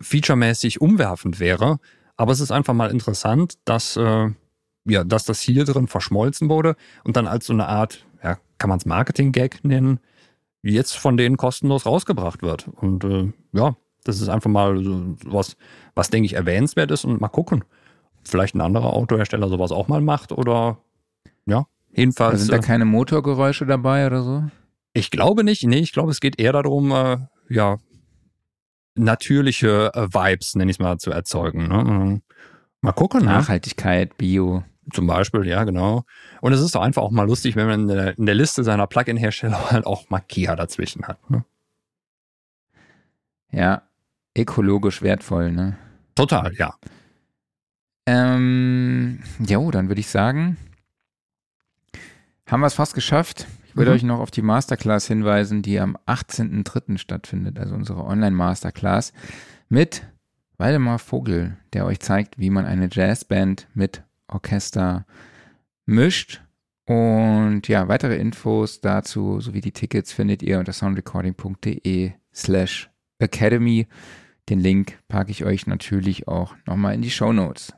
featuremäßig 0.00 0.80
umwerfend 0.80 1.40
wäre, 1.40 1.78
aber 2.16 2.32
es 2.32 2.40
ist 2.40 2.50
einfach 2.50 2.74
mal 2.74 2.90
interessant, 2.90 3.54
dass, 3.64 3.96
äh, 3.96 4.30
ja, 4.84 5.04
dass 5.04 5.24
das 5.24 5.40
hier 5.40 5.64
drin 5.64 5.86
verschmolzen 5.86 6.48
wurde 6.48 6.76
und 7.04 7.16
dann 7.16 7.26
als 7.26 7.46
so 7.46 7.52
eine 7.52 7.66
Art, 7.66 8.06
ja, 8.26 8.38
kann 8.58 8.68
man 8.68 8.78
es 8.78 8.86
Marketing-Gag 8.86 9.64
nennen, 9.64 10.00
jetzt 10.62 10.96
von 10.96 11.16
denen 11.16 11.36
kostenlos 11.36 11.86
rausgebracht 11.86 12.42
wird. 12.42 12.68
Und 12.68 13.04
äh, 13.04 13.32
ja, 13.52 13.76
das 14.04 14.20
ist 14.20 14.28
einfach 14.28 14.50
mal 14.50 14.82
so 14.82 15.16
was, 15.24 15.56
was 15.94 16.10
denke 16.10 16.26
ich 16.26 16.34
erwähnenswert 16.34 16.90
ist 16.90 17.04
und 17.04 17.20
mal 17.20 17.28
gucken. 17.28 17.64
Vielleicht 18.24 18.54
ein 18.54 18.60
anderer 18.60 18.92
Autohersteller 18.92 19.48
sowas 19.48 19.72
auch 19.72 19.88
mal 19.88 20.00
macht 20.00 20.32
oder 20.32 20.78
ja, 21.46 21.66
jedenfalls. 21.92 22.32
Also 22.32 22.44
sind 22.46 22.52
da 22.52 22.58
äh, 22.58 22.60
keine 22.60 22.84
Motorgeräusche 22.84 23.66
dabei 23.66 24.06
oder 24.06 24.22
so? 24.22 24.44
ich 24.96 25.10
glaube 25.10 25.44
nicht. 25.44 25.62
Nee, 25.64 25.78
ich 25.78 25.92
glaube, 25.92 26.10
es 26.10 26.20
geht 26.20 26.40
eher 26.40 26.52
darum, 26.52 26.90
äh, 26.90 27.18
ja, 27.48 27.78
natürliche 28.94 29.90
äh, 29.94 30.08
Vibes, 30.08 30.54
nenne 30.54 30.70
ich 30.70 30.76
es 30.76 30.80
mal, 30.80 30.98
zu 30.98 31.10
erzeugen. 31.10 31.68
Ne? 31.68 31.84
Mhm. 31.84 32.22
Mal 32.80 32.92
gucken. 32.92 33.20
Ne? 33.20 33.26
Nachhaltigkeit, 33.26 34.16
Bio. 34.16 34.64
Zum 34.92 35.06
Beispiel, 35.06 35.46
ja, 35.46 35.64
genau. 35.64 36.04
Und 36.40 36.52
es 36.52 36.60
ist 36.60 36.74
doch 36.74 36.82
einfach 36.82 37.02
auch 37.02 37.10
mal 37.10 37.26
lustig, 37.26 37.56
wenn 37.56 37.66
man 37.66 37.80
in 37.82 37.88
der, 37.88 38.18
in 38.18 38.26
der 38.26 38.34
Liste 38.36 38.62
seiner 38.64 38.86
Plugin-Hersteller 38.86 39.70
halt 39.72 39.86
auch 39.86 40.08
mal 40.10 40.20
Kia 40.20 40.54
dazwischen 40.56 41.06
hat. 41.08 41.28
Ne? 41.30 41.44
Ja, 43.50 43.82
ökologisch 44.36 45.02
wertvoll, 45.02 45.50
ne? 45.52 45.76
Total, 46.14 46.54
ja. 46.54 46.74
Ähm, 48.06 49.20
jo, 49.44 49.70
dann 49.70 49.88
würde 49.88 50.00
ich 50.00 50.08
sagen, 50.08 50.56
haben 52.46 52.60
wir 52.60 52.66
es 52.68 52.74
fast 52.74 52.94
geschafft. 52.94 53.46
Ich 53.66 53.76
würde 53.76 53.90
Mhm. 53.90 53.96
euch 53.96 54.02
noch 54.04 54.20
auf 54.20 54.30
die 54.30 54.42
Masterclass 54.42 55.06
hinweisen, 55.06 55.62
die 55.62 55.80
am 55.80 55.96
18.03. 56.06 56.98
stattfindet, 56.98 57.58
also 57.58 57.74
unsere 57.74 58.04
Online-Masterclass 58.04 59.12
mit 59.68 60.06
Waldemar 60.58 60.98
Vogel, 60.98 61.56
der 61.72 61.84
euch 61.84 62.00
zeigt, 62.00 62.38
wie 62.38 62.50
man 62.50 62.64
eine 62.64 62.88
Jazzband 62.90 63.66
mit 63.74 64.02
Orchester 64.28 65.06
mischt. 65.86 66.42
Und 66.86 67.66
ja, 67.68 67.88
weitere 67.88 68.16
Infos 68.16 68.80
dazu 68.80 69.40
sowie 69.40 69.60
die 69.60 69.72
Tickets 69.72 70.12
findet 70.12 70.42
ihr 70.42 70.58
unter 70.58 70.72
soundrecording.de 70.72 72.12
slash 72.32 72.90
academy. 73.18 73.88
Den 74.48 74.60
Link 74.60 75.00
packe 75.08 75.32
ich 75.32 75.44
euch 75.44 75.66
natürlich 75.66 76.28
auch 76.28 76.54
nochmal 76.66 76.94
in 76.94 77.02
die 77.02 77.10
Show 77.10 77.32
Notes. 77.32 77.72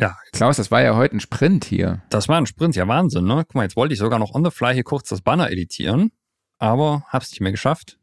Ja, 0.00 0.16
Klaus, 0.30 0.56
das 0.56 0.70
war 0.70 0.80
ja 0.80 0.94
heute 0.94 1.16
ein 1.16 1.20
Sprint 1.20 1.64
hier. 1.64 2.02
das 2.10 2.28
war 2.28 2.38
ein 2.38 2.46
Sprint, 2.46 2.76
ja 2.76 2.86
Wahnsinn, 2.86 3.24
ne? 3.24 3.44
Guck 3.44 3.56
mal, 3.56 3.64
jetzt 3.64 3.74
wollte 3.74 3.94
ich 3.94 3.98
sogar 3.98 4.20
noch 4.20 4.32
on 4.32 4.44
the 4.44 4.52
fly 4.52 4.72
hier 4.72 4.84
kurz 4.84 5.08
das 5.08 5.22
Banner 5.22 5.50
editieren, 5.50 6.12
aber 6.58 7.04
hab's 7.08 7.32
nicht 7.32 7.40
mehr 7.40 7.50
geschafft. 7.50 7.98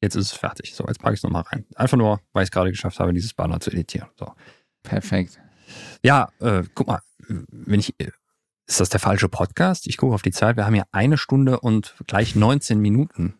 Jetzt 0.00 0.14
ist 0.14 0.26
es 0.26 0.32
fertig. 0.32 0.74
So, 0.74 0.84
jetzt 0.86 1.00
packe 1.00 1.14
ich 1.14 1.18
es 1.18 1.24
nochmal 1.24 1.42
rein. 1.42 1.64
Einfach 1.74 1.96
nur, 1.96 2.20
weil 2.32 2.44
ich 2.44 2.48
es 2.48 2.50
gerade 2.52 2.70
geschafft 2.70 3.00
habe, 3.00 3.12
dieses 3.12 3.34
Banner 3.34 3.58
zu 3.58 3.70
editieren. 3.70 4.10
So. 4.16 4.32
Perfekt. 4.84 5.40
Ja, 6.02 6.28
äh, 6.40 6.62
guck 6.74 6.86
mal, 6.88 7.00
wenn 7.28 7.80
ich, 7.80 7.94
äh, 7.98 8.10
ist 8.66 8.80
das 8.80 8.88
der 8.88 9.00
falsche 9.00 9.28
Podcast? 9.28 9.86
Ich 9.86 9.96
gucke 9.96 10.14
auf 10.14 10.22
die 10.22 10.30
Zeit. 10.32 10.56
Wir 10.56 10.64
haben 10.66 10.74
ja 10.74 10.84
eine 10.92 11.16
Stunde 11.18 11.60
und 11.60 11.94
gleich 12.06 12.34
19 12.34 12.78
Minuten. 12.80 13.34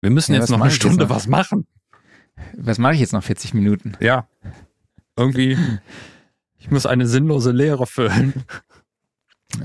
Wir 0.00 0.10
müssen 0.10 0.32
Ja, 0.34 0.40
jetzt 0.40 0.48
noch 0.50 0.60
eine 0.60 0.70
Stunde 0.70 1.04
noch? 1.04 1.10
was 1.10 1.26
machen. 1.26 1.66
Was 2.56 2.78
mache 2.78 2.94
ich 2.94 3.00
jetzt 3.00 3.12
noch 3.12 3.22
40 3.22 3.52
Minuten? 3.54 3.92
Ja. 4.00 4.26
Irgendwie, 5.16 5.58
ich 6.58 6.70
muss 6.70 6.86
eine 6.86 7.06
sinnlose 7.06 7.50
Leere 7.50 7.86
füllen. 7.86 8.32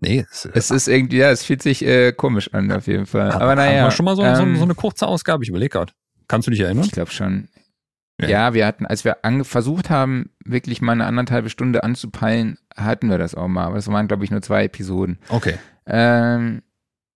nee, 0.00 0.24
es, 0.30 0.44
Es 0.54 0.70
ist 0.70 0.88
irgendwie, 0.88 1.18
ja, 1.18 1.30
es 1.30 1.44
fühlt 1.44 1.62
sich 1.62 1.84
äh, 1.84 2.12
komisch 2.12 2.52
an 2.52 2.70
auf 2.72 2.86
jeden 2.86 3.06
Fall. 3.06 3.32
hat- 3.32 3.40
Aber 3.40 3.54
naja. 3.54 3.80
Haben 3.82 3.86
wir 3.86 3.90
schon 3.92 4.04
mal 4.04 4.16
so, 4.16 4.22
so, 4.22 4.42
ähm, 4.42 4.56
so 4.56 4.64
eine 4.64 4.74
kurze 4.74 5.06
Ausgabe, 5.06 5.44
ich 5.44 5.50
überlege 5.50 5.70
gerade. 5.70 5.92
Kannst 6.28 6.46
du 6.46 6.50
dich 6.50 6.60
erinnern? 6.60 6.84
Ich 6.84 6.92
glaube 6.92 7.10
schon. 7.12 7.48
Ja. 8.20 8.28
Ja. 8.28 8.54
wir 8.54 8.66
hatten, 8.66 8.86
als 8.86 9.04
wir 9.04 9.18
versucht 9.42 9.90
haben, 9.90 10.30
wirklich 10.44 10.80
mal 10.80 10.92
eine 10.92 11.04
anderthalbe 11.06 11.50
Stunde 11.50 11.84
anzupeilen, 11.84 12.58
hatten 12.74 13.10
wir 13.10 13.18
das 13.18 13.34
auch 13.34 13.48
mal. 13.48 13.66
Aber 13.66 13.76
das 13.76 13.88
waren, 13.88 14.08
glaube 14.08 14.24
ich, 14.24 14.30
nur 14.30 14.42
zwei 14.42 14.64
Episoden. 14.64 15.18
Okay. 15.28 15.54
Ähm, 15.86 16.62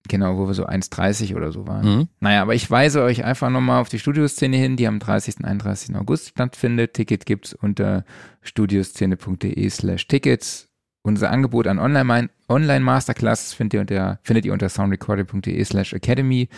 genau, 0.09 0.37
wo 0.37 0.47
wir 0.47 0.55
so 0.55 0.67
1,30 0.67 1.35
oder 1.35 1.53
so 1.53 1.67
waren. 1.67 1.87
Mhm. 1.87 2.09
Naja, 2.21 2.43
aber 2.43 2.55
ich 2.55 2.71
weise 2.71 3.03
euch 3.03 3.25
einfach 3.25 3.51
nochmal 3.51 3.81
auf 3.81 3.89
die 3.89 3.99
Studioszene 3.99 4.57
hin, 4.57 4.77
die 4.77 4.87
am 4.87 4.99
30. 4.99 5.39
und 5.39 5.45
31. 5.47 5.97
August 5.97 6.29
stattfindet. 6.29 6.95
Ticket 6.95 7.25
gibt's 7.27 7.55
unter 7.55 8.05
studioszene.de 8.43 9.71
slash 9.71 10.07
Tickets. 10.07 10.69
unser 11.03 11.31
Angebot 11.31 11.67
an 11.67 11.79
Online-Masterclasses 11.79 13.55
findet 13.55 13.75
ihr 13.75 13.81
unter, 13.81 14.19
findet 14.23 14.45
ihr 14.45 14.53
unter 14.53 14.69
soundrecording.de 14.69 15.65
slash 15.65 15.95
academy. 15.95 16.49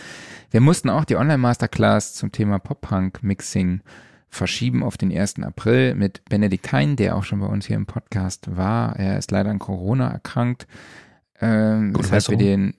Wir 0.51 0.59
mussten 0.59 0.89
auch 0.89 1.05
die 1.05 1.15
Online-Masterclass 1.15 2.13
zum 2.13 2.31
Thema 2.33 2.59
Pop-Punk-Mixing 2.59 3.81
verschieben 4.33 4.83
auf 4.83 4.97
den 4.97 5.15
1. 5.15 5.39
April 5.43 5.95
mit 5.95 6.25
Benedikt 6.25 6.71
Hein, 6.71 6.95
der 6.95 7.15
auch 7.15 7.23
schon 7.23 7.39
bei 7.39 7.45
uns 7.45 7.67
hier 7.67 7.75
im 7.75 7.85
Podcast 7.85 8.55
war. 8.55 8.95
Er 8.97 9.17
ist 9.17 9.31
leider 9.31 9.49
an 9.49 9.59
Corona 9.59 10.09
erkrankt. 10.09 10.67
Ähm, 11.39 11.95
weshalb 11.97 12.29
wir 12.29 12.37
den, 12.37 12.73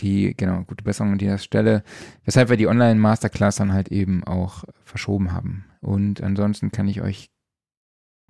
die, 0.00 0.34
genau, 0.36 0.62
gute 0.62 0.84
Besserung 0.84 1.12
an 1.12 1.18
dieser 1.18 1.38
Stelle, 1.38 1.82
weshalb 2.24 2.48
wir 2.48 2.56
die 2.56 2.66
Online-Masterclass 2.66 3.56
dann 3.56 3.72
halt 3.72 3.88
eben 3.88 4.24
auch 4.24 4.64
verschoben 4.84 5.32
haben. 5.32 5.64
Und 5.80 6.22
ansonsten 6.22 6.72
kann 6.72 6.88
ich 6.88 7.00
euch 7.00 7.30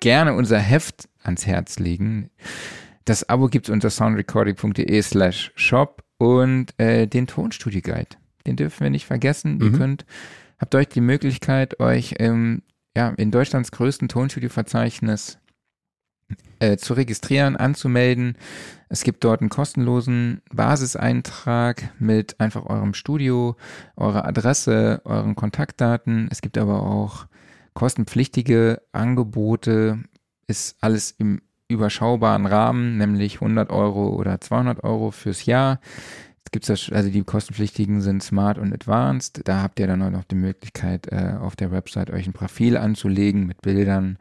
gerne 0.00 0.34
unser 0.34 0.58
Heft 0.58 1.08
ans 1.22 1.46
Herz 1.46 1.78
legen. 1.78 2.30
Das 3.04 3.28
Abo 3.28 3.48
gibt's 3.48 3.70
unter 3.70 3.90
soundrecording.de 3.90 5.02
slash 5.02 5.52
shop 5.54 6.04
und 6.18 6.78
äh, 6.78 7.06
den 7.06 7.26
Tonstudio 7.26 7.80
Guide. 7.80 8.16
Den 8.46 8.56
dürfen 8.56 8.82
wir 8.82 8.90
nicht 8.90 9.06
vergessen. 9.06 9.56
Mhm. 9.56 9.62
Ihr 9.62 9.72
könnt, 9.72 10.06
habt 10.58 10.74
euch 10.74 10.88
die 10.88 11.00
Möglichkeit, 11.00 11.80
euch 11.80 12.14
ähm, 12.18 12.62
ja, 12.96 13.10
in 13.10 13.30
Deutschlands 13.30 13.70
größten 13.72 14.08
Tonstudio-Verzeichnis 14.08 15.38
äh, 16.58 16.76
zu 16.76 16.94
registrieren, 16.94 17.56
anzumelden. 17.56 18.36
Es 18.88 19.04
gibt 19.04 19.24
dort 19.24 19.40
einen 19.40 19.50
kostenlosen 19.50 20.42
Basiseintrag 20.52 21.90
mit 21.98 22.40
einfach 22.40 22.66
eurem 22.66 22.94
Studio, 22.94 23.56
eurer 23.96 24.24
Adresse, 24.26 25.02
euren 25.04 25.36
Kontaktdaten. 25.36 26.28
Es 26.30 26.40
gibt 26.40 26.58
aber 26.58 26.82
auch 26.82 27.26
kostenpflichtige 27.74 28.82
Angebote, 28.92 30.00
ist 30.46 30.76
alles 30.80 31.12
im 31.12 31.40
überschaubaren 31.68 32.46
Rahmen, 32.46 32.96
nämlich 32.96 33.34
100 33.34 33.70
Euro 33.70 34.08
oder 34.08 34.40
200 34.40 34.82
Euro 34.84 35.10
fürs 35.10 35.44
Jahr. 35.44 35.80
Gibt's 36.50 36.68
das, 36.68 36.90
also 36.90 37.10
die 37.10 37.22
kostenpflichtigen 37.22 38.00
sind 38.00 38.22
Smart 38.22 38.58
und 38.58 38.72
Advanced. 38.72 39.42
Da 39.44 39.62
habt 39.62 39.80
ihr 39.80 39.86
dann 39.86 40.02
auch 40.02 40.10
noch 40.10 40.24
die 40.24 40.34
Möglichkeit, 40.34 41.08
äh, 41.10 41.34
auf 41.40 41.56
der 41.56 41.70
Website 41.70 42.10
euch 42.10 42.26
ein 42.26 42.32
Profil 42.32 42.76
anzulegen 42.76 43.46
mit 43.46 43.62
Bildern, 43.62 44.18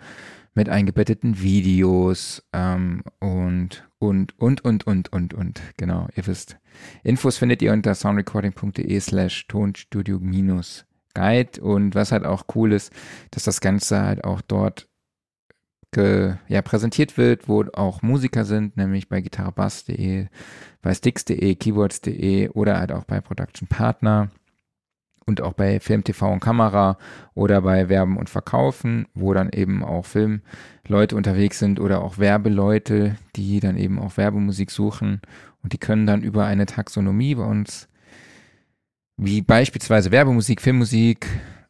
mit 0.54 0.70
eingebetteten 0.70 1.41
Videos 1.41 2.44
ähm, 2.54 3.04
und 3.20 3.88
und 3.99 4.40
und 4.40 4.64
und 4.64 4.88
und 4.88 5.12
und 5.14 5.34
und 5.34 5.62
genau. 5.78 6.08
Ihr 6.16 6.28
wisst. 6.28 6.58
Infos 7.04 7.38
findet 7.38 7.62
ihr 7.62 7.74
unter 7.74 7.95
soundrecording.de 7.95 8.99
slash 8.99 9.48
tonstudio 9.48 10.20
minus 10.20 10.86
Guide 11.14 11.62
und 11.62 11.95
was 11.95 12.12
halt 12.12 12.26
auch 12.26 12.44
cool 12.56 12.74
ist, 12.74 12.94
dass 13.32 13.44
das 13.44 13.60
Ganze 13.60 14.02
halt 14.02 14.24
auch 14.24 14.41
dort 14.41 14.88
ja, 15.96 16.62
präsentiert 16.62 17.18
wird, 17.18 17.48
wo 17.48 17.64
auch 17.74 18.02
Musiker 18.02 18.46
sind, 18.46 18.78
nämlich 18.78 19.10
bei 19.10 19.22
gitarrebass.de, 19.22 20.28
bei 20.82 20.94
sticks.de, 20.94 21.56
keyboards.de 21.56 22.50
oder 22.50 22.80
halt 22.80 22.92
auch 22.92 23.04
bei 23.06 23.20
Production 23.20 23.68
Partner 23.68 24.30
und 25.26 25.42
auch 25.42 25.54
bei 25.54 25.80
Film, 25.80 26.04
TV 26.04 26.32
und 26.32 26.40
Kamera 26.40 26.98
oder 27.34 27.62
bei 27.62 27.90
Werben 27.90 28.18
und 28.18 28.30
Verkaufen, 28.30 29.08
wo 29.14 29.34
dann 29.34 29.50
eben 29.50 29.84
auch 29.84 30.06
Filmleute 30.06 31.16
unterwegs 31.16 31.60
sind 31.60 31.80
oder 31.80 32.02
auch 32.02 32.18
Werbeleute, 32.18 33.16
die 33.36 33.60
dann 33.60 33.78
eben 33.78 33.98
auch 33.98 34.18
Werbemusik 34.18 34.72
suchen 34.72 35.22
und 35.64 35.74
die 35.74 35.80
können 35.80 36.06
dann 36.06 36.22
über 36.22 36.46
eine 36.46 36.66
Taxonomie 36.66 37.36
bei 37.36 37.44
uns 37.44 37.90
wie 39.18 39.42
beispielsweise 39.42 40.12
Werbemusik, 40.12 40.62
Filmmusik 40.62 41.28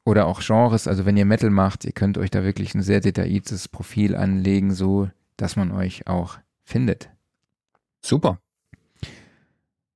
oder 0.08 0.26
auch 0.26 0.40
Genres. 0.40 0.88
Also 0.88 1.06
wenn 1.06 1.18
ihr 1.18 1.26
Metal 1.26 1.50
macht, 1.50 1.84
ihr 1.84 1.92
könnt 1.92 2.18
euch 2.18 2.32
da 2.32 2.46
wirklich 2.46 2.74
ein 2.74 2.82
sehr 2.82 3.02
detailliertes 3.02 3.68
Profil 3.68 4.16
anlegen, 4.16 4.74
so 4.74 5.10
dass 5.36 5.58
man 5.58 5.70
euch 5.74 6.08
auch 6.08 6.38
findet. 6.64 7.10
Super. 8.02 8.40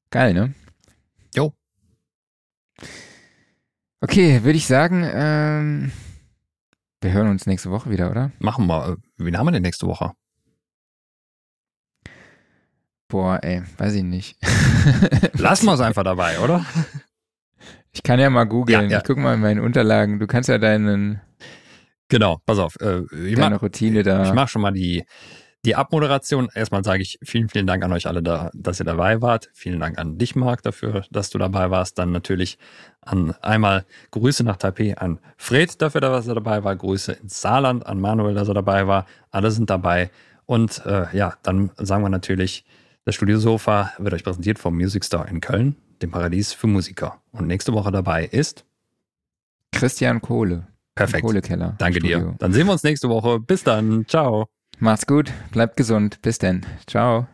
Geil, 0.10 0.34
ne? 0.34 0.54
Jo. 1.34 1.54
Okay, 4.02 4.44
würde 4.44 4.58
ich 4.58 4.68
sagen, 4.68 5.10
ähm, 5.14 5.92
wir 7.00 7.14
hören 7.14 7.30
uns 7.30 7.46
nächste 7.46 7.72
Woche 7.72 7.90
wieder, 7.90 8.12
oder? 8.12 8.32
Machen 8.40 8.68
wir. 8.68 8.98
Wen 9.16 9.38
haben 9.38 9.48
wir 9.48 9.52
denn 9.54 9.62
nächste 9.62 9.88
Woche? 9.88 10.12
Boah, 13.08 13.40
ey, 13.42 13.64
weiß 13.78 13.94
ich 13.94 14.04
nicht. 14.04 14.38
Lassen 15.34 15.68
wir 15.68 15.74
es 15.74 15.80
einfach 15.80 16.04
dabei, 16.04 16.40
oder? 16.40 16.66
Ich 17.94 18.04
kann 18.04 18.20
ja 18.20 18.30
mal 18.30 18.46
googeln. 18.46 18.84
Ja, 18.84 18.90
ja. 18.90 18.98
Ich 19.00 19.04
gucke 19.04 19.20
mal 19.20 19.34
in 19.34 19.42
meinen 19.42 19.60
Unterlagen. 19.60 20.20
Du 20.20 20.28
kannst 20.28 20.50
ja 20.50 20.58
deinen. 20.58 21.22
Genau, 22.08 22.40
pass 22.46 22.60
auf. 22.60 22.76
Äh, 22.80 23.04
deine 23.12 23.56
mach, 23.56 23.62
Routine 23.62 24.04
da. 24.04 24.24
Ich 24.24 24.34
mache 24.34 24.48
schon 24.48 24.62
mal 24.62 24.72
die, 24.72 25.04
die 25.66 25.76
Abmoderation. 25.76 26.50
Erstmal 26.54 26.84
sage 26.84 27.02
ich 27.02 27.20
vielen, 27.22 27.50
vielen 27.50 27.68
Dank 27.68 27.84
an 27.84 27.92
euch 27.92 28.08
alle, 28.08 28.24
da, 28.24 28.50
dass 28.54 28.80
ihr 28.80 28.86
dabei 28.86 29.22
wart. 29.22 29.50
Vielen 29.54 29.80
Dank 29.80 29.98
an 30.00 30.18
dich, 30.18 30.36
Marc, 30.36 30.62
dafür, 30.64 31.06
dass 31.12 31.30
du 31.30 31.38
dabei 31.38 31.70
warst. 31.70 32.00
Dann 32.00 32.12
natürlich 32.12 32.58
an 33.02 33.34
einmal 33.42 33.86
Grüße 34.12 34.44
nach 34.44 34.58
Taipei 34.58 34.98
an 34.98 35.20
Fred 35.38 35.82
dafür, 35.82 36.02
dass 36.02 36.28
er 36.28 36.36
dabei 36.36 36.64
war. 36.64 36.76
Grüße 36.76 37.14
ins 37.14 37.42
Saarland 37.42 37.86
an 37.86 38.00
Manuel, 38.00 38.36
dass 38.36 38.48
er 38.48 38.54
dabei 38.54 38.88
war. 38.88 39.06
Alle 39.32 39.52
sind 39.52 39.70
dabei. 39.70 40.12
Und 40.46 40.82
äh, 40.86 41.06
ja, 41.16 41.34
dann 41.44 41.72
sagen 41.78 42.04
wir 42.04 42.10
natürlich, 42.10 42.66
das 43.04 43.16
Studiosofa 43.16 43.94
wird 43.98 44.14
euch 44.14 44.24
präsentiert 44.24 44.60
vom 44.60 44.76
Music 44.76 45.04
Store 45.04 45.28
in 45.28 45.42
Köln 45.42 45.76
dem 46.02 46.12
Paradies 46.12 46.54
für 46.54 46.68
Musiker. 46.68 47.22
Und 47.32 47.48
nächste 47.48 47.74
Woche 47.74 47.92
dabei 47.92 48.26
ist 48.26 48.66
Christian 49.72 50.22
Kohle. 50.22 50.68
Perfekt. 50.96 51.24
Kohlekeller. 51.26 51.76
Danke 51.78 52.00
Studio. 52.00 52.20
dir. 52.20 52.36
Dann 52.40 52.54
sehen 52.54 52.68
wir 52.68 52.74
uns 52.74 52.84
nächste 52.84 53.10
Woche. 53.10 53.40
Bis 53.40 53.64
dann. 53.64 54.06
Ciao. 54.08 54.48
Macht's 54.80 55.08
gut. 55.08 55.32
Bleibt 55.52 55.78
gesund. 55.78 56.22
Bis 56.22 56.38
dann. 56.38 56.66
Ciao. 56.88 57.28